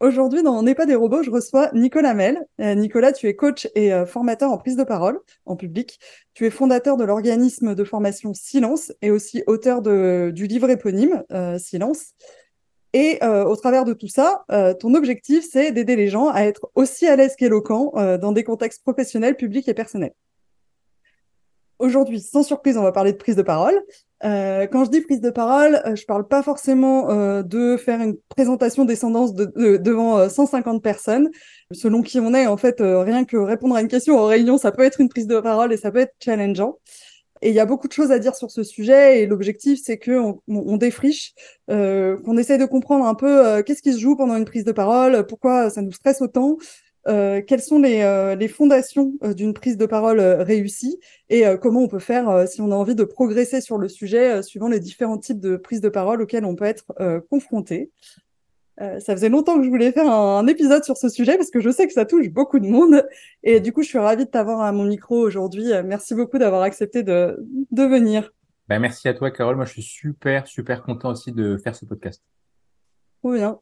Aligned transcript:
Aujourd'hui, 0.00 0.42
dans 0.42 0.58
On 0.58 0.62
n'est 0.64 0.74
pas 0.74 0.86
des 0.86 0.96
robots, 0.96 1.22
je 1.22 1.30
reçois 1.30 1.70
Nicolas 1.72 2.14
Mel. 2.14 2.44
Euh, 2.60 2.74
Nicolas, 2.74 3.12
tu 3.12 3.28
es 3.28 3.36
coach 3.36 3.68
et 3.76 3.92
euh, 3.92 4.06
formateur 4.06 4.50
en 4.50 4.58
prise 4.58 4.76
de 4.76 4.82
parole 4.82 5.20
en 5.46 5.54
public. 5.54 6.00
Tu 6.34 6.46
es 6.46 6.50
fondateur 6.50 6.96
de 6.96 7.04
l'organisme 7.04 7.76
de 7.76 7.84
formation 7.84 8.34
Silence 8.34 8.92
et 9.02 9.12
aussi 9.12 9.44
auteur 9.46 9.82
du 9.82 10.46
livre 10.46 10.68
éponyme 10.68 11.22
euh, 11.32 11.58
Silence. 11.58 12.14
Et 12.92 13.18
au 13.24 13.56
travers 13.56 13.84
de 13.84 13.92
tout 13.92 14.06
ça, 14.06 14.44
ton 14.78 14.94
objectif, 14.94 15.44
c'est 15.50 15.72
d'aider 15.72 15.96
les 15.96 16.06
gens 16.06 16.28
à 16.28 16.42
être 16.42 16.70
aussi 16.76 17.08
à 17.08 17.16
l'aise 17.16 17.34
qu'éloquents 17.34 17.92
dans 18.18 18.30
des 18.30 18.44
contextes 18.44 18.84
professionnels, 18.84 19.36
publics 19.36 19.68
et 19.68 19.74
personnels. 19.74 20.14
Aujourd'hui, 21.78 22.20
sans 22.20 22.42
surprise, 22.42 22.76
on 22.76 22.82
va 22.82 22.92
parler 22.92 23.12
de 23.12 23.16
prise 23.16 23.36
de 23.36 23.42
parole. 23.42 23.74
Euh, 24.24 24.66
quand 24.66 24.84
je 24.84 24.90
dis 24.90 25.00
prise 25.00 25.20
de 25.20 25.30
parole, 25.30 25.82
euh, 25.84 25.96
je 25.96 26.06
parle 26.06 26.26
pas 26.26 26.42
forcément 26.42 27.10
euh, 27.10 27.42
de 27.42 27.76
faire 27.76 28.00
une 28.00 28.16
présentation 28.28 28.84
descendance 28.84 29.34
de, 29.34 29.52
de, 29.56 29.76
devant 29.76 30.28
150 30.28 30.82
personnes. 30.82 31.30
Selon 31.72 32.02
qui 32.02 32.20
on 32.20 32.32
est, 32.32 32.46
en 32.46 32.56
fait, 32.56 32.76
rien 32.80 33.24
que 33.24 33.36
répondre 33.36 33.74
à 33.74 33.80
une 33.80 33.88
question 33.88 34.18
en 34.18 34.26
réunion, 34.26 34.56
ça 34.56 34.72
peut 34.72 34.82
être 34.82 35.00
une 35.00 35.08
prise 35.08 35.26
de 35.26 35.40
parole 35.40 35.72
et 35.72 35.76
ça 35.76 35.90
peut 35.90 35.98
être 35.98 36.14
challengeant. 36.22 36.78
Et 37.44 37.50
il 37.50 37.54
y 37.54 37.60
a 37.60 37.66
beaucoup 37.66 37.88
de 37.88 37.92
choses 37.92 38.10
à 38.10 38.18
dire 38.18 38.34
sur 38.34 38.50
ce 38.50 38.62
sujet. 38.62 39.20
Et 39.20 39.26
l'objectif, 39.26 39.78
c'est 39.82 39.98
que 39.98 40.18
on, 40.18 40.40
on 40.48 40.76
défriche, 40.78 41.34
euh, 41.70 42.16
qu'on 42.24 42.38
essaie 42.38 42.56
de 42.56 42.64
comprendre 42.64 43.04
un 43.04 43.14
peu 43.14 43.46
euh, 43.46 43.62
qu'est-ce 43.62 43.82
qui 43.82 43.92
se 43.92 43.98
joue 43.98 44.16
pendant 44.16 44.34
une 44.36 44.46
prise 44.46 44.64
de 44.64 44.72
parole, 44.72 45.26
pourquoi 45.26 45.68
ça 45.68 45.82
nous 45.82 45.92
stresse 45.92 46.22
autant, 46.22 46.56
euh, 47.06 47.42
quelles 47.42 47.62
sont 47.62 47.78
les, 47.78 48.02
euh, 48.02 48.34
les 48.34 48.48
fondations 48.48 49.12
euh, 49.22 49.34
d'une 49.34 49.54
prise 49.54 49.76
de 49.76 49.86
parole 49.86 50.20
réussie 50.20 50.98
et 51.28 51.44
comment 51.60 51.80
on 51.80 51.88
peut 51.88 51.98
faire 51.98 52.48
si 52.48 52.60
on 52.60 52.70
a 52.70 52.74
envie 52.74 52.94
de 52.94 53.04
progresser 53.04 53.60
sur 53.60 53.78
le 53.78 53.88
sujet 53.88 54.42
suivant 54.42 54.68
les 54.68 54.80
différents 54.80 55.18
types 55.18 55.40
de 55.40 55.56
prises 55.56 55.80
de 55.80 55.88
parole 55.88 56.22
auxquels 56.22 56.44
on 56.44 56.54
peut 56.54 56.64
être 56.64 56.86
confronté? 57.30 57.90
Euh, 58.80 58.98
ça 58.98 59.14
faisait 59.14 59.28
longtemps 59.28 59.56
que 59.56 59.64
je 59.64 59.68
voulais 59.68 59.92
faire 59.92 60.10
un, 60.10 60.38
un, 60.38 60.46
épisode 60.48 60.82
sur 60.82 60.96
ce 60.96 61.08
sujet 61.08 61.36
parce 61.36 61.50
que 61.50 61.60
je 61.60 61.70
sais 61.70 61.86
que 61.86 61.92
ça 61.92 62.04
touche 62.04 62.28
beaucoup 62.30 62.58
de 62.58 62.66
monde. 62.66 63.06
Et 63.44 63.60
du 63.60 63.72
coup, 63.72 63.82
je 63.82 63.88
suis 63.88 63.98
ravie 63.98 64.24
de 64.24 64.30
t'avoir 64.30 64.62
à 64.62 64.72
mon 64.72 64.84
micro 64.84 65.16
aujourd'hui. 65.16 65.72
Euh, 65.72 65.82
merci 65.84 66.14
beaucoup 66.14 66.38
d'avoir 66.38 66.62
accepté 66.62 67.02
de, 67.02 67.38
de 67.70 67.82
venir. 67.84 68.32
Ben, 68.68 68.80
merci 68.80 69.06
à 69.08 69.14
toi, 69.14 69.30
Carole. 69.30 69.56
Moi, 69.56 69.64
je 69.64 69.72
suis 69.72 69.82
super, 69.82 70.46
super 70.48 70.82
content 70.82 71.10
aussi 71.10 71.30
de 71.30 71.56
faire 71.58 71.76
ce 71.76 71.84
podcast. 71.84 72.22
Trop 73.22 73.34
bien. 73.34 73.60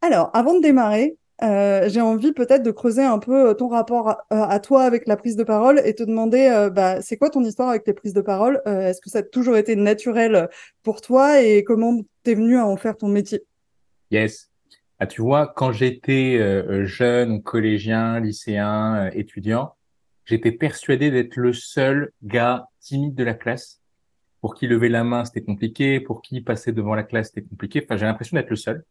Alors, 0.00 0.30
avant 0.32 0.54
de 0.54 0.62
démarrer, 0.62 1.18
euh, 1.42 1.88
j'ai 1.88 2.00
envie 2.00 2.32
peut-être 2.32 2.62
de 2.62 2.70
creuser 2.70 3.02
un 3.02 3.18
peu 3.18 3.50
euh, 3.50 3.54
ton 3.54 3.68
rapport 3.68 4.08
à, 4.08 4.24
à, 4.30 4.60
toi 4.60 4.82
avec 4.84 5.06
la 5.06 5.16
prise 5.16 5.36
de 5.36 5.44
parole 5.44 5.80
et 5.84 5.94
te 5.94 6.02
demander, 6.02 6.48
euh, 6.48 6.70
bah, 6.70 7.02
c'est 7.02 7.16
quoi 7.16 7.30
ton 7.30 7.42
histoire 7.42 7.68
avec 7.68 7.84
tes 7.84 7.92
prises 7.92 8.14
de 8.14 8.20
parole? 8.20 8.60
Est-ce 8.66 9.00
que 9.00 9.10
ça 9.10 9.18
a 9.18 9.22
toujours 9.22 9.56
été 9.56 9.76
naturel 9.76 10.48
pour 10.82 11.00
toi 11.00 11.42
et 11.42 11.64
comment 11.64 12.00
t'es 12.22 12.34
venu 12.34 12.56
à 12.56 12.66
en 12.66 12.76
faire 12.76 12.96
ton 12.96 13.08
métier? 13.08 13.44
Yes. 14.10 14.52
Ah, 15.02 15.06
tu 15.08 15.20
vois, 15.20 15.48
quand 15.48 15.72
j'étais 15.72 16.36
euh, 16.38 16.84
jeune, 16.84 17.42
collégien, 17.42 18.20
lycéen, 18.20 19.06
euh, 19.06 19.10
étudiant, 19.14 19.74
j'étais 20.24 20.52
persuadé 20.52 21.10
d'être 21.10 21.34
le 21.34 21.52
seul 21.52 22.12
gars 22.22 22.68
timide 22.78 23.16
de 23.16 23.24
la 23.24 23.34
classe. 23.34 23.80
Pour 24.40 24.54
qui 24.54 24.68
lever 24.68 24.88
la 24.88 25.02
main, 25.02 25.24
c'était 25.24 25.42
compliqué. 25.42 25.98
Pour 25.98 26.22
qui 26.22 26.40
passer 26.40 26.70
devant 26.70 26.94
la 26.94 27.02
classe, 27.02 27.30
c'était 27.34 27.42
compliqué. 27.42 27.82
Enfin, 27.82 27.96
j'ai 27.96 28.06
l'impression 28.06 28.36
d'être 28.36 28.50
le 28.50 28.54
seul. 28.54 28.84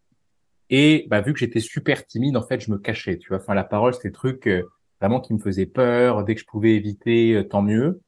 Et 0.71 1.05
bah, 1.09 1.19
vu 1.21 1.33
que 1.33 1.39
j'étais 1.39 1.59
super 1.59 2.07
timide, 2.07 2.37
en 2.37 2.41
fait, 2.41 2.61
je 2.61 2.71
me 2.71 2.77
cachais. 2.77 3.17
Tu 3.17 3.27
vois, 3.27 3.37
enfin, 3.37 3.53
la 3.53 3.65
parole, 3.65 3.93
c'était 3.93 4.07
des 4.07 4.13
trucs 4.13 4.47
euh, 4.47 4.63
vraiment 5.01 5.19
qui 5.19 5.33
me 5.33 5.39
faisaient 5.39 5.65
peur. 5.65 6.23
Dès 6.23 6.33
que 6.33 6.41
je 6.41 6.45
pouvais 6.45 6.75
éviter, 6.75 7.33
euh, 7.35 7.43
tant 7.43 7.61
mieux. 7.61 8.01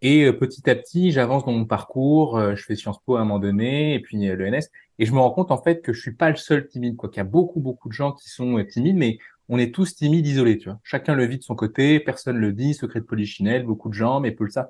Et 0.00 0.24
euh, 0.24 0.32
petit 0.32 0.70
à 0.70 0.76
petit, 0.76 1.10
j'avance 1.10 1.44
dans 1.44 1.52
mon 1.52 1.66
parcours. 1.66 2.40
Je 2.54 2.62
fais 2.62 2.76
Sciences 2.76 3.00
Po 3.04 3.16
à 3.16 3.20
un 3.20 3.24
moment 3.24 3.40
donné, 3.40 3.94
et 3.94 4.00
puis 4.00 4.16
l'ENS. 4.16 4.68
Et 5.00 5.06
je 5.06 5.12
me 5.12 5.18
rends 5.18 5.32
compte 5.32 5.50
en 5.50 5.60
fait 5.60 5.82
que 5.82 5.92
je 5.92 6.00
suis 6.00 6.14
pas 6.14 6.30
le 6.30 6.36
seul 6.36 6.68
timide, 6.68 6.96
quoi. 6.96 7.08
Qu'il 7.08 7.18
y 7.18 7.20
a 7.20 7.24
beaucoup, 7.24 7.60
beaucoup 7.60 7.88
de 7.88 7.94
gens 7.94 8.12
qui 8.12 8.28
sont 8.28 8.64
timides, 8.64 8.96
mais 8.96 9.18
on 9.48 9.58
est 9.58 9.74
tous 9.74 9.96
timides, 9.96 10.26
isolés, 10.26 10.58
tu 10.58 10.68
vois. 10.68 10.78
Chacun 10.84 11.14
le 11.14 11.26
vit 11.26 11.38
de 11.38 11.42
son 11.42 11.56
côté, 11.56 11.98
personne 11.98 12.36
le 12.36 12.52
dit. 12.52 12.74
Secret 12.74 13.00
de 13.00 13.06
polichinelle, 13.06 13.64
beaucoup 13.64 13.88
de 13.88 13.94
gens, 13.94 14.20
mais 14.20 14.30
peu 14.30 14.48
ça. 14.48 14.68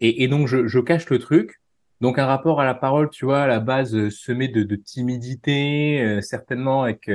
Et, 0.00 0.24
et 0.24 0.28
donc 0.28 0.48
je, 0.48 0.66
je, 0.66 0.80
cache 0.80 1.08
le 1.10 1.18
truc. 1.20 1.59
Donc 2.00 2.18
un 2.18 2.26
rapport 2.26 2.60
à 2.60 2.64
la 2.64 2.74
parole, 2.74 3.10
tu 3.10 3.24
vois, 3.24 3.42
à 3.42 3.46
la 3.46 3.60
base 3.60 4.08
semé 4.08 4.48
de, 4.48 4.62
de 4.62 4.76
timidité, 4.76 6.20
certainement 6.22 6.82
avec 6.84 7.10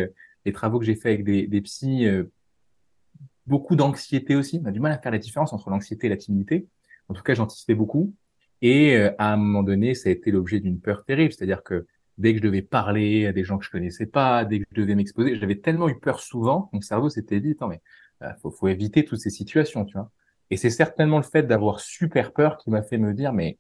les 0.46 0.52
travaux 0.52 0.80
que 0.80 0.86
j'ai 0.86 0.96
fait 0.96 1.10
avec 1.10 1.24
des, 1.24 1.48
des 1.48 1.62
psys, 1.62 2.08
beaucoup 3.48 3.76
d'anxiété 3.76 4.36
aussi. 4.36 4.62
On 4.64 4.68
a 4.68 4.72
du 4.72 4.80
mal 4.80 4.92
à 4.92 4.98
faire 4.98 5.12
la 5.12 5.18
différence 5.18 5.54
entre 5.54 5.70
l'anxiété 5.70 6.08
et 6.08 6.10
la 6.10 6.18
timidité. 6.18 6.68
En 7.10 7.14
tout 7.14 7.24
cas, 7.24 7.34
j'anticipais 7.34 7.76
beaucoup. 7.76 8.14
Et 8.62 8.96
euh, 8.96 9.12
à 9.18 9.34
un 9.34 9.38
moment 9.38 9.64
donné, 9.64 9.94
ça 9.94 10.10
a 10.10 10.12
été 10.12 10.32
l'objet 10.32 10.60
d'une 10.60 10.80
peur 10.80 11.06
terrible. 11.06 11.34
C'est-à-dire 11.34 11.64
que 11.64 11.86
dès 12.18 12.34
que 12.34 12.40
je 12.40 12.44
devais 12.44 12.62
parler 12.62 13.28
à 13.28 13.34
des 13.34 13.44
gens 13.44 13.58
que 13.58 13.66
je 13.66 13.70
connaissais 13.70 14.06
pas, 14.06 14.46
dès 14.46 14.60
que 14.60 14.66
je 14.72 14.82
devais 14.82 14.96
m'exposer, 14.96 15.36
j'avais 15.36 15.58
tellement 15.60 15.90
eu 15.90 16.00
peur 16.00 16.20
souvent, 16.20 16.70
mon 16.74 16.82
cerveau 16.82 17.10
s'était 17.10 17.40
dit, 17.40 17.52
attends, 17.52 17.68
mais 17.68 17.82
euh, 18.24 18.32
faut, 18.42 18.52
faut 18.52 18.68
éviter 18.68 19.04
toutes 19.06 19.20
ces 19.20 19.30
situations, 19.30 19.86
tu 19.86 19.94
vois. 19.94 20.12
Et 20.50 20.58
c'est 20.58 20.70
certainement 20.70 21.18
le 21.18 21.24
fait 21.24 21.44
d'avoir 21.44 21.80
super 21.80 22.32
peur 22.32 22.58
qui 22.58 22.70
m'a 22.70 22.84
fait 22.84 22.98
me 22.98 23.14
dire, 23.14 23.34
mais 23.34 23.58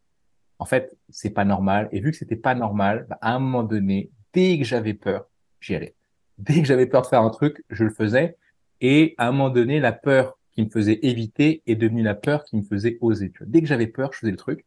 en 0.60 0.66
fait, 0.66 0.96
c'est 1.10 1.32
pas 1.32 1.46
normal. 1.46 1.90
Et 1.92 2.00
vu 2.00 2.12
que 2.12 2.18
c'était 2.18 2.36
pas 2.36 2.56
normal, 2.56 3.06
bah, 3.10 3.18
à 3.22 3.34
un 3.34 3.40
moment 3.40 3.64
donné, 3.64 4.12
dès 4.34 4.58
que 4.58 4.64
j'avais 4.64 4.94
peur, 4.94 5.30
j'y 5.60 5.76
allais. 5.76 5.96
Dès 6.38 6.62
que 6.62 6.68
j'avais 6.68 6.88
peur 6.88 7.02
de 7.02 7.08
faire 7.08 7.22
un 7.22 7.30
truc, 7.30 7.64
je 7.70 7.84
le 7.84 7.90
faisais. 7.90 8.38
Et 8.82 9.16
à 9.18 9.28
un 9.28 9.32
moment 9.32 9.50
donné, 9.50 9.80
la 9.80 9.92
peur 9.92 10.38
qui 10.52 10.64
me 10.64 10.70
faisait 10.70 11.00
éviter 11.04 11.62
est 11.68 11.76
devenue 11.76 12.04
la 12.04 12.16
peur 12.16 12.44
qui 12.44 12.58
me 12.58 12.64
faisait 12.64 12.98
oser. 13.02 13.32
Dès 13.42 13.62
que 13.62 13.68
j'avais 13.68 13.88
peur, 13.88 14.12
je 14.14 14.20
faisais 14.20 14.32
le 14.32 14.38
truc. 14.38 14.66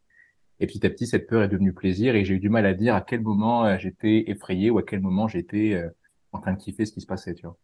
Et 0.60 0.66
petit 0.66 0.84
à 0.84 0.90
petit, 0.90 1.06
cette 1.06 1.26
peur 1.26 1.42
est 1.42 1.48
devenue 1.48 1.72
plaisir 1.72 2.16
et 2.16 2.24
j'ai 2.24 2.34
eu 2.34 2.40
du 2.40 2.48
mal 2.48 2.66
à 2.66 2.74
dire 2.74 2.94
à 2.94 3.00
quel 3.00 3.20
moment 3.20 3.64
euh, 3.64 3.78
j'étais 3.78 4.24
effrayé 4.28 4.70
ou 4.70 4.78
à 4.78 4.82
quel 4.82 5.00
moment 5.00 5.28
j'étais 5.28 5.74
euh, 5.74 5.88
en 6.32 6.40
train 6.40 6.52
de 6.52 6.58
kiffer 6.58 6.84
ce 6.84 6.92
qui 6.92 7.00
se 7.00 7.06
passait, 7.06 7.34
tu 7.34 7.46
vois. 7.46 7.56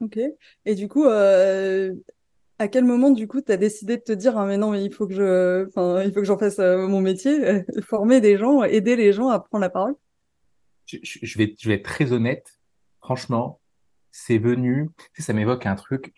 Ok. 0.00 0.18
Et 0.66 0.74
du 0.74 0.86
coup, 0.86 1.06
euh, 1.06 1.94
à 2.58 2.68
quel 2.68 2.84
moment, 2.84 3.10
du 3.10 3.26
coup, 3.26 3.40
tu 3.40 3.52
as 3.52 3.56
décidé 3.56 3.96
de 3.96 4.02
te 4.02 4.12
dire, 4.12 4.38
ah, 4.38 4.46
mais 4.46 4.56
non, 4.56 4.70
mais 4.70 4.84
il 4.84 4.92
faut 4.92 5.06
que 5.06 5.14
je, 5.14 5.66
enfin, 5.66 6.02
il 6.02 6.12
faut 6.12 6.20
que 6.20 6.26
j'en 6.26 6.38
fasse 6.38 6.58
euh, 6.58 6.86
mon 6.86 7.00
métier, 7.00 7.64
former 7.82 8.20
des 8.20 8.36
gens, 8.36 8.62
aider 8.62 8.96
les 8.96 9.12
gens 9.12 9.28
à 9.28 9.40
prendre 9.40 9.62
la 9.62 9.70
parole? 9.70 9.94
Je, 10.86 10.98
je, 11.02 11.38
vais, 11.38 11.54
je 11.58 11.68
vais 11.68 11.76
être 11.76 11.84
très 11.84 12.12
honnête. 12.12 12.60
Franchement, 13.00 13.60
c'est 14.16 14.38
venu, 14.38 14.90
tu 14.96 15.04
sais, 15.14 15.22
ça 15.22 15.32
m'évoque 15.32 15.66
un 15.66 15.74
truc, 15.74 16.14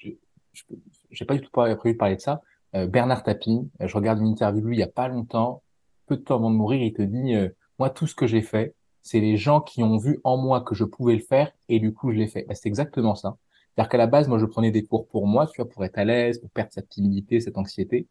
j'ai 1.11 1.25
pas 1.25 1.35
du 1.35 1.41
tout 1.41 1.51
prévu 1.51 1.95
de 1.95 1.99
parler 1.99 2.17
de 2.17 2.21
ça. 2.21 2.43
Euh, 2.75 2.87
Bernard 2.87 3.23
Tapie, 3.23 3.71
euh, 3.81 3.89
je 3.89 3.97
regarde 3.97 4.21
une 4.21 4.27
interview 4.27 4.61
de 4.61 4.67
lui 4.67 4.77
il 4.77 4.81
y 4.81 4.83
a 4.83 4.89
pas 4.89 5.09
longtemps, 5.09 5.63
peu 6.07 6.17
de 6.17 6.23
temps 6.23 6.37
avant 6.37 6.51
de 6.51 6.57
mourir, 6.57 6.83
il 6.83 6.93
te 6.93 7.03
dit 7.03 7.35
euh, 7.35 7.49
moi 7.79 7.91
tout 7.91 8.07
ce 8.07 8.15
que 8.15 8.27
j'ai 8.27 8.43
fait, 8.43 8.75
c'est 9.03 9.21
les 9.21 9.37
gens 9.37 9.61
qui 9.61 9.83
ont 9.83 9.97
vu 9.97 10.21
en 10.25 10.37
moi 10.37 10.61
que 10.61 10.75
je 10.75 10.85
pouvais 10.85 11.15
le 11.15 11.23
faire 11.23 11.53
et 11.69 11.81
du 11.81 11.95
coup 11.95 12.13
je 12.13 12.19
l'ai 12.19 12.27
fait. 12.27 12.45
Bah, 12.49 12.55
c'est 12.55 12.69
exactement 12.69 13.15
ça. 13.15 13.37
C'est-à-dire 13.77 13.91
qu'à 13.91 13.99
la 13.99 14.07
base, 14.07 14.29
moi 14.29 14.39
je 14.39 14.47
prenais 14.47 14.71
des 14.71 14.85
cours 14.85 15.07
pour 15.07 15.27
moi, 15.27 15.47
tu 15.47 15.61
vois, 15.61 15.69
pour 15.69 15.85
être 15.85 15.99
à 15.99 16.05
l'aise, 16.05 16.39
pour 16.39 16.51
perdre 16.51 16.73
cette 16.73 16.89
timidité, 16.89 17.41
cette 17.41 17.59
anxiété. 17.59 18.09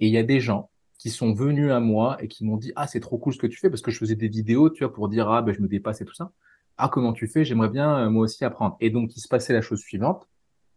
Et 0.00 0.08
il 0.08 0.12
y 0.12 0.18
a 0.18 0.24
des 0.24 0.40
gens 0.40 0.70
qui 0.98 1.10
sont 1.10 1.32
venus 1.32 1.70
à 1.70 1.80
moi 1.80 2.16
et 2.20 2.28
qui 2.28 2.44
m'ont 2.44 2.56
dit 2.56 2.72
ah 2.76 2.86
c'est 2.86 3.00
trop 3.00 3.18
cool 3.18 3.32
ce 3.32 3.38
que 3.38 3.46
tu 3.46 3.58
fais 3.58 3.70
parce 3.70 3.82
que 3.82 3.90
je 3.90 3.98
faisais 3.98 4.16
des 4.16 4.28
vidéos, 4.28 4.70
tu 4.70 4.84
vois, 4.84 4.92
pour 4.92 5.08
dire 5.08 5.30
ah 5.30 5.42
ben 5.42 5.52
je 5.52 5.60
me 5.60 5.68
dépasse 5.68 6.00
et 6.00 6.04
tout 6.04 6.14
ça. 6.14 6.32
Ah 6.78 6.88
comment 6.88 7.12
tu 7.12 7.28
fais, 7.28 7.44
j'aimerais 7.44 7.68
bien 7.68 8.10
moi 8.10 8.24
aussi 8.24 8.44
apprendre. 8.44 8.76
Et 8.80 8.90
donc 8.90 9.16
il 9.16 9.20
se 9.20 9.28
passait 9.28 9.52
la 9.52 9.62
chose 9.62 9.80
suivante 9.80 10.28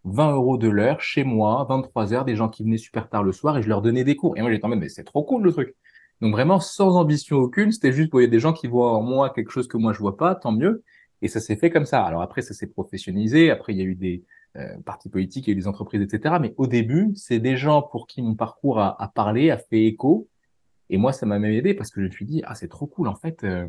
20 0.03 0.33
euros 0.33 0.57
de 0.57 0.67
l'heure 0.67 1.01
chez 1.01 1.23
moi, 1.23 1.65
23 1.69 2.13
heures, 2.13 2.25
des 2.25 2.35
gens 2.35 2.49
qui 2.49 2.63
venaient 2.63 2.77
super 2.77 3.09
tard 3.09 3.23
le 3.23 3.31
soir 3.31 3.57
et 3.57 3.63
je 3.63 3.67
leur 3.67 3.81
donnais 3.81 4.03
des 4.03 4.15
cours. 4.15 4.37
Et 4.37 4.41
moi, 4.41 4.51
j'étais 4.51 4.65
en 4.65 4.69
mode, 4.69 4.79
mais 4.79 4.89
c'est 4.89 5.03
trop 5.03 5.23
cool 5.23 5.43
le 5.43 5.51
truc. 5.51 5.75
Donc 6.21 6.31
vraiment 6.31 6.59
sans 6.59 6.95
ambition 6.95 7.37
aucune, 7.37 7.71
c'était 7.71 7.91
juste, 7.91 8.11
il 8.13 8.21
y 8.21 8.23
a 8.23 8.27
des 8.27 8.39
gens 8.39 8.53
qui 8.53 8.67
voient 8.67 8.93
en 8.93 9.01
moi 9.01 9.29
quelque 9.29 9.51
chose 9.51 9.67
que 9.67 9.77
moi 9.77 9.93
je 9.93 9.99
vois 9.99 10.17
pas, 10.17 10.33
tant 10.35 10.51
mieux. 10.51 10.83
Et 11.21 11.27
ça 11.27 11.39
s'est 11.39 11.55
fait 11.55 11.69
comme 11.69 11.85
ça. 11.85 12.03
Alors 12.03 12.21
après, 12.21 12.41
ça 12.41 12.53
s'est 12.53 12.67
professionnalisé. 12.67 13.49
Après, 13.49 13.73
il 13.73 13.77
y 13.77 13.81
a 13.81 13.85
eu 13.85 13.95
des 13.95 14.23
euh, 14.55 14.77
partis 14.85 15.09
politiques, 15.09 15.47
il 15.47 15.51
y 15.51 15.53
a 15.53 15.57
eu 15.57 15.61
des 15.61 15.67
entreprises, 15.67 16.01
etc. 16.01 16.35
Mais 16.39 16.53
au 16.57 16.67
début, 16.67 17.11
c'est 17.15 17.39
des 17.39 17.57
gens 17.57 17.81
pour 17.81 18.07
qui 18.07 18.21
mon 18.21 18.35
parcours 18.35 18.79
a, 18.79 19.01
a, 19.01 19.07
parlé, 19.07 19.49
a 19.51 19.57
fait 19.57 19.83
écho. 19.85 20.27
Et 20.89 20.97
moi, 20.97 21.13
ça 21.13 21.25
m'a 21.25 21.39
même 21.39 21.51
aidé 21.51 21.73
parce 21.73 21.91
que 21.91 22.01
je 22.01 22.05
me 22.05 22.11
suis 22.11 22.25
dit, 22.25 22.41
ah, 22.45 22.55
c'est 22.55 22.67
trop 22.67 22.87
cool. 22.87 23.07
En 23.07 23.15
fait, 23.15 23.43
euh, 23.43 23.67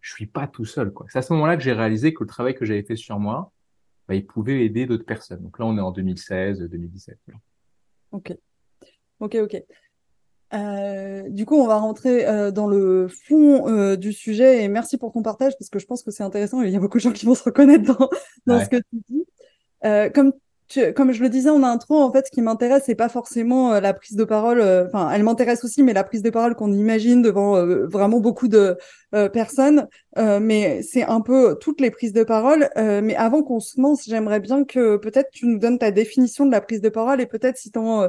je 0.00 0.12
suis 0.12 0.26
pas 0.26 0.46
tout 0.46 0.64
seul. 0.64 0.92
C'est 1.08 1.18
à 1.18 1.22
ce 1.22 1.32
moment-là 1.32 1.56
que 1.56 1.62
j'ai 1.62 1.72
réalisé 1.72 2.12
que 2.14 2.22
le 2.22 2.28
travail 2.28 2.54
que 2.54 2.64
j'avais 2.64 2.82
fait 2.82 2.96
sur 2.96 3.18
moi, 3.18 3.52
bah, 4.08 4.14
il 4.14 4.26
pouvait 4.26 4.64
aider 4.64 4.86
d'autres 4.86 5.06
personnes. 5.06 5.42
Donc 5.42 5.58
là, 5.58 5.66
on 5.66 5.76
est 5.76 5.80
en 5.80 5.92
2016, 5.92 6.60
2017. 6.60 7.18
Ok. 8.12 8.34
Ok, 9.20 9.36
ok. 9.36 9.62
Euh, 10.52 11.28
du 11.28 11.46
coup, 11.46 11.56
on 11.56 11.66
va 11.66 11.76
rentrer 11.78 12.26
euh, 12.26 12.50
dans 12.50 12.66
le 12.66 13.08
fond 13.08 13.68
euh, 13.68 13.96
du 13.96 14.12
sujet 14.12 14.64
et 14.64 14.68
merci 14.68 14.98
pour 14.98 15.12
ton 15.12 15.22
partage 15.22 15.52
parce 15.58 15.70
que 15.70 15.78
je 15.78 15.86
pense 15.86 16.02
que 16.02 16.10
c'est 16.10 16.24
intéressant 16.24 16.62
et 16.62 16.66
il 16.66 16.72
y 16.72 16.76
a 16.76 16.80
beaucoup 16.80 16.98
de 16.98 17.02
gens 17.02 17.12
qui 17.12 17.24
vont 17.24 17.34
se 17.34 17.44
reconnaître 17.44 17.84
dans, 17.84 18.08
dans 18.46 18.60
ce 18.60 18.68
que 18.68 18.76
tu 18.76 19.02
dis. 19.08 19.24
Euh, 19.84 20.10
comme 20.96 21.12
je 21.12 21.22
le 21.22 21.28
disais 21.28 21.50
en 21.50 21.62
intro, 21.62 22.00
en 22.00 22.12
fait, 22.12 22.26
ce 22.26 22.30
qui 22.30 22.42
m'intéresse, 22.42 22.84
c'est 22.86 22.94
pas 22.94 23.08
forcément 23.08 23.72
euh, 23.72 23.80
la 23.80 23.94
prise 23.94 24.16
de 24.16 24.24
parole. 24.24 24.60
Euh, 24.60 24.86
enfin, 24.86 25.10
elle 25.10 25.22
m'intéresse 25.22 25.64
aussi, 25.64 25.82
mais 25.82 25.92
la 25.92 26.04
prise 26.04 26.22
de 26.22 26.30
parole 26.30 26.54
qu'on 26.54 26.72
imagine 26.72 27.22
devant 27.22 27.56
euh, 27.56 27.86
vraiment 27.86 28.20
beaucoup 28.20 28.48
de 28.48 28.76
personnes. 29.32 29.88
mais 30.16 30.82
c'est 30.82 31.02
un 31.02 31.20
peu 31.20 31.58
toutes 31.60 31.80
les 31.80 31.90
prises 31.90 32.12
de 32.12 32.22
parole. 32.22 32.70
mais 32.76 33.16
avant 33.16 33.42
qu'on 33.42 33.58
se 33.58 33.80
lance, 33.80 34.04
j'aimerais 34.06 34.38
bien 34.38 34.64
que 34.64 34.98
peut-être 34.98 35.30
tu 35.32 35.46
nous 35.46 35.58
donnes 35.58 35.80
ta 35.80 35.90
définition 35.90 36.46
de 36.46 36.52
la 36.52 36.60
prise 36.60 36.80
de 36.80 36.90
parole 36.90 37.20
et 37.20 37.26
peut-être 37.26 37.56
si 37.56 37.72
tu 37.72 37.78
en 37.80 38.08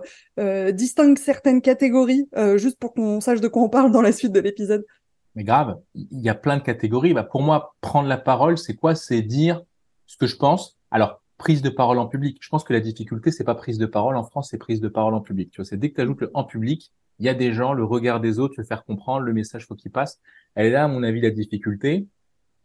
distingues 0.71 1.17
certaines 1.17 1.61
catégories, 1.61 2.29
juste 2.57 2.77
pour 2.77 2.93
qu'on 2.93 3.19
sache 3.19 3.41
de 3.41 3.47
quoi 3.47 3.63
on 3.63 3.69
parle 3.69 3.91
dans 3.91 4.03
la 4.03 4.11
suite 4.11 4.31
de 4.31 4.39
l'épisode. 4.39 4.85
Mais 5.33 5.43
grave, 5.43 5.79
il 5.95 6.21
y 6.21 6.29
a 6.29 6.35
plein 6.35 6.57
de 6.57 6.63
catégories. 6.63 7.15
Bah, 7.15 7.23
pour 7.23 7.41
moi, 7.41 7.75
prendre 7.81 8.07
la 8.07 8.17
parole, 8.17 8.59
c'est 8.59 8.75
quoi? 8.75 8.93
C'est 8.93 9.23
dire 9.23 9.63
ce 10.05 10.17
que 10.17 10.27
je 10.27 10.35
pense. 10.35 10.77
Alors, 10.91 11.20
prise 11.41 11.63
de 11.63 11.71
parole 11.71 11.97
en 11.97 12.05
public. 12.05 12.37
Je 12.39 12.49
pense 12.49 12.63
que 12.63 12.71
la 12.71 12.79
difficulté, 12.79 13.31
c'est 13.31 13.43
pas 13.43 13.55
prise 13.55 13.79
de 13.79 13.87
parole 13.87 14.15
en 14.15 14.23
France, 14.23 14.49
c'est 14.51 14.59
prise 14.59 14.79
de 14.79 14.87
parole 14.87 15.15
en 15.15 15.21
public. 15.21 15.49
Tu 15.49 15.57
vois, 15.57 15.65
c'est 15.65 15.75
dès 15.75 15.89
que 15.89 15.95
tu 15.95 16.01
ajoutes 16.01 16.21
le 16.21 16.29
en 16.35 16.43
public, 16.43 16.93
il 17.17 17.25
y 17.25 17.29
a 17.29 17.33
des 17.33 17.51
gens, 17.51 17.73
le 17.73 17.83
regard 17.83 18.19
des 18.19 18.37
autres, 18.37 18.53
veux 18.59 18.63
faire 18.63 18.85
comprendre, 18.85 19.25
le 19.25 19.33
message 19.33 19.65
faut 19.65 19.73
qu'il 19.73 19.89
passe. 19.89 20.19
Elle 20.53 20.67
est 20.67 20.69
là, 20.69 20.83
à 20.83 20.87
mon 20.87 21.01
avis, 21.01 21.19
la 21.19 21.31
difficulté. 21.31 22.05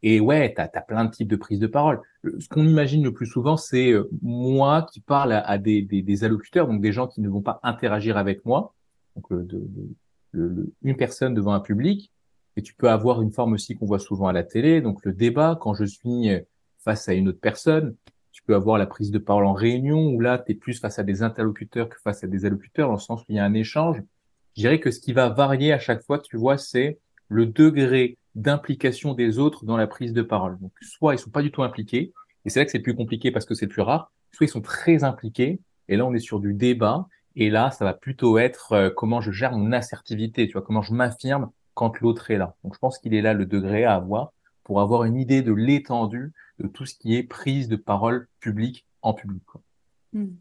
Et 0.02 0.20
ouais, 0.20 0.52
tu 0.54 0.60
as, 0.60 0.68
plein 0.82 1.06
de 1.06 1.10
types 1.10 1.28
de 1.28 1.36
prise 1.36 1.58
de 1.58 1.66
parole. 1.66 2.02
Ce 2.38 2.48
qu'on 2.48 2.68
imagine 2.68 3.02
le 3.02 3.14
plus 3.14 3.24
souvent, 3.24 3.56
c'est 3.56 3.92
euh, 3.92 4.10
moi 4.20 4.86
qui 4.92 5.00
parle 5.00 5.32
à, 5.32 5.56
des, 5.56 5.80
des, 5.80 6.24
allocuteurs, 6.24 6.68
donc 6.68 6.82
des 6.82 6.92
gens 6.92 7.06
qui 7.06 7.22
ne 7.22 7.30
vont 7.30 7.40
pas 7.40 7.60
interagir 7.62 8.18
avec 8.18 8.44
moi. 8.44 8.74
Donc 9.14 9.32
de, 9.32 9.66
une 10.82 10.96
personne 10.96 11.32
devant 11.32 11.54
un 11.54 11.60
public. 11.60 12.12
Et 12.56 12.62
tu 12.62 12.74
peux 12.74 12.90
avoir 12.90 13.22
une 13.22 13.32
forme 13.32 13.54
aussi 13.54 13.74
qu'on 13.74 13.86
voit 13.86 13.98
souvent 13.98 14.26
à 14.26 14.34
la 14.34 14.44
télé, 14.44 14.82
donc 14.82 15.02
le 15.04 15.14
débat, 15.14 15.58
quand 15.58 15.72
je 15.72 15.84
suis 15.84 16.30
euh, 16.30 16.40
face 16.78 17.08
à 17.08 17.14
une 17.14 17.28
autre 17.28 17.40
personne, 17.40 17.94
tu 18.36 18.42
peux 18.42 18.54
avoir 18.54 18.76
la 18.76 18.84
prise 18.84 19.10
de 19.10 19.18
parole 19.18 19.46
en 19.46 19.54
réunion 19.54 20.08
où 20.08 20.20
là, 20.20 20.36
tu 20.36 20.52
es 20.52 20.54
plus 20.54 20.78
face 20.78 20.98
à 20.98 21.02
des 21.02 21.22
interlocuteurs 21.22 21.88
que 21.88 21.98
face 21.98 22.22
à 22.22 22.26
des 22.26 22.44
allocuteurs, 22.44 22.88
dans 22.88 22.96
le 22.96 23.00
sens 23.00 23.22
où 23.22 23.24
il 23.30 23.36
y 23.36 23.38
a 23.38 23.44
un 23.46 23.54
échange. 23.54 24.02
Je 24.54 24.60
dirais 24.60 24.78
que 24.78 24.90
ce 24.90 25.00
qui 25.00 25.14
va 25.14 25.30
varier 25.30 25.72
à 25.72 25.78
chaque 25.78 26.02
fois, 26.02 26.18
tu 26.18 26.36
vois, 26.36 26.58
c'est 26.58 26.98
le 27.28 27.46
degré 27.46 28.18
d'implication 28.34 29.14
des 29.14 29.38
autres 29.38 29.64
dans 29.64 29.78
la 29.78 29.86
prise 29.86 30.12
de 30.12 30.20
parole. 30.20 30.58
Donc, 30.60 30.70
soit 30.82 31.14
ils 31.14 31.18
sont 31.18 31.30
pas 31.30 31.40
du 31.40 31.50
tout 31.50 31.62
impliqués, 31.62 32.12
et 32.44 32.50
c'est 32.50 32.58
là 32.58 32.66
que 32.66 32.70
c'est 32.70 32.80
plus 32.80 32.94
compliqué 32.94 33.30
parce 33.30 33.46
que 33.46 33.54
c'est 33.54 33.68
plus 33.68 33.80
rare, 33.80 34.12
soit 34.32 34.44
ils 34.44 34.50
sont 34.50 34.60
très 34.60 35.02
impliqués, 35.02 35.58
et 35.88 35.96
là, 35.96 36.04
on 36.04 36.12
est 36.12 36.18
sur 36.18 36.38
du 36.38 36.52
débat, 36.52 37.08
et 37.36 37.48
là, 37.48 37.70
ça 37.70 37.86
va 37.86 37.94
plutôt 37.94 38.36
être 38.36 38.72
euh, 38.72 38.90
comment 38.94 39.22
je 39.22 39.30
gère 39.30 39.52
mon 39.52 39.72
assertivité, 39.72 40.46
tu 40.46 40.52
vois, 40.52 40.62
comment 40.62 40.82
je 40.82 40.92
m'affirme 40.92 41.50
quand 41.72 42.00
l'autre 42.00 42.30
est 42.30 42.36
là. 42.36 42.54
Donc, 42.64 42.74
je 42.74 42.78
pense 42.80 42.98
qu'il 42.98 43.14
est 43.14 43.22
là 43.22 43.32
le 43.32 43.46
degré 43.46 43.84
à 43.84 43.94
avoir 43.94 44.34
pour 44.62 44.82
avoir 44.82 45.04
une 45.04 45.16
idée 45.16 45.40
de 45.40 45.54
l'étendue 45.54 46.34
de 46.58 46.68
tout 46.68 46.86
ce 46.86 46.94
qui 46.94 47.16
est 47.16 47.22
prise 47.22 47.68
de 47.68 47.76
parole 47.76 48.28
publique 48.40 48.86
en 49.02 49.14
public. 49.14 49.42
Hmm. 50.12 50.34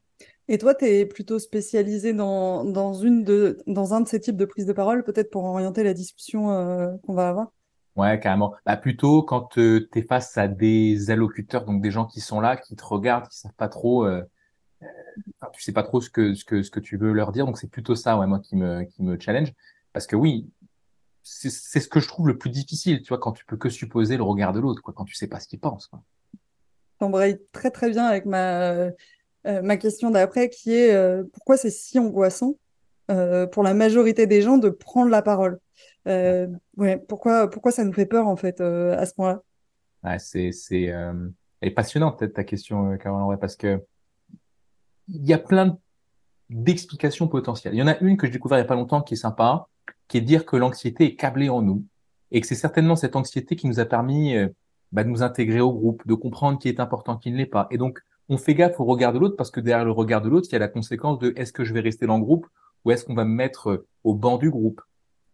Et 0.48 0.58
toi, 0.58 0.76
tu 0.76 0.86
es 0.86 1.06
plutôt 1.06 1.40
spécialisé 1.40 2.14
dans, 2.14 2.64
dans, 2.64 2.94
une 2.94 3.24
de, 3.24 3.58
dans 3.68 3.94
un 3.94 4.02
de 4.02 4.08
ces 4.08 4.20
types 4.20 4.38
de 4.38 4.46
prise 4.46 4.66
de 4.66 4.74
parole, 4.74 5.04
peut-être 5.04 5.32
pour 5.32 5.44
orienter 5.44 5.84
la 5.84 5.94
discussion 5.94 6.52
euh, 6.52 6.96
qu'on 7.06 7.14
va 7.14 7.30
avoir? 7.30 7.52
Ouais, 7.96 8.20
carrément. 8.20 8.54
Bah, 8.66 8.78
plutôt 8.78 9.24
quand 9.24 9.58
euh, 9.58 9.88
tu 9.92 10.00
es 10.00 10.02
face 10.04 10.38
à 10.38 10.48
des 10.48 11.10
allocuteurs, 11.10 11.66
donc 11.66 11.82
des 11.82 11.92
gens 11.92 12.06
qui 12.06 12.20
sont 12.20 12.42
là, 12.42 12.58
qui 12.58 12.76
te 12.76 12.84
regardent, 12.84 13.28
qui 13.28 13.40
savent 13.40 13.54
pas 13.54 13.70
trop, 13.70 14.06
euh, 14.06 14.22
euh 14.84 14.88
tu 15.54 15.64
sais 15.64 15.72
pas 15.72 15.84
trop 15.84 16.02
ce 16.02 16.10
que, 16.10 16.36
ce, 16.36 16.46
que, 16.46 16.62
ce 16.62 16.70
que 16.70 16.80
tu 16.80 16.98
veux 16.98 17.14
leur 17.14 17.32
dire. 17.32 17.46
Donc 17.46 17.58
c'est 17.58 17.70
plutôt 17.70 17.96
ça, 17.96 18.18
ouais, 18.18 18.28
moi, 18.28 18.40
qui 18.40 18.56
me, 18.56 18.84
qui 18.84 19.02
me 19.02 19.18
challenge. 19.20 19.54
Parce 19.94 20.08
que 20.08 20.16
oui, 20.16 20.50
c'est 21.28 21.80
ce 21.80 21.88
que 21.88 22.00
je 22.00 22.08
trouve 22.08 22.28
le 22.28 22.38
plus 22.38 22.52
difficile, 22.52 23.02
tu 23.02 23.10
vois, 23.10 23.18
quand 23.18 23.32
tu 23.32 23.46
peux 23.46 23.58
que 23.58 23.70
supposer 23.70 24.16
le 24.16 24.22
regard 24.24 24.54
de 24.54 24.60
l'autre, 24.60 24.84
quoi, 24.84 24.94
quand 24.96 25.06
tu 25.06 25.16
sais 25.16 25.28
pas 25.28 25.40
ce 25.40 25.48
qu'il 25.48 25.60
pense. 25.60 25.90
T'embrayes 27.00 27.40
très 27.52 27.72
très 27.72 27.90
bien 27.90 28.06
avec 28.06 28.26
ma, 28.26 28.70
euh, 28.72 28.92
ma 29.44 29.76
question 29.78 30.12
d'après, 30.12 30.50
qui 30.50 30.74
est 30.74 30.94
euh, 30.94 31.24
pourquoi 31.34 31.58
c'est 31.58 31.72
si 31.72 31.98
angoissant 31.98 32.54
euh, 33.10 33.48
pour 33.48 33.64
la 33.64 33.74
majorité 33.74 34.28
des 34.28 34.44
gens 34.44 34.60
de 34.60 34.70
prendre 34.70 35.10
la 35.10 35.24
parole? 35.24 35.60
ouais, 36.06 36.98
pourquoi 37.08 37.50
pourquoi 37.50 37.72
ça 37.72 37.84
nous 37.84 37.94
fait 37.94 38.06
peur 38.06 38.28
en 38.28 38.36
fait 38.36 38.62
à 38.62 39.04
ce 39.08 39.16
point-là? 39.16 39.42
Ouais, 40.04 40.20
C'est 40.20 40.52
c'est 40.52 40.94
est 41.62 41.72
passionnante 41.72 42.32
ta 42.34 42.44
question, 42.44 42.96
Caroline, 43.00 43.40
parce 43.40 43.56
que 43.56 43.84
il 45.08 45.26
y 45.26 45.34
a 45.34 45.40
plein 45.40 45.80
d'explications 46.50 47.28
potentielles. 47.28 47.74
Il 47.74 47.78
y 47.78 47.84
en 47.84 47.88
a 47.88 47.98
une 48.00 48.18
que 48.18 48.28
j'ai 48.28 48.34
découvert 48.34 48.58
il 48.58 48.62
y 48.62 48.66
a 48.66 48.68
pas 48.68 48.76
longtemps 48.76 49.02
qui 49.02 49.16
est 49.16 49.18
sympa 49.18 49.68
qui 50.08 50.18
est 50.18 50.22
de 50.22 50.26
dire 50.26 50.46
que 50.46 50.56
l'anxiété 50.56 51.06
est 51.06 51.16
câblée 51.16 51.50
en 51.50 51.62
nous 51.62 51.86
et 52.32 52.42
que 52.42 52.48
c'est 52.48 52.56
certainement 52.56 52.96
cette 52.96 53.16
anxiété 53.16 53.56
qui 53.56 53.68
nous 53.68 53.80
a 53.80 53.86
permis 53.86 54.36
euh, 54.36 54.48
bah, 54.92 55.04
de 55.04 55.10
nous 55.10 55.24
intégrer 55.24 55.62
au 55.62 55.74
groupe, 55.74 56.06
de 56.06 56.14
comprendre 56.14 56.60
qui 56.60 56.68
est 56.68 56.80
important, 56.80 57.18
qui 57.18 57.32
ne 57.32 57.38
l'est 57.38 57.46
pas. 57.46 57.68
Et 57.72 57.78
donc, 57.78 58.00
on 58.30 58.38
fait 58.38 58.56
gaffe 58.56 58.80
au 58.80 58.86
regard 58.86 59.14
de 59.14 59.20
l'autre 59.20 59.36
parce 59.36 59.52
que 59.52 59.60
derrière 59.60 59.86
le 59.86 59.92
regard 59.92 60.22
de 60.22 60.30
l'autre, 60.30 60.48
il 60.50 60.54
y 60.54 60.56
a 60.56 60.60
la 60.60 60.68
conséquence 60.68 61.20
de 61.20 61.34
est-ce 61.36 61.54
que 61.54 61.64
je 61.64 61.74
vais 61.74 61.80
rester 61.80 62.08
dans 62.08 62.18
le 62.18 62.24
groupe 62.24 62.48
ou 62.84 62.92
est-ce 62.92 63.06
qu'on 63.06 63.14
va 63.14 63.26
me 63.26 63.34
mettre 63.34 63.70
euh, 63.70 63.88
au 64.04 64.14
banc 64.14 64.38
du 64.38 64.50
groupe. 64.50 64.82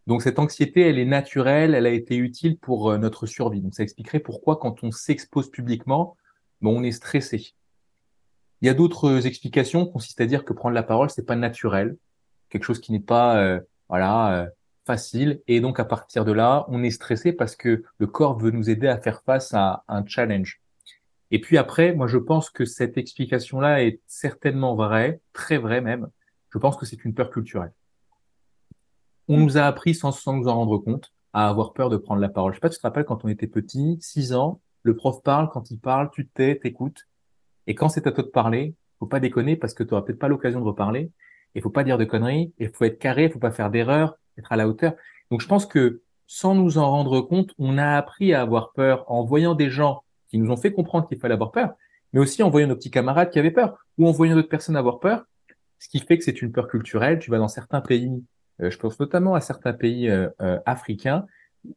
Donc 0.07 0.21
cette 0.21 0.39
anxiété, 0.39 0.81
elle 0.81 0.99
est 0.99 1.05
naturelle, 1.05 1.75
elle 1.75 1.85
a 1.85 1.91
été 1.91 2.17
utile 2.17 2.57
pour 2.57 2.89
euh, 2.89 2.97
notre 2.97 3.25
survie. 3.25 3.61
Donc 3.61 3.75
ça 3.75 3.83
expliquerait 3.83 4.19
pourquoi 4.19 4.57
quand 4.57 4.83
on 4.83 4.91
s'expose 4.91 5.49
publiquement, 5.49 6.17
bon, 6.61 6.79
on 6.79 6.83
est 6.83 6.91
stressé. 6.91 7.53
Il 8.61 8.67
y 8.67 8.69
a 8.69 8.73
d'autres 8.73 9.25
explications 9.25 9.85
qui 9.85 9.93
consistent 9.93 10.21
à 10.21 10.25
dire 10.25 10.45
que 10.45 10.53
prendre 10.53 10.75
la 10.75 10.83
parole, 10.83 11.09
c'est 11.09 11.25
pas 11.25 11.35
naturel, 11.35 11.97
quelque 12.49 12.63
chose 12.63 12.79
qui 12.79 12.91
n'est 12.91 12.99
pas 12.99 13.59
voilà 13.89 14.49
facile. 14.85 15.41
Et 15.47 15.61
donc, 15.61 15.79
à 15.79 15.85
partir 15.85 16.25
de 16.25 16.31
là, 16.31 16.65
on 16.67 16.83
est 16.83 16.91
stressé 16.91 17.33
parce 17.33 17.55
que 17.55 17.83
le 17.97 18.07
corps 18.07 18.37
veut 18.37 18.51
nous 18.51 18.69
aider 18.69 18.87
à 18.87 18.97
faire 18.97 19.21
face 19.23 19.53
à 19.53 19.83
un 19.87 20.05
challenge. 20.05 20.61
Et 21.31 21.39
puis 21.39 21.57
après, 21.57 21.93
moi, 21.93 22.07
je 22.07 22.17
pense 22.17 22.49
que 22.49 22.65
cette 22.65 22.97
explication-là 22.97 23.83
est 23.83 24.01
certainement 24.05 24.75
vraie, 24.75 25.21
très 25.33 25.57
vraie 25.57 25.81
même. 25.81 26.09
Je 26.49 26.57
pense 26.57 26.75
que 26.75 26.85
c'est 26.85 27.05
une 27.05 27.13
peur 27.13 27.29
culturelle. 27.29 27.73
On 29.27 29.37
nous 29.37 29.57
a 29.57 29.61
appris 29.61 29.95
sans, 29.95 30.11
sans 30.11 30.33
nous 30.33 30.47
en 30.49 30.55
rendre 30.55 30.77
compte 30.77 31.13
à 31.31 31.47
avoir 31.47 31.71
peur 31.71 31.89
de 31.89 31.95
prendre 31.95 32.19
la 32.19 32.27
parole. 32.27 32.51
Je 32.51 32.57
sais 32.57 32.61
pas, 32.61 32.69
tu 32.69 32.77
te 32.77 32.81
rappelles 32.81 33.05
quand 33.05 33.23
on 33.23 33.29
était 33.29 33.47
petit, 33.47 33.97
6 34.01 34.33
ans, 34.33 34.59
le 34.83 34.95
prof 34.95 35.23
parle, 35.23 35.49
quand 35.49 35.71
il 35.71 35.79
parle, 35.79 36.09
tu 36.11 36.27
t'es, 36.27 36.57
t'écoutes. 36.57 37.07
Et 37.67 37.75
quand 37.75 37.89
c'est 37.89 38.07
à 38.07 38.11
toi 38.11 38.23
de 38.23 38.29
parler, 38.29 38.75
faut 38.99 39.07
pas 39.07 39.19
déconner 39.19 39.55
parce 39.55 39.73
que 39.73 39.83
tu 39.83 39.91
n'auras 39.91 40.05
peut-être 40.05 40.19
pas 40.19 40.27
l'occasion 40.27 40.59
de 40.59 40.65
reparler. 40.65 41.11
Il 41.55 41.61
faut 41.61 41.69
pas 41.69 41.83
dire 41.83 41.97
de 41.97 42.05
conneries. 42.05 42.53
Il 42.59 42.69
faut 42.69 42.85
être 42.85 42.99
carré, 42.99 43.25
il 43.25 43.31
faut 43.31 43.39
pas 43.39 43.51
faire 43.51 43.69
d'erreurs 43.69 44.17
être 44.37 44.51
à 44.51 44.55
la 44.55 44.67
hauteur. 44.67 44.93
Donc 45.29 45.41
je 45.41 45.47
pense 45.47 45.65
que 45.65 46.01
sans 46.27 46.55
nous 46.55 46.77
en 46.77 46.89
rendre 46.89 47.21
compte, 47.21 47.53
on 47.57 47.77
a 47.77 47.97
appris 47.97 48.33
à 48.33 48.41
avoir 48.41 48.71
peur 48.71 49.03
en 49.11 49.23
voyant 49.25 49.55
des 49.55 49.69
gens 49.69 50.03
qui 50.29 50.37
nous 50.37 50.51
ont 50.51 50.57
fait 50.57 50.71
comprendre 50.71 51.07
qu'il 51.07 51.19
fallait 51.19 51.33
avoir 51.33 51.51
peur, 51.51 51.73
mais 52.13 52.19
aussi 52.19 52.41
en 52.41 52.49
voyant 52.49 52.67
nos 52.67 52.75
petits 52.75 52.91
camarades 52.91 53.29
qui 53.31 53.39
avaient 53.39 53.51
peur, 53.51 53.77
ou 53.97 54.07
en 54.07 54.11
voyant 54.11 54.35
d'autres 54.35 54.49
personnes 54.49 54.77
avoir 54.77 54.99
peur, 54.99 55.25
ce 55.79 55.89
qui 55.89 55.99
fait 55.99 56.17
que 56.17 56.23
c'est 56.23 56.41
une 56.41 56.51
peur 56.51 56.67
culturelle. 56.67 57.19
Tu 57.19 57.31
vas 57.31 57.37
dans 57.37 57.49
certains 57.49 57.81
pays, 57.81 58.23
euh, 58.61 58.69
je 58.69 58.77
pense 58.77 58.99
notamment 58.99 59.35
à 59.35 59.41
certains 59.41 59.73
pays 59.73 60.09
euh, 60.09 60.29
euh, 60.41 60.59
africains, 60.65 61.25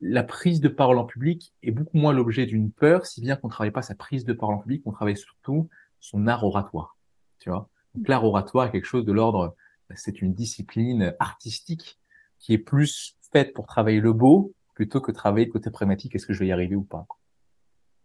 la 0.01 0.23
prise 0.23 0.61
de 0.61 0.69
parole 0.69 0.99
en 0.99 1.05
public 1.05 1.53
est 1.63 1.71
beaucoup 1.71 1.99
moins 1.99 2.13
l'objet 2.13 2.47
d'une 2.47 2.71
peur, 2.71 3.07
si 3.07 3.21
bien 3.21 3.37
qu'on 3.37 3.49
ne 3.49 3.53
travaille 3.53 3.71
pas 3.71 3.83
sa 3.83 3.95
prise 3.95 4.25
de 4.25 4.33
parole 4.33 4.57
en 4.57 4.61
public, 4.61 4.83
on 4.87 4.93
travaille 4.93 5.17
surtout 5.17 5.69
son 6.01 6.27
art 6.27 6.45
oratoire. 6.45 6.97
Tu 7.39 7.51
vois 7.51 7.69
Donc 7.95 8.09
l'art 8.09 8.25
oratoire 8.25 8.67
est 8.67 8.73
quelque 8.73 8.87
chose 8.87 9.05
de 9.05 9.13
l'ordre, 9.13 9.55
c'est 9.95 10.23
une 10.23 10.35
discipline 10.35 11.15
artistique 11.19 11.99
qui 12.39 12.55
est 12.55 12.59
plus 12.59 13.17
faite 13.33 13.53
pour 13.53 13.67
travailler 13.67 14.01
le 14.01 14.13
beau 14.13 14.55
plutôt 14.75 15.01
que 15.01 15.13
travailler 15.13 15.47
le 15.47 15.53
côté 15.53 15.71
pragmatique, 15.71 16.15
est-ce 16.15 16.27
que 16.27 16.33
je 16.33 16.41
vais 16.41 16.49
y 16.49 16.53
arriver 16.53 16.75
ou 16.75 16.83
pas. 16.83 17.07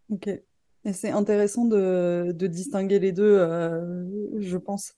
Ok. 0.10 0.28
Et 0.28 0.94
c'est 0.94 1.10
intéressant 1.10 1.66
de, 1.66 2.32
de, 2.34 2.48
distinguer 2.48 3.00
les 3.00 3.12
deux, 3.12 3.24
euh, 3.24 4.06
je 4.40 4.58
pense. 4.58 4.94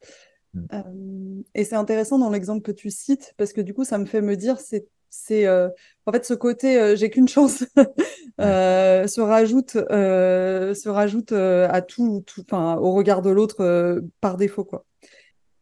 Mm. 0.53 0.65
Euh, 0.73 1.41
et 1.55 1.63
c'est 1.63 1.75
intéressant 1.75 2.19
dans 2.19 2.29
l'exemple 2.29 2.61
que 2.61 2.71
tu 2.71 2.91
cites, 2.91 3.33
parce 3.37 3.53
que 3.53 3.61
du 3.61 3.73
coup, 3.73 3.83
ça 3.83 3.97
me 3.97 4.05
fait 4.05 4.21
me 4.21 4.35
dire, 4.35 4.59
c'est, 4.59 4.87
c'est 5.11 5.45
euh, 5.45 5.69
en 6.07 6.11
fait 6.11 6.25
ce 6.25 6.33
côté 6.33 6.79
euh, 6.79 6.95
j'ai 6.95 7.11
qu'une 7.11 7.27
chance 7.27 7.63
euh, 8.41 9.05
se 9.05 9.21
rajoute, 9.21 9.73
se 9.73 10.89
rajoute 10.89 11.33
à 11.33 11.81
tout, 11.81 12.23
tout 12.25 12.45
au 12.53 12.93
regard 12.93 13.21
de 13.21 13.29
l'autre 13.29 14.01
par 14.19 14.37
défaut. 14.37 14.63
Quoi. 14.63 14.85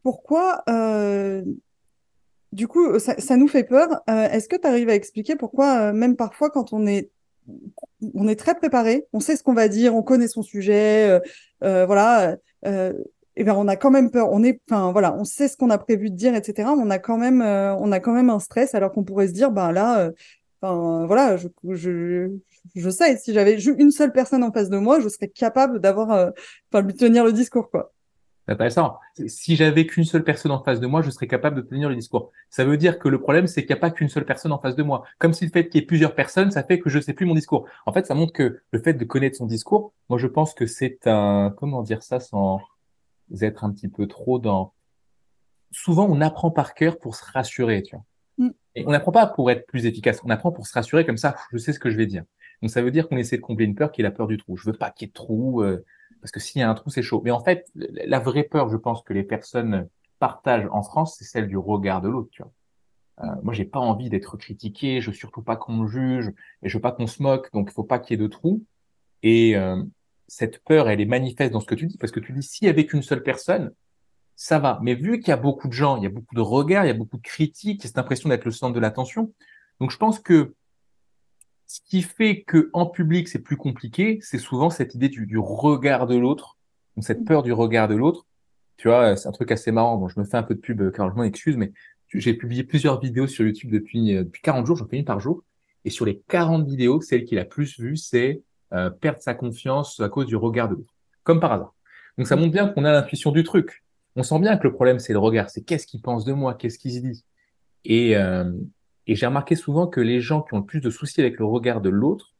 Pourquoi 0.02 0.64
du 2.52 2.66
coup, 2.66 2.98
ça, 2.98 3.18
ça 3.18 3.36
nous 3.36 3.48
fait 3.48 3.64
peur. 3.64 3.88
Euh, 4.08 4.28
est-ce 4.28 4.48
que 4.48 4.56
tu 4.56 4.66
arrives 4.66 4.88
à 4.88 4.94
expliquer 4.94 5.36
pourquoi, 5.36 5.90
euh, 5.90 5.92
même 5.92 6.16
parfois, 6.16 6.50
quand 6.50 6.72
on 6.72 6.86
est, 6.86 7.10
on 8.14 8.28
est 8.28 8.36
très 8.36 8.54
préparé, 8.54 9.06
on 9.12 9.20
sait 9.20 9.36
ce 9.36 9.42
qu'on 9.42 9.54
va 9.54 9.68
dire, 9.68 9.94
on 9.94 10.02
connaît 10.02 10.28
son 10.28 10.42
sujet, 10.42 11.20
euh, 11.62 11.86
voilà, 11.86 12.36
et 13.40 13.44
ben 13.44 13.54
on 13.56 13.68
a 13.68 13.76
quand 13.76 13.90
même 13.90 14.10
peur. 14.10 14.28
On 14.30 14.42
est, 14.42 14.60
enfin 14.70 14.92
on 14.94 15.24
sait 15.24 15.48
ce 15.48 15.56
qu'on 15.56 15.70
a 15.70 15.78
prévu 15.78 16.10
de 16.10 16.14
dire, 16.14 16.34
etc. 16.34 16.68
Mais 16.76 16.82
on 16.84 16.90
a 16.90 16.98
quand 16.98 17.16
même, 17.16 17.40
on 17.40 17.90
a 17.90 17.98
quand 17.98 18.12
même 18.12 18.28
un 18.28 18.38
stress, 18.38 18.74
alors 18.74 18.92
qu'on 18.92 19.02
pourrait 19.02 19.28
se 19.28 19.32
dire, 19.32 19.50
ben 19.50 19.72
là, 19.72 20.10
enfin 20.60 21.06
voilà, 21.06 21.38
je, 21.38 22.28
sais, 22.90 23.16
si 23.16 23.32
j'avais 23.32 23.58
une 23.58 23.90
seule 23.90 24.12
personne 24.12 24.44
en 24.44 24.52
face 24.52 24.68
de 24.68 24.76
moi, 24.76 25.00
je 25.00 25.08
serais 25.08 25.28
capable 25.28 25.80
d'avoir, 25.80 26.32
enfin, 26.70 26.82
lui 26.82 26.94
tenir 26.94 27.24
le 27.24 27.32
discours, 27.32 27.70
quoi. 27.70 27.92
Intéressant. 28.46 28.98
Si 29.26 29.56
j'avais 29.56 29.86
qu'une 29.86 30.04
seule 30.04 30.24
personne 30.24 30.50
en 30.50 30.62
face 30.62 30.80
de 30.80 30.86
moi, 30.86 31.00
je 31.00 31.10
serais 31.10 31.28
capable 31.28 31.56
de 31.56 31.62
tenir 31.62 31.88
le 31.88 31.94
discours. 31.94 32.32
Ça 32.50 32.64
veut 32.64 32.76
dire 32.76 32.98
que 32.98 33.08
le 33.08 33.20
problème, 33.20 33.46
c'est 33.46 33.62
qu'il 33.62 33.72
n'y 33.74 33.78
a 33.78 33.80
pas 33.80 33.90
qu'une 33.90 34.08
seule 34.08 34.24
personne 34.26 34.50
en 34.52 34.58
face 34.58 34.74
de 34.74 34.82
moi. 34.82 35.04
Comme 35.18 35.32
si 35.32 35.44
le 35.46 35.50
fait 35.52 35.68
qu'il 35.68 35.80
y 35.80 35.84
ait 35.84 35.86
plusieurs 35.86 36.14
personnes, 36.14 36.50
ça 36.50 36.64
fait 36.64 36.80
que 36.80 36.90
je 36.90 36.98
ne 36.98 37.02
sais 37.02 37.14
plus 37.14 37.26
mon 37.26 37.34
discours. 37.34 37.66
En 37.86 37.92
fait, 37.92 38.06
ça 38.06 38.14
montre 38.14 38.32
que 38.32 38.60
le 38.72 38.78
fait 38.80 38.94
de 38.94 39.04
connaître 39.04 39.36
son 39.36 39.46
discours, 39.46 39.92
moi, 40.08 40.18
je 40.18 40.26
pense 40.26 40.52
que 40.52 40.66
c'est 40.66 41.06
un, 41.06 41.54
comment 41.56 41.82
dire 41.82 42.02
ça 42.02 42.18
sans 42.18 42.60
être 43.40 43.64
un 43.64 43.72
petit 43.72 43.88
peu 43.88 44.06
trop 44.06 44.38
dans, 44.38 44.72
souvent, 45.70 46.06
on 46.08 46.20
apprend 46.20 46.50
par 46.50 46.74
cœur 46.74 46.98
pour 46.98 47.14
se 47.14 47.24
rassurer, 47.24 47.82
tu 47.82 47.96
vois. 47.96 48.04
Mm. 48.38 48.50
Et 48.76 48.86
on 48.86 48.90
n'apprend 48.90 49.12
pas 49.12 49.26
pour 49.26 49.50
être 49.50 49.66
plus 49.66 49.86
efficace. 49.86 50.20
On 50.24 50.30
apprend 50.30 50.52
pour 50.52 50.66
se 50.66 50.72
rassurer 50.72 51.04
comme 51.04 51.16
ça, 51.16 51.36
je 51.52 51.58
sais 51.58 51.72
ce 51.72 51.80
que 51.80 51.90
je 51.90 51.96
vais 51.96 52.06
dire. 52.06 52.24
Donc, 52.62 52.70
ça 52.70 52.82
veut 52.82 52.90
dire 52.90 53.08
qu'on 53.08 53.16
essaie 53.16 53.36
de 53.36 53.42
combler 53.42 53.64
une 53.64 53.74
peur 53.74 53.90
qui 53.92 54.02
est 54.02 54.04
la 54.04 54.10
peur 54.10 54.26
du 54.26 54.36
trou. 54.36 54.56
Je 54.56 54.66
veux 54.70 54.76
pas 54.76 54.90
qu'il 54.90 55.06
y 55.06 55.08
ait 55.08 55.12
de 55.12 55.14
trou. 55.14 55.62
Euh, 55.62 55.84
parce 56.20 56.32
que 56.32 56.40
s'il 56.40 56.60
y 56.60 56.62
a 56.62 56.70
un 56.70 56.74
trou, 56.74 56.90
c'est 56.90 57.02
chaud. 57.02 57.22
Mais 57.24 57.30
en 57.30 57.40
fait, 57.40 57.66
la 57.74 58.18
vraie 58.18 58.44
peur, 58.44 58.68
je 58.68 58.76
pense 58.76 59.02
que 59.02 59.12
les 59.12 59.22
personnes 59.22 59.88
partagent 60.18 60.68
en 60.70 60.82
France, 60.82 61.16
c'est 61.18 61.24
celle 61.24 61.48
du 61.48 61.56
regard 61.56 62.02
de 62.02 62.08
l'autre. 62.08 62.28
Tu 62.30 62.42
vois. 62.42 62.52
Euh, 63.22 63.34
moi, 63.42 63.54
j'ai 63.54 63.64
pas 63.64 63.78
envie 63.78 64.10
d'être 64.10 64.36
critiqué, 64.36 65.00
je 65.00 65.10
veux 65.10 65.16
surtout 65.16 65.42
pas 65.42 65.56
qu'on 65.56 65.72
me 65.72 65.86
juge, 65.86 66.32
et 66.62 66.68
je 66.68 66.76
veux 66.76 66.80
pas 66.80 66.92
qu'on 66.92 67.06
se 67.06 67.22
moque, 67.22 67.52
donc 67.52 67.68
il 67.70 67.74
faut 67.74 67.84
pas 67.84 67.98
qu'il 67.98 68.18
y 68.18 68.20
ait 68.20 68.22
de 68.22 68.28
trou. 68.28 68.64
Et 69.22 69.56
euh, 69.56 69.82
cette 70.30 70.62
peur, 70.62 70.88
elle 70.88 71.00
est 71.00 71.06
manifeste 71.06 71.52
dans 71.52 71.58
ce 71.58 71.66
que 71.66 71.74
tu 71.74 71.86
dis, 71.86 71.98
parce 71.98 72.12
que 72.12 72.20
tu 72.20 72.32
dis, 72.32 72.44
s'il 72.44 72.68
y 72.68 72.70
avait 72.70 72.86
qu'une 72.86 73.02
seule 73.02 73.24
personne, 73.24 73.72
ça 74.36 74.60
va. 74.60 74.78
Mais 74.80 74.94
vu 74.94 75.18
qu'il 75.18 75.30
y 75.30 75.32
a 75.32 75.36
beaucoup 75.36 75.66
de 75.66 75.72
gens, 75.72 75.96
il 75.96 76.04
y 76.04 76.06
a 76.06 76.08
beaucoup 76.08 76.36
de 76.36 76.40
regards, 76.40 76.84
il 76.84 76.88
y 76.88 76.92
a 76.92 76.94
beaucoup 76.94 77.16
de 77.16 77.22
critiques, 77.22 77.80
il 77.80 77.82
y 77.82 77.86
a 77.86 77.88
cette 77.88 77.98
impression 77.98 78.28
d'être 78.28 78.44
le 78.44 78.52
centre 78.52 78.72
de 78.72 78.78
l'attention. 78.78 79.34
Donc, 79.80 79.90
je 79.90 79.96
pense 79.96 80.20
que 80.20 80.54
ce 81.66 81.80
qui 81.84 82.02
fait 82.02 82.42
que 82.42 82.70
en 82.74 82.86
public 82.86 83.26
c'est 83.26 83.40
plus 83.40 83.56
compliqué, 83.56 84.20
c'est 84.22 84.38
souvent 84.38 84.70
cette 84.70 84.94
idée 84.94 85.08
du, 85.08 85.36
regard 85.36 86.06
de 86.06 86.16
l'autre, 86.16 86.56
cette 87.00 87.24
peur 87.24 87.42
du 87.42 87.52
regard 87.52 87.88
de 87.88 87.96
l'autre. 87.96 88.24
Tu 88.76 88.86
vois, 88.86 89.16
c'est 89.16 89.28
un 89.28 89.32
truc 89.32 89.50
assez 89.50 89.72
marrant. 89.72 89.96
Bon, 89.96 90.06
je 90.06 90.20
me 90.20 90.24
fais 90.24 90.36
un 90.36 90.44
peu 90.44 90.54
de 90.54 90.60
pub, 90.60 90.92
car 90.92 91.10
je 91.10 91.16
m'en 91.16 91.24
excuse, 91.24 91.56
mais 91.56 91.72
j'ai 92.14 92.34
publié 92.34 92.62
plusieurs 92.62 93.00
vidéos 93.00 93.26
sur 93.26 93.44
YouTube 93.44 93.72
depuis 93.72 94.14
euh, 94.14 94.22
depuis 94.22 94.42
40 94.42 94.64
jours, 94.64 94.76
j'en 94.76 94.86
fais 94.86 94.96
une 94.96 95.04
par 95.04 95.18
jour. 95.18 95.42
Et 95.84 95.90
sur 95.90 96.04
les 96.04 96.22
40 96.28 96.68
vidéos, 96.68 97.00
celle 97.00 97.24
qui 97.24 97.34
l'a 97.34 97.44
plus 97.44 97.80
vue, 97.80 97.96
c'est 97.96 98.42
euh, 98.72 98.90
perdre 98.90 99.20
sa 99.20 99.34
confiance 99.34 100.00
à 100.00 100.08
cause 100.08 100.26
du 100.26 100.36
regard 100.36 100.68
de 100.68 100.74
l'autre, 100.74 100.94
comme 101.24 101.40
par 101.40 101.52
hasard. 101.52 101.74
Donc 102.18 102.26
ça 102.26 102.36
montre 102.36 102.52
bien 102.52 102.68
qu'on 102.68 102.84
a 102.84 102.92
l'intuition 102.92 103.32
du 103.32 103.44
truc. 103.44 103.84
On 104.16 104.22
sent 104.22 104.38
bien 104.40 104.56
que 104.56 104.64
le 104.64 104.72
problème 104.72 104.98
c'est 104.98 105.12
le 105.12 105.18
regard, 105.18 105.50
c'est 105.50 105.62
qu'est-ce 105.62 105.86
qu'il 105.86 106.02
pense 106.02 106.24
de 106.24 106.32
moi, 106.32 106.54
qu'est-ce 106.54 106.78
qu'il 106.78 106.92
se 106.92 107.00
dit? 107.00 107.24
Et 107.84 108.16
euh, 108.16 108.50
j'ai 109.06 109.26
remarqué 109.26 109.56
souvent 109.56 109.86
que 109.86 110.00
les 110.00 110.20
gens 110.20 110.42
qui 110.42 110.54
ont 110.54 110.58
le 110.58 110.64
plus 110.64 110.80
de 110.80 110.90
soucis 110.90 111.20
avec 111.20 111.38
le 111.38 111.44
regard 111.44 111.80
de 111.80 111.88
l'autre 111.88 112.34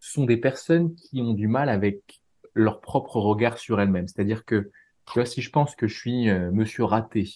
sont 0.00 0.24
des 0.24 0.36
personnes 0.36 0.94
qui 0.94 1.20
ont 1.20 1.32
du 1.32 1.48
mal 1.48 1.68
avec 1.68 2.20
leur 2.54 2.80
propre 2.80 3.16
regard 3.16 3.58
sur 3.58 3.80
elles-mêmes. 3.80 4.08
C'est-à-dire 4.08 4.44
que, 4.44 4.70
tu 5.06 5.14
vois, 5.14 5.26
si 5.26 5.42
je 5.42 5.50
pense 5.50 5.74
que 5.74 5.86
je 5.86 5.98
suis 5.98 6.28
euh, 6.28 6.50
monsieur 6.52 6.84
raté, 6.84 7.28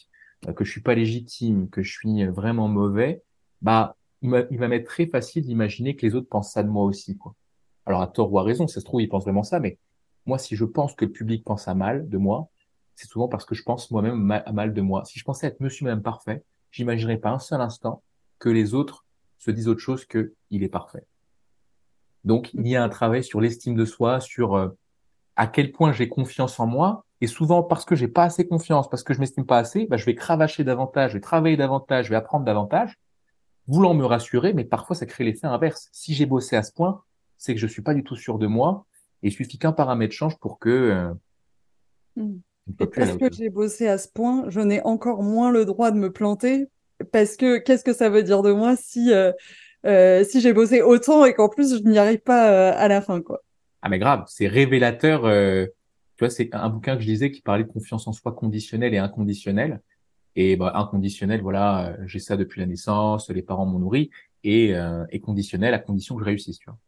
euh, 0.49 0.53
que 0.53 0.65
je 0.65 0.71
suis 0.71 0.83
pas 0.83 0.95
légitime, 0.95 1.69
que 1.69 1.83
je 1.83 1.91
suis 1.91 2.27
vraiment 2.27 2.69
mauvais, 2.69 3.23
bah, 3.63 3.97
il, 4.23 4.31
va 4.31 4.69
m'être 4.69 4.87
très 4.87 5.07
facile 5.07 5.45
d'imaginer 5.45 5.97
que 5.97 6.05
les 6.07 6.15
autres 6.15 6.29
pensent 6.29 6.53
ça 6.53 6.63
de 6.63 6.69
moi 6.69 6.85
aussi, 6.85 7.17
quoi. 7.17 7.35
Alors, 7.87 8.03
à 8.03 8.07
tort 8.07 8.33
ou 8.33 8.39
à 8.39 8.43
raison, 8.43 8.67
ça 8.67 8.81
se 8.81 8.85
trouve, 8.85 9.03
ils 9.03 9.09
pensent 9.09 9.25
vraiment 9.25 9.43
ça, 9.43 9.61
mais 9.61 9.79
moi, 10.27 10.39
si 10.39 10.57
je 10.57 10.65
pense 10.65 10.95
que 10.95 11.05
le 11.05 11.13
public 11.13 11.45
pense 11.45 11.69
à 11.69 11.75
mal 11.75 12.09
de 12.09 12.19
moi, 12.19 12.49
c'est 12.95 13.07
souvent 13.07 13.29
parce 13.29 13.45
que 13.45 13.55
je 13.55 13.63
pense 13.63 13.91
moi-même 13.91 14.31
à 14.31 14.53
mal 14.53 14.75
de 14.75 14.81
moi. 14.81 15.05
Si 15.05 15.19
je 15.19 15.25
pensais 15.25 15.47
être 15.47 15.61
monsieur 15.61 15.87
même 15.87 16.03
parfait, 16.03 16.45
j'imaginerais 16.71 17.17
pas 17.17 17.31
un 17.31 17.39
seul 17.39 17.61
instant 17.61 18.03
que 18.39 18.49
les 18.49 18.75
autres 18.75 19.07
se 19.39 19.51
disent 19.51 19.69
autre 19.69 19.81
chose 19.81 20.05
que 20.05 20.35
il 20.51 20.63
est 20.63 20.69
parfait. 20.69 21.07
Donc, 22.25 22.53
il 22.53 22.69
y 22.69 22.77
a 22.77 22.85
un 22.85 22.89
travail 22.91 23.25
sur 23.25 23.41
l'estime 23.41 23.75
de 23.75 23.87
soi, 23.87 24.21
sur 24.21 24.55
euh, 24.55 24.69
à 25.37 25.47
quel 25.47 25.73
point 25.73 25.93
j'ai 25.93 26.09
confiance 26.09 26.61
en 26.61 26.67
moi. 26.67 27.07
Et 27.23 27.27
souvent, 27.27 27.63
parce 27.63 27.85
que 27.85 27.97
j'ai 27.97 28.09
pas 28.09 28.25
assez 28.25 28.47
confiance, 28.47 28.89
parce 28.89 29.03
que 29.03 29.15
je 29.15 29.21
m'estime 29.21 29.47
pas 29.47 29.59
assez, 29.59 29.87
bah, 29.87 29.97
je 29.97 30.05
vais 30.05 30.15
cravacher 30.15 30.65
davantage, 30.65 31.13
je 31.13 31.17
vais 31.17 31.23
travailler 31.23 31.57
davantage, 31.57 32.07
je 32.07 32.11
vais 32.11 32.17
apprendre 32.17 32.45
davantage, 32.45 32.99
voulant 33.67 33.95
me 33.95 34.05
rassurer, 34.05 34.53
mais 34.53 34.65
parfois 34.65 34.97
ça 34.97 35.07
crée 35.07 35.25
l'effet 35.25 35.47
inverse. 35.47 35.89
Si 35.93 36.15
j'ai 36.15 36.27
bossé 36.27 36.57
à 36.57 36.63
ce 36.63 36.73
point, 36.73 37.03
c'est 37.41 37.55
que 37.55 37.61
je 37.61 37.67
suis 37.67 37.83
pas 37.83 37.95
du 37.95 38.05
tout 38.05 38.17
sûr 38.17 38.39
de 38.39 38.47
moi, 38.47 38.87
et 39.23 39.29
il 39.29 39.33
suffit 39.33 39.59
qu'un 39.59 39.73
paramètre 39.73 40.15
change 40.15 40.39
pour 40.39 40.59
que. 40.59 40.69
Euh, 40.69 41.15
hmm. 42.17 42.39
parce 42.95 43.17
que 43.17 43.33
j'ai 43.33 43.49
bossé 43.49 43.89
à 43.89 43.99
ce 43.99 44.09
point, 44.09 44.45
je 44.49 44.61
n'ai 44.61 44.83
encore 44.83 45.23
moins 45.23 45.51
le 45.51 45.65
droit 45.65 45.91
de 45.91 45.97
me 45.97 46.13
planter 46.13 46.69
parce 47.13 47.37
que 47.37 47.57
qu'est-ce 47.59 47.83
que 47.83 47.95
ça 47.95 48.11
veut 48.11 48.23
dire 48.23 48.43
de 48.43 48.53
moi 48.53 48.77
si 48.77 49.13
euh, 49.13 49.33
euh, 49.87 50.23
si 50.25 50.43
j'ai 50.43 50.53
bossé 50.53 50.83
autant 50.83 51.25
et 51.25 51.33
qu'en 51.33 51.49
plus 51.49 51.79
je 51.79 51.83
n'y 51.83 51.99
arrive 51.99 52.21
pas 52.21 52.51
euh, 52.51 52.73
à 52.77 52.89
la 52.89 53.01
fin 53.01 53.23
quoi? 53.23 53.41
Ah 53.81 53.89
mais 53.89 53.99
grave, 53.99 54.25
c'est 54.27 54.47
révélateur. 54.47 55.23
tu 55.23 55.71
vois, 56.19 56.29
c'est 56.29 56.55
un 56.55 56.69
bouquin 56.69 56.97
que 56.97 57.03
je 57.03 57.07
lisais 57.07 57.31
qui 57.31 57.41
parlait 57.41 57.65
de 57.65 57.73
confiance 57.73 58.07
en 58.07 58.13
soi 58.13 58.33
conditionnelle 58.33 58.93
et 58.93 58.99
inconditionnelle. 58.99 59.81
Et 60.37 60.57
bah, 60.57 60.73
inconditionnel, 60.75 61.41
voilà, 61.41 61.97
j'ai 62.05 62.19
ça 62.19 62.37
depuis 62.37 62.61
la 62.61 62.67
naissance, 62.67 63.31
les 63.31 63.41
parents 63.41 63.65
m'ont 63.65 63.79
nourri, 63.79 64.11
et, 64.45 64.75
et 65.11 65.21
conditionnel 65.21 65.73
à 65.73 65.79
condition 65.79 66.15
que 66.15 66.21
je 66.21 66.27
réussisse, 66.27 66.59
tu 66.59 66.67
vois. 66.67 66.79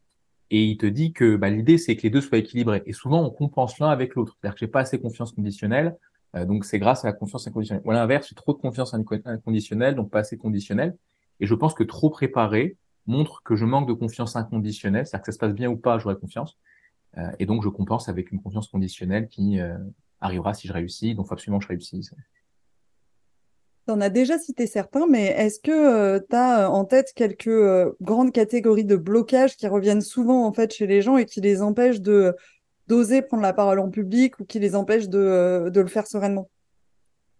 Et 0.55 0.65
il 0.65 0.77
te 0.77 0.85
dit 0.85 1.13
que 1.13 1.35
bah, 1.35 1.49
l'idée 1.49 1.79
c'est 1.79 1.95
que 1.95 2.03
les 2.03 2.11
deux 2.11 2.21
soient 2.21 2.37
équilibrés. 2.37 2.83
Et 2.85 2.93
souvent 2.93 3.23
on 3.23 3.31
compense 3.31 3.79
l'un 3.79 3.89
avec 3.89 4.13
l'autre. 4.13 4.37
C'est-à-dire 4.39 4.53
que 4.53 4.59
j'ai 4.59 4.67
pas 4.67 4.81
assez 4.81 4.99
confiance 4.99 5.31
conditionnelle, 5.31 5.97
euh, 6.35 6.45
donc 6.45 6.63
c'est 6.63 6.77
grâce 6.77 7.03
à 7.03 7.07
la 7.07 7.13
confiance 7.13 7.47
inconditionnelle. 7.47 7.81
Ou 7.85 7.91
l'inverse, 7.91 8.27
j'ai 8.29 8.35
trop 8.35 8.53
de 8.53 8.59
confiance 8.59 8.93
inconditionnelle, 8.93 9.95
donc 9.95 10.11
pas 10.11 10.19
assez 10.19 10.37
conditionnelle. 10.37 10.95
Et 11.39 11.47
je 11.47 11.55
pense 11.55 11.73
que 11.73 11.83
trop 11.83 12.11
préparé 12.11 12.77
montre 13.07 13.41
que 13.41 13.55
je 13.55 13.65
manque 13.65 13.87
de 13.87 13.93
confiance 13.93 14.35
inconditionnelle, 14.35 15.07
c'est-à-dire 15.07 15.25
que 15.25 15.31
ça 15.31 15.35
se 15.35 15.39
passe 15.39 15.55
bien 15.55 15.71
ou 15.71 15.75
pas, 15.75 15.97
j'aurai 15.97 16.17
confiance. 16.17 16.55
Euh, 17.17 17.31
et 17.39 17.47
donc 17.47 17.63
je 17.63 17.69
compense 17.69 18.07
avec 18.07 18.31
une 18.31 18.39
confiance 18.39 18.67
conditionnelle 18.67 19.29
qui 19.29 19.59
euh, 19.59 19.75
arrivera 20.21 20.53
si 20.53 20.67
je 20.67 20.73
réussis, 20.73 21.15
donc 21.15 21.25
faut 21.25 21.33
absolument 21.33 21.57
que 21.57 21.63
je 21.63 21.69
réussisse. 21.69 22.13
Tu 23.85 23.91
en 23.91 23.99
as 23.99 24.09
déjà 24.09 24.39
cité 24.39 24.65
certains, 24.65 25.07
mais 25.07 25.25
est-ce 25.25 25.59
que 25.59 26.19
tu 26.19 26.35
as 26.35 26.69
en 26.69 26.85
tête 26.85 27.11
quelques 27.15 27.49
grandes 28.01 28.31
catégories 28.31 28.85
de 28.85 28.95
blocages 28.95 29.57
qui 29.57 29.67
reviennent 29.67 30.01
souvent 30.01 30.45
en 30.45 30.53
fait 30.53 30.73
chez 30.73 30.87
les 30.87 31.01
gens 31.01 31.17
et 31.17 31.25
qui 31.25 31.41
les 31.41 31.61
empêchent 31.61 32.01
de 32.01 32.35
d'oser 32.87 33.21
prendre 33.21 33.43
la 33.43 33.53
parole 33.53 33.79
en 33.79 33.89
public 33.89 34.39
ou 34.39 34.45
qui 34.45 34.59
les 34.59 34.75
empêche 34.75 35.07
de, 35.07 35.19
euh, 35.19 35.69
de 35.69 35.81
le 35.81 35.87
faire 35.87 36.07
sereinement? 36.07 36.49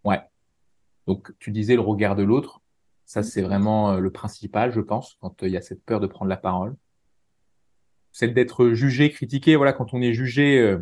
Ouais. 0.04 0.20
Donc, 1.06 1.32
tu 1.38 1.50
disais 1.50 1.74
le 1.74 1.80
regard 1.80 2.16
de 2.16 2.22
l'autre. 2.22 2.62
Ça, 3.04 3.22
c'est 3.22 3.42
vraiment 3.42 3.92
euh, 3.92 3.98
le 4.00 4.10
principal, 4.10 4.72
je 4.72 4.80
pense, 4.80 5.16
quand 5.20 5.42
euh, 5.42 5.48
il 5.48 5.52
y 5.52 5.56
a 5.56 5.62
cette 5.62 5.84
peur 5.84 6.00
de 6.00 6.06
prendre 6.06 6.28
la 6.28 6.36
parole. 6.36 6.74
Celle 8.12 8.32
d'être 8.32 8.70
jugé, 8.70 9.10
critiqué. 9.10 9.56
Voilà, 9.56 9.72
quand 9.72 9.92
on 9.92 10.00
est 10.00 10.12
jugé, 10.12 10.76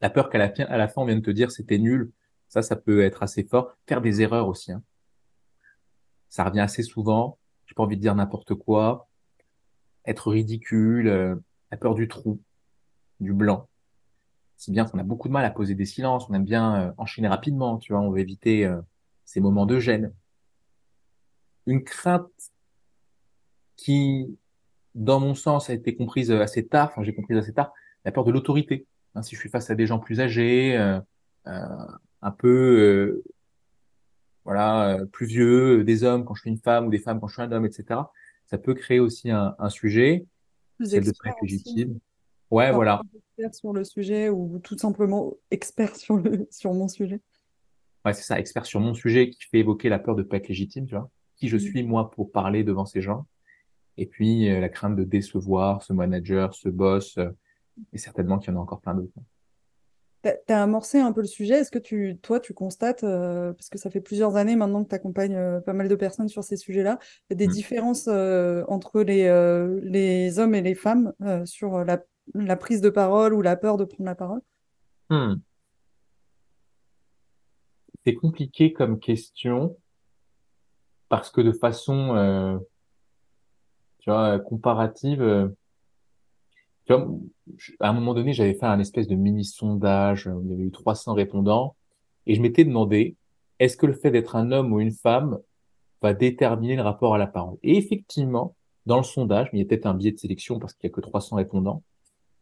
la 0.00 0.10
peur 0.10 0.30
qu'à 0.30 0.38
la, 0.38 0.48
fin, 0.48 0.62
à 0.64 0.76
la 0.76 0.86
fin, 0.86 1.02
on 1.02 1.04
vient 1.04 1.16
de 1.16 1.20
te 1.20 1.30
dire 1.32 1.50
c'était 1.50 1.78
nul. 1.78 2.12
Ça, 2.48 2.62
ça 2.62 2.76
peut 2.76 3.02
être 3.02 3.22
assez 3.22 3.44
fort. 3.44 3.76
Faire 3.86 4.00
des 4.00 4.22
erreurs 4.22 4.48
aussi. 4.48 4.72
Hein. 4.72 4.82
Ça 6.28 6.44
revient 6.44 6.60
assez 6.60 6.82
souvent. 6.82 7.38
J'ai 7.66 7.74
pas 7.74 7.82
envie 7.82 7.96
de 7.96 8.02
dire 8.02 8.14
n'importe 8.14 8.54
quoi. 8.54 9.08
Être 10.04 10.30
ridicule. 10.30 11.40
la 11.70 11.76
peur 11.76 11.94
du 11.94 12.08
trou 12.08 12.40
du 13.20 13.32
blanc. 13.32 13.68
Si 14.56 14.70
bien 14.70 14.84
qu'on 14.84 14.98
a 14.98 15.02
beaucoup 15.02 15.28
de 15.28 15.32
mal 15.32 15.44
à 15.44 15.50
poser 15.50 15.74
des 15.74 15.84
silences, 15.84 16.28
on 16.30 16.34
aime 16.34 16.44
bien 16.44 16.80
euh, 16.80 16.92
enchaîner 16.96 17.28
rapidement, 17.28 17.76
tu 17.78 17.92
vois, 17.92 18.00
on 18.00 18.10
veut 18.10 18.20
éviter 18.20 18.64
euh, 18.64 18.80
ces 19.24 19.40
moments 19.40 19.66
de 19.66 19.78
gêne. 19.78 20.12
Une 21.66 21.84
crainte 21.84 22.30
qui, 23.76 24.38
dans 24.94 25.20
mon 25.20 25.34
sens, 25.34 25.68
a 25.68 25.74
été 25.74 25.94
comprise 25.94 26.30
euh, 26.30 26.40
assez 26.40 26.66
tard, 26.66 26.88
enfin 26.90 27.02
j'ai 27.02 27.14
compris 27.14 27.36
assez 27.36 27.52
tard, 27.52 27.72
la 28.04 28.12
peur 28.12 28.24
de 28.24 28.32
l'autorité. 28.32 28.86
Hein, 29.14 29.22
si 29.22 29.34
je 29.34 29.40
suis 29.40 29.50
face 29.50 29.68
à 29.70 29.74
des 29.74 29.86
gens 29.86 29.98
plus 29.98 30.20
âgés, 30.20 30.78
un 32.22 32.30
peu, 32.30 33.22
voilà, 34.44 34.98
plus 35.12 35.26
vieux, 35.26 35.84
des 35.84 36.04
hommes 36.04 36.24
quand 36.24 36.34
je 36.34 36.42
suis 36.42 36.50
une 36.50 36.58
femme 36.58 36.86
ou 36.86 36.90
des 36.90 36.98
femmes 36.98 37.20
quand 37.20 37.28
je 37.28 37.34
suis 37.34 37.42
un 37.42 37.52
homme, 37.52 37.66
etc. 37.66 38.00
Ça 38.46 38.58
peut 38.58 38.74
créer 38.74 39.00
aussi 39.00 39.30
un, 39.30 39.54
un 39.58 39.68
sujet, 39.68 40.26
celle 40.82 41.04
de 41.04 41.10
être 41.10 41.36
légitime. 41.42 41.98
Ouais, 42.50 42.70
voilà. 42.70 43.02
Expert 43.14 43.54
sur 43.54 43.72
le 43.72 43.84
sujet 43.84 44.28
ou 44.28 44.58
tout 44.60 44.78
simplement 44.78 45.34
expert 45.50 45.96
sur, 45.96 46.16
le, 46.16 46.46
sur 46.50 46.72
mon 46.72 46.88
sujet. 46.88 47.20
Ouais, 48.04 48.12
c'est 48.12 48.22
ça, 48.22 48.38
expert 48.38 48.66
sur 48.66 48.80
mon 48.80 48.94
sujet 48.94 49.30
qui 49.30 49.42
fait 49.42 49.58
évoquer 49.58 49.88
la 49.88 49.98
peur 49.98 50.14
de 50.14 50.22
pas 50.22 50.36
être 50.36 50.48
légitime, 50.48 50.86
tu 50.86 50.94
vois. 50.94 51.10
Qui 51.36 51.48
je 51.48 51.56
mm. 51.56 51.60
suis, 51.60 51.82
moi, 51.82 52.10
pour 52.10 52.30
parler 52.30 52.62
devant 52.62 52.86
ces 52.86 53.00
gens. 53.00 53.26
Et 53.96 54.06
puis, 54.06 54.48
euh, 54.48 54.60
la 54.60 54.68
crainte 54.68 54.94
de 54.94 55.04
décevoir 55.04 55.82
ce 55.82 55.92
manager, 55.92 56.54
ce 56.54 56.68
boss, 56.68 57.18
euh, 57.18 57.30
et 57.92 57.98
certainement 57.98 58.38
qu'il 58.38 58.52
y 58.52 58.56
en 58.56 58.60
a 58.60 58.62
encore 58.62 58.80
plein 58.80 58.94
d'autres. 58.94 59.12
Tu 60.46 60.52
as, 60.52 60.62
amorcé 60.62 60.98
un 60.98 61.12
peu 61.12 61.20
le 61.20 61.26
sujet. 61.26 61.60
Est-ce 61.60 61.70
que 61.70 61.78
tu, 61.78 62.18
toi, 62.22 62.40
tu 62.40 62.54
constates, 62.54 63.02
parce 63.02 63.68
que 63.70 63.78
ça 63.78 63.90
fait 63.90 64.00
plusieurs 64.00 64.36
années 64.36 64.56
maintenant 64.56 64.84
que 64.84 64.88
tu 64.88 64.94
accompagnes 64.94 65.60
pas 65.62 65.72
mal 65.72 65.88
de 65.88 65.94
personnes 65.94 66.28
sur 66.28 66.44
ces 66.44 66.56
sujets-là, 66.56 66.98
des 67.30 67.46
mmh. 67.46 67.50
différences 67.50 68.08
entre 68.08 69.02
les, 69.02 69.80
les 69.82 70.38
hommes 70.38 70.54
et 70.54 70.62
les 70.62 70.74
femmes 70.74 71.12
sur 71.44 71.84
la, 71.84 72.02
la, 72.34 72.56
prise 72.56 72.80
de 72.80 72.90
parole 72.90 73.34
ou 73.34 73.42
la 73.42 73.56
peur 73.56 73.76
de 73.76 73.84
prendre 73.84 74.06
la 74.06 74.14
parole? 74.14 74.40
Mmh. 75.10 75.34
C'est 78.04 78.14
compliqué 78.14 78.72
comme 78.72 78.98
question 78.98 79.76
parce 81.08 81.30
que 81.30 81.40
de 81.40 81.52
façon 81.52 82.60
tu 84.06 84.12
vois, 84.12 84.38
comparative, 84.38 85.52
tu 86.86 86.92
vois, 86.92 87.08
à 87.80 87.90
un 87.90 87.92
moment 87.92 88.14
donné, 88.14 88.32
j'avais 88.32 88.54
fait 88.54 88.66
un 88.66 88.78
espèce 88.78 89.08
de 89.08 89.16
mini 89.16 89.44
sondage, 89.44 90.30
il 90.44 90.50
y 90.50 90.54
avait 90.54 90.64
eu 90.64 90.70
300 90.70 91.14
répondants, 91.14 91.76
et 92.26 92.34
je 92.34 92.42
m'étais 92.42 92.64
demandé, 92.64 93.16
est-ce 93.58 93.76
que 93.76 93.86
le 93.86 93.92
fait 93.92 94.10
d'être 94.10 94.36
un 94.36 94.52
homme 94.52 94.72
ou 94.72 94.80
une 94.80 94.92
femme 94.92 95.38
va 96.02 96.14
déterminer 96.14 96.76
le 96.76 96.82
rapport 96.82 97.14
à 97.14 97.18
la 97.18 97.26
parole? 97.26 97.56
Et 97.62 97.76
effectivement, 97.76 98.54
dans 98.86 98.98
le 98.98 99.02
sondage, 99.02 99.48
mais 99.52 99.58
il 99.58 99.62
y 99.62 99.64
a 99.64 99.68
peut-être 99.68 99.86
un 99.86 99.94
biais 99.94 100.12
de 100.12 100.18
sélection 100.18 100.58
parce 100.58 100.74
qu'il 100.74 100.88
y 100.88 100.92
a 100.92 100.94
que 100.94 101.00
300 101.00 101.36
répondants, 101.36 101.82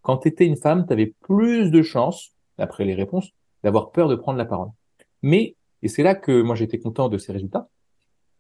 quand 0.03 0.19
tu 0.19 0.29
étais 0.29 0.47
une 0.47 0.57
femme, 0.57 0.87
tu 0.87 0.93
avais 0.93 1.15
plus 1.23 1.71
de 1.71 1.83
chances, 1.83 2.33
d'après 2.59 2.85
les 2.85 2.95
réponses, 2.95 3.31
d'avoir 3.63 3.91
peur 3.91 4.09
de 4.09 4.15
prendre 4.15 4.39
la 4.39 4.45
parole. 4.45 4.69
Mais, 5.23 5.57
et 5.83 5.89
c'est 5.89 6.03
là 6.03 6.15
que 6.15 6.43
moi 6.43 6.55
j'étais 6.55 6.79
content 6.79 7.09
de 7.09 7.17
ces 7.17 7.33
résultats, 7.33 7.69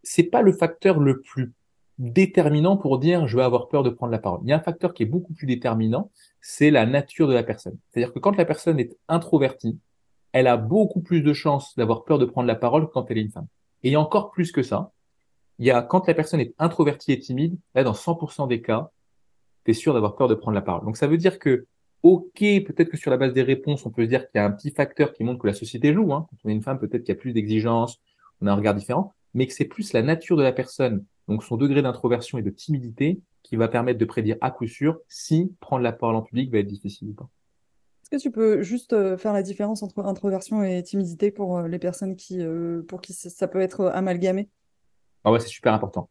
c'est 0.03 0.25
pas 0.25 0.43
le 0.43 0.53
facteur 0.53 0.99
le 0.99 1.23
plus 1.23 1.55
déterminant 1.99 2.77
pour 2.77 2.99
dire 2.99 3.27
je 3.27 3.37
vais 3.37 3.43
avoir 3.43 3.69
peur 3.69 3.83
de 3.83 3.91
prendre 3.91 4.13
la 4.13 4.19
parole. 4.19 4.41
Il 4.43 4.49
y 4.49 4.53
a 4.53 4.57
un 4.57 4.61
facteur 4.61 4.95
qui 4.95 5.03
est 5.03 5.07
beaucoup 5.07 5.33
plus 5.33 5.47
déterminant, 5.47 6.11
c'est 6.41 6.71
la 6.71 6.87
nature 6.87 7.29
de 7.29 7.35
la 7.35 7.43
personne. 7.43 7.79
C'est-à-dire 7.91 8.13
que 8.13 8.19
quand 8.19 8.37
la 8.37 8.45
personne 8.45 8.81
est 8.81 8.97
introvertie, 9.09 9.79
elle 10.33 10.47
a 10.47 10.57
beaucoup 10.57 11.01
plus 11.01 11.23
de 11.23 11.33
chances 11.33 11.77
d'avoir 11.77 12.05
peur 12.05 12.19
de 12.19 12.25
prendre 12.25 12.49
la 12.49 12.57
parole 12.57 12.91
quand 12.91 13.11
elle 13.11 13.19
est 13.19 13.23
une 13.23 13.31
femme. 13.31 13.47
Et 13.85 13.97
encore 13.97 14.31
plus 14.31 14.51
que 14.51 14.63
ça. 14.63 14.93
Il 15.59 15.67
y 15.67 15.71
a 15.71 15.83
quand 15.83 16.09
la 16.09 16.15
personne 16.15 16.41
est 16.41 16.55
introvertie 16.59 17.13
et 17.13 17.21
timide, 17.21 17.57
là 17.75 17.85
dans 17.85 17.93
100% 17.93 18.49
des 18.49 18.61
cas, 18.61 18.91
tu 19.65 19.71
es 19.71 19.75
sûr 19.75 19.95
d'avoir 19.95 20.17
peur 20.17 20.27
de 20.27 20.35
prendre 20.35 20.57
la 20.57 20.63
parole. 20.63 20.85
Donc 20.85 20.97
ça 20.97 21.07
veut 21.07 21.17
dire 21.17 21.39
que 21.39 21.67
OK, 22.03 22.41
peut-être 22.41 22.91
que 22.91 22.99
sur 22.99 23.11
la 23.11 23.17
base 23.17 23.33
des 23.33 23.43
réponses, 23.43 23.87
on 23.87 23.91
peut 23.91 24.03
se 24.03 24.09
dire 24.09 24.29
qu'il 24.29 24.39
y 24.39 24.43
a 24.43 24.45
un 24.45 24.51
petit 24.51 24.71
facteur 24.71 25.13
qui 25.15 25.25
montre 25.25 25.41
que 25.41 25.47
la 25.47 25.55
société 25.55 25.95
joue. 25.95 26.13
Hein. 26.13 26.27
Quand 26.29 26.37
on 26.45 26.49
est 26.51 26.53
une 26.53 26.63
femme, 26.63 26.79
peut-être 26.79 27.03
qu'il 27.03 27.15
y 27.15 27.17
a 27.17 27.21
plus 27.21 27.33
d'exigences, 27.33 27.99
on 28.43 28.47
a 28.47 28.53
un 28.53 28.57
regard 28.57 28.75
différent, 28.75 29.15
mais 29.33 29.47
que 29.47 29.55
c'est 29.55 29.65
plus 29.65 29.95
la 29.95 30.03
nature 30.03 30.37
de 30.37 30.43
la 30.43 30.53
personne 30.53 31.05
donc 31.29 31.43
son 31.43 31.57
degré 31.57 31.83
d'introversion 31.83 32.39
et 32.39 32.43
de 32.43 32.51
timidité 32.51 33.21
qui 33.43 33.57
va 33.57 33.69
permettre 33.69 33.99
de 33.99 34.05
prédire 34.05 34.37
à 34.41 34.51
coup 34.51 34.67
sûr 34.67 34.99
si 35.09 35.53
prendre 35.61 35.83
la 35.83 35.93
parole 35.93 36.17
en 36.17 36.23
public 36.23 36.51
va 36.51 36.59
être 36.59 36.67
difficile 36.67 37.11
ou 37.11 37.15
pas. 37.15 37.29
Est-ce 38.03 38.11
que 38.11 38.23
tu 38.23 38.31
peux 38.31 38.63
juste 38.63 38.93
euh, 38.93 39.17
faire 39.17 39.33
la 39.33 39.43
différence 39.43 39.83
entre 39.83 40.05
introversion 40.05 40.63
et 40.63 40.83
timidité 40.83 41.31
pour 41.31 41.59
euh, 41.59 41.69
les 41.69 41.79
personnes 41.79 42.17
qui, 42.17 42.43
euh, 42.43 42.83
pour 42.83 43.01
qui 43.01 43.15
ça 43.15 43.49
peut 43.49 43.61
être 43.61 43.87
amalgamé? 43.87 44.51
Ah 45.25 45.33
ouais, 45.33 45.41
c'est 45.41 45.49
super 45.49 45.73
important. 45.73 46.11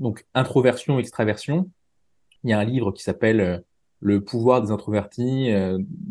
Donc 0.00 0.26
introversion, 0.34 0.98
extraversion. 0.98 1.70
Il 2.42 2.50
y 2.50 2.52
a 2.52 2.58
un 2.58 2.64
livre 2.64 2.90
qui 2.90 3.04
s'appelle 3.04 3.62
Le 4.00 4.24
pouvoir 4.24 4.62
des 4.62 4.72
introvertis, 4.72 5.52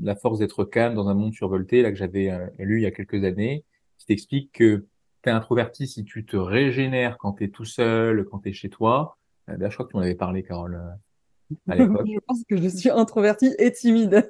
la 0.01 0.15
force 0.15 0.39
d'être 0.39 0.63
calme 0.63 0.96
dans 0.96 1.10
un 1.10 1.13
monde 1.13 1.34
survolté, 1.34 1.81
là 1.81 1.91
que 1.91 1.98
j'avais 1.98 2.31
lu 2.58 2.79
il 2.79 2.84
y 2.84 2.86
a 2.86 2.91
quelques 2.91 3.25
années, 3.25 3.65
qui 3.98 4.05
t'explique 4.05 4.53
que 4.53 4.86
tu 5.24 5.30
es 5.30 5.32
introverti 5.32 5.88
si 5.88 6.04
tu 6.04 6.25
te 6.25 6.38
régénères 6.38 7.18
quand 7.18 7.34
tu 7.34 7.46
es 7.46 7.50
tout 7.50 7.66
seul, 7.66 8.25
quand 8.25 8.40
tu 8.40 8.50
es 8.50 8.54
chez 8.54 8.70
toi. 8.70 9.18
Eh 9.51 9.58
ben, 9.58 9.70
je 9.70 9.75
crois 9.75 9.86
que 9.86 9.92
tu 9.92 9.98
m'en 9.98 10.04
avais 10.04 10.16
parlé, 10.16 10.44
Carole, 10.44 10.75
euh, 10.75 11.72
à 11.72 11.75
l'époque. 11.78 12.08
je 12.08 12.20
pense 12.25 12.44
que 12.48 12.58
je 12.58 12.68
suis 12.68 12.90
introvertie 12.90 13.54
et 13.60 13.72
timide. 13.72 14.28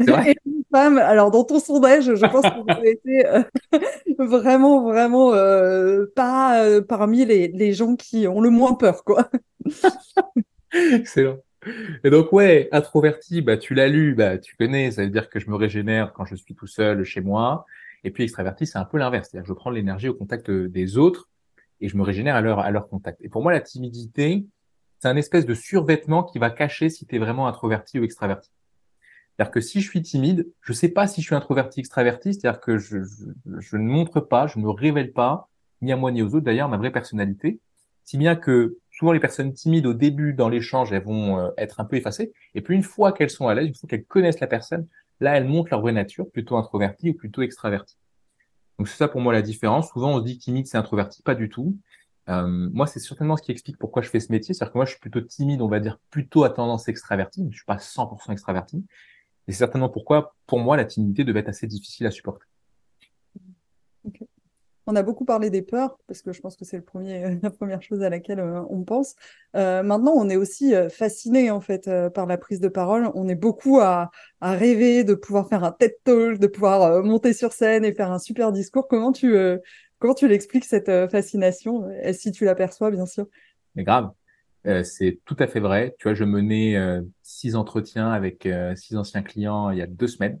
Vrai? 0.00 0.32
Et 0.46 0.64
femme. 0.70 0.98
Alors, 0.98 1.30
dans 1.30 1.44
ton 1.44 1.60
sondage, 1.60 2.14
je 2.14 2.26
pense 2.26 2.42
que 2.42 2.60
vous 2.60 2.78
avez 2.78 2.90
été 2.90 3.26
euh, 3.26 3.42
vraiment, 4.18 4.82
vraiment 4.82 5.32
euh, 5.32 6.04
pas 6.14 6.80
parmi 6.82 7.24
les, 7.24 7.48
les 7.48 7.72
gens 7.72 7.96
qui 7.96 8.28
ont 8.28 8.40
le 8.40 8.50
moins 8.50 8.74
peur, 8.74 9.02
quoi. 9.04 9.30
Excellent. 10.72 11.38
Et 12.04 12.10
donc, 12.10 12.32
ouais, 12.32 12.68
introverti, 12.72 13.42
bah, 13.42 13.56
tu 13.56 13.74
l'as 13.74 13.88
lu, 13.88 14.14
bah, 14.14 14.38
tu 14.38 14.56
connais, 14.56 14.90
ça 14.90 15.02
veut 15.02 15.10
dire 15.10 15.28
que 15.28 15.40
je 15.40 15.50
me 15.50 15.56
régénère 15.56 16.12
quand 16.12 16.24
je 16.24 16.34
suis 16.34 16.54
tout 16.54 16.66
seul 16.66 17.04
chez 17.04 17.20
moi. 17.20 17.66
Et 18.04 18.10
puis 18.10 18.24
extraverti, 18.24 18.66
c'est 18.66 18.78
un 18.78 18.84
peu 18.84 18.98
l'inverse. 18.98 19.28
C'est-à-dire 19.30 19.44
que 19.44 19.48
je 19.48 19.54
prends 19.54 19.70
l'énergie 19.70 20.08
au 20.08 20.14
contact 20.14 20.50
des 20.50 20.98
autres 20.98 21.28
et 21.80 21.88
je 21.88 21.96
me 21.96 22.02
régénère 22.02 22.36
à 22.36 22.70
leur, 22.70 22.88
contact. 22.88 23.20
Et 23.22 23.28
pour 23.28 23.42
moi, 23.42 23.52
la 23.52 23.60
timidité, 23.60 24.46
c'est 24.98 25.08
un 25.08 25.16
espèce 25.16 25.46
de 25.46 25.54
survêtement 25.54 26.24
qui 26.24 26.38
va 26.38 26.50
cacher 26.50 26.90
si 26.90 27.06
tu 27.06 27.16
es 27.16 27.18
vraiment 27.18 27.46
introverti 27.46 27.98
ou 28.00 28.04
extraverti. 28.04 28.50
C'est-à-dire 29.36 29.52
que 29.52 29.60
si 29.60 29.80
je 29.80 29.88
suis 29.88 30.02
timide, 30.02 30.48
je 30.62 30.72
sais 30.72 30.88
pas 30.88 31.06
si 31.06 31.20
je 31.20 31.26
suis 31.26 31.34
introverti, 31.36 31.78
extraverti, 31.80 32.34
c'est-à-dire 32.34 32.60
que 32.60 32.78
je, 32.78 32.98
je, 33.04 33.76
ne 33.76 33.88
montre 33.88 34.20
pas, 34.20 34.48
je 34.48 34.58
ne 34.58 34.64
me 34.64 34.70
révèle 34.70 35.12
pas, 35.12 35.48
ni 35.80 35.92
à 35.92 35.96
moi 35.96 36.10
ni 36.10 36.22
aux 36.22 36.34
autres 36.34 36.40
d'ailleurs, 36.40 36.68
ma 36.68 36.76
vraie 36.76 36.90
personnalité. 36.90 37.60
Si 38.04 38.18
bien 38.18 38.34
que 38.34 38.78
souvent 38.90 39.12
les 39.12 39.20
personnes 39.20 39.52
timides 39.52 39.86
au 39.86 39.94
début 39.94 40.32
dans 40.32 40.48
l'échange, 40.48 40.92
elles 40.92 41.04
vont 41.04 41.38
euh, 41.38 41.50
être 41.56 41.78
un 41.78 41.84
peu 41.84 41.94
effacées. 41.94 42.32
Et 42.56 42.62
puis 42.62 42.74
une 42.74 42.82
fois 42.82 43.12
qu'elles 43.12 43.30
sont 43.30 43.46
à 43.46 43.54
l'aise, 43.54 43.68
une 43.68 43.74
fois 43.76 43.88
qu'elles 43.88 44.04
connaissent 44.04 44.40
la 44.40 44.48
personne, 44.48 44.88
Là, 45.20 45.36
elles 45.36 45.46
montrent 45.46 45.70
leur 45.70 45.80
vraie 45.80 45.92
nature, 45.92 46.30
plutôt 46.30 46.56
introvertie 46.56 47.10
ou 47.10 47.14
plutôt 47.14 47.42
extravertie. 47.42 47.96
Donc 48.78 48.88
c'est 48.88 48.96
ça 48.96 49.08
pour 49.08 49.20
moi 49.20 49.32
la 49.32 49.42
différence. 49.42 49.90
Souvent 49.90 50.12
on 50.12 50.18
se 50.20 50.24
dit 50.24 50.38
timide 50.38 50.66
c'est 50.66 50.78
introverti, 50.78 51.22
pas 51.22 51.34
du 51.34 51.48
tout. 51.48 51.76
Euh, 52.28 52.68
moi 52.72 52.86
c'est 52.86 53.00
certainement 53.00 53.36
ce 53.36 53.42
qui 53.42 53.50
explique 53.50 53.78
pourquoi 53.78 54.02
je 54.02 54.08
fais 54.08 54.20
ce 54.20 54.30
métier, 54.30 54.54
c'est-à-dire 54.54 54.72
que 54.72 54.78
moi 54.78 54.84
je 54.84 54.90
suis 54.90 55.00
plutôt 55.00 55.20
timide, 55.20 55.62
on 55.62 55.68
va 55.68 55.80
dire 55.80 55.98
plutôt 56.10 56.44
à 56.44 56.50
tendance 56.50 56.88
extravertie, 56.88 57.42
mais 57.42 57.50
je 57.50 57.56
suis 57.56 57.64
pas 57.64 57.78
100% 57.78 58.32
extraverti. 58.32 58.84
Et 59.48 59.52
c'est 59.52 59.58
certainement 59.58 59.88
pourquoi 59.88 60.34
pour 60.46 60.60
moi 60.60 60.76
la 60.76 60.84
timidité 60.84 61.24
devait 61.24 61.40
être 61.40 61.48
assez 61.48 61.66
difficile 61.66 62.06
à 62.06 62.10
supporter. 62.10 62.46
On 64.90 64.96
a 64.96 65.02
beaucoup 65.02 65.26
parlé 65.26 65.50
des 65.50 65.60
peurs, 65.60 65.98
parce 66.06 66.22
que 66.22 66.32
je 66.32 66.40
pense 66.40 66.56
que 66.56 66.64
c'est 66.64 66.82
la 67.42 67.50
première 67.50 67.82
chose 67.82 68.02
à 68.02 68.08
laquelle 68.08 68.40
euh, 68.40 68.62
on 68.70 68.84
pense. 68.84 69.16
Euh, 69.54 69.82
maintenant, 69.82 70.14
on 70.16 70.30
est 70.30 70.36
aussi 70.36 70.74
euh, 70.74 70.88
fasciné 70.88 71.50
en 71.50 71.60
fait 71.60 71.90
par 72.14 72.24
la 72.24 72.38
prise 72.38 72.58
de 72.58 72.68
parole. 72.68 73.10
On 73.14 73.28
est 73.28 73.34
beaucoup 73.34 73.80
à, 73.80 74.10
rêver 74.40 75.04
de 75.04 75.12
pouvoir 75.12 75.46
faire 75.46 75.62
un 75.62 75.72
TED 75.72 75.92
Talk, 76.04 76.38
de 76.38 76.46
pouvoir 76.46 77.04
monter 77.04 77.34
sur 77.34 77.52
scène 77.52 77.84
et 77.84 77.92
faire 77.92 78.10
un 78.10 78.18
super 78.18 78.50
discours. 78.50 78.88
Comment 78.88 79.12
tu, 79.12 79.36
comment 79.98 80.14
tu 80.14 80.26
l'expliques 80.26 80.64
cette 80.64 80.90
fascination? 81.10 81.86
Si 82.14 82.32
tu 82.32 82.46
l'aperçois, 82.46 82.90
bien 82.90 83.04
sûr. 83.04 83.26
Mais 83.74 83.84
grave. 83.84 84.10
c'est 84.84 85.20
tout 85.26 85.36
à 85.38 85.48
fait 85.48 85.60
vrai. 85.60 85.96
Tu 85.98 86.04
vois, 86.04 86.14
je 86.14 86.24
menais 86.24 86.78
six 87.22 87.56
entretiens 87.56 88.10
avec 88.10 88.48
six 88.74 88.96
anciens 88.96 89.22
clients 89.22 89.70
il 89.70 89.78
y 89.78 89.82
a 89.82 89.86
deux 89.86 90.08
semaines. 90.08 90.40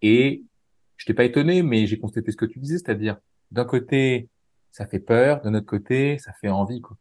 Et 0.00 0.44
je 0.96 1.04
t'ai 1.04 1.12
pas 1.12 1.24
étonné, 1.24 1.62
mais 1.62 1.86
j'ai 1.86 1.98
constaté 1.98 2.30
ce 2.30 2.36
que 2.36 2.46
tu 2.46 2.60
disais, 2.60 2.78
c'est-à-dire 2.78 3.18
d'un 3.50 3.64
côté, 3.64 4.28
ça 4.70 4.86
fait 4.86 4.98
peur, 4.98 5.40
d'un 5.40 5.54
autre 5.54 5.66
côté, 5.66 6.18
ça 6.18 6.32
fait 6.32 6.48
envie. 6.48 6.80
Quoi. 6.80 6.96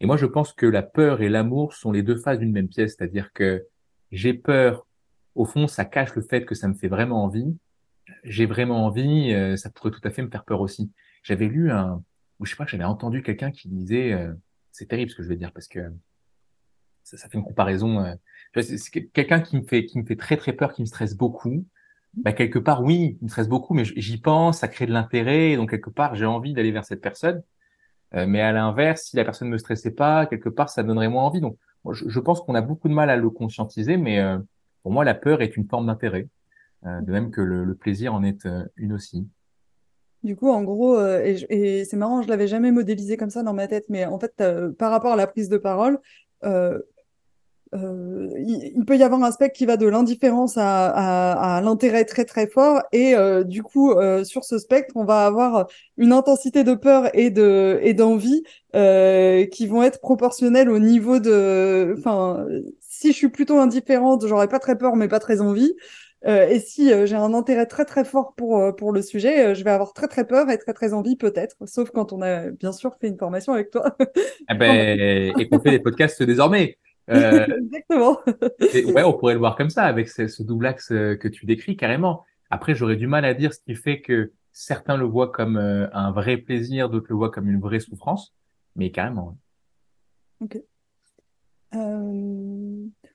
Et 0.00 0.06
moi, 0.06 0.16
je 0.16 0.26
pense 0.26 0.52
que 0.52 0.66
la 0.66 0.82
peur 0.82 1.20
et 1.20 1.28
l'amour 1.28 1.74
sont 1.74 1.92
les 1.92 2.02
deux 2.02 2.16
faces 2.16 2.38
d'une 2.38 2.52
même 2.52 2.68
pièce, 2.68 2.96
c'est-à-dire 2.96 3.32
que 3.32 3.66
j'ai 4.12 4.34
peur, 4.34 4.86
au 5.34 5.44
fond, 5.44 5.66
ça 5.66 5.84
cache 5.84 6.14
le 6.14 6.22
fait 6.22 6.44
que 6.44 6.54
ça 6.54 6.68
me 6.68 6.74
fait 6.74 6.88
vraiment 6.88 7.24
envie. 7.24 7.56
J'ai 8.24 8.46
vraiment 8.46 8.86
envie, 8.86 9.32
euh, 9.32 9.56
ça 9.56 9.70
pourrait 9.70 9.92
tout 9.92 10.00
à 10.04 10.10
fait 10.10 10.22
me 10.22 10.30
faire 10.30 10.44
peur 10.44 10.60
aussi. 10.60 10.90
J'avais 11.22 11.46
lu 11.46 11.70
un, 11.70 12.02
ou 12.38 12.46
je 12.46 12.50
sais 12.50 12.56
pas, 12.56 12.66
j'avais 12.66 12.84
entendu 12.84 13.22
quelqu'un 13.22 13.50
qui 13.50 13.68
disait, 13.68 14.12
euh, 14.12 14.32
c'est 14.72 14.86
terrible 14.86 15.10
ce 15.10 15.16
que 15.16 15.22
je 15.22 15.28
vais 15.28 15.36
dire 15.36 15.52
parce 15.52 15.68
que 15.68 15.92
ça, 17.04 17.16
ça 17.16 17.28
fait 17.28 17.38
une 17.38 17.44
comparaison. 17.44 18.04
Euh, 18.04 18.14
c'est 18.62 18.90
quelqu'un 19.12 19.40
qui 19.40 19.56
me 19.56 19.62
fait, 19.62 19.84
qui 19.84 19.98
me 19.98 20.04
fait 20.04 20.16
très 20.16 20.36
très 20.36 20.52
peur, 20.52 20.72
qui 20.72 20.80
me 20.82 20.86
stresse 20.86 21.14
beaucoup 21.14 21.66
bah, 22.14 22.32
quelque 22.32 22.58
part, 22.58 22.82
oui, 22.82 23.16
il 23.20 23.24
me 23.24 23.28
stresse 23.28 23.48
beaucoup, 23.48 23.74
mais 23.74 23.84
j'y 23.84 24.18
pense, 24.18 24.58
ça 24.58 24.68
crée 24.68 24.86
de 24.86 24.92
l'intérêt, 24.92 25.56
donc 25.56 25.70
quelque 25.70 25.90
part, 25.90 26.14
j'ai 26.14 26.26
envie 26.26 26.52
d'aller 26.52 26.72
vers 26.72 26.84
cette 26.84 27.00
personne. 27.00 27.42
Euh, 28.14 28.26
mais 28.26 28.40
à 28.40 28.52
l'inverse, 28.52 29.02
si 29.02 29.16
la 29.16 29.24
personne 29.24 29.48
ne 29.48 29.52
me 29.52 29.58
stressait 29.58 29.92
pas, 29.92 30.26
quelque 30.26 30.48
part, 30.48 30.68
ça 30.68 30.82
donnerait 30.82 31.08
moins 31.08 31.24
envie. 31.24 31.40
Donc, 31.40 31.56
je, 31.92 32.20
pense 32.20 32.40
qu'on 32.40 32.54
a 32.54 32.60
beaucoup 32.60 32.88
de 32.88 32.94
mal 32.94 33.10
à 33.10 33.16
le 33.16 33.30
conscientiser, 33.30 33.96
mais 33.96 34.18
euh, 34.18 34.38
pour 34.82 34.92
moi, 34.92 35.04
la 35.04 35.14
peur 35.14 35.40
est 35.40 35.56
une 35.56 35.68
forme 35.68 35.86
d'intérêt, 35.86 36.26
euh, 36.84 37.00
de 37.00 37.12
même 37.12 37.30
que 37.30 37.40
le, 37.40 37.64
le, 37.64 37.74
plaisir 37.74 38.12
en 38.12 38.24
est 38.24 38.46
une 38.76 38.92
aussi. 38.92 39.26
Du 40.24 40.36
coup, 40.36 40.50
en 40.50 40.62
gros, 40.62 41.00
et, 41.00 41.46
et 41.48 41.84
c'est 41.84 41.96
marrant, 41.96 42.20
je 42.20 42.28
l'avais 42.28 42.48
jamais 42.48 42.72
modélisé 42.72 43.16
comme 43.16 43.30
ça 43.30 43.42
dans 43.42 43.54
ma 43.54 43.68
tête, 43.68 43.86
mais 43.88 44.04
en 44.04 44.18
fait, 44.18 44.42
par 44.78 44.90
rapport 44.90 45.12
à 45.12 45.16
la 45.16 45.26
prise 45.26 45.48
de 45.48 45.56
parole, 45.56 45.98
euh, 47.72 48.28
il, 48.36 48.84
peut 48.84 48.96
y 48.96 49.02
avoir 49.04 49.22
un 49.22 49.26
aspect 49.26 49.50
qui 49.50 49.64
va 49.64 49.76
de 49.76 49.86
l'indifférence 49.86 50.56
à, 50.56 50.86
à, 50.88 51.56
à 51.56 51.60
l'intérêt 51.60 52.04
très 52.04 52.24
très 52.24 52.48
fort. 52.48 52.82
Et 52.92 53.14
euh, 53.14 53.44
du 53.44 53.62
coup 53.62 53.92
euh, 53.92 54.24
sur 54.24 54.44
ce 54.44 54.58
spectre 54.58 54.92
on 54.96 55.04
va 55.04 55.24
avoir 55.26 55.68
une 55.96 56.12
intensité 56.12 56.64
de 56.64 56.74
peur 56.74 57.10
et 57.14 57.30
de 57.30 57.78
et 57.82 57.94
d'envie 57.94 58.42
euh, 58.74 59.46
qui 59.46 59.66
vont 59.66 59.82
être 59.82 60.00
proportionnelles 60.00 60.68
au 60.68 60.80
niveau 60.80 61.20
de 61.20 61.94
enfin 61.96 62.44
si 62.80 63.12
je 63.12 63.16
suis 63.16 63.28
plutôt 63.28 63.58
indifférente 63.58 64.26
j'aurais 64.26 64.48
pas 64.48 64.58
très 64.58 64.76
peur 64.76 64.96
mais 64.96 65.08
pas 65.08 65.20
très 65.20 65.40
envie. 65.40 65.72
Et 66.26 66.60
si 66.60 66.90
j'ai 67.06 67.16
un 67.16 67.32
intérêt 67.32 67.64
très 67.64 67.86
très 67.86 68.04
fort 68.04 68.34
pour 68.36 68.76
pour 68.76 68.92
le 68.92 69.00
sujet 69.00 69.54
je 69.54 69.64
vais 69.64 69.70
avoir 69.70 69.94
très 69.94 70.06
très 70.06 70.26
peur 70.26 70.50
et 70.50 70.58
très 70.58 70.74
très 70.74 70.92
envie 70.92 71.16
peut-être. 71.16 71.56
Sauf 71.64 71.92
quand 71.92 72.12
on 72.12 72.20
a 72.20 72.50
bien 72.50 72.72
sûr 72.72 72.94
fait 73.00 73.08
une 73.08 73.16
formation 73.16 73.54
avec 73.54 73.70
toi. 73.70 73.96
Eh 74.50 74.54
ben, 74.54 75.32
et 75.38 75.48
qu'on 75.48 75.60
fait 75.60 75.70
des 75.70 75.78
podcasts 75.78 76.22
désormais 76.22 76.76
Exactement. 77.10 78.18
ouais, 78.60 79.02
on 79.02 79.12
pourrait 79.12 79.34
le 79.34 79.38
voir 79.40 79.56
comme 79.56 79.70
ça, 79.70 79.84
avec 79.84 80.08
ce, 80.08 80.42
double 80.42 80.66
axe 80.66 80.88
que 80.88 81.28
tu 81.28 81.46
décris 81.46 81.76
carrément. 81.76 82.24
Après, 82.50 82.74
j'aurais 82.74 82.96
du 82.96 83.06
mal 83.06 83.24
à 83.24 83.34
dire 83.34 83.52
ce 83.52 83.60
qui 83.60 83.74
fait 83.74 84.00
que 84.00 84.32
certains 84.52 84.96
le 84.96 85.04
voient 85.04 85.30
comme 85.30 85.56
un 85.56 86.10
vrai 86.12 86.36
plaisir, 86.36 86.88
d'autres 86.88 87.06
le 87.08 87.16
voient 87.16 87.30
comme 87.30 87.48
une 87.48 87.60
vraie 87.60 87.80
souffrance, 87.80 88.34
mais 88.76 88.90
carrément. 88.90 89.36
Ok. 90.40 90.62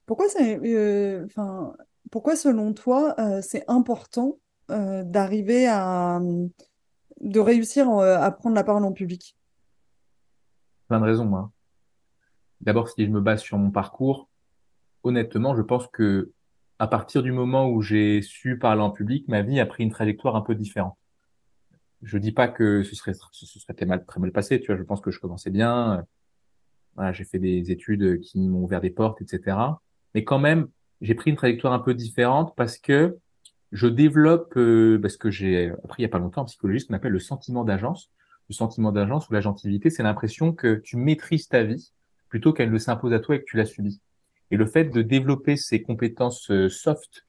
pourquoi 0.05 0.29
c'est, 0.29 1.23
enfin, 1.25 1.73
pourquoi 2.11 2.35
selon 2.35 2.73
toi 2.73 3.15
c'est 3.41 3.63
important 3.67 4.39
d'arriver 4.69 5.67
à 5.67 6.19
de 7.21 7.39
réussir 7.39 7.89
à 7.89 8.31
prendre 8.31 8.55
la 8.55 8.63
parole 8.63 8.83
en 8.83 8.91
public? 8.91 9.37
Plein 10.87 10.99
de 10.99 11.05
raisons. 11.05 11.35
Hein. 11.35 11.51
D'abord, 12.61 12.89
si 12.89 13.05
je 13.05 13.11
me 13.11 13.21
base 13.21 13.41
sur 13.41 13.57
mon 13.57 13.71
parcours, 13.71 14.29
honnêtement, 15.03 15.55
je 15.55 15.61
pense 15.61 15.87
que 15.87 16.31
à 16.79 16.87
partir 16.87 17.23
du 17.23 17.31
moment 17.31 17.69
où 17.69 17.81
j'ai 17.81 18.21
su 18.21 18.57
parler 18.57 18.81
en 18.81 18.91
public, 18.91 19.27
ma 19.27 19.41
vie 19.41 19.59
a 19.59 19.65
pris 19.65 19.83
une 19.83 19.91
trajectoire 19.91 20.35
un 20.35 20.41
peu 20.41 20.55
différente. 20.55 20.97
Je 22.01 22.17
dis 22.17 22.31
pas 22.31 22.47
que 22.47 22.83
ce 22.83 22.95
serait, 22.95 23.13
très 23.73 23.85
mal, 23.85 24.05
très 24.05 24.19
mal 24.19 24.31
passé, 24.31 24.59
tu 24.59 24.67
vois. 24.67 24.75
Je 24.75 24.83
pense 24.83 25.01
que 25.01 25.11
je 25.11 25.19
commençais 25.19 25.49
bien. 25.49 26.05
Voilà, 26.95 27.13
j'ai 27.13 27.23
fait 27.23 27.39
des 27.39 27.71
études 27.71 28.19
qui 28.21 28.39
m'ont 28.39 28.63
ouvert 28.63 28.81
des 28.81 28.89
portes, 28.89 29.21
etc. 29.21 29.57
Mais 30.13 30.23
quand 30.23 30.39
même, 30.39 30.67
j'ai 31.01 31.15
pris 31.15 31.29
une 31.31 31.37
trajectoire 31.37 31.73
un 31.73 31.79
peu 31.79 31.93
différente 31.93 32.53
parce 32.55 32.77
que 32.77 33.17
je 33.71 33.87
développe, 33.87 34.53
euh, 34.57 34.99
parce 35.01 35.17
que 35.17 35.29
j'ai 35.29 35.71
appris 35.83 36.03
il 36.03 36.03
y 36.03 36.05
a 36.05 36.09
pas 36.09 36.19
longtemps 36.19 36.41
en 36.41 36.45
psychologie, 36.45 36.81
ce 36.81 36.87
qu'on 36.87 36.93
appelle 36.93 37.11
le 37.11 37.19
sentiment 37.19 37.63
d'agence. 37.63 38.11
Le 38.49 38.53
sentiment 38.53 38.91
d'agence 38.91 39.27
ou 39.29 39.33
l'agentivité, 39.33 39.89
c'est 39.89 40.03
l'impression 40.03 40.53
que 40.53 40.75
tu 40.75 40.97
maîtrises 40.97 41.47
ta 41.47 41.63
vie 41.63 41.91
plutôt 42.35 42.51
qu'elle 42.51 42.69
ne 42.69 42.77
s'impose 42.77 43.13
à 43.13 43.21
toi 43.21 43.37
et 43.37 43.39
que 43.39 43.45
tu 43.45 43.55
la 43.55 43.63
subis. 43.63 44.01
Et 44.51 44.57
le 44.57 44.65
fait 44.65 44.83
de 44.83 45.01
développer 45.01 45.55
ces 45.55 45.81
compétences 45.81 46.51
euh, 46.51 46.67
soft 46.67 47.25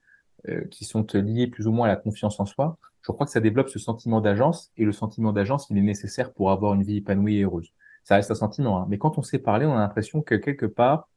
euh, 0.49 0.65
qui 0.69 0.85
sont 0.85 1.07
liées 1.15 1.47
plus 1.47 1.69
ou 1.69 1.71
moins 1.71 1.87
à 1.87 1.91
la 1.91 1.95
confiance 1.95 2.41
en 2.41 2.45
soi, 2.45 2.77
je 3.03 3.13
crois 3.13 3.25
que 3.25 3.31
ça 3.31 3.39
développe 3.39 3.69
ce 3.69 3.79
sentiment 3.79 4.21
d'agence 4.21 4.73
et 4.77 4.85
le 4.85 4.91
sentiment 4.91 5.33
d'agence, 5.33 5.69
il 5.71 5.79
est 5.79 5.83
nécessaire 5.83 6.33
pour 6.33 6.51
avoir 6.51 6.75
une 6.75 6.83
vie 6.83 6.97
épanouie 6.97 7.37
et 7.37 7.43
heureuse. 7.43 7.73
Ça 8.03 8.17
reste 8.17 8.33
un 8.33 8.35
sentiment, 8.35 8.81
hein. 8.81 8.87
mais 8.89 8.99
quand 8.99 9.17
on 9.17 9.23
sait 9.23 9.39
parler, 9.39 9.65
on 9.65 9.77
a 9.77 9.79
l'impression 9.79 10.23
que 10.23 10.35
quelque 10.35 10.67
part, 10.67 11.09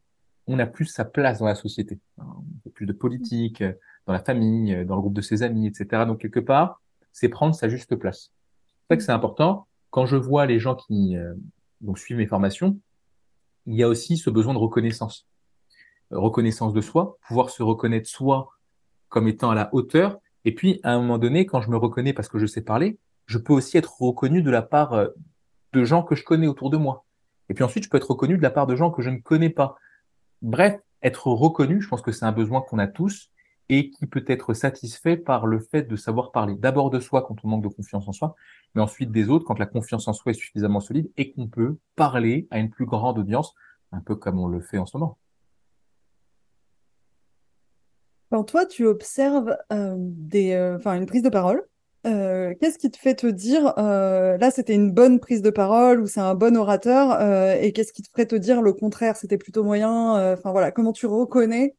on 0.45 0.60
a 0.60 0.67
plus 0.67 0.86
sa 0.86 1.04
place 1.04 1.39
dans 1.39 1.47
la 1.47 1.56
société. 1.56 1.97
On 2.19 2.43
fait 2.63 2.69
plus 2.69 2.86
de 2.86 2.93
politique, 2.93 3.63
euh, 3.63 3.73
dans 4.06 4.13
la 4.13 4.19
famille, 4.19 4.86
dans 4.86 4.97
le 4.97 5.02
groupe 5.02 5.15
de 5.15 5.21
ses 5.21 5.41
amis, 5.41 5.65
etc. 5.65 6.06
Donc 6.06 6.19
quelque 6.19 6.39
part, 6.39 6.80
c'est 7.12 7.28
prendre 7.28 7.56
sa 7.56 7.69
juste 7.69 7.95
place. 7.95 8.32
C'est 8.82 8.93
ça 8.93 8.97
que 8.97 9.04
c'est 9.04 9.12
important. 9.12 9.65
Quand 9.89 10.06
je 10.06 10.15
vois 10.15 10.45
les 10.45 10.60
gens 10.60 10.75
qui 10.75 11.15
suivent 11.95 12.17
mes 12.17 12.28
formations, 12.28 12.80
il 13.69 13.75
y 13.75 13.84
a 13.84 13.88
aussi 13.88 14.17
ce 14.17 14.32
besoin 14.32 14.53
de 14.55 14.60
reconnaissance. 14.60 15.27
Euh, 16.12 16.19
reconnaissance 16.19 16.73
de 16.73 16.82
soi, 16.82 17.17
pouvoir 17.27 17.51
se 17.51 17.62
reconnaître 17.62 18.10
soi 18.10 18.49
comme 19.10 19.27
étant 19.27 19.51
à 19.51 19.55
la 19.55 19.69
hauteur. 19.73 20.17
Et 20.43 20.55
puis, 20.55 20.79
à 20.84 20.93
un 20.93 20.99
moment 20.99 21.19
donné, 21.19 21.45
quand 21.45 21.62
je 21.62 21.69
me 21.69 21.77
reconnais 21.77 22.13
parce 22.13 22.27
que 22.29 22.39
je 22.39 22.47
sais 22.47 22.62
parler, 22.62 22.97
je 23.27 23.38
peux 23.38 23.53
aussi 23.53 23.77
être 23.77 24.01
reconnu 24.01 24.41
de 24.41 24.49
la 24.49 24.63
part 24.63 24.93
euh, 24.93 25.08
de 25.73 25.84
gens 25.84 26.01
que 26.01 26.15
je 26.15 26.23
connais 26.23 26.47
autour 26.47 26.71
de 26.71 26.77
moi. 26.77 27.05
Et 27.49 27.53
puis 27.53 27.63
ensuite, 27.63 27.84
je 27.84 27.89
peux 27.89 27.97
être 27.97 28.10
reconnu 28.10 28.38
de 28.38 28.41
la 28.41 28.49
part 28.49 28.65
de 28.65 28.75
gens 28.75 28.89
que 28.89 29.03
je 29.03 29.12
ne 29.12 29.19
connais 29.19 29.51
pas. 29.51 29.75
Bref, 30.41 30.79
être 31.03 31.27
reconnu, 31.27 31.79
je 31.79 31.88
pense 31.88 32.01
que 32.01 32.12
c'est 32.12 32.25
un 32.25 32.32
besoin 32.32 32.62
qu'on 32.62 32.79
a 32.79 32.88
tous 32.88 33.29
et 33.69 33.91
qui 33.91 34.08
peut 34.08 34.25
être 34.27 34.53
satisfait 34.53 35.15
par 35.15 35.45
le 35.45 35.60
fait 35.60 35.84
de 35.84 35.95
savoir 35.95 36.32
parler. 36.32 36.55
D'abord 36.55 36.89
de 36.89 36.99
soi 36.99 37.21
quand 37.21 37.36
on 37.43 37.47
manque 37.47 37.63
de 37.63 37.69
confiance 37.69 38.08
en 38.08 38.12
soi, 38.12 38.36
mais 38.75 38.82
ensuite 38.82 39.12
des 39.12 39.29
autres 39.29 39.45
quand 39.45 39.60
la 39.60 39.67
confiance 39.67 40.08
en 40.08 40.13
soi 40.13 40.32
est 40.32 40.36
suffisamment 40.36 40.79
solide 40.79 41.12
et 41.17 41.32
qu'on 41.32 41.47
peut 41.47 41.77
parler 41.95 42.47
à 42.51 42.60
une 42.60 42.69
plus 42.69 42.86
grande 42.86 43.19
audience, 43.19 43.53
un 43.91 44.01
peu 44.01 44.15
comme 44.15 44.39
on 44.39 44.47
le 44.47 44.60
fait 44.60 44.79
en 44.79 44.86
ce 44.86 44.97
moment. 44.97 45.17
Quand 48.32 48.43
toi, 48.43 48.65
tu 48.65 48.86
observes 48.86 49.58
euh, 49.71 49.97
euh, 50.36 50.79
une 50.86 51.05
prise 51.08 51.23
de 51.23 51.29
parole, 51.29 51.63
euh, 52.05 52.53
qu'est-ce 52.62 52.77
qui 52.77 52.91
te 52.91 52.97
fait 52.97 53.15
te 53.15 53.27
dire 53.27 53.73
là 53.75 54.51
c'était 54.51 54.73
une 54.73 54.91
bonne 54.91 55.19
prise 55.19 55.41
de 55.41 55.49
parole 55.49 55.99
ou 55.99 56.08
c'est 56.08 56.21
un 56.21 56.34
bon 56.34 56.55
orateur 56.55 57.21
et 57.62 57.73
qu'est-ce 57.73 57.91
qui 57.91 58.01
te 58.03 58.10
ferait 58.10 58.25
te 58.25 58.38
dire 58.38 58.62
le 58.62 58.71
contraire? 58.71 59.17
C'était 59.17 59.38
plutôt 59.38 59.65
moyen 59.65 60.34
enfin 60.34 60.51
voilà 60.51 60.71
comment 60.71 60.93
tu 60.93 61.08
reconnais 61.08 61.75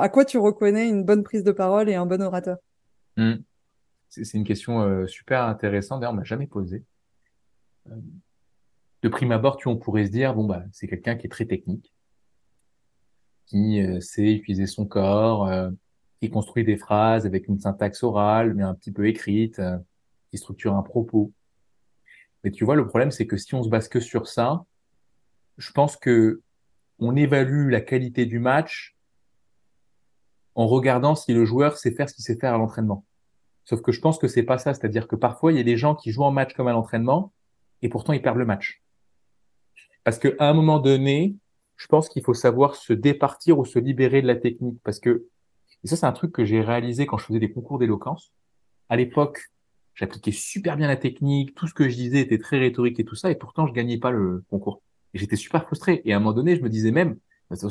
à 0.00 0.08
quoi 0.08 0.24
tu 0.24 0.38
reconnais 0.38 0.88
une 0.88 1.04
bonne 1.04 1.22
prise 1.22 1.44
de 1.44 1.52
parole 1.52 1.88
et 1.88 1.94
un 1.94 2.06
bon 2.06 2.22
orateur 2.22 2.58
mmh. 3.16 3.34
C'est 4.22 4.38
une 4.38 4.44
question 4.44 4.82
euh, 4.82 5.06
super 5.06 5.42
intéressante. 5.42 6.00
D'ailleurs, 6.00 6.12
on 6.12 6.16
m'a 6.16 6.24
jamais 6.24 6.46
posé. 6.46 6.84
Euh, 7.90 7.96
de 9.02 9.08
prime 9.08 9.32
abord, 9.32 9.56
tu, 9.56 9.68
on 9.68 9.76
pourrait 9.76 10.06
se 10.06 10.10
dire, 10.10 10.34
bon, 10.34 10.44
bah, 10.44 10.62
c'est 10.72 10.86
quelqu'un 10.86 11.16
qui 11.16 11.26
est 11.26 11.30
très 11.30 11.46
technique, 11.46 11.92
qui 13.46 13.82
euh, 13.82 14.00
sait 14.00 14.32
utiliser 14.34 14.66
son 14.66 14.86
corps, 14.86 15.50
qui 16.20 16.30
construit 16.30 16.64
des 16.64 16.76
phrases 16.76 17.26
avec 17.26 17.48
une 17.48 17.58
syntaxe 17.58 18.02
orale, 18.02 18.54
mais 18.54 18.62
un 18.62 18.74
petit 18.74 18.92
peu 18.92 19.08
écrite, 19.08 19.60
qui 20.30 20.38
structure 20.38 20.74
un 20.74 20.82
propos. 20.82 21.32
Mais 22.44 22.50
tu 22.50 22.64
vois, 22.64 22.76
le 22.76 22.86
problème, 22.86 23.10
c'est 23.10 23.26
que 23.26 23.36
si 23.36 23.54
on 23.54 23.62
se 23.62 23.68
base 23.68 23.88
que 23.88 24.00
sur 24.00 24.28
ça, 24.28 24.64
je 25.58 25.72
pense 25.72 25.96
que 25.96 26.40
on 26.98 27.16
évalue 27.16 27.68
la 27.70 27.80
qualité 27.80 28.26
du 28.26 28.38
match 28.38 28.93
en 30.54 30.66
regardant 30.66 31.14
si 31.14 31.32
le 31.32 31.44
joueur 31.44 31.76
sait 31.76 31.90
faire 31.90 32.08
ce 32.08 32.14
qu'il 32.14 32.24
sait 32.24 32.36
faire 32.36 32.54
à 32.54 32.58
l'entraînement. 32.58 33.04
Sauf 33.64 33.80
que 33.80 33.92
je 33.92 34.00
pense 34.00 34.18
que 34.18 34.28
c'est 34.28 34.42
pas 34.42 34.58
ça. 34.58 34.74
C'est-à-dire 34.74 35.08
que 35.08 35.16
parfois, 35.16 35.52
il 35.52 35.56
y 35.56 35.60
a 35.60 35.64
des 35.64 35.76
gens 35.76 35.94
qui 35.94 36.10
jouent 36.10 36.24
en 36.24 36.30
match 36.30 36.54
comme 36.54 36.68
à 36.68 36.72
l'entraînement 36.72 37.32
et 37.82 37.88
pourtant 37.88 38.12
ils 38.12 38.22
perdent 38.22 38.38
le 38.38 38.46
match. 38.46 38.82
Parce 40.04 40.18
qu'à 40.18 40.30
un 40.38 40.52
moment 40.52 40.78
donné, 40.78 41.36
je 41.76 41.86
pense 41.86 42.08
qu'il 42.08 42.22
faut 42.22 42.34
savoir 42.34 42.76
se 42.76 42.92
départir 42.92 43.58
ou 43.58 43.64
se 43.64 43.78
libérer 43.78 44.22
de 44.22 44.26
la 44.26 44.36
technique. 44.36 44.78
Parce 44.84 45.00
que, 45.00 45.26
et 45.82 45.88
ça, 45.88 45.96
c'est 45.96 46.06
un 46.06 46.12
truc 46.12 46.32
que 46.32 46.44
j'ai 46.44 46.60
réalisé 46.60 47.06
quand 47.06 47.18
je 47.18 47.24
faisais 47.24 47.40
des 47.40 47.50
concours 47.50 47.78
d'éloquence. 47.78 48.32
À 48.88 48.96
l'époque, 48.96 49.40
j'appliquais 49.94 50.32
super 50.32 50.76
bien 50.76 50.86
la 50.86 50.96
technique, 50.96 51.54
tout 51.54 51.66
ce 51.66 51.74
que 51.74 51.88
je 51.88 51.96
disais 51.96 52.20
était 52.20 52.38
très 52.38 52.58
rhétorique 52.58 53.00
et 53.00 53.04
tout 53.04 53.14
ça, 53.14 53.30
et 53.30 53.34
pourtant 53.34 53.66
je 53.66 53.72
gagnais 53.72 53.98
pas 53.98 54.10
le 54.10 54.44
concours. 54.50 54.82
Et 55.14 55.18
j'étais 55.18 55.36
super 55.36 55.64
frustré. 55.64 56.02
Et 56.04 56.12
à 56.12 56.16
un 56.16 56.20
moment 56.20 56.32
donné, 56.32 56.56
je 56.56 56.62
me 56.62 56.68
disais 56.68 56.90
même, 56.90 57.10
de 57.10 57.14
toute 57.14 57.60
façon, 57.60 57.70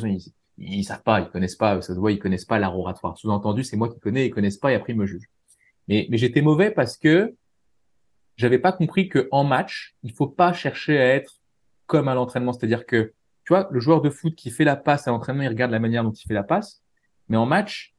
ils, 0.58 0.84
savent 0.84 1.04
pas, 1.04 1.22
ils 1.22 1.30
connaissent 1.30 1.56
pas, 1.56 1.82
ça 1.82 1.94
se 1.94 2.00
voit, 2.00 2.12
ils 2.12 2.20
connaissent 2.20 2.46
pas 2.46 2.60
l'art 2.60 2.78
oratoire. 2.78 3.18
Sous-entendu, 3.18 3.64
c'est 3.64 3.78
moi 3.78 3.90
qui 3.90 4.00
connais, 4.00 4.28
ils 4.28 4.32
connaissent 4.32 4.58
pas, 4.58 4.72
et 4.72 4.76
après 4.76 4.94
ils 4.94 5.00
me 5.00 5.06
jugent. 5.06 5.30
Mais, 5.88 6.08
mais 6.10 6.18
j'étais 6.18 6.42
mauvais 6.42 6.72
parce 6.72 6.98
que 6.98 7.36
j'avais 8.36 8.60
pas 8.60 8.72
compris 8.72 9.10
que 9.10 9.28
en 9.32 9.44
match, 9.44 9.96
il 10.04 10.14
faut 10.14 10.28
pas 10.28 10.54
chercher 10.54 11.00
à 11.00 11.16
être 11.16 11.40
comme 11.86 12.08
à 12.08 12.16
l'entraînement. 12.16 12.54
C'est-à-dire 12.54 12.86
que, 12.86 13.14
tu 13.44 13.54
vois, 13.54 13.68
le 13.72 13.80
joueur 13.80 14.02
de 14.02 14.10
foot 14.10 14.36
qui 14.36 14.50
fait 14.50 14.64
la 14.64 14.76
passe 14.76 15.08
à 15.08 15.12
l'entraînement, 15.12 15.44
il 15.44 15.50
regarde 15.50 15.72
la 15.72 15.80
manière 15.80 16.04
dont 16.04 16.12
il 16.12 16.26
fait 16.26 16.34
la 16.34 16.44
passe. 16.44 16.82
Mais 17.30 17.38
en 17.38 17.46
match, 17.46 17.94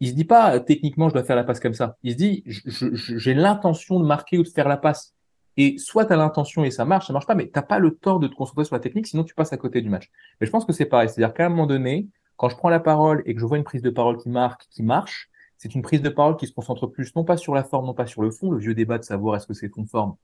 il 0.00 0.08
se 0.08 0.14
dit 0.14 0.24
pas 0.24 0.60
techniquement 0.60 1.08
je 1.08 1.14
dois 1.14 1.24
faire 1.24 1.36
la 1.36 1.44
passe 1.44 1.60
comme 1.60 1.74
ça. 1.74 1.96
Il 2.02 2.12
se 2.12 2.16
dit 2.16 2.42
j'ai 2.46 3.34
l'intention 3.34 3.98
de 4.00 4.06
marquer 4.06 4.38
ou 4.38 4.42
de 4.42 4.48
faire 4.48 4.68
la 4.68 4.76
passe. 4.76 5.14
Et 5.60 5.76
soit 5.76 6.06
tu 6.06 6.12
as 6.12 6.16
l'intention 6.16 6.64
et 6.64 6.70
ça 6.70 6.84
marche, 6.84 7.08
ça 7.08 7.12
marche 7.12 7.26
pas, 7.26 7.34
mais 7.34 7.48
t'as 7.48 7.62
pas 7.62 7.80
le 7.80 7.96
temps 7.96 8.20
de 8.20 8.28
te 8.28 8.34
concentrer 8.36 8.64
sur 8.64 8.76
la 8.76 8.80
technique, 8.80 9.08
sinon 9.08 9.24
tu 9.24 9.34
passes 9.34 9.52
à 9.52 9.56
côté 9.56 9.82
du 9.82 9.90
match. 9.90 10.08
Mais 10.40 10.46
je 10.46 10.52
pense 10.52 10.64
que 10.64 10.72
c'est 10.72 10.86
pareil. 10.86 11.08
C'est-à-dire 11.08 11.34
qu'à 11.34 11.46
un 11.46 11.48
moment 11.48 11.66
donné, 11.66 12.06
quand 12.36 12.48
je 12.48 12.56
prends 12.56 12.68
la 12.68 12.78
parole 12.78 13.24
et 13.26 13.34
que 13.34 13.40
je 13.40 13.44
vois 13.44 13.58
une 13.58 13.64
prise 13.64 13.82
de 13.82 13.90
parole 13.90 14.18
qui 14.18 14.28
marque, 14.28 14.68
qui 14.70 14.84
marche, 14.84 15.28
c'est 15.56 15.74
une 15.74 15.82
prise 15.82 16.00
de 16.00 16.10
parole 16.10 16.36
qui 16.36 16.46
se 16.46 16.52
concentre 16.52 16.86
plus 16.86 17.12
non 17.16 17.24
pas 17.24 17.36
sur 17.36 17.56
la 17.56 17.64
forme, 17.64 17.86
non 17.86 17.94
pas 17.94 18.06
sur 18.06 18.22
le 18.22 18.30
fond, 18.30 18.52
le 18.52 18.58
vieux 18.58 18.74
débat 18.74 18.98
de 18.98 19.02
savoir 19.02 19.34
est-ce 19.34 19.48
que 19.48 19.52
c'est 19.52 19.68
conforme, 19.68 20.14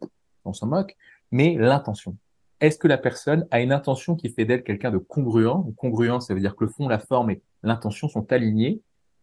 on 0.44 0.53
s'en 0.53 0.68
moque, 0.68 0.97
mais 1.33 1.57
l'intention. 1.59 2.16
Est-ce 2.61 2.79
que 2.79 2.87
la 2.87 2.97
personne 2.97 3.49
a 3.51 3.61
une 3.61 3.73
intention 3.73 4.14
qui 4.14 4.29
fait 4.29 4.44
d'elle 4.44 4.62
quelqu'un 4.62 4.92
de 4.92 4.99
congruent? 4.99 5.64
Congruent, 5.77 6.20
ça 6.20 6.33
veut 6.35 6.40
dire 6.40 6.55
que 6.55 6.62
le 6.62 6.70
fond, 6.70 6.87
la 6.87 7.01
forme 7.01 7.31
et 7.31 7.42
l'intention 7.64 8.09
sont 8.09 8.31
alignés. 8.33 8.81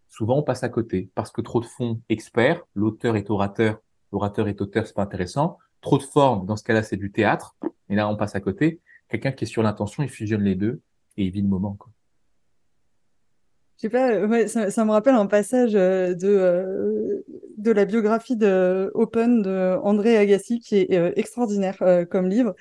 Souvent, 0.10 0.40
on 0.40 0.44
passe 0.44 0.64
à 0.64 0.70
côté 0.70 1.10
parce 1.16 1.32
que 1.32 1.40
trop 1.40 1.62
de 1.62 1.66
fond 1.66 2.02
expert, 2.10 2.62
l'auteur 2.76 3.16
est 3.16 3.30
orateur, 3.30 3.80
l'orateur 4.12 4.50
est 4.50 4.60
auteur, 4.60 4.86
c'est 4.86 4.94
pas 4.94 5.04
intéressant. 5.04 5.58
Trop 5.82 5.98
de 5.98 6.04
forme, 6.04 6.46
dans 6.46 6.56
ce 6.56 6.64
cas-là, 6.64 6.84
c'est 6.84 6.98
du 6.98 7.12
théâtre. 7.12 7.56
Et 7.90 7.96
là, 7.96 8.08
on 8.08 8.16
passe 8.16 8.36
à 8.36 8.40
côté. 8.40 8.80
Quelqu'un 9.10 9.32
qui 9.32 9.44
est 9.44 9.48
sur 9.48 9.64
l'intention, 9.64 10.04
il 10.04 10.10
fusionne 10.10 10.44
les 10.44 10.56
deux 10.56 10.82
et 11.18 11.26
il 11.26 11.32
vit 11.32 11.42
le 11.42 11.48
moment. 11.48 11.76
Quoi. 11.78 11.92
Je 13.82 13.88
sais 13.88 13.90
pas, 13.90 14.48
ça, 14.70 14.86
me 14.86 14.92
rappelle 14.92 15.16
un 15.16 15.26
passage 15.26 15.72
euh, 15.74 16.14
de, 16.14 16.28
euh, 16.28 17.26
de 17.58 17.72
la 17.72 17.86
biographie 17.86 18.36
de 18.36 18.92
Open 18.94 19.42
de 19.42 19.76
André 19.82 20.18
Agassi 20.18 20.60
qui 20.60 20.78
est 20.78 20.96
euh, 20.96 21.12
extraordinaire 21.16 21.82
comme 22.12 22.30
livre. 22.30 22.54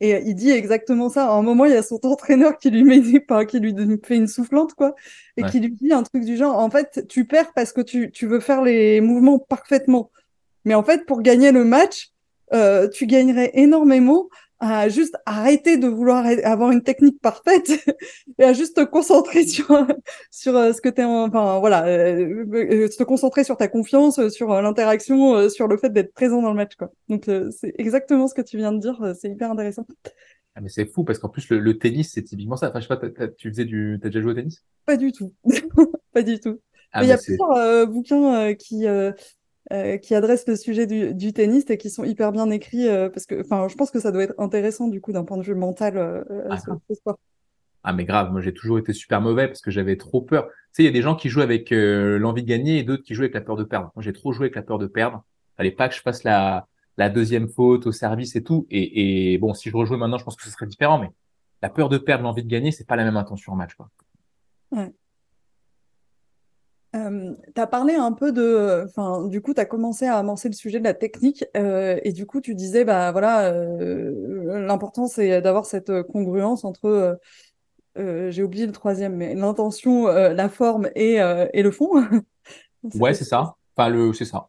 Et 0.00 0.20
il 0.26 0.34
dit 0.34 0.50
exactement 0.50 1.08
ça. 1.08 1.28
À 1.28 1.34
un 1.34 1.42
moment, 1.42 1.64
il 1.64 1.72
y 1.72 1.76
a 1.76 1.82
son 1.82 2.00
entraîneur 2.02 2.58
qui 2.58 2.70
lui 2.70 2.82
met 2.82 3.00
qui 3.46 3.60
lui 3.60 4.00
fait 4.02 4.16
une 4.16 4.26
soufflante, 4.26 4.74
quoi, 4.74 4.96
et 5.36 5.44
qui 5.44 5.60
lui 5.60 5.70
dit 5.70 5.92
un 5.92 6.02
truc 6.02 6.24
du 6.24 6.36
genre, 6.36 6.58
en 6.58 6.68
fait, 6.68 7.06
tu 7.08 7.24
perds 7.24 7.52
parce 7.54 7.72
que 7.72 7.80
tu, 7.80 8.10
tu 8.10 8.26
veux 8.26 8.40
faire 8.40 8.60
les 8.60 9.00
mouvements 9.00 9.38
parfaitement. 9.38 10.10
Mais 10.64 10.74
en 10.74 10.82
fait, 10.82 11.06
pour 11.06 11.22
gagner 11.22 11.52
le 11.52 11.64
match, 11.64 12.10
tu 12.52 13.06
gagnerais 13.06 13.50
énormément 13.54 14.28
à 14.60 14.88
juste 14.88 15.16
arrêter 15.26 15.76
de 15.76 15.88
vouloir 15.88 16.24
avoir 16.44 16.70
une 16.70 16.82
technique 16.82 17.20
parfaite 17.20 17.70
et 18.38 18.44
à 18.44 18.54
juste 18.54 18.76
te 18.76 18.84
concentrer 18.84 19.46
sur, 19.46 19.66
sur 20.30 20.56
euh, 20.56 20.72
ce 20.72 20.80
que 20.80 20.88
tu 20.88 21.02
es 21.02 21.04
enfin 21.04 21.58
voilà, 21.58 21.86
euh, 21.86 22.44
euh, 22.54 22.88
te 22.88 23.02
concentrer 23.02 23.44
sur 23.44 23.56
ta 23.56 23.68
confiance, 23.68 24.28
sur 24.28 24.48
l'interaction, 24.62 25.50
sur 25.50 25.68
le 25.68 25.76
fait 25.76 25.90
d'être 25.90 26.14
présent 26.14 26.40
dans 26.40 26.50
le 26.50 26.56
match 26.56 26.76
quoi. 26.76 26.90
Donc 27.08 27.24
c'est 27.50 27.74
exactement 27.78 28.26
ce 28.26 28.34
que 28.34 28.42
tu 28.42 28.56
viens 28.56 28.72
de 28.72 28.78
dire, 28.78 29.14
c'est 29.20 29.28
hyper 29.28 29.50
intéressant. 29.50 29.86
Ah, 30.54 30.60
mais 30.60 30.68
c'est 30.68 30.86
fou 30.86 31.02
parce 31.04 31.18
qu'en 31.18 31.28
plus 31.28 31.50
le, 31.50 31.78
tennis 31.78 32.12
c'est 32.14 32.22
typiquement 32.22 32.56
ça. 32.56 32.70
Enfin 32.70 32.80
je 32.80 32.88
sais 32.88 32.96
pas, 32.96 33.28
tu 33.28 33.50
faisais 33.50 33.64
du, 33.66 33.98
t'as 34.00 34.08
déjà 34.08 34.22
joué 34.22 34.30
au 34.30 34.34
tennis? 34.34 34.64
Pas 34.86 34.96
du 34.96 35.12
tout, 35.12 35.34
pas 36.12 36.22
du 36.22 36.40
tout. 36.40 36.60
Ah, 36.92 37.02
il 37.02 37.08
y 37.08 37.12
a 37.12 37.18
plusieurs 37.18 37.86
bouquins 37.88 38.54
qui 38.54 38.86
euh, 38.86 39.10
qui 39.70 40.14
adressent 40.14 40.46
le 40.46 40.56
sujet 40.56 40.86
du, 40.86 41.14
du, 41.14 41.32
tennis 41.32 41.64
et 41.70 41.78
qui 41.78 41.90
sont 41.90 42.04
hyper 42.04 42.32
bien 42.32 42.50
écrits 42.50 42.88
euh, 42.88 43.08
parce 43.08 43.24
que 43.26 43.40
enfin 43.40 43.66
je 43.68 43.74
pense 43.74 43.90
que 43.90 43.98
ça 43.98 44.12
doit 44.12 44.24
être 44.24 44.34
intéressant 44.38 44.88
du 44.88 45.00
coup 45.00 45.12
d'un 45.12 45.24
point 45.24 45.38
de 45.38 45.42
vue 45.42 45.54
mental 45.54 45.96
euh, 45.96 46.22
ah, 46.50 46.58
sport. 46.58 47.18
Ah 47.82 47.92
mais 47.92 48.04
grave, 48.04 48.30
moi 48.30 48.40
j'ai 48.40 48.52
toujours 48.52 48.78
été 48.78 48.92
super 48.92 49.20
mauvais 49.20 49.46
parce 49.46 49.60
que 49.60 49.70
j'avais 49.70 49.96
trop 49.96 50.20
peur. 50.20 50.46
Tu 50.48 50.52
sais, 50.72 50.82
il 50.82 50.86
y 50.86 50.88
a 50.88 50.92
des 50.92 51.02
gens 51.02 51.16
qui 51.16 51.28
jouent 51.28 51.42
avec 51.42 51.70
l'envie 51.70 52.42
de 52.42 52.48
gagner 52.48 52.78
et 52.78 52.82
d'autres 52.82 53.02
qui 53.02 53.14
jouent 53.14 53.22
avec 53.22 53.34
la 53.34 53.40
peur 53.40 53.56
de 53.56 53.64
perdre. 53.64 53.90
Moi 53.94 54.02
j'ai 54.02 54.12
trop 54.12 54.32
joué 54.32 54.44
avec 54.44 54.56
la 54.56 54.62
peur 54.62 54.78
de 54.78 54.86
perdre. 54.86 55.24
Fallait 55.56 55.70
pas 55.70 55.88
que 55.88 55.94
je 55.94 56.00
fasse 56.00 56.24
la, 56.24 56.66
la 56.96 57.08
deuxième 57.10 57.48
faute 57.48 57.86
au 57.86 57.92
service 57.92 58.36
et 58.36 58.42
tout. 58.42 58.66
Et, 58.70 59.32
et 59.32 59.38
bon, 59.38 59.54
si 59.54 59.70
je 59.70 59.76
rejouais 59.76 59.96
maintenant, 59.96 60.18
je 60.18 60.24
pense 60.24 60.36
que 60.36 60.44
ce 60.44 60.50
serait 60.50 60.66
différent. 60.66 60.98
Mais 60.98 61.10
la 61.62 61.68
peur 61.70 61.88
de 61.88 61.98
perdre, 61.98 62.24
l'envie 62.24 62.42
de 62.42 62.48
gagner, 62.48 62.70
c'est 62.70 62.86
pas 62.86 62.96
la 62.96 63.04
même 63.04 63.16
intention 63.16 63.52
en 63.52 63.56
match. 63.56 63.74
Quoi. 63.74 63.88
Ouais. 64.72 64.92
Euh, 66.94 67.34
tu 67.54 67.60
as 67.60 67.66
parlé 67.66 67.94
un 67.94 68.12
peu 68.12 68.30
de, 68.30 68.84
enfin, 68.86 69.26
du 69.26 69.40
coup, 69.40 69.52
tu 69.52 69.60
as 69.60 69.64
commencé 69.64 70.06
à 70.06 70.16
amorcer 70.16 70.48
le 70.48 70.54
sujet 70.54 70.78
de 70.78 70.84
la 70.84 70.94
technique 70.94 71.44
euh, 71.56 71.98
et 72.04 72.12
du 72.12 72.24
coup, 72.24 72.40
tu 72.40 72.54
disais, 72.54 72.84
bah 72.84 73.10
voilà, 73.10 73.52
euh, 73.52 74.66
l'important 74.66 75.08
c'est 75.08 75.40
d'avoir 75.40 75.66
cette 75.66 76.02
congruence 76.04 76.64
entre, 76.64 77.18
j'ai 77.96 78.42
oublié 78.42 78.66
le 78.66 78.72
troisième, 78.72 79.16
mais 79.16 79.34
l'intention, 79.34 80.06
la 80.06 80.48
forme 80.48 80.88
et, 80.94 81.16
et 81.52 81.62
le 81.62 81.70
fond. 81.70 81.90
ouais, 82.94 83.14
c'est 83.14 83.24
ça. 83.24 83.56
Enfin, 83.76 83.88
le, 83.88 84.12
c'est 84.12 84.24
ça. 84.24 84.48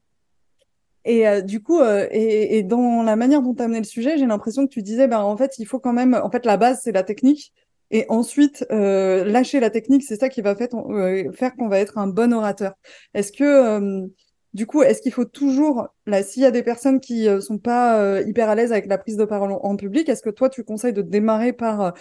Et 1.03 1.41
du 1.43 1.61
coup, 1.61 1.81
et, 1.83 2.57
et, 2.57 2.63
dans 2.63 3.03
la 3.03 3.15
manière 3.15 3.41
dont 3.41 3.53
tu 3.53 3.61
as 3.61 3.65
amené 3.65 3.79
le 3.79 3.85
sujet, 3.85 4.17
j'ai 4.17 4.25
l'impression 4.25 4.65
que 4.65 4.71
tu 4.71 4.81
disais, 4.81 5.07
bah 5.07 5.23
en 5.23 5.37
fait, 5.37 5.57
il 5.59 5.65
faut 5.65 5.79
quand 5.79 5.93
même, 5.93 6.19
en 6.21 6.29
fait, 6.29 6.45
la 6.45 6.57
base 6.57 6.81
c'est 6.83 6.91
la 6.91 7.03
technique. 7.03 7.53
Et 7.91 8.05
ensuite, 8.09 8.65
euh, 8.71 9.23
lâcher 9.23 9.59
la 9.59 9.69
technique, 9.69 10.03
c'est 10.03 10.15
ça 10.15 10.29
qui 10.29 10.41
va 10.41 10.55
euh, 10.59 11.31
faire 11.31 11.55
qu'on 11.55 11.67
va 11.67 11.79
être 11.79 11.97
un 11.97 12.07
bon 12.07 12.33
orateur. 12.33 12.73
Est-ce 13.13 13.31
que, 13.31 13.43
euh, 13.43 14.07
du 14.53 14.65
coup, 14.65 14.81
est-ce 14.81 15.01
qu'il 15.01 15.11
faut 15.11 15.25
toujours, 15.25 15.87
là, 16.05 16.23
s'il 16.23 16.41
y 16.41 16.45
a 16.45 16.51
des 16.51 16.63
personnes 16.63 16.99
qui 16.99 17.27
euh, 17.27 17.41
sont 17.41 17.59
pas 17.59 18.21
hyper 18.21 18.49
à 18.49 18.55
l'aise 18.55 18.71
avec 18.71 18.87
la 18.87 18.97
prise 18.97 19.17
de 19.17 19.25
parole 19.25 19.51
en, 19.51 19.75
public, 19.75 20.09
est-ce 20.09 20.23
que 20.23 20.29
toi, 20.29 20.49
tu 20.49 20.63
conseilles 20.63 20.93
de 20.93 21.01
démarrer 21.01 21.53
par 21.53 21.93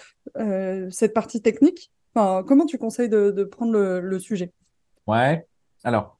cette 0.91 1.13
partie 1.13 1.43
technique? 1.43 1.91
Comment 2.15 2.67
tu 2.67 2.79
conseilles 2.79 3.09
de, 3.09 3.45
prendre 3.45 3.73
le, 3.73 4.01
le, 4.01 4.19
sujet? 4.19 4.53
Ouais. 5.07 5.47
Alors, 5.83 6.19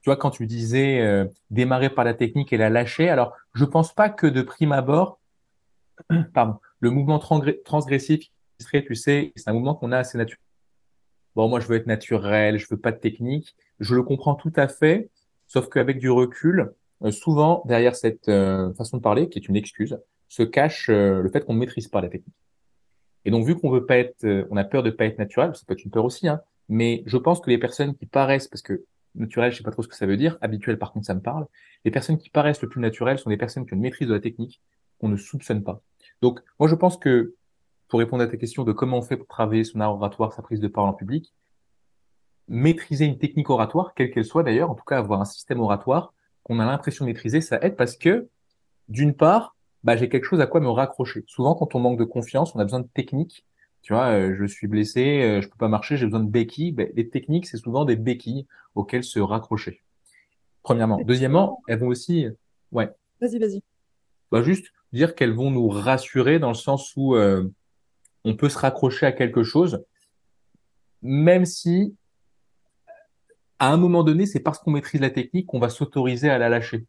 tu 0.00 0.08
vois, 0.08 0.16
quand 0.16 0.30
tu 0.30 0.46
disais 0.46 1.28
démarrer 1.50 1.90
par 1.90 2.04
la 2.04 2.14
technique 2.14 2.52
et 2.52 2.56
la 2.56 2.70
lâcher, 2.70 3.10
alors, 3.10 3.34
je 3.54 3.64
pense 3.64 3.94
pas 3.94 4.08
que 4.08 4.26
de 4.26 4.42
prime 4.42 4.72
abord, 4.72 5.20
pardon, 6.34 6.56
le 6.80 6.90
mouvement 6.90 7.18
transgressif 7.18 8.30
tu 8.58 8.94
sais, 8.94 9.32
c'est 9.36 9.50
un 9.50 9.52
mouvement 9.52 9.74
qu'on 9.74 9.92
a 9.92 9.98
assez 9.98 10.18
naturel. 10.18 10.40
Bon, 11.34 11.48
moi, 11.48 11.60
je 11.60 11.66
veux 11.66 11.76
être 11.76 11.86
naturel, 11.86 12.58
je 12.58 12.66
veux 12.70 12.78
pas 12.78 12.92
de 12.92 12.98
technique. 12.98 13.56
Je 13.78 13.94
le 13.94 14.02
comprends 14.02 14.34
tout 14.34 14.52
à 14.56 14.68
fait, 14.68 15.10
sauf 15.46 15.68
qu'avec 15.68 15.98
du 15.98 16.10
recul, 16.10 16.72
euh, 17.02 17.10
souvent, 17.10 17.62
derrière 17.66 17.94
cette 17.94 18.28
euh, 18.28 18.72
façon 18.74 18.96
de 18.96 19.02
parler, 19.02 19.28
qui 19.28 19.38
est 19.38 19.48
une 19.48 19.56
excuse, 19.56 19.98
se 20.28 20.42
cache 20.42 20.88
euh, 20.88 21.20
le 21.20 21.28
fait 21.28 21.44
qu'on 21.44 21.54
ne 21.54 21.58
maîtrise 21.58 21.88
pas 21.88 22.00
la 22.00 22.08
technique. 22.08 22.34
Et 23.24 23.30
donc, 23.30 23.46
vu 23.46 23.54
qu'on 23.54 23.70
veut 23.70 23.84
pas 23.84 23.98
être, 23.98 24.46
on 24.50 24.56
a 24.56 24.64
peur 24.64 24.82
de 24.82 24.90
pas 24.90 25.04
être 25.04 25.18
naturel, 25.18 25.54
ça 25.54 25.62
peut 25.66 25.74
être 25.74 25.84
une 25.84 25.90
peur 25.90 26.04
aussi, 26.04 26.28
hein, 26.28 26.40
mais 26.68 27.02
je 27.06 27.16
pense 27.16 27.40
que 27.40 27.50
les 27.50 27.58
personnes 27.58 27.94
qui 27.94 28.06
paraissent, 28.06 28.48
parce 28.48 28.62
que 28.62 28.84
naturel, 29.16 29.50
je 29.50 29.58
sais 29.58 29.64
pas 29.64 29.72
trop 29.72 29.82
ce 29.82 29.88
que 29.88 29.96
ça 29.96 30.06
veut 30.06 30.16
dire, 30.16 30.38
habituel, 30.40 30.78
par 30.78 30.92
contre, 30.92 31.06
ça 31.06 31.14
me 31.14 31.20
parle, 31.20 31.46
les 31.84 31.90
personnes 31.90 32.18
qui 32.18 32.30
paraissent 32.30 32.62
le 32.62 32.68
plus 32.68 32.80
naturelles 32.80 33.18
sont 33.18 33.30
des 33.30 33.36
personnes 33.36 33.66
qui 33.66 33.72
ont 33.72 33.76
une 33.76 33.82
maîtrise 33.82 34.08
de 34.08 34.14
la 34.14 34.20
technique 34.20 34.60
qu'on 35.00 35.08
ne 35.08 35.16
soupçonne 35.16 35.64
pas. 35.64 35.82
Donc, 36.22 36.40
moi, 36.58 36.68
je 36.68 36.74
pense 36.76 36.96
que 36.96 37.34
pour 37.88 38.00
répondre 38.00 38.22
à 38.22 38.26
ta 38.26 38.36
question 38.36 38.64
de 38.64 38.72
comment 38.72 38.98
on 38.98 39.02
fait 39.02 39.16
pour 39.16 39.26
travailler 39.26 39.64
son 39.64 39.80
art 39.80 39.94
oratoire, 39.94 40.32
sa 40.32 40.42
prise 40.42 40.60
de 40.60 40.68
parole 40.68 40.90
en 40.90 40.94
public, 40.94 41.32
maîtriser 42.48 43.04
une 43.04 43.18
technique 43.18 43.50
oratoire, 43.50 43.94
quelle 43.94 44.10
qu'elle 44.10 44.24
soit 44.24 44.42
d'ailleurs, 44.42 44.70
en 44.70 44.74
tout 44.74 44.84
cas 44.84 44.98
avoir 44.98 45.20
un 45.20 45.24
système 45.24 45.60
oratoire 45.60 46.12
qu'on 46.42 46.60
a 46.60 46.64
l'impression 46.64 47.04
de 47.04 47.10
maîtriser, 47.10 47.40
ça 47.40 47.58
aide 47.62 47.76
parce 47.76 47.96
que, 47.96 48.28
d'une 48.88 49.14
part, 49.14 49.56
bah, 49.82 49.96
j'ai 49.96 50.08
quelque 50.08 50.24
chose 50.24 50.40
à 50.40 50.46
quoi 50.46 50.60
me 50.60 50.68
raccrocher. 50.68 51.24
Souvent, 51.26 51.54
quand 51.54 51.74
on 51.74 51.80
manque 51.80 51.98
de 51.98 52.04
confiance, 52.04 52.54
on 52.54 52.60
a 52.60 52.64
besoin 52.64 52.80
de 52.80 52.88
techniques. 52.92 53.44
Tu 53.82 53.92
vois, 53.92 54.06
euh, 54.12 54.36
je 54.38 54.44
suis 54.44 54.66
blessé, 54.66 55.22
euh, 55.22 55.40
je 55.40 55.48
peux 55.48 55.56
pas 55.58 55.68
marcher, 55.68 55.96
j'ai 55.96 56.06
besoin 56.06 56.20
de 56.20 56.28
béquilles. 56.28 56.72
Ben, 56.72 56.88
les 56.94 57.08
techniques, 57.08 57.46
c'est 57.46 57.56
souvent 57.56 57.84
des 57.84 57.96
béquilles 57.96 58.46
auxquelles 58.74 59.04
se 59.04 59.18
raccrocher. 59.18 59.82
Premièrement. 60.62 61.00
Deuxièmement, 61.04 61.62
elles 61.68 61.78
vont 61.78 61.88
aussi, 61.88 62.26
ouais. 62.72 62.90
Vas-y, 63.20 63.38
vas-y. 63.38 63.62
Bah, 64.30 64.42
juste 64.42 64.72
dire 64.92 65.14
qu'elles 65.14 65.34
vont 65.34 65.50
nous 65.50 65.68
rassurer 65.68 66.38
dans 66.38 66.48
le 66.48 66.54
sens 66.54 66.92
où 66.96 67.14
euh, 67.14 67.48
on 68.26 68.36
peut 68.36 68.48
se 68.48 68.58
raccrocher 68.58 69.06
à 69.06 69.12
quelque 69.12 69.44
chose, 69.44 69.84
même 71.00 71.44
si 71.44 71.94
à 73.58 73.72
un 73.72 73.76
moment 73.76 74.02
donné, 74.02 74.26
c'est 74.26 74.40
parce 74.40 74.58
qu'on 74.58 74.72
maîtrise 74.72 75.00
la 75.00 75.10
technique 75.10 75.46
qu'on 75.46 75.60
va 75.60 75.70
s'autoriser 75.70 76.28
à 76.28 76.36
la 76.36 76.48
lâcher. 76.48 76.84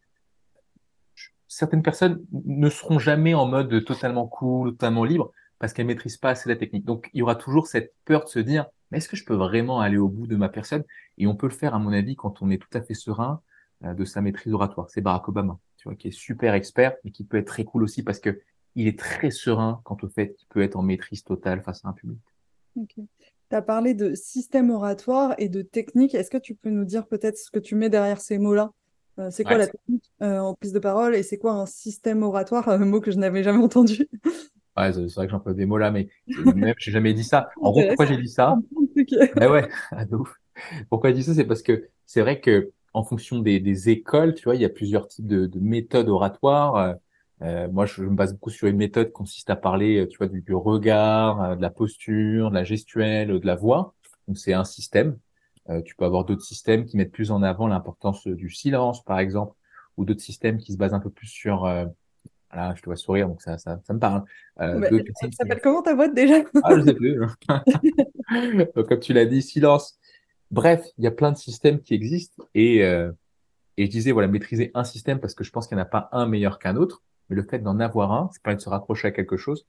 Certaines 1.46 1.82
personnes 1.82 2.22
ne 2.32 2.68
seront 2.68 2.98
jamais 2.98 3.32
en 3.34 3.46
mode 3.46 3.84
totalement 3.84 4.26
cool, 4.26 4.72
totalement 4.72 5.04
libre, 5.04 5.32
parce 5.58 5.72
qu'elles 5.72 5.86
maîtrisent 5.86 6.18
pas 6.18 6.30
assez 6.30 6.48
la 6.48 6.56
technique. 6.56 6.84
Donc, 6.84 7.08
il 7.14 7.20
y 7.20 7.22
aura 7.22 7.36
toujours 7.36 7.68
cette 7.68 7.94
peur 8.04 8.24
de 8.24 8.28
se 8.28 8.38
dire, 8.38 8.66
mais 8.90 8.98
est-ce 8.98 9.08
que 9.08 9.16
je 9.16 9.24
peux 9.24 9.34
vraiment 9.34 9.80
aller 9.80 9.96
au 9.96 10.08
bout 10.08 10.26
de 10.26 10.36
ma 10.36 10.48
personne? 10.48 10.84
Et 11.16 11.26
on 11.26 11.36
peut 11.36 11.46
le 11.46 11.54
faire, 11.54 11.74
à 11.74 11.78
mon 11.78 11.92
avis, 11.92 12.16
quand 12.16 12.42
on 12.42 12.50
est 12.50 12.58
tout 12.58 12.76
à 12.76 12.82
fait 12.82 12.94
serein 12.94 13.40
euh, 13.84 13.94
de 13.94 14.04
sa 14.04 14.20
maîtrise 14.20 14.52
oratoire. 14.52 14.90
C'est 14.90 15.00
Barack 15.00 15.28
Obama, 15.28 15.58
tu 15.76 15.88
vois, 15.88 15.94
qui 15.94 16.08
est 16.08 16.12
super 16.12 16.52
expert, 16.54 16.96
mais 17.04 17.12
qui 17.12 17.24
peut 17.24 17.38
être 17.38 17.46
très 17.46 17.64
cool 17.64 17.84
aussi 17.84 18.02
parce 18.02 18.18
que 18.18 18.40
il 18.78 18.86
est 18.86 18.98
très 18.98 19.30
serein 19.32 19.80
quant 19.82 19.96
au 20.02 20.08
fait 20.08 20.34
qu'il 20.34 20.46
peut 20.48 20.62
être 20.62 20.76
en 20.76 20.82
maîtrise 20.82 21.24
totale 21.24 21.62
face 21.62 21.84
à 21.84 21.88
un 21.88 21.92
public. 21.92 22.20
Tu 22.86 23.08
as 23.50 23.60
parlé 23.60 23.92
de 23.92 24.14
système 24.14 24.70
oratoire 24.70 25.34
et 25.38 25.48
de 25.48 25.62
technique. 25.62 26.14
Est-ce 26.14 26.30
que 26.30 26.38
tu 26.38 26.54
peux 26.54 26.70
nous 26.70 26.84
dire 26.84 27.08
peut-être 27.08 27.36
ce 27.36 27.50
que 27.50 27.58
tu 27.58 27.74
mets 27.74 27.90
derrière 27.90 28.20
ces 28.20 28.38
mots-là? 28.38 28.70
Euh, 29.18 29.30
C'est 29.32 29.42
quoi 29.42 29.58
la 29.58 29.66
technique 29.66 30.12
euh, 30.22 30.38
en 30.38 30.54
prise 30.54 30.72
de 30.72 30.78
parole 30.78 31.16
et 31.16 31.24
c'est 31.24 31.38
quoi 31.38 31.54
un 31.54 31.66
système 31.66 32.22
oratoire? 32.22 32.68
Un 32.68 32.78
mot 32.78 33.00
que 33.00 33.10
je 33.10 33.18
n'avais 33.18 33.42
jamais 33.42 33.62
entendu. 33.62 34.08
Ouais, 34.76 34.92
c'est 34.92 35.12
vrai 35.12 35.26
que 35.26 35.32
j'emploie 35.32 35.54
des 35.54 35.66
mots 35.66 35.76
là, 35.76 35.90
mais 35.90 36.06
même 36.54 36.74
j'ai 36.78 36.92
jamais 36.92 37.12
dit 37.12 37.24
ça. 37.24 37.48
En 37.60 37.72
gros, 37.72 37.82
pourquoi 37.84 38.06
j'ai 38.06 38.16
dit 38.16 38.28
ça? 38.28 38.56
Ben 39.34 39.50
ouais, 39.50 39.68
Pourquoi 40.88 41.10
j'ai 41.10 41.16
dit 41.16 41.24
ça? 41.24 41.34
C'est 41.34 41.46
parce 41.46 41.62
que 41.62 41.88
c'est 42.06 42.20
vrai 42.20 42.38
que 42.38 42.70
en 42.94 43.02
fonction 43.02 43.40
des, 43.40 43.88
écoles, 43.88 44.34
tu 44.34 44.44
vois, 44.44 44.54
il 44.54 44.62
y 44.62 44.64
a 44.64 44.68
plusieurs 44.68 45.08
types 45.08 45.26
de, 45.26 45.50
méthodes 45.58 46.08
oratoires. 46.08 46.94
Euh, 47.42 47.66
euh, 47.66 47.68
moi, 47.68 47.86
je, 47.86 48.02
me 48.02 48.14
base 48.14 48.32
beaucoup 48.32 48.50
sur 48.50 48.68
une 48.68 48.76
méthode 48.76 49.08
qui 49.08 49.12
consiste 49.12 49.50
à 49.50 49.56
parler, 49.56 49.98
euh, 49.98 50.08
tu 50.08 50.18
vois, 50.18 50.28
du, 50.28 50.54
regard, 50.54 51.42
euh, 51.42 51.56
de 51.56 51.62
la 51.62 51.70
posture, 51.70 52.50
de 52.50 52.54
la 52.54 52.64
gestuelle, 52.64 53.28
de 53.28 53.46
la 53.46 53.54
voix. 53.54 53.94
Donc, 54.26 54.38
c'est 54.38 54.52
un 54.52 54.64
système. 54.64 55.16
tu 55.84 55.94
peux 55.96 56.04
avoir 56.04 56.24
d'autres 56.24 56.44
systèmes 56.44 56.84
qui 56.86 56.96
mettent 56.96 57.12
plus 57.12 57.30
en 57.30 57.42
avant 57.42 57.66
l'importance 57.66 58.26
du 58.26 58.50
silence, 58.50 59.04
par 59.04 59.18
exemple, 59.18 59.54
ou 59.96 60.04
d'autres 60.04 60.22
systèmes 60.22 60.58
qui 60.58 60.72
se 60.72 60.78
basent 60.78 60.94
un 60.94 61.00
peu 61.00 61.10
plus 61.10 61.26
sur 61.26 61.66
voilà, 62.52 62.74
je 62.74 62.80
te 62.80 62.86
vois 62.86 62.96
sourire, 62.96 63.28
donc 63.28 63.42
ça, 63.42 63.58
ça, 63.58 63.80
ça 63.84 63.92
me 63.92 63.98
parle. 63.98 64.24
Euh, 64.60 64.80
bah, 64.80 64.88
ça 65.20 65.28
s'appelle 65.30 65.60
comment 65.62 65.82
ta 65.82 65.94
boîte 65.94 66.14
déjà? 66.14 66.36
Ah, 66.64 66.76
je 66.76 66.82
sais 66.82 66.94
plus. 66.94 67.18
donc, 68.74 68.88
comme 68.88 69.00
tu 69.00 69.12
l'as 69.12 69.26
dit, 69.26 69.42
silence. 69.42 69.98
Bref, 70.50 70.86
il 70.96 71.04
y 71.04 71.06
a 71.06 71.10
plein 71.10 71.30
de 71.30 71.36
systèmes 71.36 71.80
qui 71.80 71.94
existent 71.94 72.42
et, 72.54 72.82
euh, 72.82 73.12
et 73.76 73.84
je 73.84 73.90
disais, 73.90 74.12
voilà, 74.12 74.28
maîtriser 74.28 74.70
un 74.74 74.84
système 74.84 75.20
parce 75.20 75.34
que 75.34 75.44
je 75.44 75.50
pense 75.50 75.66
qu'il 75.66 75.76
n'y 75.76 75.82
en 75.82 75.84
a 75.84 75.88
pas 75.88 76.08
un 76.12 76.26
meilleur 76.26 76.58
qu'un 76.58 76.76
autre. 76.76 77.02
Mais 77.28 77.36
le 77.36 77.42
fait 77.42 77.58
d'en 77.58 77.80
avoir 77.80 78.12
un, 78.12 78.30
c'est 78.32 78.42
pas 78.42 78.54
de 78.54 78.60
se 78.60 78.68
raccrocher 78.68 79.08
à 79.08 79.10
quelque 79.10 79.36
chose 79.36 79.66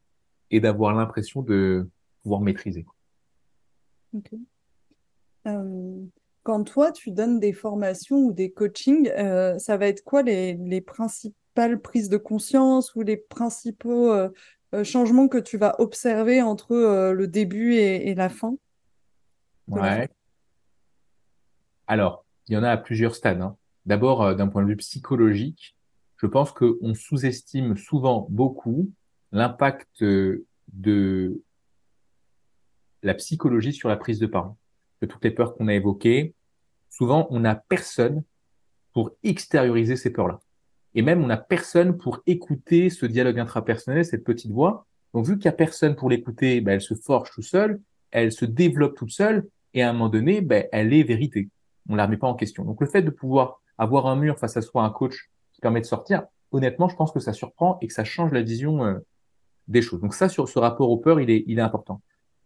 et 0.51 0.59
d'avoir 0.59 0.93
l'impression 0.93 1.41
de 1.41 1.89
pouvoir 2.21 2.41
maîtriser. 2.41 2.85
Euh, 5.47 6.05
quand 6.43 6.63
toi, 6.63 6.91
tu 6.91 7.11
donnes 7.11 7.39
des 7.39 7.53
formations 7.53 8.17
ou 8.17 8.33
des 8.33 8.51
coachings, 8.51 9.09
euh, 9.09 9.57
ça 9.59 9.77
va 9.77 9.87
être 9.87 10.03
quoi 10.03 10.21
les, 10.23 10.55
les, 10.55 10.81
principales 10.81 11.79
prises 11.79 12.09
de 12.09 12.17
conscience 12.17 12.95
ou 12.95 13.01
les 13.01 13.17
principaux 13.17 14.11
euh, 14.11 14.29
changements 14.83 15.27
que 15.27 15.37
tu 15.37 15.57
vas 15.57 15.79
observer 15.79 16.41
entre 16.41 17.11
le 17.11 17.27
début 17.27 17.75
et, 17.75 18.13
la 18.15 18.29
fin 18.29 18.55
Ouais. 19.67 20.09
Alors, 21.85 22.25
il 22.47 22.55
y 22.55 22.57
en 22.57 22.63
a 22.63 22.71
à 22.71 22.77
plusieurs 22.77 23.13
stades. 23.13 23.41
Hein. 23.41 23.55
D'abord, 23.85 24.35
d'un 24.35 24.47
point 24.47 24.63
de 24.63 24.67
vue 24.67 24.77
psychologique, 24.77 25.75
je 26.21 26.27
pense 26.27 26.51
qu'on 26.51 26.93
sous-estime 26.93 27.77
souvent 27.77 28.27
beaucoup 28.29 28.91
l'impact 29.31 30.03
de 30.03 31.41
la 33.03 33.13
psychologie 33.13 33.73
sur 33.73 33.89
la 33.89 33.95
prise 33.97 34.19
de 34.19 34.27
parole. 34.27 34.53
De 35.01 35.07
toutes 35.07 35.23
les 35.23 35.31
peurs 35.31 35.55
qu'on 35.55 35.69
a 35.69 35.73
évoquées, 35.73 36.35
souvent 36.89 37.27
on 37.29 37.39
n'a 37.39 37.55
personne 37.55 38.23
pour 38.93 39.11
extérioriser 39.23 39.95
ces 39.95 40.11
peurs-là. 40.11 40.41
Et 40.95 41.01
même, 41.01 41.23
on 41.23 41.27
n'a 41.27 41.37
personne 41.37 41.97
pour 41.97 42.21
écouter 42.25 42.89
ce 42.89 43.05
dialogue 43.05 43.39
intrapersonnel, 43.39 44.03
cette 44.03 44.23
petite 44.23 44.51
voix. 44.51 44.87
Donc, 45.13 45.25
vu 45.25 45.37
qu'il 45.37 45.43
n'y 45.43 45.53
a 45.53 45.53
personne 45.53 45.95
pour 45.95 46.09
l'écouter, 46.09 46.61
ben, 46.61 46.73
elle 46.73 46.81
se 46.81 46.95
forge 46.95 47.29
tout 47.31 47.43
seul, 47.43 47.79
elle 48.11 48.31
se 48.31 48.43
développe 48.43 48.97
toute 48.97 49.11
seule, 49.11 49.47
et 49.73 49.83
à 49.83 49.89
un 49.89 49.93
moment 49.93 50.09
donné, 50.09 50.41
ben, 50.41 50.65
elle 50.71 50.91
est 50.93 51.03
vérité. 51.03 51.49
On 51.87 51.95
la 51.95 52.05
remet 52.05 52.17
pas 52.17 52.27
en 52.27 52.33
question. 52.33 52.65
Donc, 52.65 52.81
le 52.81 52.87
fait 52.87 53.03
de 53.03 53.11
pouvoir 53.11 53.61
avoir 53.77 54.07
un 54.07 54.15
mur 54.15 54.39
face 54.39 54.57
à 54.57 54.61
soi, 54.61 54.83
un 54.83 54.89
coach 54.89 55.29
qui 55.59 55.61
permet 55.61 55.81
de 55.81 55.85
sortir, 55.85 56.23
honnêtement, 56.51 56.87
je 56.87 56.95
pense 56.95 57.11
que 57.11 57.19
ça 57.19 57.33
surprend 57.33 57.77
et 57.81 57.87
que 57.87 57.93
ça 57.93 58.05
change 58.05 58.31
la 58.31 58.41
vision 58.41 58.85
euh, 58.85 58.95
des 59.67 59.81
choses. 59.81 59.99
Donc, 59.99 60.13
ça, 60.13 60.29
sur 60.29 60.47
ce 60.47 60.57
rapport 60.57 60.89
aux 60.89 60.97
peurs, 60.97 61.19
il 61.19 61.29
est, 61.29 61.43
il 61.47 61.59
est 61.59 61.61
important. 61.61 61.99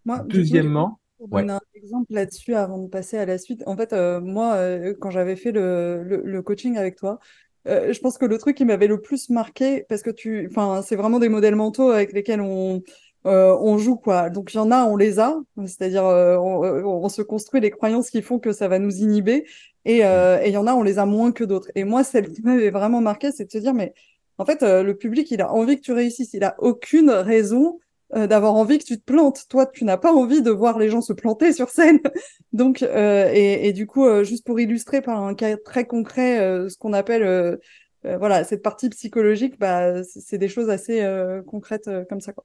Moi, 0.05 0.23
Deuxièmement, 0.25 0.99
pour 1.19 1.27
donner 1.27 1.53
un 1.53 1.61
exemple 1.75 2.11
là-dessus 2.11 2.55
avant 2.55 2.79
de 2.79 2.87
passer 2.87 3.17
à 3.17 3.25
la 3.25 3.37
suite, 3.37 3.63
en 3.67 3.77
fait, 3.77 3.93
euh, 3.93 4.19
moi, 4.19 4.55
euh, 4.55 4.95
quand 4.99 5.11
j'avais 5.11 5.35
fait 5.35 5.51
le, 5.51 6.03
le, 6.03 6.21
le, 6.25 6.41
coaching 6.41 6.75
avec 6.75 6.95
toi, 6.95 7.19
je 7.65 7.97
pense 7.99 8.17
que 8.17 8.25
le 8.25 8.37
truc 8.39 8.57
qui 8.57 8.65
m'avait 8.65 8.87
le 8.87 8.99
plus 8.99 9.29
marqué, 9.29 9.85
parce 9.87 10.01
que 10.01 10.09
tu, 10.09 10.49
enfin, 10.49 10.81
c'est 10.81 10.97
vraiment 10.97 11.19
des 11.19 11.29
modèles 11.29 11.55
mentaux 11.55 11.91
avec 11.91 12.11
lesquels 12.11 12.41
on, 12.41 12.81
euh, 13.25 13.57
on 13.61 13.77
joue 13.77 13.95
quoi. 13.95 14.29
Donc 14.29 14.53
il 14.53 14.57
y 14.57 14.59
en 14.59 14.71
a, 14.71 14.83
on 14.83 14.97
les 14.97 15.19
a, 15.19 15.39
c'est-à-dire 15.65 16.05
euh, 16.05 16.35
on, 16.37 17.03
on, 17.05 17.09
se 17.09 17.21
construit 17.21 17.61
les 17.61 17.71
croyances 17.71 18.09
qui 18.09 18.21
font 18.21 18.37
que 18.37 18.51
ça 18.51 18.67
va 18.67 18.79
nous 18.79 18.97
inhiber, 18.97 19.45
et 19.85 19.97
il 19.97 20.51
y 20.51 20.57
en 20.57 20.67
a, 20.67 20.73
on 20.73 20.83
les 20.83 20.99
a 20.99 21.05
moins 21.05 21.31
que 21.31 21.43
d'autres. 21.43 21.69
Et 21.75 21.83
moi, 21.83 22.03
celle 22.03 22.31
qui 22.31 22.41
m'avait 22.41 22.71
vraiment 22.71 23.01
marqué, 23.01 23.31
c'est 23.31 23.45
de 23.45 23.51
se 23.51 23.57
dire, 23.57 23.73
mais 23.73 23.93
en 24.37 24.45
fait, 24.45 24.61
le 24.61 24.93
public, 24.93 25.29
il 25.31 25.41
a 25.41 25.51
envie 25.51 25.77
que 25.77 25.81
tu 25.81 25.91
réussisses, 25.91 26.33
il 26.33 26.43
a 26.43 26.55
aucune 26.59 27.09
raison 27.09 27.79
euh, 28.15 28.27
d'avoir 28.27 28.53
envie 28.53 28.77
que 28.77 28.83
tu 28.83 28.99
te 28.99 29.03
plantes. 29.03 29.47
Toi, 29.49 29.65
tu 29.65 29.85
n'as 29.85 29.97
pas 29.97 30.13
envie 30.13 30.43
de 30.43 30.51
voir 30.51 30.77
les 30.77 30.87
gens 30.89 31.01
se 31.01 31.13
planter 31.13 31.51
sur 31.51 31.69
scène. 31.69 31.99
Donc, 32.53 32.83
euh, 32.83 33.31
et, 33.33 33.67
et, 33.67 33.73
du 33.73 33.87
coup, 33.87 34.05
euh, 34.05 34.23
juste 34.23 34.45
pour 34.45 34.59
illustrer 34.59 35.01
par 35.01 35.23
un 35.23 35.33
cas 35.33 35.57
très 35.57 35.85
concret 35.85 36.37
ce 36.69 36.77
qu'on 36.77 36.93
appelle 36.93 37.59
voilà 38.03 38.43
cette 38.43 38.61
partie 38.61 38.89
psychologique, 38.89 39.57
bah, 39.57 40.03
c'est 40.03 40.37
des 40.37 40.49
choses 40.49 40.69
assez 40.69 41.01
concrètes 41.47 41.89
comme 42.09 42.19
ça. 42.19 42.33
Quoi. 42.33 42.43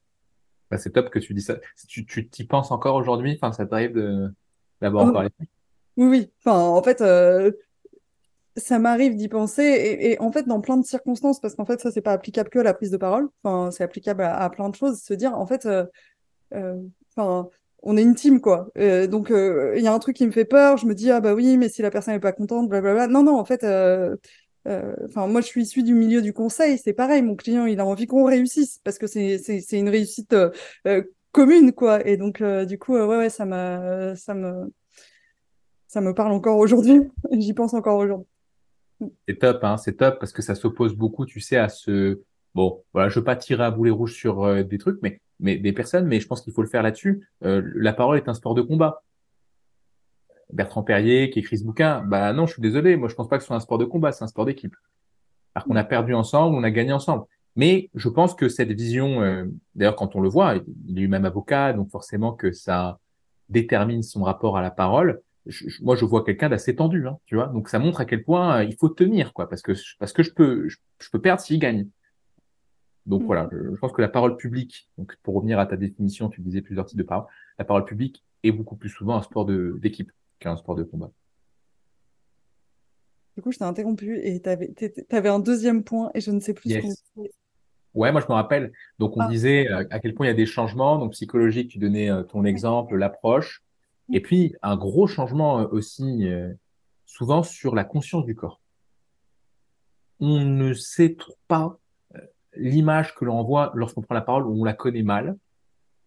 Bah, 0.71 0.79
c'est 0.79 0.91
top 0.91 1.11
que 1.11 1.19
tu 1.19 1.35
dis 1.35 1.43
ça. 1.43 1.59
Tu 1.89 2.07
tu 2.07 2.29
t'y 2.29 2.45
penses 2.45 2.71
encore 2.71 2.95
aujourd'hui. 2.95 3.37
Enfin, 3.41 3.53
ça 3.53 3.67
t'arrive 3.67 3.93
de 3.93 4.29
d'avoir 4.81 5.09
oh. 5.09 5.13
parlé? 5.13 5.31
Oui, 5.99 6.07
oui. 6.07 6.33
Enfin, 6.41 6.59
en 6.59 6.83
fait, 6.83 7.03
ça 8.59 8.79
m'arrive 8.79 9.17
d'y 9.17 9.29
penser 9.29 9.63
et, 10.01 10.21
en 10.21 10.33
fait 10.33 10.47
dans 10.47 10.61
plein 10.61 10.77
de 10.77 10.85
circonstances 10.85 11.41
parce 11.41 11.55
qu'en 11.55 11.65
fait 11.65 11.81
ça 11.81 11.91
c'est 11.91 12.01
pas 12.01 12.13
applicable 12.13 12.51
que 12.51 12.59
à 12.59 12.63
la 12.63 12.75
prise 12.75 12.91
de 12.91 12.97
parole. 12.97 13.29
Enfin 13.43 13.71
c'est 13.71 13.85
applicable 13.85 14.23
à, 14.23 14.49
plein 14.51 14.69
de 14.69 14.75
choses 14.75 15.01
se 15.01 15.15
dire 15.15 15.35
en 15.35 15.47
fait 15.47 15.67
euh, 15.67 15.85
euh, 16.55 16.83
on 17.17 17.97
est 17.97 18.03
une 18.03 18.15
team 18.15 18.41
quoi. 18.41 18.69
Euh, 18.79 19.07
donc 19.07 19.31
il 19.31 19.83
y 19.83 19.87
a 19.87 19.93
un 19.93 19.99
truc 19.99 20.17
qui 20.17 20.27
me 20.27 20.33
fait 20.33 20.45
peur 20.45 20.77
je 20.77 20.87
me 20.87 20.95
dis 20.95 21.11
ah 21.11 21.21
bah 21.21 21.35
oui 21.35 21.57
mais 21.57 21.69
si 21.69 21.83
la 21.83 21.91
personne 21.91 22.15
est 22.15 22.21
pas 22.21 22.33
contente 22.33 22.69
blablabla 22.69 23.07
non 23.09 23.23
non 23.23 23.39
en 23.39 23.45
fait 23.45 23.65
enfin 24.67 25.27
moi 25.27 25.41
je 25.41 25.47
suis 25.47 25.63
issue 25.63 25.83
du 25.83 25.95
milieu 25.95 26.23
du 26.23 26.33
conseil 26.33 26.79
c'est 26.79 26.93
pareil 26.93 27.23
mon 27.23 27.37
client 27.37 27.67
il 27.67 27.81
a 27.81 27.87
envie 27.87 28.07
qu'on 28.07 28.25
réussisse 28.25 28.81
parce 28.85 28.99
que 28.99 29.07
c'est 29.07 29.63
une 29.73 29.89
réussite 29.89 30.35
commune 31.33 31.73
quoi. 31.73 32.07
Et 32.07 32.17
donc 32.17 32.43
du 32.43 32.79
coup 32.79 32.95
ouais 32.95 33.05
ouais 33.05 33.31
ça 33.31 33.45
ça 34.17 34.35
me 34.35 34.73
ça 35.89 36.01
me 36.01 36.15
parle 36.15 36.33
encore 36.33 36.59
aujourd'hui 36.59 37.03
j'y 37.33 37.53
pense 37.55 37.75
encore 37.75 37.99
aujourd'hui 37.99 38.29
c'est 39.27 39.39
top, 39.39 39.63
hein, 39.65 39.77
c'est 39.77 39.97
top 39.97 40.19
parce 40.19 40.33
que 40.33 40.43
ça 40.43 40.55
s'oppose 40.55 40.95
beaucoup, 40.95 41.27
tu 41.27 41.41
sais, 41.41 41.57
à 41.57 41.69
ce. 41.69 42.21
Bon, 42.55 42.83
voilà, 42.93 43.09
je 43.09 43.19
veux 43.19 43.25
pas 43.25 43.37
tirer 43.37 43.65
à 43.65 43.71
boulet 43.71 43.91
rouge 43.91 44.15
sur 44.15 44.45
euh, 44.45 44.63
des 44.63 44.79
trucs, 44.79 44.99
mais, 45.03 45.21
mais 45.39 45.57
des 45.57 45.73
personnes, 45.73 46.07
mais 46.07 46.19
je 46.21 46.27
pense 46.27 46.41
qu'il 46.41 46.53
faut 46.53 46.63
le 46.63 46.69
faire 46.69 46.83
là-dessus. 46.83 47.29
Euh, 47.45 47.63
la 47.75 47.93
parole 47.93 48.17
est 48.17 48.29
un 48.29 48.35
sport 48.35 48.55
de 48.55 48.63
combat. 48.63 49.03
Bertrand 50.53 50.83
Perrier 50.83 51.31
qui 51.31 51.41
écrit 51.41 51.59
ce 51.59 51.65
bouquin, 51.65 52.03
bah 52.03 52.33
non, 52.33 52.47
je 52.47 52.55
suis 52.55 52.63
désolé, 52.63 52.97
moi 52.97 53.09
je 53.09 53.15
pense 53.15 53.29
pas 53.29 53.37
que 53.37 53.43
ce 53.43 53.49
soit 53.49 53.57
un 53.57 53.61
sport 53.61 53.77
de 53.77 53.85
combat, 53.85 54.13
c'est 54.13 54.25
un 54.25 54.29
sport 54.29 54.47
d'équipe. 54.47 54.75
Alors 55.55 55.67
qu'on 55.67 55.77
a 55.77 55.85
perdu 55.85 56.15
ensemble, 56.15 56.57
on 56.57 56.63
a 56.63 56.71
gagné 56.71 56.93
ensemble. 56.93 57.25
Mais 57.55 57.91
je 57.95 58.09
pense 58.09 58.35
que 58.35 58.49
cette 58.49 58.73
vision, 58.73 59.21
euh, 59.21 59.45
d'ailleurs 59.75 59.95
quand 59.95 60.17
on 60.17 60.21
le 60.23 60.29
voit, 60.31 60.55
il 60.87 60.97
est 60.97 61.01
lui-même 61.03 61.27
avocat, 61.27 61.75
donc 61.75 61.91
forcément 61.91 62.33
que 62.33 62.51
ça 62.51 62.99
détermine 63.51 64.03
son 64.03 64.23
rapport 64.23 64.57
à 64.57 64.63
la 64.63 64.71
parole 64.71 65.21
moi 65.81 65.97
je 65.97 66.05
vois 66.05 66.25
quelqu'un 66.25 66.49
d'assez 66.49 66.77
tendu, 66.77 67.07
hein, 67.07 67.19
tu 67.27 67.35
vois. 67.35 67.47
Donc 67.49 67.69
ça 67.69 67.79
montre 67.79 68.01
à 68.01 68.05
quel 68.05 68.23
point 68.23 68.59
euh, 68.59 68.65
il 68.65 68.77
faut 68.77 68.89
tenir, 68.89 69.33
quoi, 69.33 69.49
parce 69.49 69.63
que 69.63 69.73
parce 69.99 70.13
que 70.13 70.23
je 70.23 70.33
peux 70.33 70.69
je, 70.69 71.11
peux 71.11 71.21
perdre 71.21 71.41
s'il 71.41 71.59
gagne. 71.59 71.89
Donc 73.07 73.23
mm. 73.23 73.27
voilà, 73.27 73.49
je, 73.53 73.79
pense 73.79 73.93
que 73.93 74.03
la 74.03 74.09
parole 74.09 74.37
publique, 74.37 74.89
donc 74.99 75.17
pour 75.23 75.35
revenir 75.35 75.59
à 75.59 75.67
ta 75.67 75.77
définition, 75.77 76.29
tu 76.29 76.41
disais 76.41 76.63
plusieurs 76.63 76.87
types 76.87 76.99
de 76.99 77.03
parole, 77.03 77.27
la 77.59 77.65
parole 77.65 77.85
publique 77.85 78.25
est 78.43 78.53
beaucoup 78.53 78.77
plus 78.77 78.91
souvent 78.91 79.17
un 79.17 79.23
sport 79.23 79.47
d'équipe 79.47 80.13
qu'un 80.39 80.57
sport 80.57 80.75
de 80.75 80.85
combat. 80.85 81.11
Du 83.37 83.43
coup, 83.43 83.53
je 83.53 83.59
t'ai 83.59 83.65
interrompu 83.65 84.19
et 84.19 84.41
tu 84.41 84.49
avais, 84.49 85.29
un 85.29 85.39
deuxième 85.39 85.85
point 85.85 86.11
et 86.15 86.21
je 86.21 86.31
ne 86.31 86.41
sais 86.41 86.55
plus 86.55 86.71
ce 86.71 86.79
qu'on 86.81 87.25
Ouais, 87.95 88.13
moi 88.13 88.21
je 88.21 88.27
me 88.27 88.33
rappelle. 88.33 88.73
Donc 88.99 89.17
on 89.17 89.21
ah. 89.21 89.29
disait 89.29 89.69
euh, 89.71 89.85
à 89.91 89.99
quel 89.99 90.15
point 90.15 90.27
il 90.27 90.29
y 90.29 90.33
a 90.33 90.37
des 90.37 90.47
changements. 90.47 90.99
Donc 90.99 91.13
psychologique, 91.13 91.69
tu 91.71 91.79
donnais 91.79 92.11
euh, 92.11 92.23
ton 92.23 92.45
exemple, 92.45 92.97
l'approche. 92.97 93.63
Et 94.13 94.21
puis, 94.21 94.55
un 94.63 94.77
gros 94.77 95.07
changement 95.07 95.61
euh, 95.61 95.67
aussi, 95.71 96.27
euh, 96.29 96.53
souvent 97.05 97.43
sur 97.43 97.75
la 97.75 97.85
conscience 97.85 98.25
du 98.25 98.35
corps. 98.35 98.61
On 100.21 100.41
ne 100.41 100.73
sait 100.73 101.17
pas 101.47 101.79
euh, 102.15 102.21
l'image 102.57 103.15
que 103.15 103.25
l'on 103.25 103.43
voit 103.45 103.73
lorsqu'on 103.75 104.03
prend 104.03 104.15
la 104.15 104.23
parole, 104.23 104.47
on 104.47 104.65
la 104.65 104.73
connaît 104.73 105.03
mal. 105.03 105.37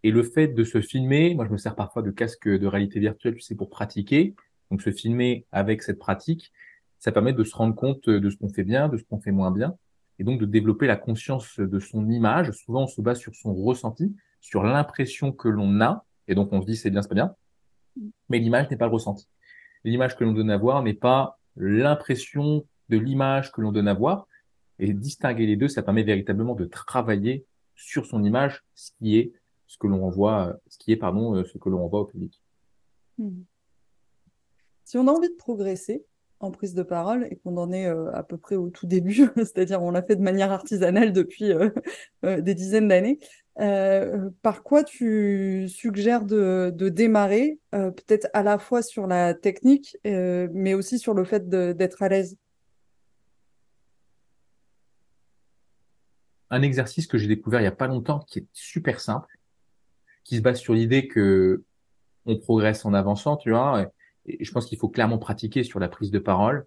Et 0.04 0.12
le 0.12 0.24
fait 0.24 0.48
de 0.48 0.64
se 0.64 0.82
filmer, 0.82 1.36
moi 1.36 1.46
je 1.46 1.52
me 1.52 1.58
sers 1.58 1.76
parfois 1.76 2.02
de 2.02 2.10
casque 2.10 2.50
de 2.50 2.66
réalité 2.66 3.00
virtuelle, 3.00 3.36
tu 3.36 3.42
sais, 3.42 3.56
pour 3.56 3.70
pratiquer. 3.70 4.36
Donc 4.72 4.82
se 4.82 4.92
filmer 4.92 5.46
avec 5.52 5.84
cette 5.84 6.00
pratique, 6.00 6.52
ça 6.98 7.12
permet 7.12 7.34
de 7.34 7.44
se 7.44 7.56
rendre 7.56 7.76
compte 7.76 8.10
de 8.10 8.30
ce 8.30 8.38
qu'on 8.38 8.50
fait 8.50 8.64
bien, 8.64 8.90
de 8.90 8.98
ce 8.98 9.04
qu'on 9.04 9.20
fait 9.20 9.32
moins 9.32 9.52
bien, 9.52 9.76
et 10.18 10.24
donc 10.24 10.40
de 10.40 10.46
développer 10.46 10.88
la 10.88 10.96
conscience 10.96 11.60
de 11.60 11.80
son 11.80 12.10
image. 12.10 12.52
Souvent 12.52 12.84
on 12.84 12.88
se 12.88 13.02
base 13.02 13.20
sur 13.20 13.36
son 13.36 13.54
ressenti, 13.54 14.16
sur 14.40 14.64
l'impression 14.64 15.32
que 15.32 15.50
l'on 15.50 15.82
a, 15.82 16.04
et 16.28 16.34
donc 16.34 16.52
on 16.52 16.62
se 16.62 16.66
dit 16.66 16.78
c'est 16.78 16.90
bien, 16.90 17.04
c'est 17.04 17.10
pas 17.10 17.16
bien 17.16 17.36
mais 18.30 18.40
l'image 18.40 18.70
n'est 18.70 18.78
pas 18.78 18.88
le 18.88 18.94
ressenti. 18.94 19.28
L'image 19.84 20.16
que 20.16 20.24
l'on 20.24 20.34
donne 20.34 20.52
à 20.52 20.58
voir 20.58 20.84
n'est 20.84 20.94
pas 20.94 21.40
l'impression 21.56 22.66
de 22.90 22.98
l'image 22.98 23.52
que 23.52 23.62
l'on 23.62 23.72
donne 23.72 23.88
à 23.88 23.94
voir. 23.94 24.28
Et 24.80 24.94
distinguer 24.94 25.46
les 25.46 25.56
deux, 25.56 25.68
ça 25.68 25.84
permet 25.84 26.04
véritablement 26.04 26.56
de 26.56 26.66
travailler 26.66 27.46
sur 27.76 28.06
son 28.06 28.24
image, 28.24 28.64
ce 28.76 28.92
qui 28.98 29.18
est 29.18 29.34
ce 29.68 29.78
que 29.78 29.88
l'on 29.88 30.04
envoie, 30.04 30.60
ce 30.68 30.78
qui 30.78 30.92
est 30.92 30.98
pardon, 30.98 31.36
euh, 31.36 31.46
ce 31.46 31.58
que 31.58 31.70
l'on 31.70 31.84
envoie 31.84 32.02
au 32.02 32.06
public. 32.06 32.42
Hmm. 33.18 33.44
Si 34.84 34.98
on 34.98 35.08
a 35.08 35.12
envie 35.12 35.30
de 35.30 35.36
progresser 35.36 36.06
en 36.44 36.52
prise 36.52 36.74
de 36.74 36.84
parole 36.84 37.28
et 37.30 37.36
qu'on 37.38 37.58
en 37.58 37.72
est 37.72 37.88
euh, 37.88 38.12
à 38.14 38.24
peu 38.24 38.38
près 38.38 38.56
au 38.56 38.70
tout 38.70 38.88
début, 38.88 39.30
c'est-à-dire 39.38 39.82
on 39.82 39.92
l'a 39.92 40.02
fait 40.02 40.16
de 40.16 40.22
manière 40.22 40.52
artisanale 40.52 41.14
depuis 41.14 41.52
euh, 41.52 41.70
des 42.42 42.56
dizaines 42.56 42.88
d'années, 42.88 43.20
euh, 43.60 44.30
par 44.42 44.64
quoi 44.64 44.84
tu 44.84 45.68
suggères 45.68 46.24
de, 46.26 46.72
démarrer, 46.90 47.60
euh, 47.76 47.92
peut-être 47.92 48.28
à 48.34 48.44
la 48.44 48.58
fois 48.58 48.82
sur 48.82 49.08
la 49.08 49.34
technique, 49.34 49.98
euh, 50.08 50.48
mais 50.54 50.74
aussi 50.74 51.00
sur 51.00 51.14
le 51.14 51.24
fait 51.26 51.50
d'être 51.50 52.02
à 52.02 52.10
l'aise? 52.10 52.38
Un 56.50 56.62
exercice 56.62 57.08
que 57.08 57.18
j'ai 57.18 57.28
découvert 57.28 57.60
il 57.60 57.64
n'y 57.64 57.68
a 57.68 57.74
pas 57.74 57.88
longtemps, 57.88 58.20
qui 58.20 58.40
est 58.40 58.48
super 58.54 59.00
simple, 59.00 59.38
qui 60.24 60.38
se 60.38 60.42
base 60.42 60.60
sur 60.60 60.74
l'idée 60.74 61.08
que 61.08 61.64
on 62.26 62.38
progresse 62.38 62.86
en 62.86 62.94
avançant, 62.94 63.36
tu 63.36 63.50
vois. 63.50 63.92
Je 64.26 64.52
pense 64.52 64.66
qu'il 64.66 64.78
faut 64.78 64.90
clairement 64.90 65.18
pratiquer 65.18 65.64
sur 65.64 65.80
la 65.80 65.90
prise 65.90 66.12
de 66.12 66.20
parole. 66.20 66.66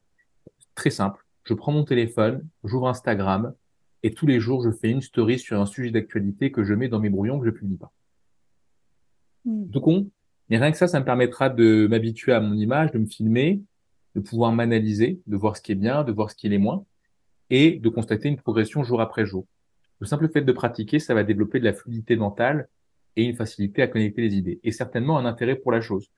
Très 0.74 0.90
simple. 0.90 1.24
Je 1.44 1.54
prends 1.54 1.72
mon 1.72 1.84
téléphone, 1.84 2.46
j'ouvre 2.64 2.88
Instagram, 2.88 3.54
et 4.02 4.12
tous 4.12 4.26
les 4.26 4.40
jours, 4.40 4.62
je 4.62 4.70
fais 4.70 4.90
une 4.90 5.00
story 5.00 5.38
sur 5.38 5.60
un 5.60 5.66
sujet 5.66 5.90
d'actualité 5.90 6.50
que 6.52 6.62
je 6.62 6.74
mets 6.74 6.88
dans 6.88 7.00
mes 7.00 7.10
brouillons 7.10 7.38
que 7.38 7.46
je 7.46 7.50
publie 7.50 7.76
pas. 7.76 7.92
Mm. 9.44 9.70
Tout 9.70 9.80
con. 9.80 10.10
Mais 10.50 10.58
rien 10.58 10.70
que 10.70 10.76
ça, 10.76 10.88
ça 10.88 11.00
me 11.00 11.04
permettra 11.04 11.48
de 11.48 11.86
m'habituer 11.88 12.32
à 12.32 12.40
mon 12.40 12.54
image, 12.54 12.92
de 12.92 12.98
me 12.98 13.06
filmer, 13.06 13.62
de 14.14 14.20
pouvoir 14.20 14.52
m'analyser, 14.52 15.20
de 15.26 15.36
voir 15.36 15.56
ce 15.56 15.62
qui 15.62 15.72
est 15.72 15.76
bien, 15.76 16.04
de 16.04 16.12
voir 16.12 16.30
ce 16.30 16.36
qui 16.36 16.52
est 16.52 16.58
moins, 16.58 16.84
et 17.50 17.78
de 17.78 17.88
constater 17.88 18.28
une 18.28 18.36
progression 18.36 18.84
jour 18.84 19.00
après 19.00 19.24
jour. 19.24 19.46
Le 20.00 20.06
simple 20.06 20.28
fait 20.28 20.42
de 20.42 20.52
pratiquer, 20.52 20.98
ça 20.98 21.14
va 21.14 21.24
développer 21.24 21.58
de 21.58 21.64
la 21.64 21.72
fluidité 21.72 22.16
mentale 22.16 22.68
et 23.16 23.24
une 23.24 23.34
facilité 23.34 23.80
à 23.80 23.86
connecter 23.86 24.22
les 24.22 24.36
idées, 24.36 24.60
et 24.64 24.72
certainement 24.72 25.18
un 25.18 25.24
intérêt 25.24 25.56
pour 25.56 25.72
la 25.72 25.80
chose. 25.80 26.10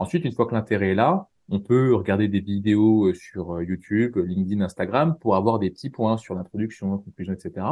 Ensuite, 0.00 0.24
une 0.24 0.32
fois 0.32 0.46
que 0.46 0.54
l'intérêt 0.54 0.88
est 0.88 0.94
là, 0.94 1.28
on 1.50 1.60
peut 1.60 1.94
regarder 1.94 2.26
des 2.26 2.40
vidéos 2.40 3.08
euh, 3.08 3.14
sur 3.14 3.56
euh, 3.56 3.64
YouTube, 3.64 4.16
LinkedIn, 4.16 4.62
Instagram 4.62 5.18
pour 5.20 5.36
avoir 5.36 5.58
des 5.58 5.68
petits 5.68 5.90
points 5.90 6.16
sur 6.16 6.34
l'introduction, 6.34 6.96
conclusion, 6.96 7.34
etc. 7.34 7.66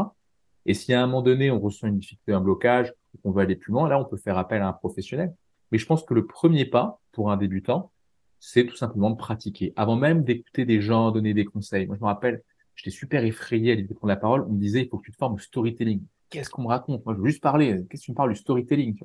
Et 0.66 0.74
si 0.74 0.92
à 0.92 1.02
un 1.02 1.06
moment 1.06 1.22
donné, 1.22 1.50
on 1.50 1.58
ressent 1.58 1.86
une 1.86 1.98
difficulté, 1.98 2.34
un 2.34 2.42
blocage, 2.42 2.92
qu'on 3.22 3.30
veut 3.30 3.40
aller 3.40 3.56
plus 3.56 3.72
loin, 3.72 3.88
là, 3.88 3.98
on 3.98 4.04
peut 4.04 4.18
faire 4.18 4.36
appel 4.36 4.60
à 4.60 4.68
un 4.68 4.74
professionnel. 4.74 5.34
Mais 5.72 5.78
je 5.78 5.86
pense 5.86 6.02
que 6.02 6.12
le 6.12 6.26
premier 6.26 6.66
pas 6.66 7.00
pour 7.12 7.32
un 7.32 7.38
débutant, 7.38 7.92
c'est 8.40 8.66
tout 8.66 8.76
simplement 8.76 9.08
de 9.08 9.16
pratiquer. 9.16 9.72
Avant 9.74 9.96
même 9.96 10.22
d'écouter 10.22 10.66
des 10.66 10.82
gens 10.82 11.10
donner 11.10 11.32
des 11.32 11.46
conseils. 11.46 11.86
Moi, 11.86 11.96
je 11.96 12.02
me 12.02 12.08
rappelle, 12.08 12.42
j'étais 12.74 12.90
super 12.90 13.24
effrayé 13.24 13.72
à 13.72 13.74
l'idée 13.74 13.88
de 13.88 13.94
prendre 13.94 14.12
la 14.12 14.16
parole. 14.16 14.44
On 14.46 14.52
me 14.52 14.60
disait, 14.60 14.82
il 14.82 14.88
faut 14.90 14.98
que 14.98 15.06
tu 15.06 15.12
te 15.12 15.16
formes 15.16 15.36
au 15.36 15.38
storytelling. 15.38 16.02
Qu'est-ce 16.28 16.50
qu'on 16.50 16.62
me 16.62 16.68
raconte? 16.68 17.06
Moi, 17.06 17.14
je 17.14 17.20
veux 17.22 17.28
juste 17.28 17.42
parler. 17.42 17.86
Qu'est-ce 17.88 18.02
que 18.02 18.04
tu 18.04 18.10
me 18.10 18.16
parles 18.16 18.34
du 18.34 18.38
storytelling? 18.38 19.00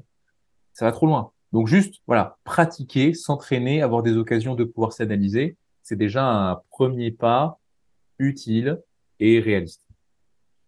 Ça 0.74 0.84
va 0.84 0.92
trop 0.92 1.06
loin. 1.06 1.32
Donc 1.54 1.68
juste, 1.68 2.02
voilà, 2.08 2.38
pratiquer, 2.44 3.14
s'entraîner, 3.14 3.84
avoir 3.84 4.02
des 4.02 4.18
occasions 4.18 4.56
de 4.56 4.64
pouvoir 4.64 4.92
s'analyser, 4.92 5.56
c'est 5.84 5.96
déjà 5.96 6.26
un 6.26 6.62
premier 6.72 7.12
pas 7.12 7.60
utile 8.18 8.82
et 9.20 9.40
réaliste. 9.40 9.86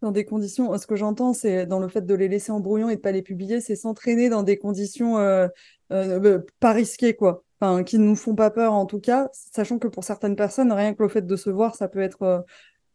Dans 0.01 0.11
des 0.11 0.25
conditions, 0.25 0.77
ce 0.77 0.85
que 0.85 0.95
j'entends, 0.95 1.33
c'est 1.33 1.65
dans 1.65 1.79
le 1.79 1.87
fait 1.87 2.05
de 2.05 2.13
les 2.13 2.27
laisser 2.27 2.51
en 2.51 2.59
brouillon 2.59 2.89
et 2.89 2.97
de 2.97 3.01
pas 3.01 3.11
les 3.11 3.23
publier, 3.23 3.61
c'est 3.61 3.75
s'entraîner 3.75 4.29
dans 4.29 4.43
des 4.43 4.57
conditions 4.57 5.17
euh, 5.17 5.47
euh, 5.91 6.39
pas 6.59 6.73
risquées, 6.73 7.15
quoi. 7.15 7.43
Enfin, 7.59 7.83
qui 7.83 7.97
ne 7.97 8.03
nous 8.03 8.15
font 8.15 8.35
pas 8.35 8.51
peur 8.51 8.73
en 8.73 8.85
tout 8.85 8.99
cas, 8.99 9.29
sachant 9.31 9.79
que 9.79 9.87
pour 9.87 10.03
certaines 10.03 10.35
personnes, 10.35 10.71
rien 10.71 10.93
que 10.93 11.01
le 11.01 11.09
fait 11.09 11.25
de 11.25 11.35
se 11.35 11.49
voir, 11.49 11.73
ça 11.73 11.87
peut 11.87 12.01
être, 12.01 12.45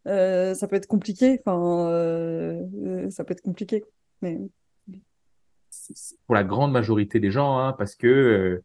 euh, 0.06 0.54
ça 0.54 0.68
peut 0.68 0.76
être 0.76 0.86
compliqué. 0.86 1.40
Enfin, 1.44 1.90
ça 3.10 3.24
peut 3.24 3.32
être 3.32 3.40
compliqué. 3.40 3.84
Mais 4.22 4.38
pour 6.26 6.34
la 6.34 6.44
grande 6.44 6.72
majorité 6.72 7.20
des 7.20 7.30
gens, 7.30 7.58
hein, 7.58 7.72
parce 7.72 7.94
que 7.94 8.62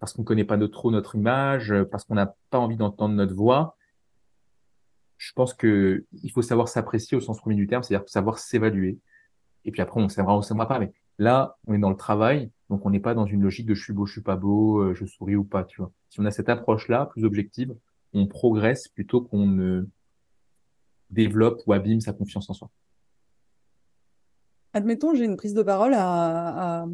parce 0.00 0.12
qu'on 0.12 0.24
connaît 0.24 0.44
pas 0.44 0.58
trop 0.68 0.90
notre 0.90 1.14
image, 1.14 1.72
parce 1.90 2.04
qu'on 2.04 2.14
n'a 2.14 2.34
pas 2.50 2.58
envie 2.58 2.76
d'entendre 2.76 3.14
notre 3.14 3.34
voix. 3.34 3.76
Je 5.16 5.32
pense 5.32 5.54
que 5.54 6.04
il 6.22 6.30
faut 6.30 6.42
savoir 6.42 6.68
s'apprécier 6.68 7.16
au 7.16 7.20
sens 7.20 7.40
premier 7.40 7.56
du 7.56 7.66
terme, 7.66 7.82
c'est-à-dire 7.82 8.08
savoir 8.08 8.38
s'évaluer. 8.38 8.98
Et 9.64 9.70
puis 9.70 9.80
après, 9.80 10.00
on 10.00 10.08
s'aimera, 10.08 10.36
on 10.36 10.42
s'aimera 10.42 10.68
pas. 10.68 10.78
Mais 10.78 10.92
là, 11.18 11.56
on 11.66 11.74
est 11.74 11.78
dans 11.78 11.90
le 11.90 11.96
travail, 11.96 12.50
donc 12.68 12.84
on 12.84 12.90
n'est 12.90 13.00
pas 13.00 13.14
dans 13.14 13.26
une 13.26 13.42
logique 13.42 13.66
de 13.66 13.74
je 13.74 13.82
suis 13.82 13.92
beau, 13.92 14.06
je 14.06 14.12
suis 14.12 14.20
pas 14.20 14.36
beau, 14.36 14.80
euh, 14.80 14.94
je 14.94 15.06
souris 15.06 15.36
ou 15.36 15.44
pas, 15.44 15.64
tu 15.64 15.80
vois. 15.80 15.90
Si 16.10 16.20
on 16.20 16.24
a 16.24 16.30
cette 16.30 16.48
approche-là, 16.48 17.06
plus 17.06 17.24
objective, 17.24 17.74
on 18.12 18.26
progresse 18.26 18.88
plutôt 18.88 19.22
qu'on 19.22 19.46
ne 19.46 19.86
développe 21.10 21.62
ou 21.66 21.72
abîme 21.72 22.00
sa 22.00 22.12
confiance 22.12 22.50
en 22.50 22.54
soi. 22.54 22.70
Admettons, 24.74 25.14
j'ai 25.14 25.24
une 25.24 25.36
prise 25.36 25.54
de 25.54 25.62
parole 25.62 25.94
à, 25.94 26.84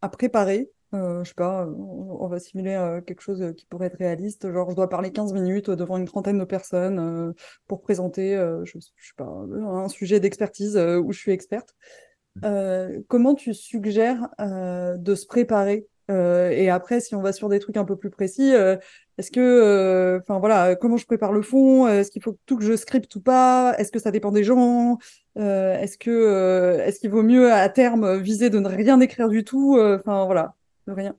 à 0.00 0.08
préparer 0.08 0.70
euh, 0.94 1.22
je 1.22 1.28
sais 1.28 1.34
pas, 1.34 1.66
on, 1.66 2.26
va 2.28 2.38
simuler 2.38 2.74
euh, 2.74 3.02
quelque 3.02 3.20
chose 3.20 3.52
qui 3.56 3.66
pourrait 3.66 3.88
être 3.88 3.98
réaliste. 3.98 4.50
Genre, 4.50 4.70
je 4.70 4.76
dois 4.76 4.88
parler 4.88 5.12
15 5.12 5.34
minutes 5.34 5.70
devant 5.70 5.98
une 5.98 6.06
trentaine 6.06 6.38
de 6.38 6.44
personnes 6.44 6.98
euh, 6.98 7.32
pour 7.66 7.82
présenter, 7.82 8.36
je, 8.64 8.78
sais 8.78 9.12
pas, 9.16 9.24
un 9.26 9.88
sujet 9.88 10.20
d'expertise 10.20 10.76
où 10.76 11.12
je 11.12 11.18
suis 11.18 11.32
experte. 11.32 11.74
comment 13.08 13.34
tu 13.34 13.52
suggères 13.54 14.28
de 14.38 15.14
se 15.14 15.26
préparer? 15.26 15.86
Et 16.10 16.70
après, 16.70 17.00
si 17.00 17.14
on 17.14 17.20
va 17.20 17.32
sur 17.32 17.50
des 17.50 17.58
trucs 17.58 17.76
un 17.76 17.84
peu 17.84 17.96
plus 17.96 18.10
précis, 18.10 18.54
est-ce 19.18 19.30
que, 19.30 20.18
enfin 20.22 20.38
voilà, 20.38 20.76
comment 20.76 20.96
je 20.96 21.06
prépare 21.06 21.32
le 21.32 21.42
fond? 21.42 21.86
Est-ce 21.88 22.10
qu'il 22.10 22.22
faut 22.22 22.38
que 22.46 22.64
je 22.64 22.76
scripte 22.76 23.14
ou 23.16 23.20
pas? 23.20 23.74
Est-ce 23.78 23.92
que 23.92 23.98
ça 23.98 24.10
dépend 24.10 24.32
des 24.32 24.44
gens? 24.44 24.98
Est-ce 25.36 25.98
que, 25.98 26.80
est-ce 26.84 27.00
qu'il 27.00 27.10
vaut 27.10 27.22
mieux 27.22 27.52
à 27.52 27.68
terme 27.68 28.18
viser 28.18 28.48
de 28.48 28.58
ne 28.58 28.68
rien 28.68 29.00
écrire 29.00 29.28
du 29.28 29.44
tout? 29.44 29.78
Enfin 29.78 30.24
voilà 30.24 30.54
rien. 30.86 31.14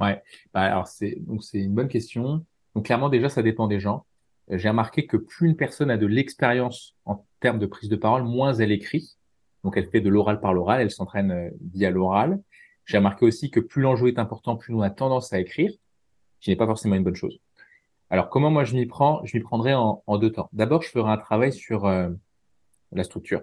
Ouais, 0.00 0.22
bah, 0.54 0.62
alors 0.62 0.86
c'est 0.86 1.18
une 1.52 1.74
bonne 1.74 1.88
question. 1.88 2.44
Donc 2.74 2.86
clairement 2.86 3.08
déjà 3.08 3.28
ça 3.28 3.42
dépend 3.42 3.66
des 3.66 3.80
gens. 3.80 4.06
Euh, 4.50 4.58
j'ai 4.58 4.68
remarqué 4.68 5.06
que 5.06 5.16
plus 5.16 5.48
une 5.48 5.56
personne 5.56 5.90
a 5.90 5.96
de 5.96 6.06
l'expérience 6.06 6.96
en 7.04 7.24
termes 7.40 7.58
de 7.58 7.66
prise 7.66 7.88
de 7.88 7.96
parole, 7.96 8.22
moins 8.22 8.54
elle 8.54 8.72
écrit. 8.72 9.16
Donc 9.64 9.76
elle 9.76 9.88
fait 9.88 10.00
de 10.00 10.08
l'oral 10.08 10.40
par 10.40 10.54
l'oral, 10.54 10.80
elle 10.80 10.90
s'entraîne 10.90 11.30
euh, 11.30 11.50
via 11.72 11.90
l'oral. 11.90 12.40
J'ai 12.86 12.96
remarqué 12.96 13.24
aussi 13.26 13.50
que 13.50 13.60
plus 13.60 13.82
l'enjeu 13.82 14.08
est 14.08 14.18
important, 14.18 14.56
plus 14.56 14.74
on 14.74 14.80
a 14.80 14.90
tendance 14.90 15.32
à 15.32 15.40
écrire, 15.40 15.72
qui 16.40 16.50
n'est 16.50 16.56
pas 16.56 16.66
forcément 16.66 16.94
une 16.94 17.04
bonne 17.04 17.16
chose. 17.16 17.38
Alors 18.10 18.28
comment 18.28 18.50
moi 18.50 18.64
je 18.64 18.74
m'y 18.74 18.86
prends 18.86 19.24
Je 19.24 19.36
m'y 19.36 19.42
prendrai 19.42 19.74
en, 19.74 20.02
deux 20.18 20.32
temps. 20.32 20.48
D'abord, 20.52 20.82
je 20.82 20.88
ferai 20.88 21.10
un 21.10 21.16
travail 21.16 21.52
sur 21.52 21.86
euh, 21.86 22.10
la 22.92 23.04
structure. 23.04 23.42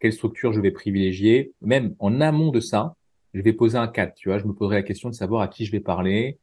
Quelle 0.00 0.12
structure 0.12 0.52
je 0.52 0.60
vais 0.60 0.70
privilégier? 0.70 1.52
Même 1.60 1.94
en 1.98 2.20
amont 2.20 2.50
de 2.50 2.60
ça, 2.60 2.96
je 3.34 3.42
vais 3.42 3.52
poser 3.52 3.78
un 3.78 3.88
cadre, 3.88 4.12
tu 4.14 4.28
vois, 4.28 4.38
je 4.38 4.46
me 4.46 4.52
poserai 4.52 4.76
la 4.76 4.82
question 4.82 5.08
de 5.08 5.14
savoir 5.14 5.42
à 5.42 5.48
qui 5.48 5.64
je 5.64 5.72
vais 5.72 5.80
parler, 5.80 6.38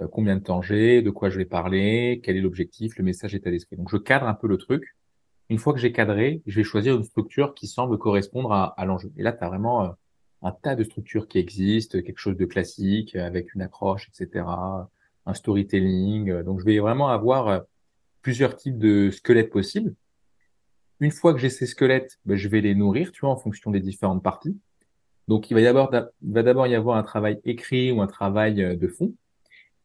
euh, 0.00 0.08
combien 0.08 0.36
de 0.36 0.42
temps 0.42 0.62
j'ai, 0.62 1.02
de 1.02 1.10
quoi 1.10 1.28
je 1.28 1.38
vais 1.38 1.44
parler, 1.44 2.20
quel 2.24 2.36
est 2.36 2.40
l'objectif, 2.40 2.96
le 2.96 3.04
message, 3.04 3.34
état 3.34 3.50
d'esprit. 3.50 3.76
Donc 3.76 3.90
je 3.90 3.96
cadre 3.96 4.26
un 4.26 4.34
peu 4.34 4.46
le 4.46 4.56
truc. 4.56 4.96
Une 5.48 5.58
fois 5.58 5.72
que 5.72 5.80
j'ai 5.80 5.92
cadré, 5.92 6.40
je 6.46 6.56
vais 6.56 6.64
choisir 6.64 6.96
une 6.96 7.04
structure 7.04 7.54
qui 7.54 7.66
semble 7.66 7.98
correspondre 7.98 8.52
à, 8.52 8.66
à 8.80 8.84
l'enjeu. 8.86 9.12
Et 9.16 9.22
là, 9.22 9.32
tu 9.32 9.44
as 9.44 9.48
vraiment 9.48 9.84
euh, 9.84 9.88
un 10.42 10.52
tas 10.52 10.74
de 10.74 10.84
structures 10.84 11.28
qui 11.28 11.38
existent, 11.38 12.00
quelque 12.00 12.18
chose 12.18 12.36
de 12.36 12.44
classique 12.44 13.14
avec 13.16 13.54
une 13.54 13.62
accroche, 13.62 14.08
etc., 14.08 14.44
un 15.26 15.34
storytelling. 15.34 16.42
Donc 16.42 16.60
je 16.60 16.64
vais 16.64 16.78
vraiment 16.78 17.08
avoir 17.08 17.48
euh, 17.48 17.60
plusieurs 18.22 18.56
types 18.56 18.78
de 18.78 19.10
squelettes 19.10 19.50
possibles. 19.50 19.94
Une 21.00 21.10
fois 21.10 21.32
que 21.34 21.40
j'ai 21.40 21.50
ces 21.50 21.66
squelettes, 21.66 22.20
ben, 22.24 22.36
je 22.36 22.48
vais 22.48 22.60
les 22.60 22.74
nourrir, 22.74 23.10
tu 23.12 23.22
vois, 23.22 23.30
en 23.30 23.36
fonction 23.36 23.70
des 23.70 23.80
différentes 23.80 24.22
parties. 24.22 24.56
Donc, 25.28 25.50
il 25.50 25.54
va 25.54 25.72
d'abord 26.20 26.66
y 26.66 26.74
avoir 26.74 26.96
un 26.96 27.02
travail 27.02 27.40
écrit 27.44 27.90
ou 27.90 28.00
un 28.02 28.06
travail 28.06 28.62
euh, 28.62 28.76
de 28.76 28.88
fond. 28.88 29.14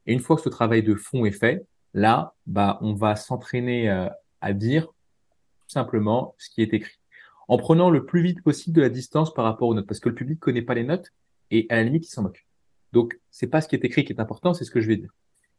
Et 0.06 0.14
une 0.14 0.20
fois 0.20 0.36
que 0.36 0.42
ce 0.42 0.50
travail 0.50 0.84
de 0.84 0.96
fond 0.96 1.26
est 1.26 1.32
fait, 1.32 1.66
là, 1.94 2.34
bah, 2.46 2.78
on 2.82 2.94
va 2.94 3.16
s'entraîner 3.16 3.90
euh, 3.90 4.08
à 4.42 4.54
dire 4.54 4.86
tout 4.86 5.70
simplement 5.70 6.36
ce 6.38 6.50
qui 6.50 6.62
est 6.62 6.74
écrit. 6.74 7.00
En 7.48 7.58
prenant 7.58 7.90
le 7.90 8.06
plus 8.06 8.22
vite 8.22 8.44
possible 8.44 8.76
de 8.76 8.82
la 8.82 8.90
distance 8.90 9.34
par 9.34 9.46
rapport 9.46 9.70
aux 9.70 9.74
notes, 9.74 9.88
parce 9.88 10.00
que 10.00 10.10
le 10.10 10.16
public 10.16 10.40
connaît 10.40 10.62
pas 10.62 10.74
les 10.74 10.84
notes 10.84 11.12
et 11.50 11.66
à 11.70 11.78
la 11.78 11.84
limite, 11.84 12.08
il 12.08 12.12
s'en 12.12 12.24
moque. 12.24 12.46
Donc, 12.94 13.20
c'est 13.32 13.48
pas 13.48 13.62
ce 13.62 13.68
qui 13.68 13.76
est 13.76 13.86
écrit 13.86 14.06
qui 14.06 14.14
est 14.14 14.20
important, 14.20 14.54
c'est 14.54 14.66
ce 14.66 14.72
que 14.72 14.82
je 14.82 14.88
vais 14.88 14.98
dire. 14.98 15.14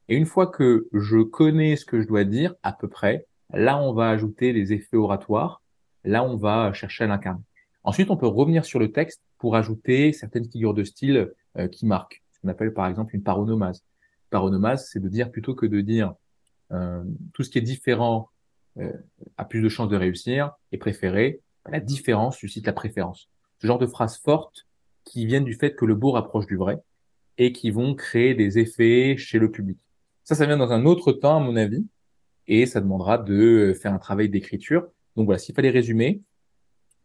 Et 0.09 0.17
une 0.17 0.27
fois 0.27 0.47
que 0.47 0.89
je 0.93 1.19
connais 1.23 1.77
ce 1.77 1.85
que 1.85 2.01
je 2.01 2.07
dois 2.07 2.25
dire, 2.25 2.55
à 2.63 2.73
peu 2.73 2.89
près, 2.89 3.27
là, 3.53 3.81
on 3.81 3.93
va 3.93 4.09
ajouter 4.11 4.53
les 4.53 4.73
effets 4.73 4.97
oratoires. 4.97 5.63
Là, 6.05 6.25
on 6.25 6.37
va 6.37 6.73
chercher 6.73 7.05
à 7.05 7.07
l'incarner. 7.07 7.43
Ensuite, 7.85 8.11
on 8.11 8.17
peut 8.17 8.27
revenir 8.27 8.65
sur 8.65 8.79
le 8.79 8.93
texte 8.93 9.23
pour 9.39 9.57
ajouter 9.57 10.13
certaines 10.13 10.51
figures 10.51 10.75
de 10.75 10.85
style 10.85 11.33
euh, 11.59 11.69
qui 11.69 11.87
marquent, 11.87 12.23
ce 12.33 12.41
qu'on 12.41 12.49
appelle 12.49 12.73
par 12.73 12.87
exemple 12.87 13.15
une 13.15 13.23
paronomase. 13.23 13.85
Paronomase, 14.31 14.89
c'est 14.91 15.01
de 15.01 15.09
dire 15.09 15.31
plutôt 15.31 15.55
que 15.55 15.67
de 15.67 15.81
dire 15.81 16.15
euh, 16.73 17.03
tout 17.33 17.43
ce 17.43 17.51
qui 17.51 17.59
est 17.59 17.63
différent 17.63 18.29
euh, 18.79 18.93
a 19.37 19.45
plus 19.45 19.63
de 19.63 19.69
chances 19.69 19.89
de 19.89 19.97
réussir 19.97 20.53
et 20.73 20.79
préféré, 20.79 21.41
la 21.67 21.81
différence 21.81 22.37
suscite 22.37 22.67
la 22.67 22.73
préférence. 22.73 23.29
Ce 23.61 23.67
genre 23.67 23.79
de 23.79 23.87
phrases 23.87 24.19
fortes 24.19 24.67
qui 25.05 25.27
viennent 25.27 25.45
du 25.45 25.55
fait 25.55 25.75
que 25.75 25.85
le 25.85 25.95
beau 25.95 26.13
rapproche 26.13 26.47
du 26.47 26.57
vrai 26.57 26.79
et 27.39 27.53
qui 27.53 27.71
vont 27.71 27.95
créer 27.95 28.35
des 28.35 28.59
effets 28.59 29.17
chez 29.17 29.39
le 29.39 29.51
public. 29.51 29.79
Ça, 30.29 30.35
ça 30.35 30.45
vient 30.45 30.59
dans 30.59 30.73
un 30.73 30.85
autre 30.85 31.13
temps, 31.13 31.39
à 31.39 31.41
mon 31.41 31.57
avis, 31.57 31.87
et 32.47 32.67
ça 32.67 32.83
demandera 32.83 33.17
de 33.17 33.73
faire 33.81 33.95
un 33.95 33.99
travail 33.99 34.29
d'écriture. 34.29 34.87
Donc 35.17 35.25
voilà, 35.25 35.39
s'il 35.39 35.55
fallait 35.55 35.71
résumer, 35.71 36.21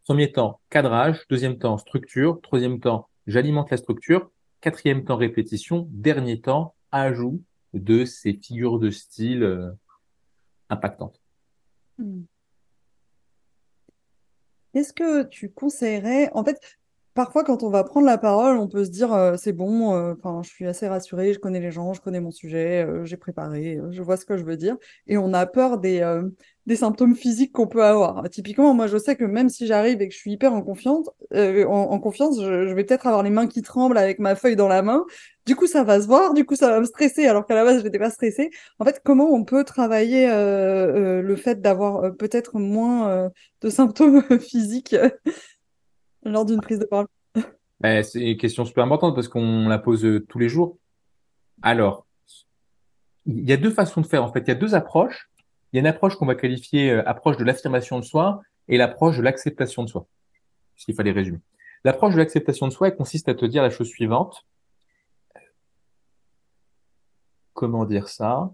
Premier 0.04 0.30
temps, 0.30 0.60
cadrage. 0.68 1.26
Deuxième 1.30 1.56
temps, 1.56 1.78
structure. 1.78 2.38
Troisième 2.42 2.80
temps, 2.80 3.08
j'alimente 3.26 3.70
la 3.70 3.78
structure. 3.78 4.30
Quatrième 4.60 5.06
temps, 5.06 5.16
répétition. 5.16 5.88
Dernier 5.90 6.42
temps, 6.42 6.74
ajout 6.92 7.42
de 7.72 8.04
ces 8.04 8.34
figures 8.34 8.78
de 8.78 8.90
style 8.90 9.42
euh, 9.42 9.70
impactantes. 10.68 11.18
Hmm. 11.96 12.24
Est-ce 14.74 14.92
que 14.92 15.22
tu 15.22 15.48
conseillerais, 15.48 16.28
en 16.34 16.44
fait, 16.44 16.60
parfois 17.14 17.44
quand 17.44 17.62
on 17.62 17.70
va 17.70 17.84
prendre 17.84 18.06
la 18.06 18.18
parole, 18.18 18.58
on 18.58 18.68
peut 18.68 18.84
se 18.84 18.90
dire 18.90 19.12
euh, 19.12 19.36
c'est 19.36 19.52
bon, 19.52 19.94
euh, 19.94 20.14
je 20.42 20.48
suis 20.48 20.66
assez 20.66 20.88
rassuré, 20.88 21.32
je 21.32 21.38
connais 21.38 21.60
les 21.60 21.70
gens, 21.70 21.92
je 21.92 22.00
connais 22.00 22.20
mon 22.20 22.30
sujet, 22.30 22.86
j'ai 23.04 23.16
préparé, 23.16 23.78
je 23.90 24.02
vois 24.02 24.16
ce 24.16 24.24
que 24.26 24.36
je 24.36 24.44
veux 24.44 24.56
dire, 24.56 24.76
et 25.06 25.16
on 25.18 25.32
a 25.32 25.46
peur 25.46 25.78
des, 25.78 26.02
des 26.66 26.76
symptômes 26.76 27.14
physiques 27.14 27.52
qu'on 27.52 27.66
peut 27.66 27.84
avoir. 27.84 28.28
Typiquement, 28.30 28.72
moi, 28.74 28.86
je 28.86 28.96
sais 28.96 29.16
que 29.16 29.24
même 29.24 29.48
si 29.48 29.66
j'arrive 29.66 30.00
et 30.00 30.08
que 30.08 30.14
je 30.14 30.18
suis 30.18 30.32
hyper 30.32 30.52
en 30.54 30.62
confiance, 30.62 31.10
euh, 31.34 31.64
en, 31.66 31.98
confiance, 31.98 32.40
je, 32.40 32.72
vais 32.72 32.84
peut-être 32.84 33.06
avoir 33.06 33.22
les 33.22 33.30
mains 33.30 33.46
qui 33.46 33.62
tremblent 33.62 33.98
avec 33.98 34.18
ma 34.18 34.34
feuille 34.34 34.56
dans 34.56 34.68
la 34.68 34.82
main. 34.82 35.04
Du 35.46 35.56
coup, 35.56 35.66
ça 35.66 35.84
va 35.84 36.00
se 36.00 36.06
voir. 36.06 36.32
Du 36.32 36.46
coup, 36.46 36.56
ça 36.56 36.70
va 36.70 36.80
me 36.80 36.86
stresser, 36.86 37.26
alors 37.26 37.46
qu'à 37.46 37.54
la 37.54 37.64
base, 37.64 37.80
je 37.80 37.84
n'étais 37.84 37.98
pas 37.98 38.10
stressée. 38.10 38.50
En 38.78 38.84
fait, 38.84 39.00
comment 39.04 39.30
on 39.30 39.44
peut 39.44 39.64
travailler 39.64 40.28
euh, 40.30 41.18
euh, 41.18 41.22
le 41.22 41.36
fait 41.36 41.60
d'avoir 41.60 42.16
peut-être 42.16 42.58
moins 42.58 43.30
de 43.60 43.70
symptômes 43.70 44.22
physiques? 44.40 44.96
Lors 46.24 46.44
d'une 46.44 46.60
prise 46.60 46.78
de 46.78 46.84
parole 46.84 47.06
ben, 47.80 48.02
C'est 48.02 48.20
une 48.20 48.36
question 48.36 48.64
super 48.64 48.84
importante 48.84 49.14
parce 49.14 49.28
qu'on 49.28 49.68
la 49.68 49.78
pose 49.78 50.06
tous 50.28 50.38
les 50.38 50.48
jours. 50.48 50.78
Alors, 51.62 52.06
il 53.26 53.48
y 53.48 53.52
a 53.52 53.56
deux 53.56 53.70
façons 53.70 54.00
de 54.00 54.06
faire. 54.06 54.22
En 54.22 54.32
fait, 54.32 54.40
il 54.40 54.48
y 54.48 54.50
a 54.50 54.56
deux 54.56 54.74
approches 54.74 55.30
il 55.74 55.78
y 55.78 55.80
a 55.80 55.80
une 55.80 55.88
approche 55.88 56.14
qu'on 56.14 56.26
va 56.26 56.36
qualifier 56.36 56.92
euh, 56.92 57.02
approche 57.08 57.36
de 57.36 57.42
l'affirmation 57.42 57.98
de 57.98 58.04
soi 58.04 58.42
et 58.68 58.76
l'approche 58.76 59.16
de 59.16 59.22
l'acceptation 59.22 59.82
de 59.82 59.88
soi. 59.88 60.06
S'il 60.76 60.94
fallait 60.94 61.10
résumer. 61.10 61.40
L'approche 61.82 62.14
de 62.14 62.18
l'acceptation 62.18 62.68
de 62.68 62.72
soi, 62.72 62.86
elle 62.86 62.96
consiste 62.96 63.28
à 63.28 63.34
te 63.34 63.44
dire 63.44 63.60
la 63.60 63.70
chose 63.70 63.88
suivante. 63.88 64.46
Comment 67.54 67.84
dire 67.86 68.08
ça? 68.08 68.52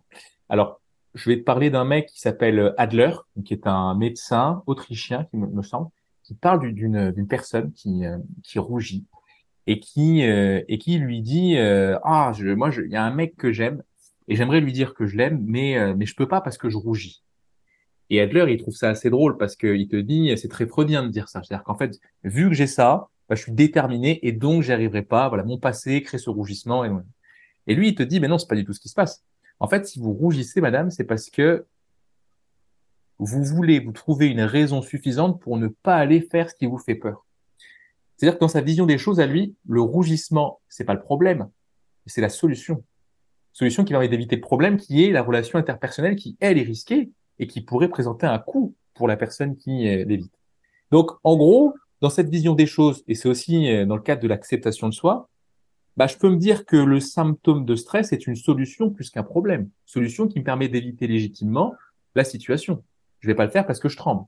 Alors, 0.49 0.81
je 1.13 1.29
vais 1.29 1.37
te 1.37 1.43
parler 1.43 1.69
d'un 1.69 1.85
mec 1.85 2.07
qui 2.07 2.21
s'appelle 2.21 2.75
Adler, 2.79 3.13
qui 3.45 3.53
est 3.53 3.67
un 3.67 3.95
médecin 3.95 4.63
autrichien, 4.67 5.25
qui 5.25 5.37
me, 5.37 5.63
semble, 5.63 5.91
qui 6.31 6.37
parle 6.37 6.73
d'une 6.73 7.27
personne 7.27 7.73
qui, 7.73 8.07
euh, 8.07 8.17
qui 8.45 8.61
rougit 8.61 9.05
et 9.67 9.81
qui 9.81 10.23
euh, 10.23 10.63
lui 10.69 11.23
dit 11.23 11.57
ah 11.59 12.33
je, 12.37 12.55
moi 12.55 12.71
il 12.73 12.91
y 12.91 12.95
a 12.95 13.05
un 13.05 13.13
mec 13.13 13.37
que 13.37 13.51
j'aime 13.51 13.83
et 14.29 14.37
j'aimerais 14.37 14.61
lui 14.61 14.73
dire 14.73 14.95
que 14.95 15.07
je 15.07 15.17
l'aime, 15.17 15.43
mais 15.45 15.77
euh, 15.77 15.93
mais 15.97 16.07
je 16.07 16.15
peux 16.15 16.29
pas 16.29 16.41
parce 16.41 16.57
que 16.57 16.69
je 16.71 16.77
rougis. 16.77 17.25
Et 18.11 18.21
Adler, 18.21 18.47
il 18.49 18.59
trouve 18.59 18.77
ça 18.77 18.91
assez 18.91 19.11
drôle 19.11 19.39
parce 19.39 19.57
qu'il 19.57 19.89
te 19.89 19.97
dit, 19.97 20.33
c'est 20.37 20.49
très 20.49 20.67
freudien 20.67 21.03
de 21.03 21.09
dire 21.09 21.29
ça. 21.29 21.43
C'est-à-dire 21.43 21.65
qu'en 21.65 21.77
fait, 21.77 21.99
vu 22.23 22.49
que 22.49 22.55
j'ai 22.55 22.69
ça, 22.69 23.09
bah, 23.29 23.35
je 23.35 23.43
suis 23.43 23.53
déterminé 23.53 24.25
et 24.25 24.31
donc 24.31 24.63
j'y 24.63 24.73
arriverai 24.73 25.03
pas. 25.03 25.29
Voilà, 25.29 25.43
mon 25.43 25.59
passé 25.59 26.01
crée 26.03 26.19
ce 26.19 26.31
rougissement. 26.31 26.85
Et, 26.85 26.91
et 27.67 27.75
lui, 27.75 27.89
il 27.89 27.95
te 27.97 28.05
dit, 28.05 28.21
mais 28.21 28.29
non, 28.29 28.39
c'est 28.39 28.49
pas 28.49 28.57
du 28.57 28.65
tout 28.65 28.73
ce 28.73 28.81
qui 28.81 28.89
se 28.89 28.95
passe. 28.95 29.25
En 29.61 29.69
fait, 29.69 29.87
si 29.87 29.99
vous 29.99 30.13
rougissez, 30.13 30.61
madame, 30.61 30.91
c'est 30.91 31.05
parce 31.05 31.29
que 31.29 31.67
vous 33.23 33.45
voulez 33.45 33.81
vous 33.81 33.93
trouver 33.93 34.27
une 34.29 34.41
raison 34.41 34.81
suffisante 34.81 35.41
pour 35.41 35.59
ne 35.59 35.69
pas 35.69 35.97
aller 35.97 36.21
faire 36.21 36.51
ce 36.51 36.55
qui 36.55 36.67
vous 36.67 36.79
fait 36.79 36.95
peur. 36.95 37.27
C'est-à-dire 38.17 38.39
que 38.39 38.45
dans 38.45 38.49
sa 38.49 38.63
vision 38.63 38.87
des 38.87 38.99
choses 38.99 39.21
à 39.21 39.27
lui, 39.27 39.55
le 39.69 39.81
rougissement, 39.81 40.61
c'est 40.69 40.85
pas 40.85 40.95
le 40.95 41.03
problème, 41.03 41.49
c'est 42.07 42.21
la 42.21 42.29
solution. 42.29 42.83
Solution 43.53 43.85
qui 43.85 43.93
permet 43.93 44.09
d'éviter 44.09 44.37
le 44.37 44.41
problème 44.41 44.77
qui 44.77 45.05
est 45.05 45.11
la 45.11 45.23
relation 45.23 45.59
interpersonnelle 45.59 46.17
qui, 46.17 46.37
elle, 46.41 46.59
est 46.59 46.63
risquée 46.63 47.11
et 47.39 47.47
qui 47.47 47.61
pourrait 47.61 47.89
présenter 47.89 48.27
un 48.27 48.39
coût 48.39 48.75
pour 48.95 49.07
la 49.07 49.17
personne 49.17 49.57
qui 49.57 49.89
euh, 49.89 50.05
l'évite. 50.05 50.33
Donc, 50.91 51.11
en 51.25 51.37
gros, 51.37 51.75
dans 52.01 52.11
cette 52.11 52.29
vision 52.29 52.55
des 52.55 52.67
choses, 52.67 53.05
et 53.07 53.15
c'est 53.15 53.29
aussi 53.29 53.71
euh, 53.71 53.87
dans 53.87 53.97
le 53.97 54.03
cadre 54.03 54.23
de 54.23 54.29
l'acceptation 54.29 54.89
de 54.89 54.95
soi, 54.95 55.29
bah, 55.97 56.07
je 56.07 56.17
peux 56.17 56.31
me 56.31 56.37
dire 56.37 56.65
que 56.65 56.77
le 56.77 57.01
symptôme 57.01 57.65
de 57.65 57.77
stress 57.77 58.13
est 58.13 58.27
une 58.27 58.37
solution 58.37 58.91
plus 58.91 59.11
qu'un 59.11 59.23
problème. 59.23 59.69
Solution 59.85 60.29
qui 60.29 60.39
me 60.39 60.45
permet 60.45 60.69
d'éviter 60.69 61.07
légitimement 61.07 61.75
la 62.15 62.25
situation. 62.25 62.83
Je 63.21 63.29
vais 63.29 63.35
pas 63.35 63.45
le 63.45 63.51
faire 63.51 63.67
parce 63.67 63.81
que 63.81 63.89
je 63.89 63.97
tremble. 63.97 64.25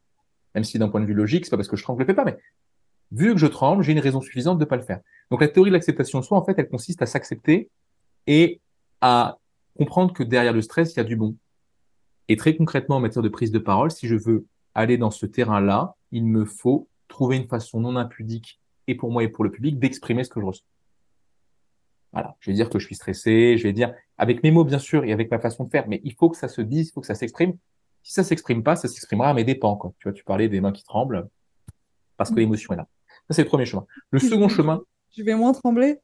Même 0.54 0.64
si 0.64 0.78
d'un 0.78 0.88
point 0.88 1.00
de 1.00 1.06
vue 1.06 1.14
logique, 1.14 1.44
c'est 1.44 1.50
pas 1.50 1.56
parce 1.56 1.68
que 1.68 1.76
je 1.76 1.82
tremble 1.82 1.98
que 1.98 2.04
je 2.04 2.08
le 2.08 2.12
fais 2.12 2.16
pas, 2.16 2.24
mais 2.24 2.38
vu 3.10 3.32
que 3.32 3.38
je 3.38 3.46
tremble, 3.46 3.82
j'ai 3.82 3.92
une 3.92 3.98
raison 3.98 4.20
suffisante 4.20 4.58
de 4.58 4.64
pas 4.64 4.76
le 4.76 4.82
faire. 4.82 5.00
Donc 5.30 5.40
la 5.40 5.48
théorie 5.48 5.70
de 5.70 5.74
l'acceptation 5.74 6.20
de 6.20 6.24
soi, 6.24 6.38
en 6.38 6.44
fait, 6.44 6.58
elle 6.58 6.68
consiste 6.68 7.02
à 7.02 7.06
s'accepter 7.06 7.70
et 8.26 8.60
à 9.00 9.38
comprendre 9.76 10.12
que 10.12 10.22
derrière 10.22 10.52
le 10.52 10.62
stress, 10.62 10.94
il 10.94 10.98
y 10.98 11.00
a 11.00 11.04
du 11.04 11.16
bon. 11.16 11.36
Et 12.28 12.36
très 12.36 12.56
concrètement, 12.56 12.96
en 12.96 13.00
matière 13.00 13.22
de 13.22 13.28
prise 13.28 13.50
de 13.50 13.58
parole, 13.58 13.90
si 13.90 14.06
je 14.06 14.14
veux 14.14 14.46
aller 14.74 14.98
dans 14.98 15.10
ce 15.10 15.26
terrain-là, 15.26 15.96
il 16.12 16.26
me 16.26 16.44
faut 16.44 16.88
trouver 17.08 17.36
une 17.36 17.48
façon 17.48 17.80
non 17.80 17.96
impudique, 17.96 18.60
et 18.86 18.94
pour 18.94 19.10
moi 19.10 19.22
et 19.22 19.28
pour 19.28 19.44
le 19.44 19.50
public, 19.50 19.78
d'exprimer 19.78 20.24
ce 20.24 20.30
que 20.30 20.40
je 20.40 20.46
ressens. 20.46 20.64
Voilà, 22.12 22.36
je 22.40 22.50
vais 22.50 22.54
dire 22.54 22.68
que 22.68 22.78
je 22.78 22.86
suis 22.86 22.94
stressé, 22.94 23.56
je 23.56 23.62
vais 23.62 23.72
dire 23.72 23.94
avec 24.18 24.42
mes 24.42 24.50
mots 24.50 24.64
bien 24.64 24.78
sûr 24.78 25.04
et 25.04 25.12
avec 25.12 25.30
ma 25.30 25.38
façon 25.38 25.64
de 25.64 25.70
faire, 25.70 25.88
mais 25.88 26.00
il 26.04 26.14
faut 26.14 26.28
que 26.28 26.36
ça 26.36 26.48
se 26.48 26.60
dise, 26.60 26.88
il 26.88 26.92
faut 26.92 27.00
que 27.00 27.06
ça 27.06 27.14
s'exprime. 27.14 27.56
Si 28.02 28.12
ça 28.12 28.24
s'exprime 28.24 28.62
pas, 28.62 28.76
ça 28.76 28.88
s'exprimera 28.88 29.30
à 29.30 29.34
mes 29.34 29.44
dépens. 29.44 29.76
Quoi. 29.76 29.92
Tu 29.98 30.08
vois, 30.08 30.12
tu 30.12 30.24
parlais 30.24 30.48
des 30.48 30.60
mains 30.60 30.72
qui 30.72 30.84
tremblent 30.84 31.28
parce 32.16 32.30
que 32.30 32.36
mm. 32.36 32.38
l'émotion 32.38 32.74
est 32.74 32.76
là. 32.76 32.88
Ça 33.28 33.34
c'est 33.36 33.42
le 33.42 33.48
premier 33.48 33.66
chemin. 33.66 33.86
Le 34.10 34.18
second 34.18 34.48
chemin. 34.48 34.82
Je 35.16 35.22
vais 35.22 35.34
moins 35.34 35.52
trembler? 35.52 36.00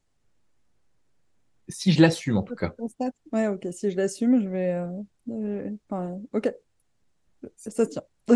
Si 1.68 1.92
je 1.92 2.00
l'assume 2.00 2.38
en 2.38 2.42
tout 2.42 2.54
cas. 2.54 2.74
Ouais, 3.32 3.48
ok. 3.48 3.68
Si 3.72 3.90
je 3.90 3.96
l'assume, 3.96 4.42
je 4.42 4.48
vais. 4.48 4.72
Euh, 4.72 4.86
euh, 5.30 5.70
enfin, 5.88 6.18
ok. 6.32 6.52
Ça 7.56 7.86
tient. 7.86 8.02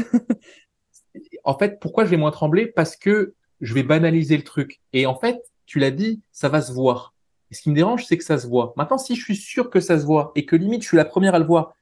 en 1.45 1.59
fait, 1.59 1.81
pourquoi 1.81 2.05
je 2.05 2.11
vais 2.11 2.17
moins 2.17 2.31
trembler? 2.31 2.67
Parce 2.67 2.97
que 2.97 3.35
je 3.61 3.75
vais 3.75 3.83
banaliser 3.83 4.37
le 4.37 4.45
truc. 4.45 4.81
Et 4.93 5.07
en 5.07 5.15
fait, 5.15 5.43
tu 5.67 5.79
l'as 5.79 5.91
dit, 5.91 6.21
ça 6.33 6.49
va 6.49 6.61
se 6.61 6.73
voir. 6.73 7.15
Et 7.51 7.55
ce 7.55 7.63
qui 7.63 7.71
me 7.71 7.75
dérange, 7.75 8.07
c'est 8.07 8.19
que 8.19 8.25
ça 8.25 8.39
se 8.39 8.47
voit. 8.47 8.73
Maintenant, 8.77 8.99
si 8.99 9.15
je 9.15 9.23
suis 9.23 9.37
sûr 9.37 9.71
que 9.71 9.81
ça 9.81 9.99
se 9.99 10.05
voit 10.05 10.33
et 10.35 10.47
que 10.47 10.57
limite 10.57 10.83
je 10.83 10.89
suis 10.89 10.97
la 10.97 11.05
première 11.05 11.35
à 11.35 11.39
le 11.39 11.45
voir 11.45 11.75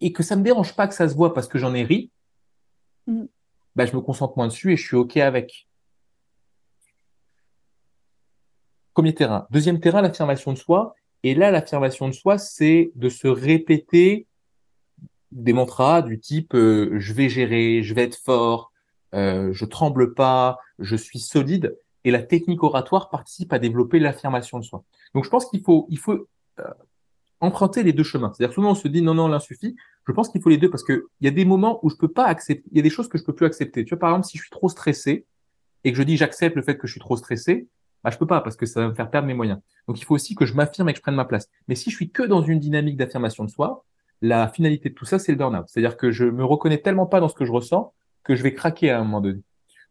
et 0.00 0.12
que 0.12 0.22
ça 0.22 0.36
me 0.36 0.42
dérange 0.42 0.74
pas 0.74 0.86
que 0.86 0.94
ça 0.94 1.08
se 1.08 1.14
voit 1.14 1.34
parce 1.34 1.48
que 1.48 1.58
j'en 1.58 1.74
ai 1.74 1.84
ri, 1.84 2.10
mm. 3.06 3.24
bah, 3.74 3.86
je 3.86 3.94
me 3.94 4.00
concentre 4.00 4.36
moins 4.36 4.48
dessus 4.48 4.72
et 4.72 4.76
je 4.76 4.86
suis 4.86 4.96
OK 4.96 5.16
avec. 5.16 5.68
Premier 8.94 9.14
terrain. 9.14 9.46
Deuxième 9.50 9.80
terrain, 9.80 10.00
l'affirmation 10.00 10.52
de 10.52 10.58
soi. 10.58 10.94
Et 11.22 11.34
là, 11.34 11.50
l'affirmation 11.50 12.08
de 12.08 12.14
soi, 12.14 12.38
c'est 12.38 12.92
de 12.94 13.08
se 13.08 13.28
répéter 13.28 14.26
des 15.32 15.52
mantras 15.52 16.02
du 16.02 16.18
type 16.18 16.54
euh, 16.54 16.98
je 16.98 17.12
vais 17.12 17.28
gérer, 17.28 17.82
je 17.82 17.94
vais 17.94 18.04
être 18.04 18.16
fort, 18.16 18.72
euh, 19.14 19.52
je 19.52 19.64
tremble 19.64 20.14
pas, 20.14 20.58
je 20.78 20.96
suis 20.96 21.18
solide. 21.18 21.76
Et 22.04 22.10
la 22.10 22.22
technique 22.22 22.62
oratoire 22.62 23.10
participe 23.10 23.52
à 23.52 23.58
développer 23.58 23.98
l'affirmation 23.98 24.58
de 24.58 24.64
soi. 24.64 24.84
Donc 25.14 25.24
je 25.24 25.30
pense 25.30 25.46
qu'il 25.46 25.62
faut, 25.62 25.86
il 25.90 25.98
faut 25.98 26.28
euh, 26.60 26.64
emprunter 27.40 27.82
les 27.82 27.92
deux 27.92 28.02
chemins. 28.02 28.32
C'est-à-dire 28.32 28.54
souvent 28.54 28.70
on 28.70 28.74
se 28.74 28.88
dit 28.88 29.02
non 29.02 29.14
non 29.14 29.28
l'un 29.28 29.40
suffit. 29.40 29.76
Je 30.06 30.12
pense 30.12 30.28
qu'il 30.28 30.40
faut 30.40 30.48
les 30.48 30.58
deux 30.58 30.70
parce 30.70 30.84
que 30.84 31.06
il 31.20 31.24
y 31.24 31.28
a 31.28 31.30
des 31.30 31.44
moments 31.44 31.80
où 31.82 31.90
je 31.90 31.96
peux 31.96 32.08
pas 32.08 32.24
accepter, 32.24 32.64
il 32.70 32.76
y 32.76 32.80
a 32.80 32.82
des 32.82 32.90
choses 32.90 33.08
que 33.08 33.18
je 33.18 33.24
peux 33.24 33.34
plus 33.34 33.46
accepter. 33.46 33.84
Tu 33.84 33.90
vois 33.90 33.98
par 33.98 34.10
exemple 34.10 34.26
si 34.26 34.38
je 34.38 34.42
suis 34.42 34.50
trop 34.50 34.68
stressé 34.68 35.26
et 35.84 35.92
que 35.92 35.98
je 35.98 36.02
dis 36.02 36.16
j'accepte 36.16 36.56
le 36.56 36.62
fait 36.62 36.76
que 36.76 36.86
je 36.86 36.92
suis 36.92 37.00
trop 37.00 37.16
stressé, 37.16 37.68
bah 38.02 38.10
je 38.10 38.18
peux 38.18 38.26
pas 38.26 38.40
parce 38.40 38.56
que 38.56 38.66
ça 38.66 38.80
va 38.80 38.88
me 38.88 38.94
faire 38.94 39.10
perdre 39.10 39.28
mes 39.28 39.34
moyens. 39.34 39.60
Donc 39.88 40.00
il 40.00 40.04
faut 40.04 40.14
aussi 40.14 40.34
que 40.34 40.46
je 40.46 40.54
m'affirme 40.54 40.88
et 40.88 40.92
que 40.92 40.98
je 40.98 41.02
prenne 41.02 41.14
ma 41.14 41.24
place. 41.24 41.48
Mais 41.68 41.74
si 41.74 41.90
je 41.90 41.96
suis 41.96 42.10
que 42.10 42.22
dans 42.22 42.42
une 42.42 42.60
dynamique 42.60 42.96
d'affirmation 42.96 43.44
de 43.44 43.50
soi, 43.50 43.84
la 44.22 44.48
finalité 44.48 44.88
de 44.88 44.94
tout 44.94 45.04
ça 45.04 45.18
c'est 45.18 45.32
le 45.32 45.38
burn-out. 45.38 45.66
C'est-à-dire 45.68 45.96
que 45.96 46.10
je 46.10 46.24
me 46.24 46.44
reconnais 46.44 46.78
tellement 46.78 47.06
pas 47.06 47.20
dans 47.20 47.28
ce 47.28 47.34
que 47.34 47.44
je 47.44 47.52
ressens 47.52 47.92
que 48.24 48.34
je 48.34 48.42
vais 48.42 48.54
craquer 48.54 48.90
à 48.90 49.00
un 49.00 49.04
moment 49.04 49.20
donné. 49.20 49.42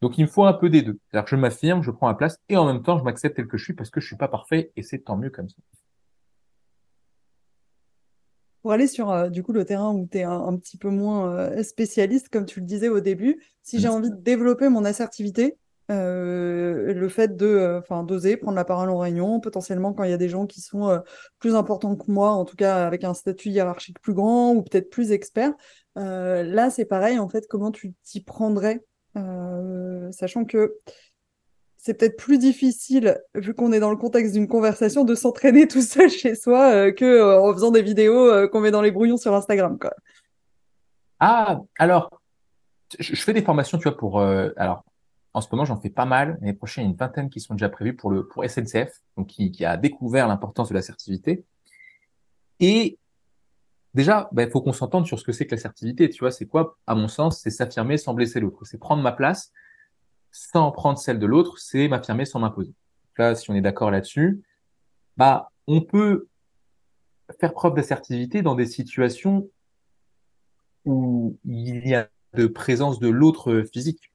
Donc 0.01 0.17
il 0.17 0.23
me 0.23 0.27
faut 0.27 0.43
un 0.43 0.53
peu 0.53 0.69
des 0.69 0.81
deux. 0.81 0.99
C'est-à-dire 1.09 1.25
que 1.25 1.31
je 1.31 1.35
m'affirme, 1.35 1.81
je 1.81 1.91
prends 1.91 2.07
ma 2.07 2.15
place 2.15 2.37
et 2.49 2.57
en 2.57 2.65
même 2.65 2.83
temps 2.83 2.97
je 2.97 3.03
m'accepte 3.03 3.37
tel 3.37 3.47
que 3.47 3.57
je 3.57 3.63
suis 3.63 3.73
parce 3.73 3.89
que 3.89 4.01
je 4.01 4.07
suis 4.07 4.17
pas 4.17 4.27
parfait 4.27 4.71
et 4.75 4.83
c'est 4.83 4.99
tant 4.99 5.17
mieux 5.17 5.29
comme 5.29 5.49
ça. 5.49 5.57
Pour 8.65 8.71
aller 8.71 8.87
sur 8.87 9.11
euh, 9.11 9.29
du 9.29 9.43
coup 9.43 9.53
le 9.53 9.63
terrain 9.63 9.93
où 9.93 10.07
tu 10.11 10.17
es 10.17 10.23
un, 10.23 10.57
petit 10.57 10.79
peu 10.79 10.89
moins 10.89 11.31
euh, 11.35 11.61
spécialiste, 11.61 12.29
comme 12.29 12.47
tu 12.47 12.61
le 12.61 12.65
disais 12.65 12.89
au 12.89 12.99
début, 12.99 13.39
si 13.61 13.79
j'ai 13.79 13.89
envie 13.89 14.09
de 14.09 14.15
développer 14.15 14.69
mon 14.69 14.85
assertivité, 14.85 15.59
euh, 15.91 16.91
le 16.91 17.09
fait 17.09 17.37
de 17.37 17.77
enfin 17.77 18.01
d'oser 18.01 18.37
prendre 18.37 18.55
la 18.55 18.65
parole 18.65 18.89
en 18.89 18.97
réunion, 18.97 19.39
potentiellement 19.39 19.93
quand 19.93 20.03
il 20.03 20.09
y 20.09 20.13
a 20.13 20.17
des 20.17 20.29
gens 20.29 20.47
qui 20.47 20.61
sont 20.61 20.99
plus 21.37 21.53
importants 21.53 21.95
que 21.95 22.09
moi, 22.11 22.31
en 22.31 22.43
tout 22.43 22.55
cas 22.55 22.87
avec 22.87 23.03
un 23.03 23.13
statut 23.13 23.49
hiérarchique 23.49 23.99
plus 24.01 24.15
grand 24.15 24.55
ou 24.55 24.63
peut-être 24.63 24.89
plus 24.89 25.11
expert, 25.11 25.53
là 25.95 26.71
c'est 26.71 26.85
pareil 26.85 27.19
en 27.19 27.29
fait, 27.29 27.45
comment 27.47 27.69
tu 27.69 27.93
t'y 28.01 28.23
prendrais 28.23 28.83
sachant 30.11 30.43
que 30.43 30.73
c'est 31.85 31.93
peut-être 31.93 32.17
plus 32.17 32.39
difficile, 32.39 33.21
vu 33.35 33.53
qu'on 33.53 33.71
est 33.71 33.79
dans 33.79 33.91
le 33.91 33.95
contexte 33.95 34.33
d'une 34.33 34.47
conversation, 34.47 35.03
de 35.03 35.13
s'entraîner 35.13 35.67
tout 35.67 35.83
seul 35.83 36.09
chez 36.09 36.33
soi 36.33 36.71
euh, 36.73 36.91
que 36.91 37.05
euh, 37.05 37.39
en 37.39 37.53
faisant 37.53 37.69
des 37.69 37.83
vidéos 37.83 38.49
qu'on 38.49 38.59
met 38.59 38.71
dans 38.71 38.81
les 38.81 38.89
brouillons 38.89 39.17
sur 39.17 39.35
Instagram. 39.35 39.77
Ah, 41.19 41.59
alors, 41.77 42.09
je, 42.97 43.15
fais 43.15 43.33
des 43.33 43.43
formations, 43.43 43.77
tu 43.77 43.83
vois, 43.83 43.95
pour. 43.95 44.19
alors, 44.19 44.83
en 45.35 45.41
ce 45.41 45.47
moment, 45.51 45.63
j'en 45.63 45.79
fais 45.79 45.91
pas 45.91 46.05
mal. 46.05 46.39
L'année 46.41 46.53
prochaine, 46.53 46.85
il 46.85 46.87
y 46.87 46.89
a 46.89 46.91
une 46.91 46.97
vingtaine 46.97 47.29
qui 47.29 47.39
sont 47.39 47.53
déjà 47.53 47.69
prévues 47.69 47.95
pour 47.95 48.09
le 48.09 48.27
pour 48.27 48.43
SNCF, 48.43 49.03
donc 49.15 49.27
qui, 49.27 49.63
a 49.63 49.77
découvert 49.77 50.27
l'importance 50.27 50.69
de 50.69 50.73
l'assertivité. 50.73 51.43
Et 52.59 52.97
Déjà, 53.93 54.27
il 54.33 54.35
ben, 54.35 54.49
faut 54.51 54.61
qu'on 54.61 54.73
s'entende 54.73 55.07
sur 55.07 55.17
ce 55.17 55.23
que 55.23 55.31
c'est 55.31 55.45
que 55.45 55.55
l'assertivité. 55.55 56.09
Tu 56.09 56.19
vois, 56.19 56.31
c'est 56.31 56.47
quoi, 56.47 56.77
à 56.85 56.95
mon 56.95 57.07
sens, 57.07 57.39
c'est 57.39 57.49
s'affirmer 57.49 57.95
sans 57.95 58.13
blesser 58.13 58.41
l'autre. 58.41 58.65
C'est 58.65 58.77
prendre 58.77 59.01
ma 59.01 59.13
place 59.13 59.53
sans 60.35 60.71
prendre 60.71 60.97
celle 60.97 61.19
de 61.19 61.25
l'autre, 61.25 61.57
c'est 61.57 61.87
m'affirmer 61.87 62.25
sans 62.25 62.39
m'imposer. 62.39 62.73
Là, 63.17 63.35
si 63.35 63.49
on 63.49 63.55
est 63.55 63.61
d'accord 63.61 63.91
là-dessus, 63.91 64.43
bah, 65.17 65.51
on 65.67 65.81
peut 65.81 66.27
faire 67.39 67.53
preuve 67.53 67.75
d'assertivité 67.75 68.41
dans 68.41 68.55
des 68.55 68.65
situations 68.65 69.49
où 70.83 71.37
il 71.45 71.87
y 71.87 71.95
a 71.95 72.09
de 72.33 72.47
présence 72.47 72.99
de 72.99 73.07
l'autre 73.07 73.63
physique. 73.71 74.11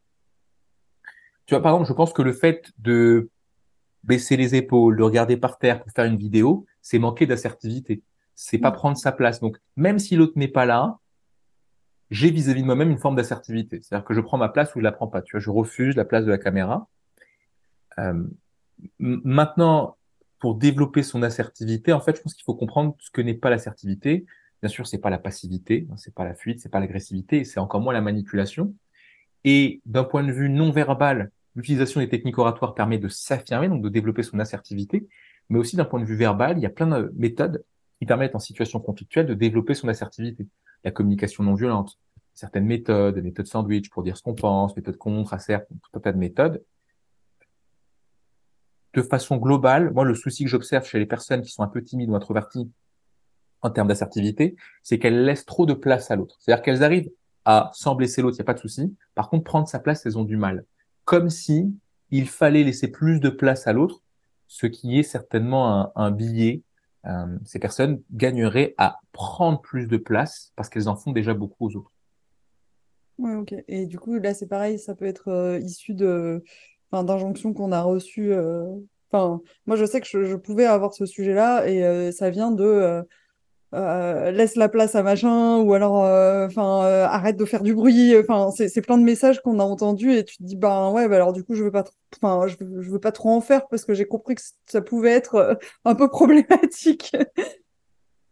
Tu 1.46 1.54
vois, 1.54 1.62
par 1.62 1.72
exemple, 1.72 1.88
je 1.88 1.94
pense 1.94 2.12
que 2.12 2.22
le 2.22 2.32
fait 2.32 2.70
de 2.78 3.30
baisser 4.04 4.36
les 4.36 4.54
épaules, 4.54 4.96
de 4.96 5.02
regarder 5.02 5.36
par 5.36 5.58
terre 5.58 5.82
pour 5.82 5.90
faire 5.92 6.04
une 6.04 6.18
vidéo, 6.18 6.66
c'est 6.82 6.98
manquer 6.98 7.26
d'assertivité 7.26 8.02
c'est 8.40 8.58
pas 8.58 8.70
mm. 8.70 8.74
prendre 8.74 8.96
sa 8.96 9.12
place. 9.12 9.40
Donc, 9.40 9.58
même 9.76 9.98
si 9.98 10.16
l'autre 10.16 10.32
n'est 10.36 10.48
pas 10.48 10.64
là, 10.64 10.98
j'ai 12.10 12.30
vis-à-vis 12.30 12.62
de 12.62 12.66
moi-même 12.66 12.90
une 12.90 12.98
forme 12.98 13.16
d'assertivité. 13.16 13.80
C'est-à-dire 13.82 14.04
que 14.04 14.14
je 14.14 14.20
prends 14.20 14.38
ma 14.38 14.48
place 14.48 14.74
ou 14.74 14.80
je 14.80 14.84
la 14.84 14.92
prends 14.92 15.06
pas. 15.06 15.22
Tu 15.22 15.32
vois, 15.32 15.40
je 15.40 15.50
refuse 15.50 15.96
la 15.96 16.04
place 16.04 16.24
de 16.24 16.30
la 16.30 16.38
caméra. 16.38 16.88
Euh, 17.98 18.24
maintenant, 18.98 19.96
pour 20.38 20.56
développer 20.56 21.02
son 21.02 21.22
assertivité, 21.22 21.92
en 21.92 22.00
fait, 22.00 22.16
je 22.16 22.22
pense 22.22 22.34
qu'il 22.34 22.44
faut 22.44 22.54
comprendre 22.54 22.96
ce 22.98 23.10
que 23.10 23.20
n'est 23.20 23.34
pas 23.34 23.50
l'assertivité. 23.50 24.26
Bien 24.62 24.68
sûr, 24.68 24.86
c'est 24.86 24.98
pas 24.98 25.10
la 25.10 25.18
passivité, 25.18 25.86
hein, 25.90 25.94
c'est 25.96 26.14
pas 26.14 26.24
la 26.24 26.34
fuite, 26.34 26.60
c'est 26.60 26.68
pas 26.68 26.80
l'agressivité, 26.80 27.44
c'est 27.44 27.60
encore 27.60 27.80
moins 27.80 27.92
la 27.92 28.00
manipulation. 28.00 28.74
Et 29.44 29.80
d'un 29.86 30.04
point 30.04 30.22
de 30.22 30.32
vue 30.32 30.48
non 30.48 30.70
verbal, 30.70 31.30
l'utilisation 31.54 32.00
des 32.00 32.08
techniques 32.08 32.38
oratoires 32.38 32.74
permet 32.74 32.98
de 32.98 33.08
s'affirmer, 33.08 33.68
donc 33.68 33.82
de 33.82 33.88
développer 33.88 34.22
son 34.22 34.38
assertivité. 34.38 35.06
Mais 35.48 35.58
aussi 35.58 35.76
d'un 35.76 35.84
point 35.84 36.00
de 36.00 36.04
vue 36.04 36.16
verbal, 36.16 36.58
il 36.58 36.62
y 36.62 36.66
a 36.66 36.70
plein 36.70 36.86
de 36.86 37.12
méthodes 37.16 37.64
qui 37.98 38.06
permettent 38.06 38.34
en 38.34 38.38
situation 38.38 38.80
conflictuelle 38.80 39.26
de 39.26 39.34
développer 39.34 39.74
son 39.74 39.88
assertivité. 39.88 40.46
La 40.84 40.90
communication 40.90 41.44
non 41.44 41.54
violente, 41.54 41.98
certaines 42.34 42.64
méthodes, 42.64 43.18
méthodes 43.22 43.46
sandwich 43.46 43.90
pour 43.90 44.02
dire 44.02 44.16
ce 44.16 44.22
qu'on 44.22 44.34
pense, 44.34 44.76
méthode 44.76 44.96
contre, 44.96 45.34
assert, 45.34 45.66
tout 45.66 45.90
un 45.94 46.00
tas 46.00 46.12
de 46.12 46.18
méthodes. 46.18 46.64
De 48.94 49.02
façon 49.02 49.36
globale, 49.36 49.92
moi, 49.92 50.04
le 50.04 50.14
souci 50.14 50.44
que 50.44 50.50
j'observe 50.50 50.84
chez 50.84 50.98
les 50.98 51.06
personnes 51.06 51.42
qui 51.42 51.50
sont 51.50 51.62
un 51.62 51.68
peu 51.68 51.82
timides 51.82 52.10
ou 52.10 52.16
introverties 52.16 52.70
en 53.62 53.70
termes 53.70 53.88
d'assertivité, 53.88 54.56
c'est 54.82 54.98
qu'elles 54.98 55.24
laissent 55.24 55.44
trop 55.44 55.66
de 55.66 55.74
place 55.74 56.10
à 56.10 56.16
l'autre. 56.16 56.36
C'est-à-dire 56.40 56.62
qu'elles 56.62 56.82
arrivent 56.82 57.10
à, 57.44 57.70
sans 57.74 57.94
blesser 57.94 58.22
l'autre, 58.22 58.36
il 58.36 58.40
n'y 58.40 58.44
a 58.44 58.46
pas 58.46 58.54
de 58.54 58.60
souci. 58.60 58.96
Par 59.14 59.28
contre, 59.28 59.44
prendre 59.44 59.68
sa 59.68 59.78
place, 59.78 60.06
elles 60.06 60.18
ont 60.18 60.24
du 60.24 60.36
mal. 60.36 60.64
Comme 61.04 61.30
si 61.30 61.74
il 62.10 62.26
fallait 62.26 62.64
laisser 62.64 62.88
plus 62.88 63.20
de 63.20 63.28
place 63.28 63.66
à 63.66 63.72
l'autre, 63.72 64.02
ce 64.48 64.66
qui 64.66 64.98
est 64.98 65.04
certainement 65.04 65.96
un 65.96 66.10
billet 66.10 66.62
euh, 67.06 67.38
ces 67.44 67.58
personnes 67.58 68.02
gagneraient 68.12 68.74
à 68.78 68.98
prendre 69.12 69.60
plus 69.60 69.86
de 69.86 69.96
place 69.96 70.52
parce 70.56 70.68
qu'elles 70.68 70.88
en 70.88 70.96
font 70.96 71.12
déjà 71.12 71.34
beaucoup 71.34 71.66
aux 71.66 71.76
autres. 71.76 71.92
Ouais, 73.18 73.34
ok. 73.34 73.54
Et 73.68 73.86
du 73.86 73.98
coup, 73.98 74.14
là, 74.14 74.34
c'est 74.34 74.46
pareil, 74.46 74.78
ça 74.78 74.94
peut 74.94 75.06
être 75.06 75.28
euh, 75.28 75.58
issu 75.58 75.94
de, 75.94 76.42
d'injonctions 76.92 77.52
qu'on 77.52 77.72
a 77.72 77.82
reçues. 77.82 78.32
Euh, 78.32 78.66
enfin, 79.10 79.40
moi, 79.66 79.76
je 79.76 79.84
sais 79.84 80.00
que 80.00 80.06
je, 80.06 80.36
pouvais 80.36 80.66
avoir 80.66 80.94
ce 80.94 81.06
sujet-là 81.06 81.68
et 81.68 82.12
ça 82.12 82.30
vient 82.30 82.50
de 82.50 83.02
euh, 83.72 84.32
laisse 84.32 84.56
la 84.56 84.68
place 84.68 84.96
à 84.96 85.04
machin 85.04 85.58
ou 85.58 85.74
alors 85.74 86.04
euh, 86.04 86.48
enfin 86.48 86.82
euh, 86.82 87.04
arrête 87.04 87.36
de 87.36 87.44
faire 87.44 87.62
du 87.62 87.72
bruit 87.72 88.16
enfin 88.18 88.50
c'est 88.50 88.82
plein 88.82 88.98
de 88.98 89.04
messages 89.04 89.40
qu'on 89.42 89.60
a 89.60 89.62
entendus 89.62 90.12
et 90.12 90.24
tu 90.24 90.38
te 90.38 90.42
dis 90.42 90.56
bah 90.56 90.90
ouais 90.90 91.04
alors 91.04 91.32
du 91.32 91.44
coup 91.44 91.54
je 91.54 91.62
veux 91.62 91.70
pas 91.70 91.84
enfin 92.20 92.48
je, 92.48 92.56
veux 92.90 92.98
pas 92.98 93.12
trop 93.12 93.30
en 93.30 93.40
faire 93.40 93.68
parce 93.68 93.84
que 93.84 93.94
j'ai 93.94 94.06
compris 94.06 94.34
que 94.34 94.42
ça 94.66 94.82
pouvait 94.82 95.12
être 95.12 95.56
un 95.84 95.94
peu 95.94 96.08
problématique 96.10 97.16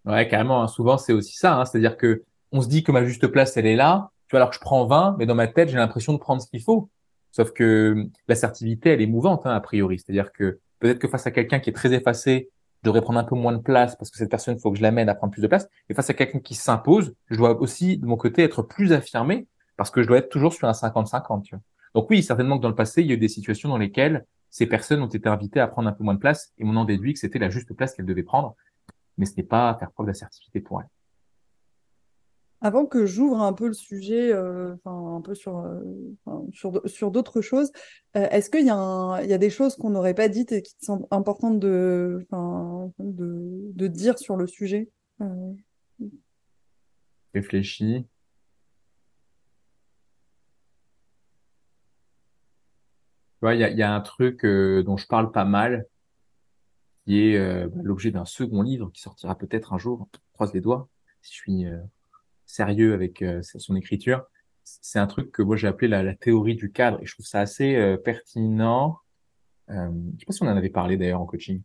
ouais 0.06 0.26
carrément 0.26 0.64
hein. 0.64 0.66
souvent 0.66 0.98
c'est 0.98 1.12
aussi 1.12 1.36
ça 1.36 1.54
hein. 1.54 1.64
c'est-à-dire 1.64 1.96
que 1.96 2.24
on 2.50 2.60
se 2.60 2.66
dit 2.66 2.82
que 2.82 2.90
ma 2.90 3.04
juste 3.04 3.28
place 3.28 3.56
elle 3.56 3.66
est 3.66 3.76
là 3.76 4.10
tu 4.26 4.32
vois 4.32 4.40
alors 4.40 4.50
que 4.50 4.56
je 4.56 4.60
prends 4.60 4.86
20 4.86 5.18
mais 5.20 5.26
dans 5.26 5.36
ma 5.36 5.46
tête 5.46 5.68
j'ai 5.68 5.76
l'impression 5.76 6.14
de 6.14 6.18
prendre 6.18 6.42
ce 6.42 6.48
qu'il 6.48 6.64
faut 6.64 6.90
sauf 7.30 7.52
que 7.52 8.08
l'assertivité 8.26 8.90
elle 8.90 9.02
est 9.02 9.06
mouvante 9.06 9.46
hein, 9.46 9.54
a 9.54 9.60
priori 9.60 10.00
c'est-à-dire 10.00 10.32
que 10.32 10.58
peut-être 10.80 10.98
que 10.98 11.06
face 11.06 11.28
à 11.28 11.30
quelqu'un 11.30 11.60
qui 11.60 11.70
est 11.70 11.74
très 11.74 11.92
effacé 11.92 12.50
devrais 12.84 13.00
prendre 13.00 13.18
un 13.18 13.24
peu 13.24 13.34
moins 13.34 13.52
de 13.52 13.62
place 13.62 13.96
parce 13.96 14.10
que 14.10 14.18
cette 14.18 14.30
personne, 14.30 14.56
il 14.56 14.60
faut 14.60 14.70
que 14.70 14.78
je 14.78 14.82
l'amène 14.82 15.08
à 15.08 15.14
prendre 15.14 15.32
plus 15.32 15.42
de 15.42 15.46
place. 15.46 15.68
Et 15.88 15.94
face 15.94 16.10
à 16.10 16.14
quelqu'un 16.14 16.38
qui 16.38 16.54
s'impose, 16.54 17.14
je 17.30 17.36
dois 17.36 17.60
aussi, 17.60 17.98
de 17.98 18.06
mon 18.06 18.16
côté, 18.16 18.42
être 18.42 18.62
plus 18.62 18.92
affirmé 18.92 19.46
parce 19.76 19.90
que 19.90 20.02
je 20.02 20.08
dois 20.08 20.18
être 20.18 20.28
toujours 20.28 20.52
sur 20.52 20.68
un 20.68 20.72
50-50. 20.72 21.58
Donc 21.94 22.10
oui, 22.10 22.22
certainement 22.22 22.58
que 22.58 22.62
dans 22.62 22.68
le 22.68 22.74
passé, 22.74 23.02
il 23.02 23.08
y 23.08 23.12
a 23.12 23.14
eu 23.14 23.18
des 23.18 23.28
situations 23.28 23.68
dans 23.68 23.78
lesquelles 23.78 24.26
ces 24.50 24.66
personnes 24.66 25.02
ont 25.02 25.08
été 25.08 25.28
invitées 25.28 25.60
à 25.60 25.68
prendre 25.68 25.88
un 25.88 25.92
peu 25.92 26.04
moins 26.04 26.14
de 26.14 26.18
place 26.18 26.52
et 26.58 26.64
on 26.64 26.74
en 26.76 26.84
déduit 26.84 27.12
que 27.12 27.18
c'était 27.18 27.38
la 27.38 27.50
juste 27.50 27.72
place 27.74 27.94
qu'elles 27.94 28.06
devaient 28.06 28.22
prendre. 28.22 28.54
Mais 29.16 29.26
ce 29.26 29.34
n'est 29.36 29.42
pas 29.42 29.76
faire 29.78 29.90
preuve 29.90 30.06
d'assertivité 30.06 30.60
pour 30.60 30.80
elles. 30.80 30.88
Avant 32.60 32.86
que 32.86 33.06
j'ouvre 33.06 33.40
un 33.40 33.52
peu 33.52 33.68
le 33.68 33.72
sujet, 33.72 34.32
euh, 34.32 34.74
un 34.84 35.20
peu 35.20 35.34
sur, 35.34 35.58
euh, 35.58 35.80
sur, 36.52 36.80
sur 36.86 37.12
d'autres 37.12 37.40
choses, 37.40 37.70
euh, 38.16 38.28
est-ce 38.30 38.50
qu'il 38.50 38.62
y, 38.62 39.28
y, 39.28 39.32
a 39.32 39.38
des 39.38 39.50
choses 39.50 39.76
qu'on 39.76 39.90
n'aurait 39.90 40.14
pas 40.14 40.28
dites 40.28 40.50
et 40.50 40.62
qui 40.62 40.74
sont 40.80 41.06
importantes 41.12 41.60
de, 41.60 42.26
de, 42.98 43.72
de 43.72 43.86
dire 43.86 44.18
sur 44.18 44.36
le 44.36 44.48
sujet 44.48 44.90
Réfléchis. 47.32 48.06
Il 53.42 53.58
y, 53.60 53.62
a, 53.62 53.70
y 53.70 53.82
a 53.82 53.94
un 53.94 54.00
truc 54.00 54.44
dont 54.44 54.96
je 54.96 55.06
parle 55.06 55.30
pas 55.30 55.44
mal, 55.44 55.86
qui 57.06 57.20
est 57.20 57.68
bah, 57.68 57.82
l'objet 57.84 58.10
d'un 58.10 58.24
second 58.24 58.62
livre 58.62 58.90
qui 58.92 59.00
sortira 59.00 59.38
peut-être 59.38 59.72
un 59.72 59.78
jour. 59.78 60.08
croise 60.32 60.52
les 60.52 60.60
doigts. 60.60 60.88
Si 61.22 61.34
je 61.34 61.36
suis 61.36 61.64
sérieux 62.48 62.94
avec 62.94 63.22
euh, 63.22 63.40
son 63.42 63.76
écriture. 63.76 64.24
C'est 64.64 64.98
un 64.98 65.06
truc 65.06 65.30
que 65.30 65.42
moi 65.42 65.56
j'ai 65.56 65.68
appelé 65.68 65.86
la, 65.86 66.02
la, 66.02 66.14
théorie 66.14 66.56
du 66.56 66.72
cadre 66.72 66.98
et 67.00 67.06
je 67.06 67.14
trouve 67.14 67.26
ça 67.26 67.40
assez 67.40 67.76
euh, 67.76 67.96
pertinent. 67.96 68.98
Euh, 69.70 69.90
je 70.14 70.20
sais 70.20 70.26
pas 70.26 70.32
si 70.32 70.42
on 70.42 70.46
en 70.46 70.56
avait 70.56 70.70
parlé 70.70 70.96
d'ailleurs 70.96 71.20
en 71.20 71.26
coaching. 71.26 71.62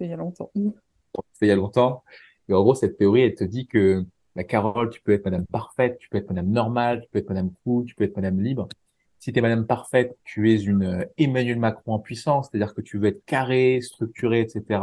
Il 0.00 0.08
y 0.08 0.12
a 0.12 0.16
longtemps. 0.16 0.50
Il 0.54 1.48
y 1.48 1.50
a 1.50 1.56
longtemps. 1.56 2.04
Et 2.48 2.54
en 2.54 2.62
gros, 2.62 2.74
cette 2.74 2.96
théorie, 2.98 3.22
elle 3.22 3.34
te 3.34 3.44
dit 3.44 3.66
que 3.66 4.04
la 4.36 4.44
Carole, 4.44 4.90
tu 4.90 5.00
peux 5.00 5.12
être 5.12 5.24
madame 5.24 5.46
parfaite, 5.46 5.98
tu 5.98 6.08
peux 6.08 6.18
être 6.18 6.28
madame 6.28 6.50
normale, 6.50 7.00
tu 7.02 7.08
peux 7.10 7.18
être 7.18 7.28
madame 7.28 7.50
cool, 7.64 7.84
tu 7.84 7.94
peux 7.94 8.04
être 8.04 8.16
madame 8.16 8.40
libre. 8.40 8.68
Si 9.18 9.32
tu 9.32 9.38
es 9.38 9.42
madame 9.42 9.66
parfaite, 9.66 10.16
tu 10.22 10.52
es 10.52 10.60
une 10.60 11.06
Emmanuel 11.16 11.58
Macron 11.58 11.94
en 11.94 11.98
puissance, 11.98 12.48
c'est-à-dire 12.48 12.74
que 12.74 12.80
tu 12.80 12.98
veux 12.98 13.08
être 13.08 13.24
carré, 13.24 13.80
structuré, 13.80 14.40
etc 14.40 14.80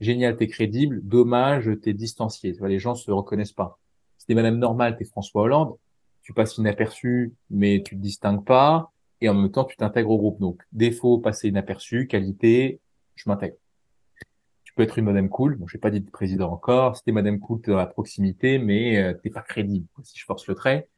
génial, 0.00 0.36
t'es 0.36 0.46
crédible, 0.46 1.00
dommage, 1.02 1.70
t'es 1.82 1.92
distancié. 1.92 2.52
Tu 2.52 2.58
vois, 2.58 2.68
les 2.68 2.78
gens 2.78 2.94
se 2.94 3.10
reconnaissent 3.10 3.52
pas. 3.52 3.78
Si 4.18 4.26
t'es 4.26 4.34
madame 4.34 4.58
normale, 4.58 4.96
t'es 4.96 5.04
François 5.04 5.42
Hollande, 5.42 5.76
tu 6.22 6.32
passes 6.32 6.58
inaperçu, 6.58 7.34
mais 7.50 7.82
tu 7.84 7.96
te 7.96 8.00
distingues 8.00 8.44
pas, 8.44 8.92
et 9.20 9.28
en 9.28 9.34
même 9.34 9.50
temps, 9.50 9.64
tu 9.64 9.76
t'intègres 9.76 10.10
au 10.10 10.18
groupe. 10.18 10.40
Donc, 10.40 10.62
défaut, 10.72 11.18
passer 11.18 11.48
inaperçu, 11.48 12.06
qualité, 12.06 12.80
je 13.14 13.28
m'intègre. 13.28 13.56
Tu 14.64 14.72
peux 14.74 14.82
être 14.82 14.98
une 14.98 15.06
madame 15.06 15.28
cool, 15.28 15.56
bon, 15.56 15.66
je 15.66 15.76
n'ai 15.76 15.80
pas 15.80 15.90
dit 15.90 16.00
de 16.00 16.10
président 16.10 16.52
encore, 16.52 16.96
si 16.96 17.04
t'es 17.04 17.12
madame 17.12 17.40
cool, 17.40 17.60
t'es 17.60 17.70
dans 17.70 17.78
la 17.78 17.86
proximité, 17.86 18.58
mais 18.58 19.02
euh, 19.02 19.14
t'es 19.14 19.30
pas 19.30 19.42
crédible, 19.42 19.86
si 20.04 20.18
je 20.18 20.24
force 20.24 20.46
le 20.46 20.54
trait. 20.54 20.88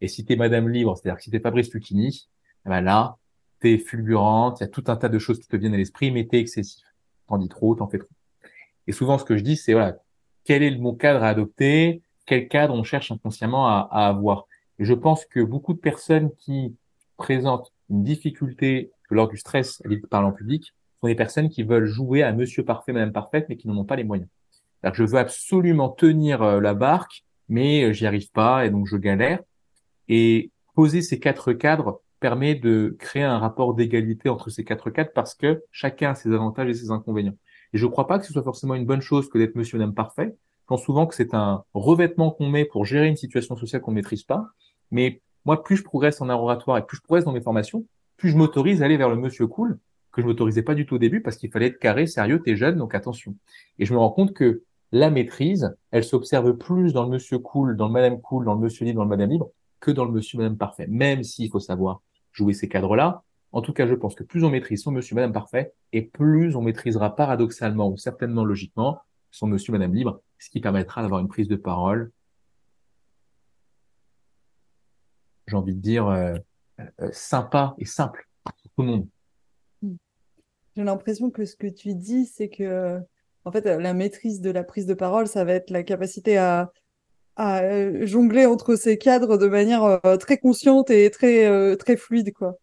Et 0.00 0.08
si 0.08 0.24
t'es 0.24 0.36
madame 0.36 0.68
libre, 0.68 0.96
c'est-à-dire 0.96 1.18
que 1.18 1.22
si 1.22 1.30
t'es 1.30 1.40
Fabrice 1.40 1.72
Lucchini, 1.72 2.28
eh 2.66 2.68
ben 2.68 2.80
là, 2.80 3.16
t'es 3.60 3.78
fulgurante, 3.78 4.60
il 4.60 4.64
y 4.64 4.66
a 4.66 4.68
tout 4.68 4.84
un 4.86 4.96
tas 4.96 5.08
de 5.08 5.18
choses 5.18 5.38
qui 5.38 5.48
te 5.48 5.56
viennent 5.56 5.74
à 5.74 5.76
l'esprit, 5.76 6.10
mais 6.10 6.26
t'es 6.26 6.38
excessif. 6.38 6.84
T'en 7.26 7.38
dis 7.38 7.48
trop, 7.48 7.74
t'en 7.74 7.88
fais 7.88 7.98
trop. 7.98 8.08
Et 8.88 8.92
souvent, 8.92 9.18
ce 9.18 9.24
que 9.24 9.36
je 9.36 9.44
dis, 9.44 9.56
c'est 9.56 9.74
voilà, 9.74 9.98
quel 10.44 10.62
est 10.62 10.70
le 10.70 10.78
bon 10.78 10.94
cadre 10.94 11.22
à 11.22 11.28
adopter, 11.28 12.02
quel 12.26 12.48
cadre 12.48 12.74
on 12.74 12.82
cherche 12.82 13.12
inconsciemment 13.12 13.68
à, 13.68 13.86
avoir? 13.90 14.46
Et 14.78 14.84
je 14.86 14.94
pense 14.94 15.26
que 15.26 15.40
beaucoup 15.40 15.74
de 15.74 15.78
personnes 15.78 16.30
qui 16.38 16.74
présentent 17.18 17.70
une 17.90 18.02
difficulté 18.02 18.90
lors 19.10 19.28
du 19.28 19.36
stress 19.36 19.82
à 19.84 19.88
parler 20.08 20.28
en 20.28 20.32
public 20.32 20.74
sont 21.00 21.06
des 21.06 21.14
personnes 21.14 21.50
qui 21.50 21.62
veulent 21.64 21.84
jouer 21.84 22.22
à 22.22 22.32
Monsieur 22.32 22.64
Parfait, 22.64 22.92
Madame 22.92 23.12
Parfaite, 23.12 23.46
mais 23.48 23.56
qui 23.56 23.68
n'en 23.68 23.76
ont 23.76 23.84
pas 23.84 23.96
les 23.96 24.04
moyens. 24.04 24.28
Je 24.82 25.04
veux 25.04 25.18
absolument 25.18 25.90
tenir 25.90 26.42
euh, 26.42 26.60
la 26.60 26.72
barque, 26.72 27.24
mais 27.48 27.84
euh, 27.84 27.92
j'y 27.92 28.06
arrive 28.06 28.30
pas 28.30 28.64
et 28.64 28.70
donc 28.70 28.86
je 28.86 28.96
galère. 28.96 29.40
Et 30.08 30.50
poser 30.74 31.02
ces 31.02 31.18
quatre 31.18 31.52
cadres 31.52 32.00
permet 32.20 32.54
de 32.54 32.96
créer 32.98 33.24
un 33.24 33.38
rapport 33.38 33.74
d'égalité 33.74 34.30
entre 34.30 34.48
ces 34.48 34.64
quatre 34.64 34.88
cadres 34.90 35.10
parce 35.14 35.34
que 35.34 35.62
chacun 35.72 36.10
a 36.10 36.14
ses 36.14 36.32
avantages 36.32 36.70
et 36.70 36.74
ses 36.74 36.90
inconvénients. 36.90 37.36
Et 37.72 37.78
je 37.78 37.86
ne 37.86 37.90
crois 37.90 38.06
pas 38.06 38.18
que 38.18 38.26
ce 38.26 38.32
soit 38.32 38.42
forcément 38.42 38.74
une 38.74 38.86
bonne 38.86 39.00
chose 39.00 39.28
que 39.28 39.38
d'être 39.38 39.54
monsieur 39.54 39.78
madame 39.78 39.94
parfait. 39.94 40.36
Je 40.60 40.66
pense 40.66 40.82
souvent 40.82 41.06
que 41.06 41.14
c'est 41.14 41.34
un 41.34 41.64
revêtement 41.74 42.30
qu'on 42.30 42.48
met 42.48 42.64
pour 42.64 42.84
gérer 42.84 43.08
une 43.08 43.16
situation 43.16 43.56
sociale 43.56 43.80
qu'on 43.82 43.90
ne 43.90 43.96
maîtrise 43.96 44.22
pas. 44.22 44.48
Mais 44.90 45.22
moi, 45.44 45.62
plus 45.62 45.76
je 45.76 45.82
progresse 45.82 46.20
en 46.20 46.28
oratoire 46.28 46.78
et 46.78 46.84
plus 46.84 46.98
je 46.98 47.02
progresse 47.02 47.24
dans 47.24 47.32
mes 47.32 47.40
formations, 47.40 47.84
plus 48.16 48.30
je 48.30 48.36
m'autorise 48.36 48.82
à 48.82 48.84
aller 48.84 48.96
vers 48.96 49.08
le 49.08 49.16
monsieur 49.16 49.46
cool, 49.46 49.78
que 50.12 50.20
je 50.20 50.26
m'autorisais 50.26 50.62
pas 50.62 50.74
du 50.74 50.84
tout 50.84 50.96
au 50.96 50.98
début 50.98 51.22
parce 51.22 51.36
qu'il 51.36 51.50
fallait 51.50 51.68
être 51.68 51.78
carré, 51.78 52.06
sérieux, 52.06 52.40
t'es 52.44 52.56
jeune, 52.56 52.76
donc 52.76 52.94
attention. 52.94 53.34
Et 53.78 53.86
je 53.86 53.94
me 53.94 53.98
rends 53.98 54.10
compte 54.10 54.34
que 54.34 54.62
la 54.92 55.10
maîtrise, 55.10 55.74
elle 55.90 56.04
s'observe 56.04 56.56
plus 56.56 56.92
dans 56.92 57.04
le 57.04 57.10
monsieur 57.10 57.38
cool, 57.38 57.76
dans 57.76 57.86
le 57.86 57.92
madame 57.92 58.20
cool, 58.20 58.44
dans 58.44 58.54
le 58.54 58.60
monsieur 58.60 58.84
libre, 58.84 58.98
dans 58.98 59.04
le 59.04 59.10
madame 59.10 59.30
libre, 59.30 59.50
que 59.80 59.90
dans 59.90 60.04
le 60.04 60.12
monsieur 60.12 60.38
madame 60.38 60.56
parfait. 60.56 60.86
Même 60.88 61.22
s'il 61.22 61.50
faut 61.50 61.60
savoir 61.60 62.02
jouer 62.32 62.52
ces 62.52 62.68
cadres-là, 62.68 63.22
en 63.52 63.62
tout 63.62 63.72
cas, 63.72 63.86
je 63.86 63.94
pense 63.94 64.14
que 64.14 64.24
plus 64.24 64.44
on 64.44 64.50
maîtrise 64.50 64.82
son 64.82 64.92
monsieur, 64.92 65.14
madame 65.14 65.32
parfait, 65.32 65.72
et 65.92 66.02
plus 66.02 66.54
on 66.56 66.62
maîtrisera 66.62 67.16
paradoxalement 67.16 67.88
ou 67.88 67.96
certainement 67.96 68.44
logiquement 68.44 69.00
son 69.30 69.46
monsieur, 69.46 69.72
madame 69.72 69.94
libre, 69.94 70.20
ce 70.38 70.50
qui 70.50 70.60
permettra 70.60 71.02
d'avoir 71.02 71.20
une 71.20 71.28
prise 71.28 71.48
de 71.48 71.56
parole, 71.56 72.12
j'ai 75.46 75.56
envie 75.56 75.74
de 75.74 75.80
dire, 75.80 76.06
euh, 76.08 76.34
euh, 77.00 77.08
sympa 77.12 77.74
et 77.78 77.84
simple 77.84 78.28
pour 78.44 78.54
tout 78.76 78.82
le 78.82 78.84
monde. 78.84 79.06
J'ai 80.76 80.84
l'impression 80.84 81.30
que 81.30 81.44
ce 81.44 81.56
que 81.56 81.66
tu 81.66 81.94
dis, 81.94 82.26
c'est 82.26 82.48
que, 82.48 83.00
en 83.44 83.50
fait, 83.50 83.64
la 83.64 83.94
maîtrise 83.94 84.40
de 84.40 84.50
la 84.50 84.62
prise 84.62 84.86
de 84.86 84.94
parole, 84.94 85.26
ça 85.26 85.44
va 85.44 85.54
être 85.54 85.70
la 85.70 85.82
capacité 85.82 86.36
à, 86.36 86.70
à 87.34 87.62
euh, 87.62 88.06
jongler 88.06 88.46
entre 88.46 88.76
ces 88.76 88.96
cadres 88.96 89.38
de 89.38 89.48
manière 89.48 90.00
très 90.20 90.38
consciente 90.38 90.90
et 90.90 91.10
très, 91.10 91.76
très 91.76 91.96
fluide, 91.96 92.32
quoi. 92.32 92.58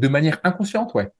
De 0.00 0.08
manière 0.08 0.40
inconsciente, 0.44 0.94
ouais. 0.94 1.10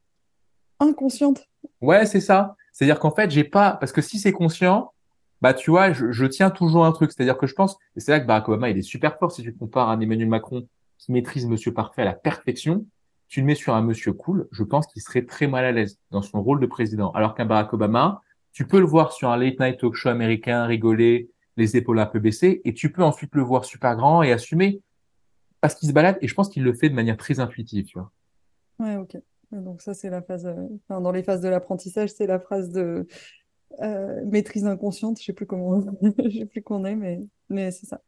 Inconsciente. 0.78 1.47
Ouais, 1.83 2.07
c'est 2.07 2.20
ça. 2.20 2.57
C'est-à-dire 2.72 2.99
qu'en 2.99 3.11
fait, 3.11 3.31
j'ai 3.31 3.45
pas, 3.45 3.72
parce 3.72 3.93
que 3.93 4.01
si 4.01 4.18
c'est 4.18 4.33
conscient, 4.33 4.95
bah 5.43 5.53
tu 5.53 5.70
vois, 5.70 5.93
je, 5.93 6.24
tiens 6.24 6.49
toujours 6.49 6.87
un 6.87 6.93
truc. 6.93 7.12
C'est-à-dire 7.12 7.37
que 7.37 7.47
je 7.47 7.53
pense, 7.53 7.76
et 7.95 8.01
c'est 8.01 8.11
là 8.11 8.20
que 8.20 8.26
Barack 8.26 8.49
Obama 8.49 8.70
il 8.70 8.78
est 8.78 8.83
super 8.83 9.18
fort 9.18 9.33
si 9.33 9.43
tu 9.43 9.55
compares 9.55 9.91
à 9.91 9.93
un 9.93 10.01
Emmanuel 10.01 10.31
Macron 10.31 10.66
qui 10.97 11.12
maîtrise 11.12 11.47
Monsieur 11.47 11.74
Parfait 11.74 12.01
à 12.01 12.07
la 12.07 12.14
perfection. 12.14 12.87
Tu 13.28 13.41
le 13.41 13.47
mets 13.47 13.55
sur 13.55 13.74
un 13.74 13.83
Monsieur 13.83 14.14
Cool, 14.14 14.49
je 14.51 14.62
pense 14.64 14.87
qu'il 14.87 15.03
serait 15.03 15.26
très 15.26 15.47
mal 15.47 15.66
à 15.66 15.72
l'aise 15.72 15.99
dans 16.11 16.22
son 16.22 16.43
rôle 16.43 16.59
de 16.59 16.66
président. 16.66 17.11
Alors 17.11 17.35
qu'un 17.35 17.45
Barack 17.45 17.74
Obama, 17.74 18.22
tu 18.53 18.66
peux 18.66 18.81
le 18.81 18.87
voir 18.87 19.12
sur 19.12 19.28
un 19.28 19.37
late 19.37 19.61
night 19.61 19.78
talk 19.78 19.95
show 19.95 20.09
américain, 20.09 20.64
rigoler, 20.64 21.31
les 21.59 21.76
épaules 21.76 21.99
un 21.99 22.07
peu 22.07 22.18
baissées, 22.18 22.62
et 22.64 22.72
tu 22.72 22.91
peux 22.91 23.03
ensuite 23.03 23.35
le 23.35 23.43
voir 23.43 23.66
super 23.66 23.95
grand 23.95 24.22
et 24.22 24.33
assumer 24.33 24.81
parce 25.61 25.74
qu'il 25.74 25.87
se 25.87 25.93
balade. 25.93 26.16
Et 26.22 26.28
je 26.28 26.35
pense 26.35 26.49
qu'il 26.49 26.62
le 26.62 26.72
fait 26.72 26.89
de 26.89 26.95
manière 26.95 27.18
très 27.18 27.41
intuitive, 27.41 27.85
tu 27.85 27.99
vois. 27.99 28.11
Ouais, 28.81 28.97
ok. 28.97 29.18
Donc 29.53 29.83
ça, 29.83 29.95
c'est 29.95 30.11
la 30.11 30.22
phase, 30.22 30.47
euh, 30.47 30.55
dans 30.89 31.12
les 31.12 31.22
phases 31.22 31.43
de 31.43 31.49
l'apprentissage, 31.49 32.11
c'est 32.11 32.26
la 32.26 32.41
phase 32.41 32.70
de 32.70 33.07
euh, 33.81 34.24
maîtrise 34.24 34.64
inconsciente. 34.64 35.20
Je 35.20 35.26
sais 35.26 35.33
plus 35.35 35.47
comment, 35.47 35.81
je 36.24 36.39
sais 36.39 36.47
plus 36.47 36.62
qu'on 36.62 36.85
est, 36.85 36.97
mais, 36.97 37.20
mais 37.51 37.70
c'est 37.70 37.87
ça. 37.87 38.01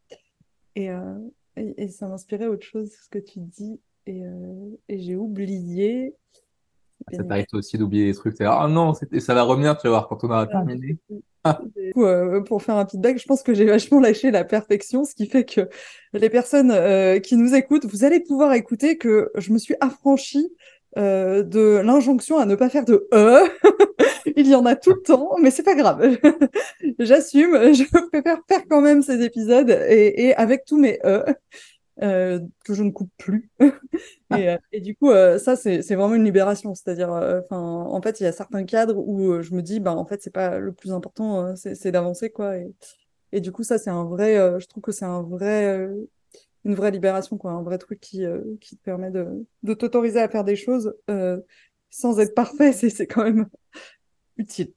Et, 0.74 0.90
euh, 0.90 1.18
et, 1.56 1.88
ça 1.88 2.08
m'inspirait 2.08 2.46
autre 2.46 2.64
chose, 2.66 2.90
ce 2.90 3.08
que 3.10 3.18
tu 3.18 3.40
dis, 3.40 3.78
et, 4.06 4.22
et 4.88 4.98
j'ai 4.98 5.16
oublié. 5.16 6.16
Ça 7.10 7.24
t'arrive 7.24 7.46
aussi 7.52 7.78
d'oublier 7.78 8.06
des 8.06 8.14
trucs. 8.14 8.40
Ah 8.40 8.66
non, 8.68 8.92
ça 8.94 9.34
va 9.34 9.42
revenir, 9.42 9.76
tu 9.76 9.86
vas 9.88 9.90
voir, 9.90 10.08
quand 10.08 10.24
on 10.24 10.28
aura 10.28 10.46
terminé. 10.46 10.98
pour 12.46 12.62
faire 12.62 12.76
un 12.76 12.86
feedback, 12.86 13.18
je 13.18 13.26
pense 13.26 13.42
que 13.42 13.52
j'ai 13.52 13.64
vachement 13.64 13.98
lâché 14.00 14.30
la 14.30 14.44
perfection, 14.44 15.04
ce 15.04 15.14
qui 15.14 15.26
fait 15.26 15.44
que 15.44 15.68
les 16.12 16.30
personnes 16.30 17.20
qui 17.20 17.36
nous 17.36 17.54
écoutent, 17.54 17.86
vous 17.86 18.04
allez 18.04 18.20
pouvoir 18.20 18.52
écouter 18.52 18.96
que 18.96 19.30
je 19.36 19.52
me 19.52 19.58
suis 19.58 19.74
affranchie 19.80 20.52
euh, 20.98 21.42
de 21.42 21.80
l'injonction 21.82 22.36
à 22.36 22.44
ne 22.44 22.54
pas 22.54 22.68
faire 22.68 22.84
de 22.84 23.08
E. 23.14 23.44
Il 24.36 24.46
y 24.46 24.54
en 24.54 24.66
a 24.66 24.76
tout 24.76 24.90
le 24.90 25.00
temps, 25.00 25.36
mais 25.40 25.50
c'est 25.50 25.62
pas 25.62 25.74
grave. 25.74 26.18
J'assume, 26.98 27.72
je 27.72 27.84
préfère 28.10 28.40
faire 28.46 28.60
quand 28.68 28.82
même 28.82 29.02
ces 29.02 29.22
épisodes 29.22 29.70
et, 29.70 30.26
et 30.26 30.34
avec 30.34 30.66
tous 30.66 30.78
mes 30.78 30.98
E. 31.02 31.24
euh, 32.02 32.40
que 32.64 32.74
je 32.74 32.82
ne 32.82 32.90
coupe 32.90 33.10
plus. 33.16 33.50
et, 34.36 34.50
euh, 34.50 34.58
et, 34.72 34.80
du 34.80 34.96
coup, 34.96 35.10
euh, 35.10 35.38
ça, 35.38 35.56
c'est 35.56 35.80
vraiment 35.94 36.14
une 36.14 36.24
libération. 36.24 36.74
C'est-à-dire, 36.74 37.10
enfin, 37.10 37.58
en 37.58 38.02
fait, 38.02 38.20
il 38.20 38.24
y 38.24 38.26
a 38.26 38.32
certains 38.32 38.64
cadres 38.64 38.96
où 38.98 39.40
je 39.42 39.54
me 39.54 39.62
dis, 39.62 39.80
bah, 39.80 39.94
en 39.94 40.04
fait, 40.04 40.22
c'est 40.22 40.32
pas 40.32 40.58
le 40.58 40.72
plus 40.72 40.92
important, 40.92 41.54
c'est 41.56 41.92
d'avancer, 41.92 42.30
quoi. 42.30 42.56
Et, 42.58 42.72
et, 43.32 43.40
du 43.40 43.52
coup, 43.52 43.62
ça, 43.62 43.78
c'est 43.78 43.90
un 43.90 44.04
vrai, 44.04 44.34
je 44.60 44.66
trouve 44.66 44.82
que 44.82 44.92
c'est 44.92 45.04
un 45.04 45.22
vrai, 45.22 45.88
une 46.64 46.74
vraie 46.74 46.90
libération, 46.90 47.38
quoi, 47.38 47.52
un 47.52 47.62
vrai 47.62 47.78
truc 47.78 48.00
qui, 48.00 48.24
qui 48.60 48.76
te 48.76 48.82
permet 48.82 49.10
de, 49.10 49.46
de 49.62 49.74
t'autoriser 49.74 50.20
à 50.20 50.28
faire 50.28 50.44
des 50.44 50.56
choses 50.56 50.94
sans 51.90 52.18
être 52.18 52.34
parfait. 52.34 52.72
C'est 52.90 53.06
quand 53.06 53.24
même 53.24 53.46
utile. 54.36 54.72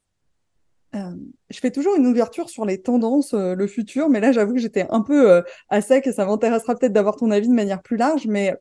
Euh, 0.96 1.12
je 1.50 1.60
fais 1.60 1.72
toujours 1.72 1.96
une 1.96 2.08
ouverture 2.08 2.50
sur 2.50 2.66
les 2.66 2.82
tendances, 2.82 3.34
euh, 3.34 3.54
le 3.56 3.68
futur, 3.68 4.10
mais 4.10 4.20
là, 4.20 4.32
j'avoue 4.32 4.54
que 4.54 4.60
j'étais 4.60 4.88
un 4.90 5.02
peu 5.02 5.30
euh, 5.30 5.42
à 5.70 5.82
sec 5.82 6.08
et 6.08 6.14
ça 6.14 6.26
m'intéressera 6.26 6.76
peut-être 6.76 6.94
d'avoir 6.94 7.18
ton 7.18 7.32
avis 7.32 7.50
de 7.50 7.54
manière 7.54 7.82
plus 7.82 7.98
large. 7.98 8.28
Mais 8.28 8.56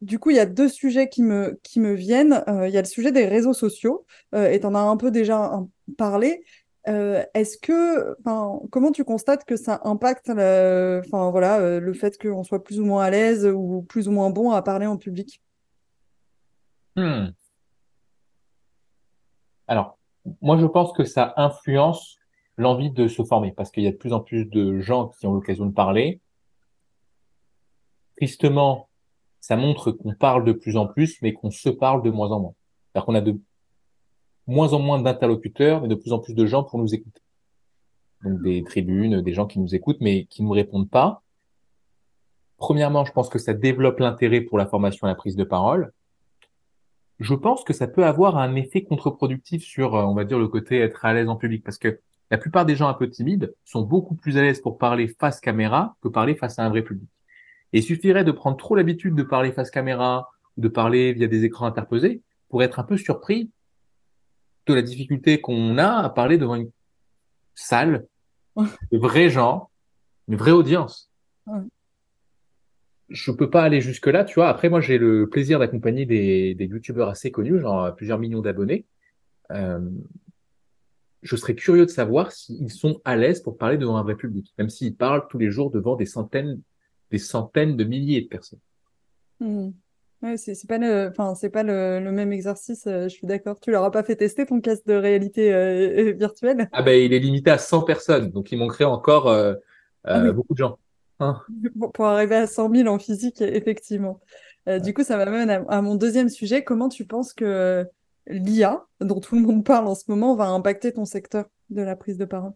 du 0.00 0.18
coup, 0.20 0.30
il 0.30 0.36
y 0.36 0.40
a 0.40 0.46
deux 0.46 0.68
sujets 0.68 1.08
qui 1.08 1.22
me, 1.22 1.58
viennent. 1.94 2.44
Il 2.46 2.70
y 2.70 2.78
a 2.78 2.82
le 2.82 2.86
sujet 2.86 3.12
des 3.12 3.26
réseaux 3.26 3.54
sociaux, 3.54 4.06
et 4.34 4.60
tu 4.60 4.66
en 4.66 4.74
as 4.74 4.80
un 4.80 4.96
peu 4.96 5.10
déjà 5.10 5.60
parlé. 5.96 6.44
Est-ce 6.84 7.58
que, 7.58 8.14
comment 8.70 8.92
tu 8.92 9.04
constates 9.04 9.44
que 9.44 9.56
ça 9.56 9.80
impacte 9.84 10.30
enfin, 10.30 11.30
voilà, 11.30 11.80
le 11.80 11.92
fait 11.94 12.20
qu'on 12.20 12.44
soit 12.44 12.62
plus 12.62 12.80
ou 12.80 12.84
moins 12.84 13.04
à 13.04 13.10
l'aise 13.10 13.46
ou 13.46 13.82
plus 13.88 14.08
ou 14.08 14.12
moins 14.12 14.30
bon 14.30 14.52
à 14.52 14.62
parler 14.62 14.86
en 14.86 14.98
public? 14.98 15.42
Hmm. 16.96 17.28
Alors, 19.66 19.97
moi, 20.40 20.58
je 20.58 20.66
pense 20.66 20.92
que 20.92 21.04
ça 21.04 21.34
influence 21.36 22.16
l'envie 22.56 22.90
de 22.90 23.08
se 23.08 23.22
former 23.24 23.52
parce 23.52 23.70
qu'il 23.70 23.84
y 23.84 23.86
a 23.86 23.92
de 23.92 23.96
plus 23.96 24.12
en 24.12 24.20
plus 24.20 24.44
de 24.44 24.80
gens 24.80 25.08
qui 25.08 25.26
ont 25.26 25.34
l'occasion 25.34 25.66
de 25.66 25.72
parler. 25.72 26.20
Tristement, 28.16 28.88
ça 29.40 29.56
montre 29.56 29.92
qu'on 29.92 30.14
parle 30.14 30.44
de 30.44 30.52
plus 30.52 30.76
en 30.76 30.86
plus, 30.86 31.22
mais 31.22 31.32
qu'on 31.32 31.50
se 31.50 31.68
parle 31.68 32.02
de 32.02 32.10
moins 32.10 32.30
en 32.30 32.40
moins. 32.40 32.54
C'est-à-dire 32.92 33.06
qu'on 33.06 33.14
a 33.14 33.20
de 33.20 33.40
moins 34.46 34.72
en 34.72 34.80
moins 34.80 35.00
d'interlocuteurs 35.00 35.84
et 35.84 35.88
de 35.88 35.94
plus 35.94 36.12
en 36.12 36.18
plus 36.18 36.34
de 36.34 36.46
gens 36.46 36.64
pour 36.64 36.78
nous 36.78 36.94
écouter. 36.94 37.22
Donc 38.24 38.42
des 38.42 38.64
tribunes, 38.64 39.20
des 39.20 39.32
gens 39.32 39.46
qui 39.46 39.60
nous 39.60 39.74
écoutent, 39.74 40.00
mais 40.00 40.24
qui 40.24 40.42
ne 40.42 40.48
nous 40.48 40.54
répondent 40.54 40.90
pas. 40.90 41.22
Premièrement, 42.56 43.04
je 43.04 43.12
pense 43.12 43.28
que 43.28 43.38
ça 43.38 43.54
développe 43.54 44.00
l'intérêt 44.00 44.40
pour 44.40 44.58
la 44.58 44.66
formation 44.66 45.06
et 45.06 45.10
la 45.10 45.14
prise 45.14 45.36
de 45.36 45.44
parole 45.44 45.92
je 47.18 47.34
pense 47.34 47.64
que 47.64 47.72
ça 47.72 47.88
peut 47.88 48.04
avoir 48.04 48.38
un 48.38 48.54
effet 48.54 48.84
contre-productif 48.84 49.62
sur, 49.62 49.96
euh, 49.96 50.02
on 50.04 50.14
va 50.14 50.24
dire, 50.24 50.38
le 50.38 50.48
côté 50.48 50.78
être 50.78 51.04
à 51.04 51.12
l'aise 51.12 51.28
en 51.28 51.36
public, 51.36 51.64
parce 51.64 51.78
que 51.78 52.00
la 52.30 52.38
plupart 52.38 52.66
des 52.66 52.76
gens 52.76 52.88
un 52.88 52.94
peu 52.94 53.08
timides 53.08 53.54
sont 53.64 53.82
beaucoup 53.82 54.14
plus 54.14 54.36
à 54.36 54.42
l'aise 54.42 54.60
pour 54.60 54.78
parler 54.78 55.08
face 55.08 55.40
caméra 55.40 55.96
que 56.02 56.08
parler 56.08 56.34
face 56.34 56.58
à 56.58 56.64
un 56.64 56.68
vrai 56.68 56.82
public. 56.82 57.08
Et 57.72 57.78
il 57.78 57.82
suffirait 57.82 58.24
de 58.24 58.32
prendre 58.32 58.56
trop 58.56 58.76
l'habitude 58.76 59.14
de 59.14 59.22
parler 59.22 59.52
face 59.52 59.70
caméra 59.70 60.30
ou 60.56 60.60
de 60.60 60.68
parler 60.68 61.12
via 61.12 61.26
des 61.26 61.44
écrans 61.44 61.66
interposés 61.66 62.22
pour 62.48 62.62
être 62.62 62.78
un 62.78 62.84
peu 62.84 62.96
surpris 62.96 63.50
de 64.66 64.74
la 64.74 64.82
difficulté 64.82 65.40
qu'on 65.40 65.78
a 65.78 65.88
à 65.88 66.08
parler 66.10 66.38
devant 66.38 66.54
une 66.54 66.70
salle 67.54 68.06
de 68.56 68.98
vrais 68.98 69.30
gens, 69.30 69.70
une 70.28 70.36
vraie 70.36 70.52
audience 70.52 71.10
je 73.08 73.30
peux 73.30 73.50
pas 73.50 73.62
aller 73.62 73.80
jusque 73.80 74.06
là, 74.06 74.24
tu 74.24 74.34
vois. 74.34 74.48
Après, 74.48 74.68
moi, 74.68 74.80
j'ai 74.80 74.98
le 74.98 75.28
plaisir 75.28 75.58
d'accompagner 75.58 76.06
des, 76.06 76.54
des 76.54 76.66
youtubeurs 76.66 77.08
assez 77.08 77.30
connus, 77.30 77.58
genre 77.60 77.94
plusieurs 77.94 78.18
millions 78.18 78.40
d'abonnés. 78.40 78.86
Euh, 79.50 79.80
je 81.22 81.36
serais 81.36 81.54
curieux 81.54 81.86
de 81.86 81.90
savoir 81.90 82.32
s'ils 82.32 82.70
sont 82.70 83.00
à 83.04 83.16
l'aise 83.16 83.40
pour 83.40 83.56
parler 83.56 83.76
devant 83.76 83.96
un 83.96 84.02
vrai 84.02 84.14
public, 84.14 84.54
même 84.58 84.68
s'ils 84.68 84.94
parlent 84.94 85.26
tous 85.28 85.38
les 85.38 85.50
jours 85.50 85.70
devant 85.70 85.96
des 85.96 86.06
centaines, 86.06 86.60
des 87.10 87.18
centaines 87.18 87.76
de 87.76 87.84
milliers 87.84 88.22
de 88.22 88.28
personnes. 88.28 88.60
Mmh. 89.40 89.70
Ouais, 90.20 90.36
c'est 90.36 90.66
pas 90.66 90.78
le, 90.78 91.08
enfin 91.10 91.36
c'est 91.36 91.50
pas 91.50 91.62
le, 91.62 92.00
le, 92.00 92.10
même 92.10 92.32
exercice. 92.32 92.88
Euh, 92.88 93.04
je 93.04 93.08
suis 93.10 93.26
d'accord. 93.26 93.60
Tu 93.60 93.70
leur 93.70 93.84
as 93.84 93.92
pas 93.92 94.02
fait 94.02 94.16
tester 94.16 94.46
ton 94.46 94.60
casque 94.60 94.84
de 94.84 94.94
réalité 94.94 95.54
euh, 95.54 96.12
virtuelle? 96.12 96.68
Ah 96.72 96.82
ben 96.82 97.00
il 97.00 97.12
est 97.12 97.20
limité 97.20 97.52
à 97.52 97.58
100 97.58 97.82
personnes, 97.82 98.30
donc 98.32 98.50
il 98.50 98.58
manquerait 98.58 98.84
encore 98.84 99.28
euh, 99.28 99.54
ah 100.02 100.32
beaucoup 100.32 100.54
de 100.54 100.58
gens. 100.58 100.78
Hein. 101.20 101.40
Pour, 101.94 102.06
arriver 102.06 102.36
à 102.36 102.46
100 102.46 102.74
000 102.74 102.88
en 102.88 102.98
physique, 102.98 103.40
effectivement. 103.40 104.20
Euh, 104.68 104.78
du 104.78 104.94
coup, 104.94 105.02
ça 105.02 105.16
m'amène 105.16 105.50
à, 105.50 105.64
à, 105.68 105.82
mon 105.82 105.94
deuxième 105.94 106.28
sujet. 106.28 106.62
Comment 106.62 106.88
tu 106.88 107.06
penses 107.06 107.32
que 107.32 107.86
l'IA, 108.28 108.86
dont 109.00 109.20
tout 109.20 109.34
le 109.34 109.42
monde 109.42 109.64
parle 109.64 109.88
en 109.88 109.94
ce 109.94 110.04
moment, 110.08 110.36
va 110.36 110.46
impacter 110.46 110.92
ton 110.92 111.04
secteur 111.04 111.46
de 111.70 111.82
la 111.82 111.96
prise 111.96 112.18
de 112.18 112.24
parole? 112.24 112.52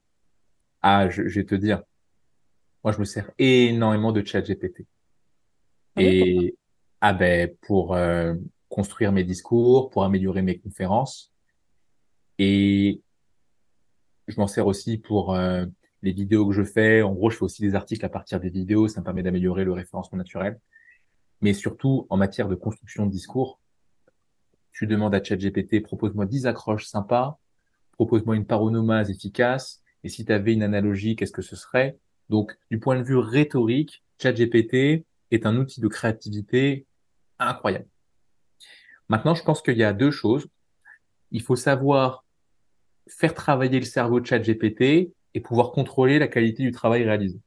Ah, 0.83 1.09
je, 1.09 1.23
vais 1.23 1.45
te 1.45 1.55
dire. 1.55 1.83
Moi, 2.85 2.93
je 2.93 2.99
me 2.99 3.05
sers 3.05 3.31
énormément 3.39 4.13
de 4.13 4.25
chat 4.25 4.43
GPT. 4.43 4.87
Ah 5.95 6.03
Et 6.03 6.57
ah 7.01 7.13
ben 7.13 7.51
pour 7.63 7.95
euh, 7.95 8.35
construire 8.69 9.13
mes 9.13 9.25
discours, 9.25 9.91
pour 9.91 10.05
améliorer 10.05 10.43
mes 10.43 10.59
conférences. 10.59 11.33
Et 12.39 13.01
je 14.27 14.41
m'en 14.41 14.47
sers 14.47 14.67
aussi 14.67 14.99
pour 14.99 15.35
euh, 15.35 15.67
les 16.03 16.13
vidéos 16.13 16.47
que 16.49 16.55
je 16.55 16.65
fais. 16.65 17.03
En 17.03 17.13
gros, 17.13 17.31
je 17.31 17.37
fais 17.37 17.45
aussi 17.45 17.63
des 17.63 17.75
articles 17.75 18.05
à 18.05 18.09
partir 18.09 18.41
des 18.41 18.51
vidéos. 18.51 18.89
Ça 18.89 19.01
me 19.01 19.05
permet 19.05 19.23
d'améliorer 19.23 19.65
le 19.65 19.73
référencement 19.73 20.19
naturel. 20.19 20.61
Mais 21.41 21.55
surtout, 21.55 22.07
en 22.11 22.17
matière 22.17 22.49
de 22.49 22.55
construction 22.55 23.07
de 23.07 23.11
discours, 23.11 23.61
tu 24.73 24.87
demandes 24.87 25.15
à 25.15 25.23
ChatGPT, 25.23 25.83
propose-moi 25.83 26.27
10 26.27 26.47
accroches 26.47 26.87
sympas, 26.87 27.39
propose-moi 27.93 28.37
une 28.37 28.47
paronomase 28.47 29.11
efficace. 29.11 29.83
Et 30.03 30.09
si 30.09 30.25
tu 30.25 30.33
avais 30.33 30.55
une 30.55 30.63
analogie, 30.63 31.15
qu'est-ce 31.15 31.33
que 31.33 31.43
ce 31.43 31.57
serait? 31.57 31.99
Donc, 32.29 32.57
du 32.71 32.79
point 32.79 32.97
de 32.97 33.03
vue 33.03 33.19
rhétorique, 33.19 34.03
ChatGPT 34.21 35.05
est 35.31 35.47
un 35.47 35.57
outil 35.57 35.81
de 35.81 35.89
créativité 35.89 36.87
incroyable. 37.39 37.87
Maintenant, 39.09 39.35
je 39.35 39.43
pense 39.43 39.63
qu'il 39.63 39.77
y 39.77 39.85
a 39.85 39.93
deux 39.93 40.11
choses. 40.11 40.49
Il 41.31 41.43
faut 41.43 41.57
savoir 41.57 42.25
faire 43.09 43.35
travailler 43.35 43.79
le 43.79 43.85
cerveau 43.85 44.21
de 44.21 44.27
ChatGPT 44.27 45.13
et 45.35 45.41
pouvoir 45.41 45.73
contrôler 45.73 46.19
la 46.19 46.29
qualité 46.29 46.63
du 46.63 46.71
travail 46.71 47.05
réalisé. 47.05 47.41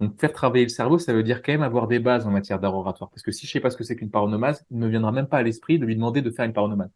Donc, 0.00 0.20
faire 0.20 0.32
travailler 0.32 0.64
le 0.64 0.70
cerveau, 0.70 0.98
ça 0.98 1.12
veut 1.12 1.22
dire 1.22 1.42
quand 1.42 1.52
même 1.52 1.62
avoir 1.62 1.86
des 1.86 1.98
bases 1.98 2.26
en 2.26 2.30
matière 2.30 2.58
d'art 2.58 2.74
oratoire. 2.74 3.10
Parce 3.10 3.22
que 3.22 3.30
si 3.30 3.46
je 3.46 3.52
sais 3.52 3.60
pas 3.60 3.70
ce 3.70 3.76
que 3.76 3.84
c'est 3.84 3.96
qu'une 3.96 4.10
paronomase, 4.10 4.64
il 4.70 4.78
ne 4.78 4.84
me 4.86 4.90
viendra 4.90 5.12
même 5.12 5.28
pas 5.28 5.38
à 5.38 5.42
l'esprit 5.42 5.78
de 5.78 5.86
lui 5.86 5.94
demander 5.94 6.20
de 6.20 6.30
faire 6.30 6.44
une 6.44 6.52
paronomase. 6.52 6.90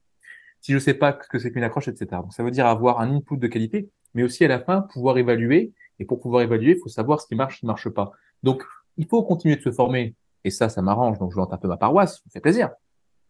Si 0.61 0.73
je 0.73 0.79
sais 0.79 0.95
pas 0.95 1.17
ce 1.23 1.29
que 1.29 1.39
c'est 1.39 1.53
qu'une 1.53 1.63
accroche, 1.63 1.89
etc. 1.89 2.07
Donc, 2.23 2.33
ça 2.35 2.43
veut 2.43 2.51
dire 2.51 2.67
avoir 2.67 3.01
un 3.01 3.15
input 3.15 3.37
de 3.37 3.47
qualité, 3.47 3.89
mais 4.15 4.25
aussi 4.25 4.45
à 4.45 4.49
la 4.49 4.59
fin, 4.59 4.83
pouvoir 4.83 5.19
évaluer. 5.19 5.73
Et 6.01 6.05
pour 6.05 6.21
pouvoir 6.21 6.43
évaluer, 6.43 6.73
il 6.73 6.79
faut 6.79 6.89
savoir 6.89 7.21
ce 7.21 7.27
qui 7.27 7.37
marche, 7.37 7.57
ce 7.57 7.61
qui 7.61 7.67
ne 7.67 7.69
marche 7.69 7.89
pas. 7.89 8.13
Donc, 8.43 8.65
il 8.97 9.07
faut 9.07 9.23
continuer 9.23 9.57
de 9.57 9.63
se 9.63 9.71
former. 9.71 10.17
Et 10.43 10.51
ça, 10.51 10.69
ça 10.69 10.83
m'arrange. 10.83 11.19
Donc, 11.19 11.31
je 11.31 11.37
vante 11.37 11.53
un 11.53 11.59
peu 11.59 11.69
ma 11.69 11.77
paroisse. 11.77 12.17
Ça 12.17 12.23
me 12.27 12.31
fait 12.31 12.41
plaisir. 12.41 12.71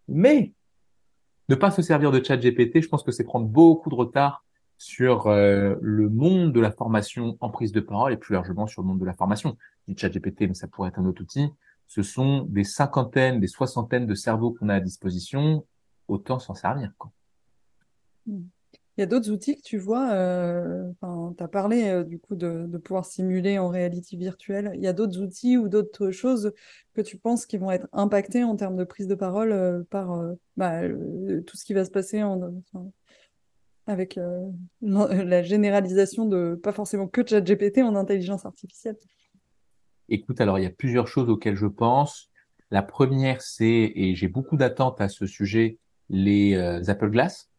Mais, 0.06 0.52
ne 1.50 1.54
pas 1.54 1.70
se 1.70 1.82
servir 1.82 2.10
de 2.10 2.22
chat 2.24 2.36
GPT, 2.36 2.82
je 2.82 2.88
pense 2.88 3.02
que 3.02 3.12
c'est 3.12 3.24
prendre 3.24 3.46
beaucoup 3.46 3.90
de 3.90 3.94
retard 3.94 4.44
sur 4.78 5.26
euh, 5.26 5.74
le 5.82 6.08
monde 6.08 6.52
de 6.52 6.60
la 6.60 6.70
formation 6.70 7.36
en 7.40 7.50
prise 7.50 7.72
de 7.72 7.80
parole 7.80 8.12
et 8.12 8.16
plus 8.16 8.32
largement 8.32 8.66
sur 8.66 8.82
le 8.82 8.88
monde 8.88 9.00
de 9.00 9.04
la 9.04 9.12
formation. 9.12 9.56
Du 9.86 9.94
chat 9.96 10.08
GPT, 10.08 10.42
mais 10.42 10.54
ça 10.54 10.68
pourrait 10.68 10.88
être 10.88 10.98
un 10.98 11.04
autre 11.04 11.22
outil. 11.22 11.50
Ce 11.86 12.02
sont 12.02 12.42
des 12.42 12.64
cinquantaines, 12.64 13.40
des 13.40 13.48
soixantaines 13.48 14.06
de 14.06 14.14
cerveaux 14.14 14.52
qu'on 14.52 14.68
a 14.68 14.76
à 14.76 14.80
disposition. 14.80 15.66
Autant 16.06 16.38
s'en 16.38 16.54
servir. 16.54 16.92
Hmm. 18.26 18.44
Il 18.96 19.02
y 19.02 19.04
a 19.04 19.06
d'autres 19.06 19.30
outils 19.30 19.56
que 19.56 19.62
tu 19.62 19.78
vois, 19.78 20.10
euh, 20.10 20.90
tu 21.36 21.42
as 21.44 21.46
parlé 21.46 21.84
euh, 21.88 22.02
du 22.02 22.18
coup 22.18 22.34
de, 22.34 22.66
pouvoir 22.78 23.04
simuler 23.04 23.56
en 23.56 23.68
réalité 23.68 24.16
virtuelle. 24.16 24.72
Il 24.74 24.80
y 24.80 24.88
a 24.88 24.92
d'autres 24.92 25.20
outils 25.20 25.56
ou 25.56 25.68
d'autres 25.68 26.10
choses 26.10 26.52
que 26.94 27.00
tu 27.00 27.16
penses 27.16 27.46
qui 27.46 27.58
vont 27.58 27.70
être 27.70 27.86
impactés 27.92 28.42
en 28.42 28.56
termes 28.56 28.74
de 28.74 28.82
prise 28.82 29.06
de 29.06 29.14
parole 29.14 29.52
euh, 29.52 29.84
par 29.90 30.20
bah, 30.56 30.80
tout 31.46 31.56
ce 31.56 31.64
qui 31.64 31.74
va 31.74 31.84
se 31.84 31.92
passer 31.92 32.24
en, 32.24 32.40
avec 33.88 34.18
euh, 34.18 34.46
la 34.80 35.42
généralisation 35.42 36.26
de 36.26 36.54
pas 36.62 36.72
forcément 36.72 37.08
que 37.08 37.26
ChatGPT 37.26 37.78
en 37.78 37.94
intelligence 37.94 38.46
artificielle 38.46 38.96
Écoute, 40.10 40.40
alors 40.40 40.58
il 40.58 40.62
y 40.62 40.66
a 40.66 40.70
plusieurs 40.70 41.08
choses 41.08 41.28
auxquelles 41.28 41.56
je 41.56 41.66
pense. 41.66 42.30
La 42.70 42.82
première, 42.82 43.42
c'est, 43.42 43.92
et 43.94 44.14
j'ai 44.14 44.28
beaucoup 44.28 44.56
d'attentes 44.56 45.00
à 45.00 45.08
ce 45.08 45.26
sujet, 45.26 45.78
les 46.08 46.54
euh, 46.54 46.82
Apple 46.88 47.10
Glass, 47.10 47.50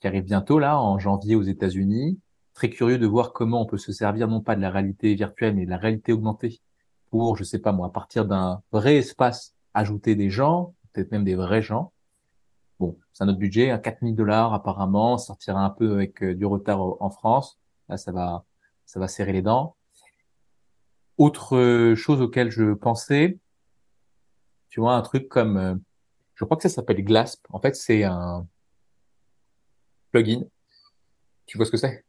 qui 0.00 0.06
arrivent 0.06 0.24
bientôt 0.24 0.58
là, 0.58 0.78
en 0.78 0.98
janvier 0.98 1.34
aux 1.34 1.42
États-Unis. 1.42 2.20
Très 2.54 2.70
curieux 2.70 2.98
de 2.98 3.06
voir 3.06 3.32
comment 3.32 3.62
on 3.62 3.66
peut 3.66 3.78
se 3.78 3.92
servir 3.92 4.28
non 4.28 4.40
pas 4.40 4.56
de 4.56 4.60
la 4.60 4.70
réalité 4.70 5.14
virtuelle, 5.14 5.54
mais 5.54 5.64
de 5.64 5.70
la 5.70 5.76
réalité 5.76 6.12
augmentée 6.12 6.60
pour, 7.10 7.36
je 7.36 7.44
sais 7.44 7.58
pas 7.58 7.72
moi, 7.72 7.86
à 7.86 7.90
partir 7.90 8.26
d'un 8.26 8.62
vrai 8.72 8.96
espace, 8.96 9.54
ajouter 9.74 10.14
des 10.14 10.30
gens, 10.30 10.74
peut-être 10.92 11.12
même 11.12 11.24
des 11.24 11.34
vrais 11.34 11.62
gens, 11.62 11.92
Bon, 12.78 12.96
c'est 13.12 13.24
un 13.24 13.28
autre 13.28 13.38
budget, 13.38 13.70
à 13.70 13.78
4000 13.78 14.14
dollars 14.14 14.54
apparemment, 14.54 15.18
sortira 15.18 15.64
un 15.64 15.70
peu 15.70 15.94
avec 15.94 16.22
euh, 16.22 16.34
du 16.34 16.46
retard 16.46 16.80
en 16.80 17.10
France. 17.10 17.58
Là, 17.88 17.96
ça 17.96 18.12
va, 18.12 18.44
ça 18.86 19.00
va 19.00 19.08
serrer 19.08 19.32
les 19.32 19.42
dents. 19.42 19.76
Autre 21.16 21.56
euh, 21.56 21.96
chose 21.96 22.20
auquel 22.20 22.50
je 22.50 22.74
pensais, 22.74 23.38
tu 24.68 24.80
vois, 24.80 24.94
un 24.94 25.02
truc 25.02 25.28
comme, 25.28 25.56
euh, 25.56 25.74
je 26.34 26.44
crois 26.44 26.56
que 26.56 26.62
ça 26.62 26.68
s'appelle 26.68 27.02
Glasp. 27.02 27.44
En 27.50 27.60
fait, 27.60 27.74
c'est 27.74 28.04
un 28.04 28.46
plugin. 30.12 30.44
Tu 31.46 31.56
vois 31.56 31.66
ce 31.66 31.72
que 31.72 31.76
c'est? 31.76 32.04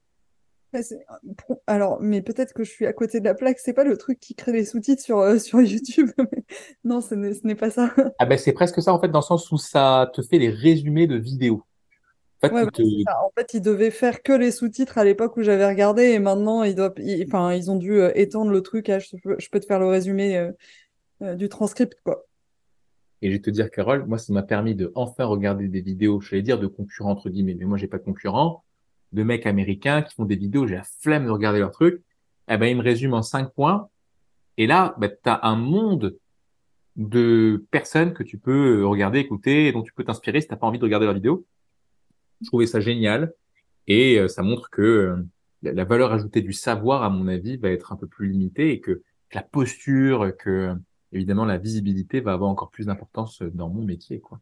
Alors, 1.67 1.99
mais 2.01 2.21
peut-être 2.21 2.53
que 2.53 2.63
je 2.63 2.69
suis 2.69 2.85
à 2.85 2.93
côté 2.93 3.19
de 3.19 3.25
la 3.25 3.33
plaque. 3.33 3.59
C'est 3.59 3.73
pas 3.73 3.83
le 3.83 3.97
truc 3.97 4.19
qui 4.19 4.35
crée 4.35 4.51
les 4.51 4.65
sous-titres 4.65 5.01
sur, 5.01 5.19
euh, 5.19 5.37
sur 5.39 5.61
YouTube. 5.61 6.09
non, 6.83 7.01
ce 7.01 7.15
n'est 7.15 7.55
pas 7.55 7.69
ça. 7.69 7.93
ah 8.19 8.25
ben 8.25 8.37
c'est 8.37 8.53
presque 8.53 8.81
ça 8.81 8.93
en 8.93 8.99
fait, 8.99 9.09
dans 9.09 9.19
le 9.19 9.23
sens 9.23 9.51
où 9.51 9.57
ça 9.57 10.11
te 10.13 10.21
fait 10.21 10.37
les 10.37 10.49
résumés 10.49 11.07
de 11.07 11.15
vidéos. 11.15 11.63
En 12.41 12.47
fait, 12.47 12.53
en 12.53 13.31
fait, 13.37 13.53
ils 13.53 13.61
devaient 13.61 13.91
faire 13.91 14.23
que 14.23 14.31
les 14.31 14.51
sous-titres 14.51 14.97
à 14.97 15.03
l'époque 15.03 15.35
où 15.35 15.43
j'avais 15.43 15.67
regardé 15.67 16.03
et 16.03 16.19
maintenant 16.19 16.63
ils 16.63 16.73
doivent, 16.73 16.93
enfin, 17.27 17.53
ils 17.53 17.69
ont 17.69 17.75
dû 17.75 17.99
euh, 17.99 18.11
étendre 18.15 18.51
le 18.51 18.61
truc. 18.61 18.87
À, 18.87 18.99
je, 18.99 19.17
peux, 19.21 19.59
te 19.59 19.65
faire 19.65 19.79
le 19.79 19.87
résumé 19.87 20.37
euh, 21.21 21.35
du 21.35 21.49
transcript, 21.49 21.97
quoi. 22.05 22.25
Et 23.21 23.27
je 23.27 23.33
vais 23.33 23.41
te 23.41 23.49
dire, 23.49 23.69
Carole, 23.69 24.05
moi, 24.05 24.17
ça 24.17 24.31
m'a 24.31 24.43
permis 24.43 24.75
de 24.75 24.93
enfin 24.95 25.25
regarder 25.25 25.67
des 25.67 25.81
vidéos, 25.81 26.21
je 26.21 26.31
vais 26.33 26.41
dire 26.41 26.57
de 26.57 26.67
concurrents 26.67 27.11
entre 27.11 27.29
guillemets, 27.29 27.55
mais 27.55 27.65
moi, 27.65 27.77
j'ai 27.77 27.87
pas 27.87 27.97
de 27.97 28.03
concurrents 28.03 28.63
de 29.13 29.23
mecs 29.23 29.45
américains 29.45 30.01
qui 30.01 30.13
font 30.13 30.25
des 30.25 30.35
vidéos, 30.35 30.67
j'ai 30.67 30.75
la 30.75 30.83
flemme 30.83 31.25
de 31.25 31.31
regarder 31.31 31.59
leurs 31.59 31.71
trucs. 31.71 32.01
Eh 32.47 32.57
ben, 32.57 32.67
ils 32.67 32.77
me 32.77 32.83
résument 32.83 33.17
en 33.17 33.21
cinq 33.21 33.53
points. 33.53 33.89
Et 34.57 34.67
là, 34.67 34.95
ben, 34.97 35.09
tu 35.09 35.29
as 35.29 35.45
un 35.45 35.55
monde 35.55 36.17
de 36.95 37.65
personnes 37.71 38.13
que 38.13 38.23
tu 38.23 38.37
peux 38.37 38.85
regarder, 38.85 39.19
écouter, 39.19 39.67
et 39.67 39.71
dont 39.71 39.83
tu 39.83 39.93
peux 39.93 40.03
t'inspirer 40.03 40.41
si 40.41 40.47
t'as 40.47 40.57
pas 40.57 40.67
envie 40.67 40.79
de 40.79 40.83
regarder 40.83 41.05
leurs 41.05 41.15
vidéos. 41.15 41.45
Je 42.41 42.47
trouvais 42.47 42.67
ça 42.67 42.79
génial. 42.79 43.33
Et 43.87 44.19
euh, 44.19 44.27
ça 44.27 44.43
montre 44.43 44.69
que 44.69 44.81
euh, 44.81 45.15
la 45.63 45.83
valeur 45.83 46.13
ajoutée 46.13 46.41
du 46.41 46.53
savoir, 46.53 47.03
à 47.03 47.09
mon 47.09 47.27
avis, 47.27 47.57
va 47.57 47.69
être 47.69 47.91
un 47.91 47.95
peu 47.95 48.07
plus 48.07 48.29
limitée 48.29 48.71
et 48.71 48.79
que, 48.79 49.01
la 49.31 49.43
posture, 49.43 50.35
que 50.37 50.73
évidemment 51.11 51.45
la 51.45 51.59
visibilité 51.59 52.19
va 52.19 52.33
avoir 52.33 52.49
encore 52.49 52.71
plus 52.71 52.87
d'importance 52.87 53.43
dans 53.43 53.69
mon 53.69 53.83
métier. 53.83 54.19
quoi. 54.19 54.39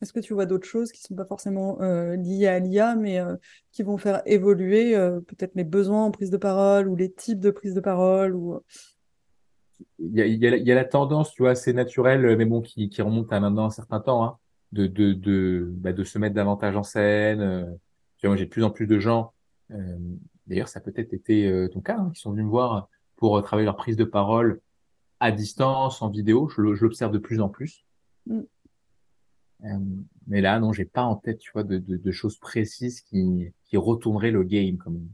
Est-ce 0.00 0.12
que 0.12 0.20
tu 0.20 0.32
vois 0.32 0.46
d'autres 0.46 0.66
choses 0.66 0.92
qui 0.92 1.02
ne 1.02 1.08
sont 1.08 1.14
pas 1.14 1.26
forcément 1.26 1.80
euh, 1.82 2.16
liées 2.16 2.46
à 2.46 2.58
l'IA, 2.58 2.96
mais 2.96 3.20
euh, 3.20 3.36
qui 3.72 3.82
vont 3.82 3.98
faire 3.98 4.22
évoluer 4.24 4.96
euh, 4.96 5.20
peut-être 5.20 5.54
les 5.54 5.64
besoins 5.64 6.06
en 6.06 6.10
prise 6.10 6.30
de 6.30 6.38
parole 6.38 6.88
ou 6.88 6.96
les 6.96 7.12
types 7.12 7.40
de 7.40 7.50
prise 7.50 7.74
de 7.74 7.80
parole 7.80 8.34
ou... 8.34 8.60
il, 9.98 10.16
y 10.16 10.22
a, 10.22 10.26
il, 10.26 10.66
y 10.66 10.72
a, 10.72 10.74
la 10.74 10.84
tendance, 10.86 11.32
tu 11.32 11.42
vois, 11.42 11.50
assez 11.50 11.74
naturelle, 11.74 12.36
mais 12.38 12.46
bon, 12.46 12.62
qui, 12.62 12.88
qui 12.88 13.02
remonte 13.02 13.30
à 13.32 13.40
maintenant 13.40 13.66
un 13.66 13.70
certain 13.70 14.00
temps, 14.00 14.24
hein, 14.24 14.38
de, 14.72 14.86
de, 14.86 15.12
de, 15.12 15.68
bah, 15.70 15.92
de 15.92 16.04
se 16.04 16.18
mettre 16.18 16.34
davantage 16.34 16.76
en 16.76 16.82
scène. 16.82 17.78
tu 18.16 18.26
vois, 18.26 18.36
j'ai 18.36 18.46
de 18.46 18.50
plus 18.50 18.64
en 18.64 18.70
plus 18.70 18.86
de 18.86 18.98
gens, 18.98 19.34
d'ailleurs, 20.46 20.68
ça 20.68 20.78
a 20.78 20.82
peut-être 20.82 21.12
été 21.12 21.68
ton 21.70 21.80
cas, 21.80 21.98
hein, 21.98 22.10
qui 22.14 22.20
sont 22.20 22.30
venus 22.30 22.46
me 22.46 22.50
voir 22.50 22.88
pour 23.16 23.42
travailler 23.42 23.66
leur 23.66 23.76
prise 23.76 23.96
de 23.96 24.04
parole 24.04 24.62
à 25.20 25.30
distance, 25.30 26.00
en 26.00 26.08
vidéo. 26.08 26.48
Je, 26.48 26.62
l'observe 26.62 27.12
de 27.12 27.18
plus 27.18 27.42
en 27.42 27.50
plus. 27.50 27.84
Mmh. 28.26 28.40
Euh, 29.64 29.78
mais 30.26 30.40
là, 30.40 30.58
non, 30.58 30.72
j'ai 30.72 30.84
pas 30.84 31.02
en 31.02 31.16
tête, 31.16 31.38
tu 31.38 31.50
vois, 31.52 31.64
de, 31.64 31.78
de, 31.78 31.96
de 31.96 32.10
choses 32.10 32.38
précises 32.38 33.00
qui, 33.02 33.52
qui 33.64 33.76
retourneraient 33.76 34.30
le 34.30 34.42
game, 34.42 34.76
comme. 34.76 35.08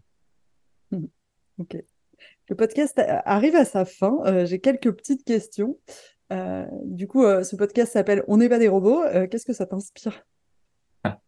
Ok. 1.58 1.76
Le 2.48 2.54
podcast 2.54 3.00
arrive 3.24 3.56
à 3.56 3.64
sa 3.64 3.84
fin. 3.84 4.18
Euh, 4.26 4.46
j'ai 4.46 4.60
quelques 4.60 4.92
petites 4.92 5.24
questions. 5.24 5.78
Euh, 6.32 6.66
du 6.84 7.08
coup, 7.08 7.24
euh, 7.24 7.42
ce 7.42 7.56
podcast 7.56 7.92
s'appelle 7.92 8.24
On 8.28 8.36
n'est 8.36 8.48
pas 8.48 8.58
des 8.58 8.68
robots. 8.68 9.02
Qu'est-ce 9.30 9.46
que 9.46 9.52
ça 9.52 9.66
t'inspire? 9.66 10.24
Ah. 11.02 11.18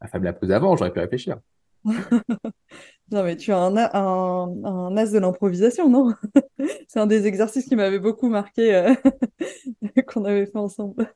La 0.00 0.08
femme 0.08 0.24
l'a 0.24 0.32
posé 0.32 0.52
avant, 0.52 0.76
j'aurais 0.76 0.92
pu 0.92 0.98
réfléchir. 0.98 1.38
non, 1.84 3.22
mais 3.22 3.36
tu 3.36 3.52
as 3.52 3.58
un, 3.58 3.76
un, 3.76 4.64
un 4.64 4.96
as 4.96 5.12
de 5.12 5.18
l'improvisation, 5.18 5.88
non? 5.88 6.12
C'est 6.88 6.98
un 6.98 7.06
des 7.06 7.26
exercices 7.26 7.66
qui 7.66 7.76
m'avait 7.76 8.00
beaucoup 8.00 8.28
marqué 8.28 8.94
qu'on 10.08 10.24
avait 10.24 10.46
fait 10.46 10.58
ensemble. 10.58 11.14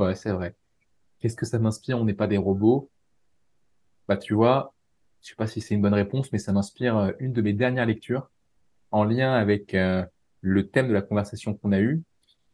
Ouais, 0.00 0.14
c'est 0.14 0.32
vrai. 0.32 0.54
Qu'est-ce 1.18 1.36
que 1.36 1.44
ça 1.44 1.58
m'inspire? 1.58 1.98
On 1.98 2.04
n'est 2.06 2.14
pas 2.14 2.26
des 2.26 2.38
robots. 2.38 2.90
Bah, 4.08 4.16
tu 4.16 4.32
vois, 4.32 4.72
je 5.20 5.28
sais 5.28 5.34
pas 5.34 5.46
si 5.46 5.60
c'est 5.60 5.74
une 5.74 5.82
bonne 5.82 5.92
réponse, 5.92 6.32
mais 6.32 6.38
ça 6.38 6.54
m'inspire 6.54 6.96
euh, 6.96 7.12
une 7.18 7.34
de 7.34 7.42
mes 7.42 7.52
dernières 7.52 7.84
lectures 7.84 8.30
en 8.92 9.04
lien 9.04 9.34
avec 9.34 9.74
euh, 9.74 10.02
le 10.40 10.70
thème 10.70 10.88
de 10.88 10.94
la 10.94 11.02
conversation 11.02 11.52
qu'on 11.52 11.72
a 11.72 11.80
eue, 11.80 12.02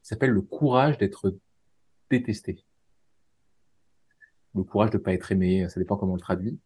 s'appelle 0.03 0.31
le 0.31 0.43
courage 0.43 0.99
d'être 0.99 1.37
détesté. 2.11 2.65
Le 4.57 4.65
courage 4.65 4.91
de 4.91 4.99
pas 4.99 5.13
être 5.13 5.31
aimé, 5.31 5.69
ça 5.69 5.79
dépend 5.79 5.97
comment 5.97 6.15
on 6.15 6.17
le 6.17 6.21
traduit, 6.21 6.59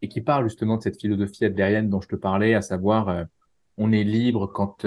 et 0.00 0.08
qui 0.08 0.20
parle 0.20 0.44
justement 0.44 0.76
de 0.76 0.82
cette 0.84 1.00
philosophie 1.00 1.44
adlérienne 1.44 1.90
dont 1.90 2.00
je 2.00 2.08
te 2.08 2.16
parlais, 2.16 2.54
à 2.54 2.62
savoir, 2.62 3.08
euh, 3.08 3.24
on 3.78 3.90
est 3.90 4.04
libre 4.04 4.46
quand 4.46 4.86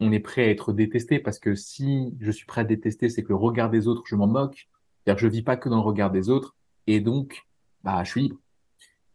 on 0.00 0.12
est 0.12 0.20
prêt 0.20 0.44
à 0.44 0.50
être 0.50 0.72
détesté 0.72 1.18
parce 1.18 1.38
que 1.38 1.54
si 1.54 2.14
je 2.20 2.30
suis 2.30 2.46
prêt 2.46 2.60
à 2.62 2.64
détester, 2.64 3.08
c'est 3.08 3.22
que 3.22 3.28
le 3.28 3.36
regard 3.36 3.70
des 3.70 3.88
autres, 3.88 4.02
je 4.06 4.14
m'en 4.14 4.26
moque. 4.26 4.68
C'est-à-dire 5.04 5.18
je 5.18 5.28
vis 5.28 5.42
pas 5.42 5.56
que 5.56 5.68
dans 5.68 5.76
le 5.76 5.82
regard 5.82 6.10
des 6.10 6.30
autres 6.30 6.56
et 6.86 7.00
donc, 7.00 7.46
bah, 7.82 8.02
je 8.04 8.10
suis 8.10 8.20
libre. 8.22 8.38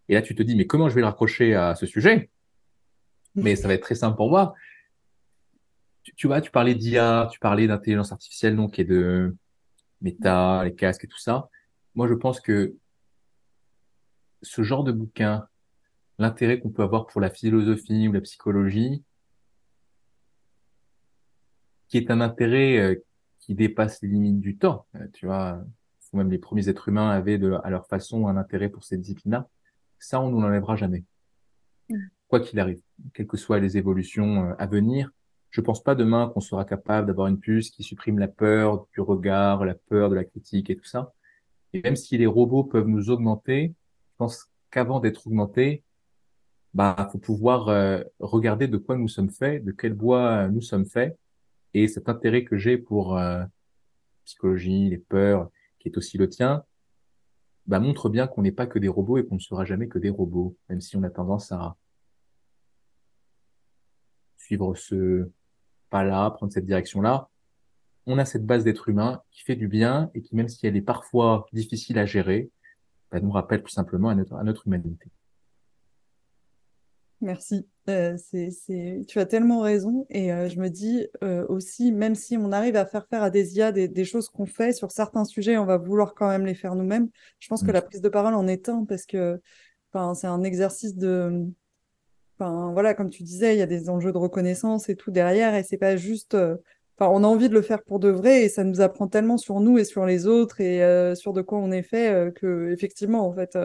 Et 0.09 0.13
là, 0.13 0.21
tu 0.21 0.35
te 0.35 0.43
dis, 0.43 0.55
mais 0.55 0.67
comment 0.67 0.89
je 0.89 0.95
vais 0.95 1.01
le 1.01 1.07
raccrocher 1.07 1.55
à 1.55 1.75
ce 1.75 1.85
sujet? 1.85 2.29
Mais 3.35 3.55
ça 3.55 3.67
va 3.67 3.73
être 3.73 3.81
très 3.81 3.95
simple 3.95 4.17
pour 4.17 4.29
moi. 4.29 4.53
Tu, 6.17 6.27
vois, 6.27 6.41
tu 6.41 6.51
parlais 6.51 6.75
d'IA, 6.75 7.29
tu 7.31 7.39
parlais 7.39 7.65
d'intelligence 7.65 8.11
artificielle, 8.11 8.55
donc, 8.55 8.77
et 8.77 8.83
de 8.83 9.35
méta, 10.01 10.63
les 10.65 10.75
casques 10.75 11.05
et 11.05 11.07
tout 11.07 11.19
ça. 11.19 11.49
Moi, 11.95 12.07
je 12.07 12.13
pense 12.13 12.41
que 12.41 12.75
ce 14.41 14.61
genre 14.61 14.83
de 14.83 14.91
bouquin, 14.91 15.47
l'intérêt 16.19 16.59
qu'on 16.59 16.69
peut 16.69 16.83
avoir 16.83 17.07
pour 17.07 17.21
la 17.21 17.29
philosophie 17.29 18.07
ou 18.07 18.11
la 18.11 18.21
psychologie, 18.21 19.03
qui 21.93 21.99
est 21.99 22.09
un 22.09 22.21
intérêt 22.21 22.79
euh, 22.79 22.95
qui 23.37 23.53
dépasse 23.53 24.01
les 24.01 24.07
limites 24.07 24.39
du 24.39 24.57
temps. 24.57 24.87
Euh, 24.95 25.05
tu 25.13 25.27
vois, 25.27 25.63
même 26.11 26.31
les 26.31 26.39
premiers 26.39 26.67
êtres 26.67 26.89
humains 26.89 27.11
avaient 27.11 27.37
de, 27.37 27.55
à 27.63 27.69
leur 27.69 27.85
façon 27.85 28.27
un 28.27 28.35
intérêt 28.35 28.69
pour 28.69 28.83
ces 28.83 28.97
disciplines-là. 28.97 29.47
Ça, 29.99 30.19
on 30.19 30.31
ne 30.31 30.41
l'enlèvera 30.41 30.75
jamais. 30.75 31.03
Quoi 32.29 32.39
qu'il 32.39 32.59
arrive, 32.59 32.81
quelles 33.13 33.27
que 33.27 33.37
soient 33.37 33.59
les 33.59 33.77
évolutions 33.77 34.43
euh, 34.43 34.53
à 34.57 34.65
venir, 34.65 35.11
je 35.51 35.61
pense 35.61 35.83
pas 35.83 35.93
demain 35.93 36.31
qu'on 36.33 36.39
sera 36.39 36.65
capable 36.65 37.05
d'avoir 37.05 37.27
une 37.27 37.39
puce 37.39 37.69
qui 37.69 37.83
supprime 37.83 38.17
la 38.17 38.27
peur 38.27 38.87
du 38.91 38.99
regard, 38.99 39.63
la 39.63 39.75
peur 39.75 40.09
de 40.09 40.15
la 40.15 40.23
critique 40.23 40.71
et 40.71 40.75
tout 40.75 40.85
ça. 40.85 41.13
Et 41.73 41.81
même 41.83 41.95
si 41.95 42.17
les 42.17 42.25
robots 42.25 42.63
peuvent 42.63 42.87
nous 42.87 43.11
augmenter, 43.11 43.67
je 43.67 44.15
pense 44.17 44.49
qu'avant 44.71 44.99
d'être 44.99 45.27
augmentés, 45.27 45.83
bah, 46.73 47.07
faut 47.11 47.19
pouvoir 47.19 47.67
regarder 48.19 48.67
de 48.67 48.77
quoi 48.77 48.97
nous 48.97 49.07
sommes 49.07 49.29
faits, 49.29 49.63
de 49.63 49.71
quel 49.71 49.93
bois 49.93 50.47
nous 50.47 50.61
sommes 50.61 50.87
faits, 50.87 51.19
et 51.73 51.87
cet 51.87 52.09
intérêt 52.09 52.43
que 52.43 52.57
j'ai 52.57 52.77
pour 52.77 53.17
euh, 53.17 53.43
psychologie, 54.25 54.89
les 54.89 54.97
peurs, 54.97 55.49
qui 55.79 55.89
est 55.89 55.97
aussi 55.97 56.17
le 56.17 56.29
tien, 56.29 56.63
bah, 57.65 57.79
montre 57.79 58.09
bien 58.09 58.27
qu'on 58.27 58.41
n'est 58.41 58.51
pas 58.51 58.67
que 58.67 58.79
des 58.79 58.87
robots 58.87 59.17
et 59.17 59.25
qu'on 59.25 59.35
ne 59.35 59.39
sera 59.39 59.65
jamais 59.65 59.87
que 59.87 59.99
des 59.99 60.09
robots, 60.09 60.57
même 60.69 60.81
si 60.81 60.95
on 60.97 61.03
a 61.03 61.09
tendance 61.09 61.51
à 61.51 61.75
suivre 64.37 64.75
ce 64.75 65.29
pas-là, 65.89 66.29
prendre 66.31 66.51
cette 66.51 66.65
direction-là. 66.65 67.29
On 68.05 68.17
a 68.17 68.25
cette 68.25 68.45
base 68.45 68.65
d'être 68.65 68.89
humain 68.89 69.23
qui 69.31 69.43
fait 69.43 69.55
du 69.55 69.67
bien 69.67 70.11
et 70.13 70.21
qui, 70.21 70.35
même 70.35 70.49
si 70.49 70.67
elle 70.67 70.75
est 70.75 70.81
parfois 70.81 71.47
difficile 71.53 71.97
à 71.97 72.05
gérer, 72.05 72.51
bah, 73.11 73.19
nous 73.21 73.31
rappelle 73.31 73.63
plus 73.63 73.71
simplement 73.71 74.09
à 74.09 74.43
notre 74.43 74.67
humanité. 74.67 75.09
Merci. 77.21 77.65
Euh, 77.89 78.15
c'est, 78.17 79.05
Tu 79.07 79.19
as 79.19 79.25
tellement 79.25 79.59
raison. 79.59 80.05
Et 80.09 80.31
euh, 80.31 80.49
je 80.49 80.59
me 80.59 80.69
dis 80.69 81.07
euh, 81.23 81.45
aussi, 81.49 81.91
même 81.91 82.15
si 82.15 82.37
on 82.37 82.51
arrive 82.51 82.75
à 82.75 82.85
faire 82.85 83.07
faire 83.07 83.23
à 83.23 83.29
des 83.29 83.57
IA 83.57 83.71
des, 83.71 84.05
choses 84.05 84.29
qu'on 84.29 84.45
fait 84.45 84.71
sur 84.73 84.91
certains 84.91 85.25
sujets, 85.25 85.57
on 85.57 85.65
va 85.65 85.77
vouloir 85.77 86.15
quand 86.15 86.29
même 86.29 86.45
les 86.45 86.55
faire 86.55 86.75
nous-mêmes. 86.75 87.09
Je 87.39 87.47
pense 87.47 87.63
que 87.63 87.71
la 87.71 87.81
prise 87.81 88.01
de 88.01 88.09
parole 88.09 88.35
en 88.35 88.47
est 88.47 88.69
un 88.69 88.85
parce 88.85 89.05
que 89.05 89.41
c'est 90.15 90.27
un 90.27 90.43
exercice 90.43 90.95
de. 90.95 91.45
Enfin, 92.39 92.71
voilà, 92.73 92.93
comme 92.93 93.09
tu 93.09 93.23
disais, 93.23 93.55
il 93.55 93.59
y 93.59 93.61
a 93.61 93.67
des 93.67 93.89
enjeux 93.89 94.11
de 94.11 94.17
reconnaissance 94.17 94.89
et 94.89 94.95
tout 94.95 95.11
derrière. 95.11 95.55
Et 95.55 95.63
c'est 95.63 95.77
pas 95.77 95.97
juste. 95.97 96.35
Enfin, 96.35 97.11
on 97.11 97.23
a 97.23 97.27
envie 97.27 97.49
de 97.49 97.53
le 97.53 97.61
faire 97.61 97.83
pour 97.83 97.99
de 97.99 98.09
vrai 98.09 98.43
et 98.43 98.49
ça 98.49 98.63
nous 98.63 98.81
apprend 98.81 99.07
tellement 99.07 99.37
sur 99.37 99.59
nous 99.59 99.77
et 99.77 99.83
sur 99.83 100.05
les 100.05 100.27
autres 100.27 100.61
et 100.61 101.15
sur 101.15 101.33
de 101.33 101.41
quoi 101.41 101.59
on 101.59 101.71
est 101.71 101.83
fait 101.83 102.31
que, 102.35 102.71
effectivement, 102.71 103.27
en 103.27 103.33
fait 103.33 103.57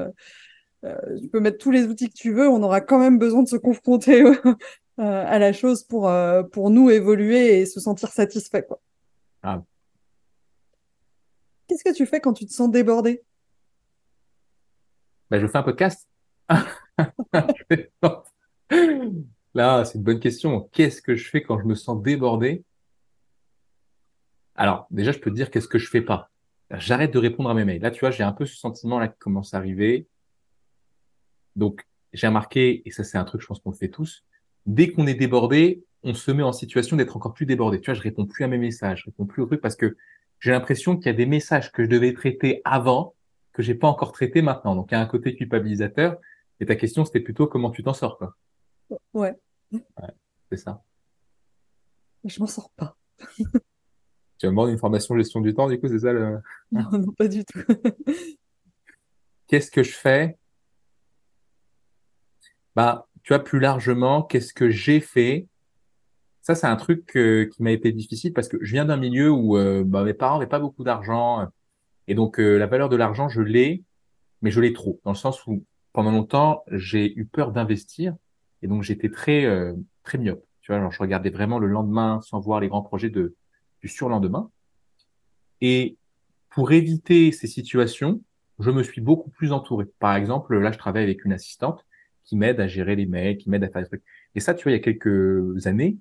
euh, 0.85 1.19
tu 1.21 1.29
peux 1.29 1.41
mettre 1.41 1.59
tous 1.59 1.71
les 1.71 1.85
outils 1.85 2.09
que 2.09 2.15
tu 2.15 2.33
veux, 2.33 2.49
on 2.49 2.63
aura 2.63 2.81
quand 2.81 2.99
même 2.99 3.19
besoin 3.19 3.43
de 3.43 3.49
se 3.49 3.57
confronter 3.57 4.23
euh, 4.47 4.53
à 4.97 5.39
la 5.39 5.53
chose 5.53 5.83
pour, 5.83 6.09
euh, 6.09 6.43
pour 6.43 6.71
nous 6.71 6.91
évoluer 6.91 7.61
et 7.61 7.67
se 7.67 7.81
sentir 7.81 8.11
satisfait. 8.11 8.63
Quoi. 8.63 8.81
Ah. 9.43 9.63
Qu'est-ce 11.67 11.85
que 11.85 11.95
tu 11.95 12.07
fais 12.07 12.21
quand 12.21 12.33
tu 12.33 12.47
te 12.47 12.53
sens 12.53 12.71
débordé? 12.71 13.23
Ben, 15.31 15.41
Je 15.41 15.47
fais 15.47 15.59
un 15.59 15.63
podcast. 15.63 16.09
Là, 19.55 19.85
c'est 19.85 19.99
une 19.99 20.05
bonne 20.05 20.21
question. 20.21 20.69
Qu'est-ce 20.73 21.03
que 21.03 21.15
je 21.15 21.29
fais 21.29 21.43
quand 21.43 21.59
je 21.59 21.65
me 21.65 21.75
sens 21.75 22.01
débordé? 22.01 22.65
Alors, 24.55 24.87
déjà, 24.91 25.13
je 25.13 25.19
peux 25.19 25.31
te 25.31 25.37
dire 25.37 25.51
qu'est-ce 25.51 25.69
que 25.69 25.79
je 25.79 25.89
fais 25.89 26.01
pas. 26.01 26.31
J'arrête 26.71 27.13
de 27.13 27.19
répondre 27.19 27.51
à 27.51 27.55
mes 27.55 27.65
mails. 27.65 27.81
Là, 27.83 27.91
tu 27.91 28.01
vois, 28.01 28.11
j'ai 28.11 28.23
un 28.23 28.33
peu 28.33 28.47
ce 28.47 28.57
sentiment-là 28.57 29.09
qui 29.09 29.19
commence 29.19 29.55
à 29.55 29.59
arriver. 29.59 30.07
Donc, 31.59 31.85
j'ai 32.13 32.27
remarqué, 32.27 32.83
et 32.87 32.91
ça 32.91 33.05
c'est 33.05 33.19
un 33.19 33.25
truc, 33.25 33.43
je 33.43 33.47
pense 33.47 33.59
qu'on 33.59 33.71
le 33.71 33.77
fait 33.77 33.89
tous, 33.91 34.25
dès 34.65 34.91
qu'on 34.93 35.07
est 35.07 35.15
débordé, 35.15 35.85
on 36.05 36.15
se 36.15 36.31
met 36.31 36.45
en 36.45 36.53
situation 36.53 36.97
d'être 36.97 37.17
encore 37.17 37.35
plus 37.35 37.47
débordé. 37.47 37.81
Tu 37.81 37.87
vois, 37.87 37.95
je 37.95 38.01
réponds 38.03 38.25
plus 38.27 38.45
à 38.45 38.49
mes 38.49 38.59
messages, 38.59 39.01
je 39.01 39.05
réponds 39.07 39.27
plus 39.27 39.43
aux 39.43 39.47
trucs 39.47 39.61
parce 39.61 39.77
que 39.77 39.97
j'ai 40.39 40.53
l'impression 40.53 40.97
qu'il 40.97 41.07
y 41.07 41.09
a 41.09 41.15
des 41.15 41.27
messages 41.27 41.73
que 41.73 41.83
je 41.83 41.89
devais 41.89 42.15
traiter 42.15 42.63
avant 42.65 43.15
que 43.53 43.63
j'ai 43.63 43.75
pas 43.75 43.89
encore 43.89 44.13
traités 44.13 44.41
maintenant. 44.41 44.77
Donc, 44.77 44.93
il 44.93 44.95
y 44.95 44.97
a 44.97 45.01
un 45.01 45.07
côté 45.07 45.35
culpabilisateur. 45.35 46.17
Et 46.61 46.67
ta 46.67 46.77
question, 46.77 47.05
c'était 47.05 47.21
plutôt 47.21 47.49
comment 47.49 47.71
tu 47.71 47.83
t'en 47.83 47.93
sors, 47.93 48.17
quoi. 48.17 48.37
Ouais, 49.13 49.35
Ouais, 49.73 49.83
c'est 50.51 50.57
ça. 50.57 50.83
je 52.25 52.39
m'en 52.41 52.47
sors 52.47 52.71
pas. 52.71 52.97
Tu 54.39 54.47
vas 54.47 54.53
me 54.53 54.55
demander 54.55 54.71
une 54.71 54.79
formation 54.79 55.17
gestion 55.17 55.41
du 55.41 55.53
temps, 55.53 55.67
du 55.69 55.81
coup, 55.81 55.89
c'est 55.89 55.99
ça 55.99 56.13
le... 56.13 56.39
Non, 56.71 56.89
non, 56.93 57.13
pas 57.13 57.27
du 57.27 57.45
tout. 57.45 57.59
Qu'est-ce 59.49 59.73
que 59.73 59.83
je 59.83 59.91
fais? 59.91 60.39
Bah, 62.79 63.09
tu 63.25 63.33
vois, 63.35 63.43
plus 63.43 63.59
largement, 63.59 64.23
qu'est-ce 64.23 64.55
que 64.55 64.71
j'ai 64.71 65.01
fait? 65.01 65.49
Ça, 66.43 66.55
c'est 66.55 66.69
un 66.69 66.77
truc 66.77 67.17
euh, 67.17 67.47
qui 67.47 67.61
m'a 67.61 67.73
été 67.73 67.91
difficile 67.91 68.33
parce 68.33 68.47
que 68.47 68.57
je 68.61 68.71
viens 68.71 68.85
d'un 68.85 68.97
milieu 68.97 69.33
où 69.33 69.57
euh, 69.57 69.83
bah, 69.85 70.05
mes 70.05 70.15
parents 70.15 70.39
n'avaient 70.39 70.49
pas 70.49 70.61
beaucoup 70.61 70.85
d'argent. 70.85 71.49
Et 72.07 72.15
donc, 72.15 72.39
euh, 72.39 72.57
la 72.57 72.69
valeur 72.69 72.89
de 72.89 72.95
l'argent, 72.95 73.29
je 73.29 73.41
l'ai, 73.41 73.83
mais 74.43 74.53
je 74.53 74.61
l'ai 74.61 74.73
trop. 74.73 75.01
Dans 75.03 75.11
le 75.11 75.17
sens 75.17 75.45
où, 75.49 75.65
pendant 75.93 76.13
longtemps, 76.13 76.63
j'ai 76.71 77.19
eu 77.19 77.27
peur 77.27 77.51
d'investir. 77.51 78.15
Et 78.63 78.69
donc, 78.69 78.85
j'étais 78.85 79.11
très, 79.11 79.45
euh, 79.45 79.75
très 80.05 80.17
myope. 80.17 80.45
Tu 80.61 80.73
vois, 80.73 80.89
je 80.89 80.99
regardais 81.01 81.31
vraiment 81.31 81.59
le 81.59 81.67
lendemain 81.67 82.21
sans 82.23 82.39
voir 82.39 82.61
les 82.61 82.69
grands 82.69 82.83
projets 82.83 83.11
de, 83.11 83.35
du 83.83 83.89
surlendemain. 83.89 84.53
Et 85.61 85.97
pour 86.51 86.71
éviter 86.71 87.33
ces 87.33 87.49
situations, 87.49 88.23
je 88.61 88.71
me 88.71 88.85
suis 88.85 89.01
beaucoup 89.01 89.31
plus 89.31 89.51
entouré. 89.51 89.87
Par 89.99 90.15
exemple, 90.15 90.57
là, 90.57 90.71
je 90.71 90.79
travaille 90.79 91.03
avec 91.03 91.25
une 91.25 91.33
assistante 91.33 91.85
qui 92.29 92.37
m'aide 92.37 92.61
à 92.61 92.67
gérer 92.67 92.95
les 92.95 93.07
mails, 93.07 93.39
qui 93.39 93.49
m'aide 93.49 93.65
à 93.65 93.69
faire 93.69 93.81
des 93.81 93.89
trucs. 93.89 94.05
Et 94.35 94.41
ça, 94.41 94.53
tu 94.53 94.65
vois, 94.65 94.73
il 94.73 94.75
y 94.75 94.79
a 94.79 94.83
quelques 94.83 95.67
années, 95.67 95.97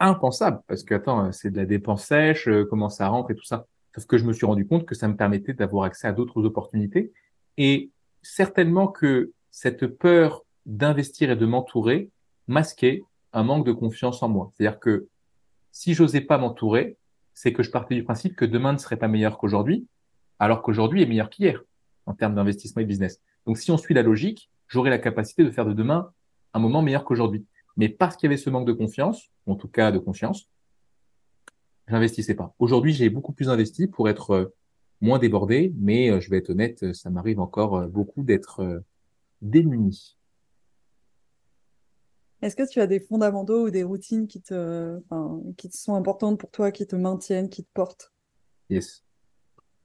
impensable 0.00 0.62
parce 0.66 0.82
que 0.82 0.94
attends, 0.94 1.30
c'est 1.32 1.50
de 1.50 1.58
la 1.58 1.66
dépense 1.66 2.04
sèche, 2.04 2.48
euh, 2.48 2.64
comment 2.64 2.88
ça 2.88 3.08
rentre 3.08 3.30
et 3.30 3.34
tout 3.34 3.44
ça. 3.44 3.66
Sauf 3.94 4.06
que 4.06 4.16
je 4.16 4.24
me 4.24 4.32
suis 4.32 4.46
rendu 4.46 4.66
compte 4.66 4.86
que 4.86 4.94
ça 4.94 5.08
me 5.08 5.16
permettait 5.16 5.52
d'avoir 5.52 5.84
accès 5.84 6.06
à 6.06 6.12
d'autres 6.12 6.42
opportunités 6.44 7.12
et 7.58 7.90
certainement 8.22 8.88
que 8.88 9.32
cette 9.50 9.86
peur 9.86 10.44
d'investir 10.64 11.30
et 11.30 11.36
de 11.36 11.46
m'entourer 11.46 12.10
masquait 12.46 13.02
un 13.32 13.42
manque 13.42 13.66
de 13.66 13.72
confiance 13.72 14.22
en 14.22 14.28
moi. 14.28 14.52
C'est-à-dire 14.54 14.78
que 14.78 15.08
si 15.72 15.92
j'osais 15.92 16.22
pas 16.22 16.38
m'entourer, 16.38 16.96
c'est 17.34 17.52
que 17.52 17.62
je 17.62 17.70
partais 17.70 17.94
du 17.94 18.04
principe 18.04 18.36
que 18.36 18.46
demain 18.46 18.72
ne 18.72 18.78
serait 18.78 18.96
pas 18.96 19.08
meilleur 19.08 19.36
qu'aujourd'hui, 19.36 19.86
alors 20.38 20.62
qu'aujourd'hui 20.62 21.02
est 21.02 21.06
meilleur 21.06 21.28
qu'hier 21.28 21.62
en 22.06 22.14
termes 22.14 22.34
d'investissement 22.34 22.80
et 22.80 22.84
de 22.84 22.88
business. 22.88 23.20
Donc 23.46 23.58
si 23.58 23.70
on 23.70 23.76
suit 23.76 23.94
la 23.94 24.02
logique, 24.02 24.50
j'aurai 24.68 24.90
la 24.90 24.98
capacité 24.98 25.44
de 25.44 25.50
faire 25.50 25.66
de 25.66 25.72
demain 25.72 26.12
un 26.54 26.58
moment 26.58 26.82
meilleur 26.82 27.04
qu'aujourd'hui. 27.04 27.46
Mais 27.76 27.88
parce 27.88 28.16
qu'il 28.16 28.26
y 28.26 28.28
avait 28.28 28.36
ce 28.36 28.50
manque 28.50 28.66
de 28.66 28.72
confiance, 28.72 29.30
en 29.46 29.56
tout 29.56 29.68
cas 29.68 29.92
de 29.92 29.98
confiance, 29.98 30.50
j'investissais 31.86 32.34
pas. 32.34 32.54
Aujourd'hui, 32.58 32.92
j'ai 32.92 33.10
beaucoup 33.10 33.32
plus 33.32 33.48
investi 33.48 33.86
pour 33.86 34.08
être 34.08 34.30
euh, 34.30 34.54
moins 35.00 35.18
débordé, 35.18 35.72
mais 35.78 36.10
euh, 36.10 36.20
je 36.20 36.30
vais 36.30 36.38
être 36.38 36.50
honnête, 36.50 36.82
euh, 36.82 36.92
ça 36.92 37.10
m'arrive 37.10 37.40
encore 37.40 37.86
beaucoup 37.88 38.22
d'être 38.22 38.82
démuni. 39.42 40.18
Est-ce 42.40 42.54
que 42.54 42.68
tu 42.68 42.80
as 42.80 42.86
des 42.86 43.00
fondamentaux 43.00 43.66
ou 43.66 43.70
des 43.70 43.82
routines 43.82 44.28
qui 44.28 44.40
te, 44.40 44.98
enfin, 44.98 45.40
qui 45.56 45.68
te 45.68 45.76
sont 45.76 45.94
importantes 45.94 46.38
pour 46.38 46.50
toi, 46.50 46.70
qui 46.70 46.86
te 46.86 46.94
maintiennent, 46.94 47.48
qui 47.48 47.64
te 47.64 47.70
portent? 47.74 48.12
Yes, 48.70 49.04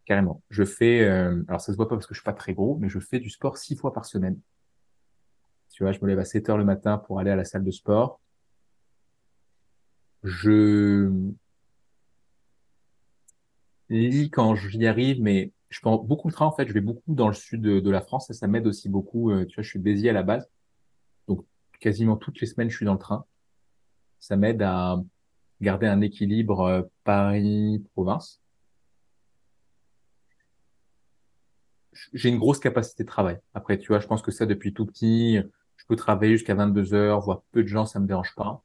carrément. 0.05 0.43
Je 0.49 0.63
fais, 0.63 1.01
euh, 1.01 1.43
alors 1.47 1.61
ça 1.61 1.71
se 1.71 1.77
voit 1.77 1.88
pas 1.88 1.95
parce 1.95 2.05
que 2.05 2.13
je 2.13 2.19
suis 2.19 2.25
pas 2.25 2.34
très 2.34 2.53
gros, 2.53 2.77
mais 2.77 2.89
je 2.89 2.99
fais 2.99 3.19
du 3.19 3.31
sport 3.31 3.57
six 3.57 3.75
fois 3.75 3.91
par 3.91 4.05
semaine. 4.05 4.39
Tu 5.74 5.84
vois, 5.84 5.91
je 5.91 5.99
me 6.01 6.07
lève 6.07 6.19
à 6.19 6.26
7 6.26 6.49
heures 6.49 6.57
le 6.57 6.63
matin 6.63 6.99
pour 6.99 7.19
aller 7.19 7.32
à 7.32 7.36
la 7.36 7.45
salle 7.45 7.63
de 7.63 7.71
sport. 7.71 8.21
Je 10.24 11.11
lis 13.89 14.30
quand 14.30 14.55
j'y 14.55 14.86
arrive, 14.86 15.21
mais 15.21 15.51
je 15.69 15.80
prends 15.82 15.97
beaucoup 15.97 16.30
de 16.30 16.34
train 16.34 16.45
en 16.45 16.51
fait. 16.51 16.67
Je 16.67 16.74
vais 16.74 16.82
beaucoup 16.82 17.15
dans 17.15 17.28
le 17.28 17.34
sud 17.34 17.61
de, 17.61 17.80
de 17.80 17.89
la 17.89 18.01
France 18.01 18.30
et 18.30 18.34
ça 18.34 18.47
m'aide 18.47 18.67
aussi 18.67 18.88
beaucoup. 18.88 19.32
Euh, 19.32 19.45
tu 19.45 19.55
vois, 19.55 19.63
je 19.63 19.69
suis 19.69 19.80
Béziers 19.80 20.11
à 20.11 20.13
la 20.13 20.21
base, 20.21 20.47
donc 21.28 21.43
quasiment 21.80 22.17
toutes 22.17 22.39
les 22.39 22.47
semaines 22.47 22.69
je 22.69 22.78
suis 22.78 22.86
dans 22.86 22.93
le 22.93 22.99
train. 22.99 23.26
Ça 24.19 24.38
m'aide 24.38 24.61
à 24.61 25.01
garder 25.59 25.88
un 25.88 26.01
équilibre 26.01 26.61
euh, 26.61 26.84
Paris-province. 27.03 28.41
J'ai 32.13 32.30
une 32.30 32.39
grosse 32.39 32.59
capacité 32.59 33.03
de 33.03 33.07
travail. 33.07 33.39
Après, 33.55 33.80
tu 33.80 33.88
vois, 33.88 33.99
je 33.99 34.07
pense 34.07 34.21
que 34.21 34.32
ça 34.32 34.45
depuis 34.45 34.74
tout 34.74 34.86
petit, 34.86 35.39
je 35.84 35.88
peux 35.88 35.95
travailler 35.97 36.38
jusqu'à 36.38 36.55
22 36.55 36.93
heures, 36.93 37.19
voir 37.19 37.41
peu 37.51 37.61
de 37.61 37.67
gens, 37.67 37.86
ça 37.86 37.99
me 37.99 38.07
dérange 38.07 38.34
pas. 38.36 38.63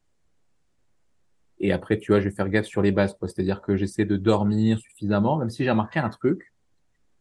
Et 1.58 1.72
après, 1.72 1.98
tu 1.98 2.12
vois, 2.12 2.20
je 2.20 2.28
vais 2.28 2.34
faire 2.34 2.48
gaffe 2.48 2.66
sur 2.66 2.80
les 2.80 2.92
bases, 2.92 3.16
quoi. 3.18 3.26
C'est-à-dire 3.26 3.60
que 3.60 3.76
j'essaie 3.76 4.04
de 4.04 4.16
dormir 4.16 4.78
suffisamment, 4.78 5.36
même 5.36 5.50
si 5.50 5.64
j'ai 5.64 5.70
remarqué 5.70 5.98
un 5.98 6.10
truc. 6.10 6.54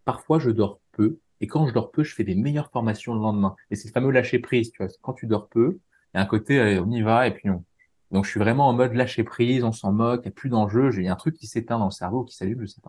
Parfois, 0.05 0.37
je 0.37 0.51
dors 0.51 0.79
peu. 0.91 1.17
Et 1.41 1.47
quand 1.47 1.65
je 1.65 1.73
dors 1.73 1.89
peu, 1.89 2.03
je 2.03 2.13
fais 2.13 2.23
des 2.23 2.35
meilleures 2.35 2.69
formations 2.69 3.15
le 3.15 3.21
lendemain. 3.21 3.55
Et 3.71 3.75
c'est 3.75 3.87
le 3.87 3.93
fameux 3.93 4.11
lâcher 4.11 4.37
prise, 4.37 4.71
tu 4.71 4.83
vois. 4.83 4.93
Quand 5.01 5.13
tu 5.13 5.25
dors 5.25 5.49
peu, 5.49 5.79
il 6.13 6.17
y 6.17 6.19
a 6.19 6.21
un 6.21 6.27
côté, 6.27 6.79
on 6.79 6.91
y 6.91 7.01
va, 7.01 7.27
et 7.27 7.33
puis 7.33 7.49
on. 7.49 7.65
Donc, 8.11 8.25
je 8.25 8.29
suis 8.29 8.39
vraiment 8.39 8.67
en 8.69 8.73
mode 8.73 8.93
lâcher 8.93 9.23
prise, 9.23 9.63
on 9.63 9.71
s'en 9.71 9.91
moque, 9.91 10.21
il 10.23 10.27
n'y 10.27 10.33
a 10.33 10.35
plus 10.35 10.49
d'enjeu, 10.49 10.91
j'ai 10.91 11.07
un 11.07 11.15
truc 11.15 11.35
qui 11.35 11.47
s'éteint 11.47 11.79
dans 11.79 11.85
le 11.85 11.91
cerveau, 11.91 12.23
qui 12.23 12.35
s'allume, 12.35 12.61
je 12.61 12.67
sais. 12.67 12.79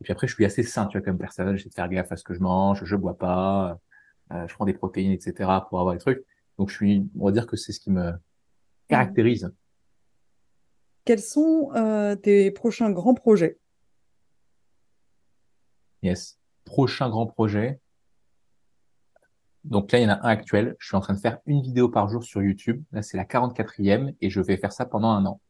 Et 0.00 0.04
puis 0.04 0.12
après, 0.12 0.26
je 0.28 0.34
suis 0.34 0.44
assez 0.44 0.62
sain, 0.62 0.86
tu 0.86 0.98
vois, 0.98 1.04
comme 1.04 1.16
personne. 1.16 1.56
J'essaie 1.56 1.70
de 1.70 1.74
faire 1.74 1.88
gaffe 1.88 2.12
à 2.12 2.16
ce 2.16 2.24
que 2.24 2.34
je 2.34 2.40
mange, 2.40 2.84
je 2.84 2.96
bois 2.96 3.16
pas, 3.16 3.80
je 4.30 4.54
prends 4.54 4.64
des 4.66 4.74
protéines, 4.74 5.12
etc. 5.12 5.50
pour 5.68 5.80
avoir 5.80 5.94
des 5.94 6.00
trucs. 6.00 6.24
Donc, 6.58 6.70
je 6.70 6.74
suis, 6.74 7.08
on 7.18 7.26
va 7.26 7.32
dire 7.32 7.46
que 7.46 7.56
c'est 7.56 7.72
ce 7.72 7.80
qui 7.80 7.90
me 7.90 8.12
caractérise. 8.88 9.50
Quels 11.04 11.20
sont 11.20 11.70
euh, 11.74 12.16
tes 12.16 12.50
prochains 12.50 12.90
grands 12.90 13.14
projets? 13.14 13.58
Yes. 16.02 16.38
Prochain 16.64 17.08
grand 17.08 17.26
projet. 17.26 17.80
Donc 19.64 19.90
là, 19.92 19.98
il 19.98 20.02
y 20.02 20.06
en 20.06 20.10
a 20.10 20.20
un 20.26 20.28
actuel. 20.28 20.76
Je 20.78 20.86
suis 20.86 20.96
en 20.96 21.00
train 21.00 21.14
de 21.14 21.18
faire 21.18 21.38
une 21.46 21.62
vidéo 21.62 21.88
par 21.88 22.08
jour 22.08 22.22
sur 22.22 22.42
YouTube. 22.42 22.82
Là, 22.92 23.02
c'est 23.02 23.16
la 23.16 23.24
44e 23.24 24.14
et 24.20 24.30
je 24.30 24.40
vais 24.40 24.56
faire 24.56 24.72
ça 24.72 24.84
pendant 24.84 25.08
un 25.08 25.24
an. 25.24 25.40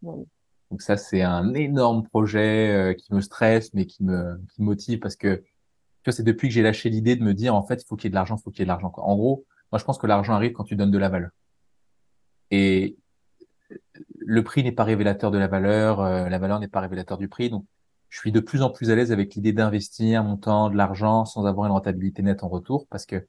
Wow. 0.00 0.26
Donc 0.70 0.80
ça, 0.80 0.96
c'est 0.96 1.20
un 1.20 1.52
énorme 1.52 2.04
projet 2.08 2.70
euh, 2.70 2.94
qui 2.94 3.12
me 3.12 3.20
stresse, 3.20 3.74
mais 3.74 3.84
qui 3.84 4.04
me, 4.04 4.38
qui 4.54 4.62
me 4.62 4.66
motive 4.66 5.00
parce 5.00 5.16
que, 5.16 5.44
tu 6.02 6.10
vois, 6.10 6.16
c'est 6.16 6.24
depuis 6.24 6.48
que 6.48 6.54
j'ai 6.54 6.62
lâché 6.62 6.90
l'idée 6.90 7.14
de 7.14 7.22
me 7.22 7.32
dire, 7.32 7.54
en 7.54 7.62
fait, 7.62 7.82
il 7.82 7.86
faut 7.86 7.94
qu'il 7.94 8.06
y 8.06 8.08
ait 8.08 8.10
de 8.10 8.16
l'argent, 8.16 8.36
il 8.36 8.42
faut 8.42 8.50
qu'il 8.50 8.60
y 8.60 8.62
ait 8.62 8.66
de 8.66 8.70
l'argent. 8.70 8.92
En 8.96 9.14
gros, 9.14 9.44
moi, 9.70 9.78
je 9.78 9.84
pense 9.84 9.98
que 9.98 10.06
l'argent 10.08 10.34
arrive 10.34 10.52
quand 10.52 10.64
tu 10.64 10.74
donnes 10.74 10.90
de 10.90 10.98
la 10.98 11.08
valeur. 11.08 11.30
Et 12.50 12.96
le 14.18 14.42
prix 14.42 14.64
n'est 14.64 14.72
pas 14.72 14.84
révélateur 14.84 15.30
de 15.30 15.38
la 15.38 15.46
valeur, 15.46 16.00
euh, 16.00 16.28
la 16.28 16.38
valeur 16.38 16.58
n'est 16.58 16.68
pas 16.68 16.80
révélateur 16.80 17.18
du 17.18 17.28
prix. 17.28 17.50
Donc, 17.50 17.64
je 18.08 18.18
suis 18.18 18.32
de 18.32 18.40
plus 18.40 18.62
en 18.62 18.70
plus 18.70 18.90
à 18.90 18.96
l'aise 18.96 19.12
avec 19.12 19.34
l'idée 19.34 19.52
d'investir 19.52 20.24
mon 20.24 20.36
temps, 20.36 20.70
de 20.70 20.76
l'argent, 20.76 21.24
sans 21.24 21.46
avoir 21.46 21.66
une 21.66 21.72
rentabilité 21.72 22.22
nette 22.22 22.42
en 22.42 22.48
retour, 22.48 22.86
parce 22.88 23.06
que 23.06 23.26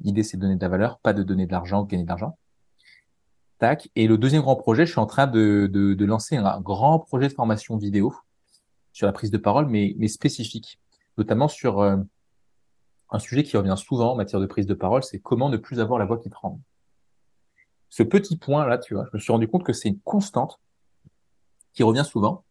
l'idée, 0.00 0.22
c'est 0.22 0.38
de 0.38 0.42
donner 0.42 0.56
de 0.56 0.62
la 0.62 0.68
valeur, 0.68 0.98
pas 1.00 1.12
de 1.12 1.22
donner 1.22 1.46
de 1.46 1.52
l'argent 1.52 1.82
ou 1.82 1.84
de 1.84 1.90
gagner 1.90 2.04
de 2.04 2.08
l'argent. 2.08 2.38
Tac. 3.58 3.90
Et 3.94 4.08
le 4.08 4.16
deuxième 4.16 4.40
grand 4.40 4.56
projet, 4.56 4.86
je 4.86 4.92
suis 4.92 5.00
en 5.00 5.06
train 5.06 5.26
de, 5.26 5.68
de, 5.70 5.92
de 5.92 6.04
lancer 6.06 6.36
un 6.36 6.60
grand 6.60 6.98
projet 6.98 7.28
de 7.28 7.34
formation 7.34 7.76
vidéo 7.76 8.14
sur 8.92 9.06
la 9.06 9.12
prise 9.12 9.30
de 9.30 9.38
parole, 9.38 9.66
mais, 9.66 9.94
mais 9.98 10.08
spécifique, 10.08 10.80
notamment 11.18 11.48
sur 11.48 11.80
euh, 11.80 11.96
un 13.10 13.18
sujet 13.18 13.42
qui 13.42 13.56
revient 13.56 13.76
souvent 13.76 14.12
en 14.12 14.16
matière 14.16 14.40
de 14.40 14.46
prise 14.46 14.66
de 14.66 14.74
parole, 14.74 15.02
c'est 15.02 15.18
comment 15.18 15.48
ne 15.48 15.56
plus 15.56 15.80
avoir 15.80 15.98
la 15.98 16.06
voix 16.06 16.18
qui 16.18 16.30
tremble. 16.30 16.60
Ce 17.88 18.02
petit 18.02 18.36
point-là, 18.36 18.78
tu 18.78 18.94
vois, 18.94 19.06
je 19.06 19.10
me 19.14 19.18
suis 19.18 19.32
rendu 19.32 19.48
compte 19.48 19.64
que 19.64 19.72
c'est 19.72 19.88
une 19.88 20.00
constante 20.00 20.60
qui 21.72 21.82
revient 21.82 22.04
souvent. 22.04 22.44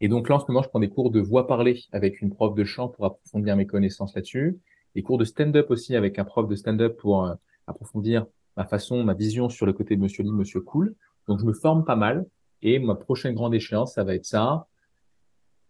Et 0.00 0.08
donc 0.08 0.28
là, 0.28 0.36
en 0.36 0.40
ce 0.40 0.46
moment, 0.48 0.62
je 0.62 0.68
prends 0.68 0.80
des 0.80 0.88
cours 0.88 1.10
de 1.10 1.20
voix 1.20 1.46
parlée 1.46 1.84
avec 1.92 2.22
une 2.22 2.30
prof 2.30 2.54
de 2.54 2.64
chant 2.64 2.88
pour 2.88 3.04
approfondir 3.04 3.56
mes 3.56 3.66
connaissances 3.66 4.14
là-dessus, 4.14 4.58
des 4.94 5.02
cours 5.02 5.18
de 5.18 5.24
stand-up 5.24 5.70
aussi 5.70 5.94
avec 5.94 6.18
un 6.18 6.24
prof 6.24 6.48
de 6.48 6.54
stand-up 6.54 6.96
pour 6.96 7.26
euh, 7.26 7.34
approfondir 7.66 8.26
ma 8.56 8.64
façon, 8.64 9.04
ma 9.04 9.14
vision 9.14 9.50
sur 9.50 9.66
le 9.66 9.74
côté 9.74 9.96
de 9.96 10.00
Monsieur 10.00 10.24
Lee, 10.24 10.32
Monsieur 10.32 10.60
Cool. 10.62 10.94
Donc 11.28 11.40
je 11.40 11.44
me 11.44 11.52
forme 11.52 11.84
pas 11.84 11.96
mal 11.96 12.26
et 12.62 12.78
ma 12.78 12.94
prochaine 12.94 13.34
grande 13.34 13.54
échéance, 13.54 13.94
ça 13.94 14.04
va 14.04 14.14
être 14.14 14.24
ça, 14.24 14.66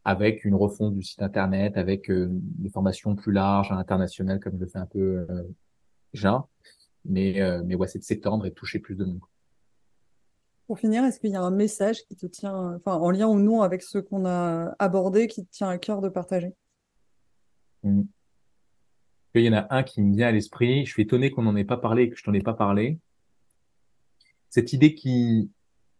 avec 0.04 0.44
une 0.44 0.54
refonte 0.54 0.94
du 0.94 1.02
site 1.02 1.22
internet, 1.22 1.76
avec 1.76 2.10
euh, 2.10 2.28
des 2.30 2.70
formations 2.70 3.14
plus 3.14 3.32
larges, 3.32 3.70
internationales, 3.72 4.40
comme 4.40 4.54
je 4.54 4.60
le 4.60 4.66
fais 4.66 4.78
un 4.78 4.86
peu 4.86 5.26
euh, 5.28 5.42
déjà. 6.12 6.46
Mais, 7.04 7.40
euh, 7.40 7.62
mais 7.64 7.74
ouais, 7.74 7.88
c'est 7.88 7.98
de 7.98 8.04
s'étendre 8.04 8.46
et 8.46 8.50
de 8.50 8.54
toucher 8.54 8.78
plus 8.78 8.94
de 8.94 9.04
monde. 9.04 9.20
Pour 10.66 10.78
finir, 10.78 11.04
est-ce 11.04 11.18
qu'il 11.18 11.30
y 11.30 11.36
a 11.36 11.42
un 11.42 11.50
message 11.50 12.04
qui 12.06 12.16
te 12.16 12.26
tient, 12.26 12.76
enfin, 12.76 12.94
en 12.94 13.10
lien 13.10 13.26
ou 13.26 13.38
non 13.38 13.62
avec 13.62 13.82
ce 13.82 13.98
qu'on 13.98 14.24
a 14.24 14.74
abordé, 14.78 15.26
qui 15.26 15.44
te 15.44 15.50
tient 15.50 15.68
à 15.68 15.78
cœur 15.78 16.00
de 16.00 16.08
partager? 16.08 16.54
Mm. 17.82 18.02
Il 19.34 19.42
y 19.42 19.48
en 19.48 19.52
a 19.52 19.66
un 19.70 19.82
qui 19.82 20.02
me 20.02 20.14
vient 20.14 20.28
à 20.28 20.32
l'esprit. 20.32 20.84
Je 20.86 20.92
suis 20.92 21.02
étonné 21.02 21.30
qu'on 21.30 21.42
n'en 21.42 21.56
ait 21.56 21.64
pas 21.64 21.76
parlé 21.76 22.04
et 22.04 22.10
que 22.10 22.16
je 22.16 22.24
t'en 22.24 22.32
ai 22.32 22.40
pas 22.40 22.54
parlé. 22.54 22.98
Cette 24.48 24.72
idée 24.72 24.94
qui, 24.94 25.50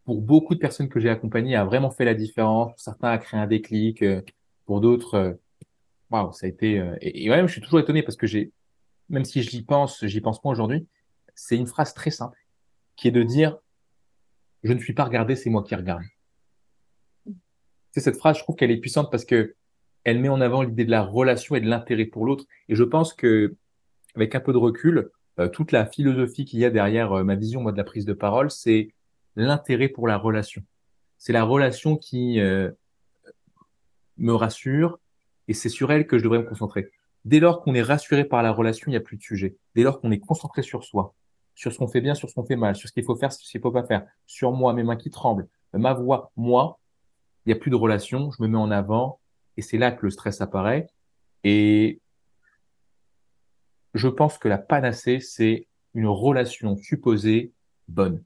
pour 0.05 0.23
beaucoup 0.23 0.55
de 0.55 0.61
personnes 0.61 0.89
que 0.89 0.99
j'ai 1.01 1.11
accompagnées, 1.11 1.57
a 1.57 1.65
vraiment 1.65 1.91
fait 1.91 2.05
la 2.05 2.15
différence. 2.15 2.73
Pour 2.73 2.81
certains, 2.81 3.11
a 3.11 3.19
créé 3.19 3.39
un 3.39 3.47
déclic. 3.47 4.03
euh, 4.03 4.23
Pour 4.67 4.81
d'autres, 4.81 5.15
euh, 5.15 5.33
waouh, 6.11 6.33
ça 6.33 6.47
a 6.47 6.49
été. 6.49 6.79
euh, 6.79 6.97
Et, 7.01 7.25
et 7.25 7.31
ouais, 7.31 7.41
je 7.43 7.53
suis 7.53 7.61
toujours 7.61 7.81
étonné 7.81 8.03
parce 8.03 8.17
que 8.17 8.27
j'ai, 8.27 8.53
même 9.09 9.25
si 9.25 9.43
j'y 9.43 9.63
pense, 9.63 10.05
j'y 10.05 10.21
pense 10.21 10.41
pas 10.41 10.49
aujourd'hui. 10.49 10.87
C'est 11.35 11.57
une 11.57 11.67
phrase 11.67 11.95
très 11.95 12.11
simple 12.11 12.39
qui 12.97 13.09
est 13.09 13.13
de 13.13 13.23
dire, 13.23 13.59
je 14.63 14.73
ne 14.73 14.79
suis 14.79 14.93
pas 14.93 15.05
regardé, 15.05 15.37
c'est 15.37 15.51
moi 15.51 15.63
qui 15.63 15.75
regarde. 15.75 16.03
C'est 17.93 18.01
cette 18.01 18.17
phrase, 18.17 18.39
je 18.39 18.43
trouve 18.43 18.57
qu'elle 18.57 18.71
est 18.71 18.77
puissante 18.81 19.11
parce 19.11 19.25
que 19.25 19.55
elle 20.05 20.19
met 20.19 20.29
en 20.29 20.41
avant 20.41 20.63
l'idée 20.63 20.85
de 20.85 20.91
la 20.91 21.03
relation 21.03 21.57
et 21.57 21.61
de 21.61 21.69
l'intérêt 21.69 22.05
pour 22.07 22.25
l'autre. 22.25 22.45
Et 22.69 22.75
je 22.75 22.85
pense 22.85 23.13
que 23.13 23.57
avec 24.15 24.35
un 24.35 24.41
peu 24.41 24.53
de 24.53 24.59
recul, 24.59 25.11
toute 25.53 25.73
la 25.73 25.87
philosophie 25.87 26.45
qu'il 26.45 26.59
y 26.59 26.65
a 26.65 26.71
derrière 26.71 27.25
ma 27.25 27.35
vision 27.35 27.63
moi 27.63 27.73
de 27.73 27.77
la 27.77 27.85
prise 27.85 28.05
de 28.05 28.13
parole, 28.13 28.51
c'est 28.51 28.93
l'intérêt 29.41 29.89
pour 29.89 30.07
la 30.07 30.17
relation. 30.17 30.63
C'est 31.19 31.33
la 31.33 31.45
relation 31.45 31.97
qui 31.97 32.41
euh, 32.41 32.71
me 34.17 34.33
rassure 34.33 34.99
et 35.49 35.55
c'est 35.55 35.69
sur 35.69 35.93
elle 35.93 36.07
que 36.07 36.19
je 36.19 36.25
devrais 36.25 36.39
me 36.39 36.45
concentrer. 36.45 36.91
Dès 37.25 37.41
lors 37.41 37.63
qu'on 37.63 37.75
est 37.75 37.83
rassuré 37.83 38.25
par 38.25 38.43
la 38.43 38.53
relation, 38.53 38.87
il 38.89 38.91
n'y 38.91 38.97
a 38.97 39.01
plus 39.01 39.17
de 39.17 39.23
sujet. 39.23 39.57
Dès 39.75 39.83
lors 39.83 40.01
qu'on 40.01 40.11
est 40.11 40.21
concentré 40.21 40.63
sur 40.63 40.85
soi, 40.85 41.15
sur 41.55 41.73
ce 41.73 41.79
qu'on 41.79 41.89
fait 41.89 42.01
bien, 42.01 42.15
sur 42.15 42.31
ce 42.31 42.35
qu'on 42.35 42.45
fait 42.45 42.57
mal, 42.57 42.77
sur 42.77 42.89
ce 42.89 42.95
qu'il 42.95 43.05
faut 43.05 43.17
faire, 43.17 43.33
sur 43.33 43.45
ce 43.45 43.51
qu'il 43.51 43.61
faut 43.61 43.71
pas 43.71 43.85
faire, 43.85 44.07
sur 44.27 44.53
moi, 44.53 44.73
mes 44.73 44.83
mains 44.83 44.97
qui 44.97 45.11
tremblent, 45.11 45.49
ma 45.75 45.93
voix, 45.93 46.33
moi, 46.37 46.79
il 47.45 47.51
n'y 47.51 47.53
a 47.53 47.61
plus 47.61 47.71
de 47.71 47.77
relation, 47.77 48.31
je 48.31 48.43
me 48.43 48.49
mets 48.49 48.59
en 48.59 48.71
avant 48.71 49.21
et 49.57 49.63
c'est 49.63 49.79
là 49.79 49.93
que 49.93 50.07
le 50.07 50.11
stress 50.11 50.41
apparaît. 50.41 50.89
Et 51.45 52.01
je 53.95 54.09
pense 54.09 54.39
que 54.39 54.49
la 54.49 54.59
panacée, 54.59 55.21
c'est 55.21 55.67
une 55.95 56.07
relation 56.07 56.77
supposée 56.77 57.53
bonne. 57.89 58.23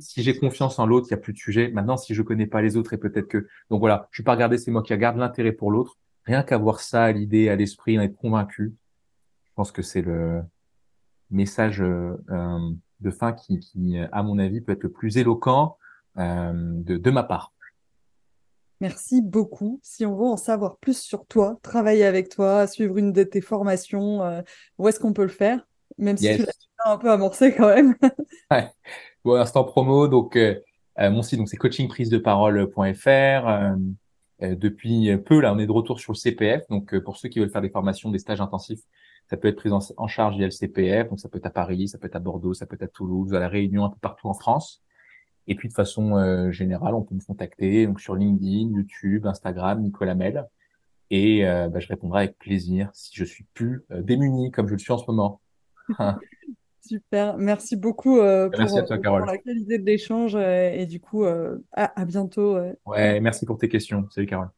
Si 0.00 0.22
j'ai 0.22 0.36
confiance 0.36 0.78
en 0.78 0.86
l'autre, 0.86 1.06
il 1.10 1.14
n'y 1.14 1.18
a 1.18 1.22
plus 1.22 1.32
de 1.32 1.38
sujet. 1.38 1.70
Maintenant, 1.70 1.96
si 1.96 2.14
je 2.14 2.22
connais 2.22 2.46
pas 2.46 2.62
les 2.62 2.76
autres, 2.76 2.92
et 2.92 2.98
peut-être 2.98 3.28
que... 3.28 3.46
Donc 3.70 3.80
voilà, 3.80 4.08
je 4.10 4.16
suis 4.16 4.22
pas 4.22 4.32
regardé, 4.32 4.58
c'est 4.58 4.70
moi 4.70 4.82
qui 4.82 4.92
regarde 4.92 5.16
l'intérêt 5.16 5.52
pour 5.52 5.70
l'autre. 5.70 5.98
Rien 6.24 6.42
qu'avoir 6.42 6.80
ça 6.80 7.04
à 7.04 7.12
l'idée, 7.12 7.48
à 7.48 7.56
l'esprit, 7.56 7.98
en 7.98 8.02
être 8.02 8.16
convaincu, 8.16 8.74
je 9.44 9.50
pense 9.54 9.72
que 9.72 9.82
c'est 9.82 10.02
le 10.02 10.42
message 11.30 11.80
euh, 11.80 12.16
euh, 12.30 12.70
de 13.00 13.10
fin 13.10 13.32
qui, 13.32 13.58
qui, 13.58 13.98
à 14.12 14.22
mon 14.22 14.38
avis, 14.38 14.60
peut 14.60 14.72
être 14.72 14.82
le 14.82 14.92
plus 14.92 15.16
éloquent 15.18 15.76
euh, 16.18 16.52
de, 16.54 16.96
de 16.96 17.10
ma 17.10 17.22
part. 17.22 17.52
Merci 18.80 19.22
beaucoup. 19.22 19.80
Si 19.82 20.06
on 20.06 20.16
veut 20.16 20.26
en 20.26 20.36
savoir 20.36 20.76
plus 20.78 21.00
sur 21.00 21.26
toi, 21.26 21.58
travailler 21.62 22.04
avec 22.04 22.28
toi, 22.28 22.66
suivre 22.66 22.96
une 22.96 23.12
de 23.12 23.24
tes 23.24 23.40
formations, 23.40 24.22
euh, 24.22 24.42
où 24.78 24.86
est-ce 24.88 25.00
qu'on 25.00 25.12
peut 25.12 25.22
le 25.22 25.28
faire? 25.28 25.66
Même 25.96 26.16
si 26.16 26.36
tu 26.36 26.42
l'as 26.44 26.92
un 26.92 26.98
peu 26.98 27.10
amorcé 27.10 27.54
quand 27.54 27.74
même. 27.74 27.96
ouais. 28.50 28.70
Bon, 29.24 29.34
instant 29.34 29.64
promo, 29.64 30.08
donc 30.08 30.36
euh, 30.36 30.58
euh, 30.98 31.10
mon 31.10 31.22
site, 31.22 31.38
donc 31.38 31.48
c'est 31.48 31.56
coachingprise-de-parole.fr. 31.56 33.48
Euh, 33.48 34.54
depuis 34.54 35.16
peu, 35.18 35.40
là, 35.40 35.52
on 35.52 35.58
est 35.58 35.66
de 35.66 35.72
retour 35.72 35.98
sur 35.98 36.12
le 36.12 36.16
CPF. 36.16 36.62
Donc, 36.68 36.96
pour 37.00 37.16
ceux 37.16 37.28
qui 37.28 37.40
veulent 37.40 37.50
faire 37.50 37.60
des 37.60 37.70
formations, 37.70 38.10
des 38.10 38.20
stages 38.20 38.40
intensifs, 38.40 38.80
ça 39.28 39.36
peut 39.36 39.48
être 39.48 39.56
pris 39.56 39.72
en, 39.72 39.80
en, 39.96 40.06
charge 40.06 40.36
via 40.36 40.44
le 40.44 40.52
CPF. 40.52 41.08
Donc, 41.08 41.18
ça 41.18 41.28
peut 41.28 41.38
être 41.38 41.46
à 41.46 41.50
Paris, 41.50 41.88
ça 41.88 41.98
peut 41.98 42.06
être 42.06 42.14
à 42.14 42.20
Bordeaux, 42.20 42.54
ça 42.54 42.64
peut 42.64 42.76
être 42.76 42.84
à 42.84 42.88
Toulouse, 42.88 43.34
à 43.34 43.40
La 43.40 43.48
Réunion, 43.48 43.84
un 43.84 43.90
peu 43.90 43.98
partout 44.00 44.28
en 44.28 44.34
France. 44.34 44.84
Et 45.48 45.54
puis 45.54 45.68
de 45.68 45.72
façon 45.72 46.16
euh, 46.16 46.52
générale, 46.52 46.94
on 46.94 47.02
peut 47.02 47.14
me 47.14 47.24
contacter 47.24 47.86
donc 47.86 48.00
sur 48.00 48.14
LinkedIn, 48.14 48.76
YouTube, 48.76 49.26
Instagram, 49.26 49.80
Nicolas 49.80 50.14
Mel. 50.14 50.46
Et 51.10 51.48
euh, 51.48 51.70
bah, 51.70 51.80
je 51.80 51.88
répondrai 51.88 52.24
avec 52.24 52.38
plaisir 52.38 52.90
si 52.92 53.16
je 53.16 53.24
suis 53.24 53.44
plus 53.54 53.82
euh, 53.90 54.02
démuni 54.02 54.50
comme 54.50 54.68
je 54.68 54.74
le 54.74 54.78
suis 54.78 54.92
en 54.92 54.98
ce 54.98 55.06
moment. 55.08 55.40
Super, 56.88 57.36
merci 57.36 57.76
beaucoup 57.76 58.16
pour, 58.16 58.58
merci 58.58 58.78
à 58.78 58.82
toi, 58.82 58.96
Carole. 58.96 59.20
pour 59.20 59.30
la 59.30 59.36
qualité 59.36 59.78
de 59.78 59.84
l'échange 59.84 60.36
et 60.36 60.86
du 60.86 61.00
coup 61.00 61.24
à, 61.24 61.58
à, 61.74 62.04
bientôt. 62.06 62.56
Ouais, 62.86 63.20
merci 63.20 63.44
pour 63.44 63.58
tes 63.58 63.68
questions. 63.68 64.06
Salut 64.10 64.26
Carole. 64.26 64.48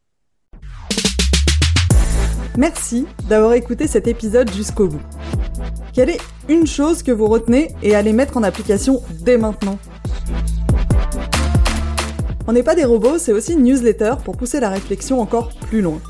Merci 2.57 3.07
d'avoir 3.28 3.55
écouté 3.55 3.87
cet 3.87 4.07
épisode 4.07 4.51
jusqu'au 4.53 4.87
bout. 4.89 5.01
Quelle 5.93 6.11
est 6.11 6.20
une 6.49 6.66
chose 6.66 7.03
que 7.03 7.11
vous 7.11 7.26
retenez 7.26 7.72
et 7.83 7.95
allez 7.95 8.12
mettre 8.12 8.37
en 8.37 8.43
application 8.43 9.01
dès 9.22 9.37
maintenant? 9.37 9.78
On 12.47 12.53
n'est 12.53 12.62
pas 12.62 12.74
des 12.74 12.85
robots, 12.85 13.18
c'est 13.18 13.33
aussi 13.33 13.55
une 13.55 13.62
newsletter 13.62 14.14
pour 14.24 14.37
pousser 14.37 14.61
la 14.61 14.68
réflexion 14.68 15.20
encore 15.20 15.51
plus 15.61 15.83
loin. 15.83 16.01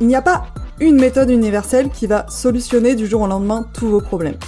Il 0.00 0.06
n'y 0.06 0.16
a 0.16 0.22
pas 0.22 0.46
une 0.80 0.96
méthode 0.96 1.30
universelle 1.30 1.90
qui 1.90 2.06
va 2.06 2.26
solutionner 2.28 2.94
du 2.94 3.06
jour 3.06 3.22
au 3.22 3.26
lendemain 3.26 3.66
tous 3.74 3.88
vos 3.88 4.00
problèmes. 4.00 4.38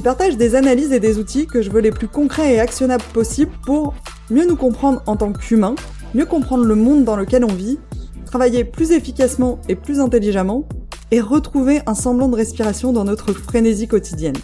J'y 0.00 0.04
partage 0.04 0.38
des 0.38 0.54
analyses 0.54 0.92
et 0.92 0.98
des 0.98 1.18
outils 1.18 1.46
que 1.46 1.60
je 1.60 1.70
veux 1.70 1.82
les 1.82 1.90
plus 1.90 2.08
concrets 2.08 2.54
et 2.54 2.58
actionnables 2.58 3.04
possibles 3.12 3.52
pour 3.66 3.92
mieux 4.30 4.46
nous 4.46 4.56
comprendre 4.56 5.02
en 5.04 5.14
tant 5.14 5.30
qu'humains, 5.30 5.74
mieux 6.14 6.24
comprendre 6.24 6.64
le 6.64 6.74
monde 6.74 7.04
dans 7.04 7.16
lequel 7.16 7.44
on 7.44 7.52
vit, 7.52 7.78
travailler 8.24 8.64
plus 8.64 8.92
efficacement 8.92 9.58
et 9.68 9.74
plus 9.74 10.00
intelligemment, 10.00 10.66
et 11.10 11.20
retrouver 11.20 11.82
un 11.84 11.92
semblant 11.92 12.28
de 12.30 12.36
respiration 12.36 12.94
dans 12.94 13.04
notre 13.04 13.34
frénésie 13.34 13.88
quotidienne. 13.88 14.38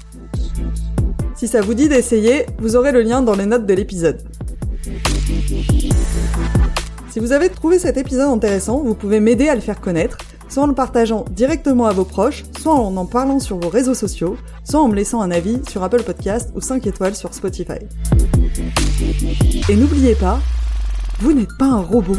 Si 1.35 1.49
ça 1.49 1.63
vous 1.63 1.73
dit 1.73 1.89
d'essayer, 1.89 2.45
vous 2.59 2.77
aurez 2.77 2.93
le 2.93 3.01
lien 3.01 3.23
dans 3.23 3.35
les 3.35 3.47
notes 3.47 3.65
de 3.65 3.73
l'épisode. 3.73 4.21
Si 7.09 7.19
vous 7.19 7.33
avez 7.33 7.49
trouvé 7.49 7.79
cet 7.79 7.97
épisode 7.97 8.29
intéressant, 8.29 8.83
vous 8.83 8.95
pouvez 8.95 9.21
m'aider 9.21 9.49
à 9.49 9.55
le 9.55 9.63
faire 9.63 9.81
connaître, 9.81 10.19
soit 10.49 10.63
en 10.63 10.67
le 10.67 10.75
partageant 10.75 11.25
directement 11.31 11.87
à 11.87 11.93
vos 11.93 12.05
proches, 12.05 12.45
soit 12.61 12.75
en 12.75 12.97
en 12.97 13.07
parlant 13.07 13.41
sur 13.41 13.59
vos 13.59 13.69
réseaux 13.69 13.95
sociaux, 13.95 14.37
soit 14.65 14.81
en 14.81 14.89
me 14.89 14.95
laissant 14.95 15.21
un 15.21 15.31
avis 15.31 15.61
sur 15.69 15.83
Apple 15.83 16.03
Podcast 16.03 16.51
ou 16.55 16.61
5 16.61 16.87
étoiles 16.87 17.15
sur 17.15 17.35
Spotify. 17.35 17.79
Et 19.69 19.77
n'oubliez 19.77 20.15
pas, 20.15 20.41
vous 21.21 21.33
n'êtes 21.33 21.57
pas 21.59 21.67
un 21.67 21.81
robot. 21.81 22.17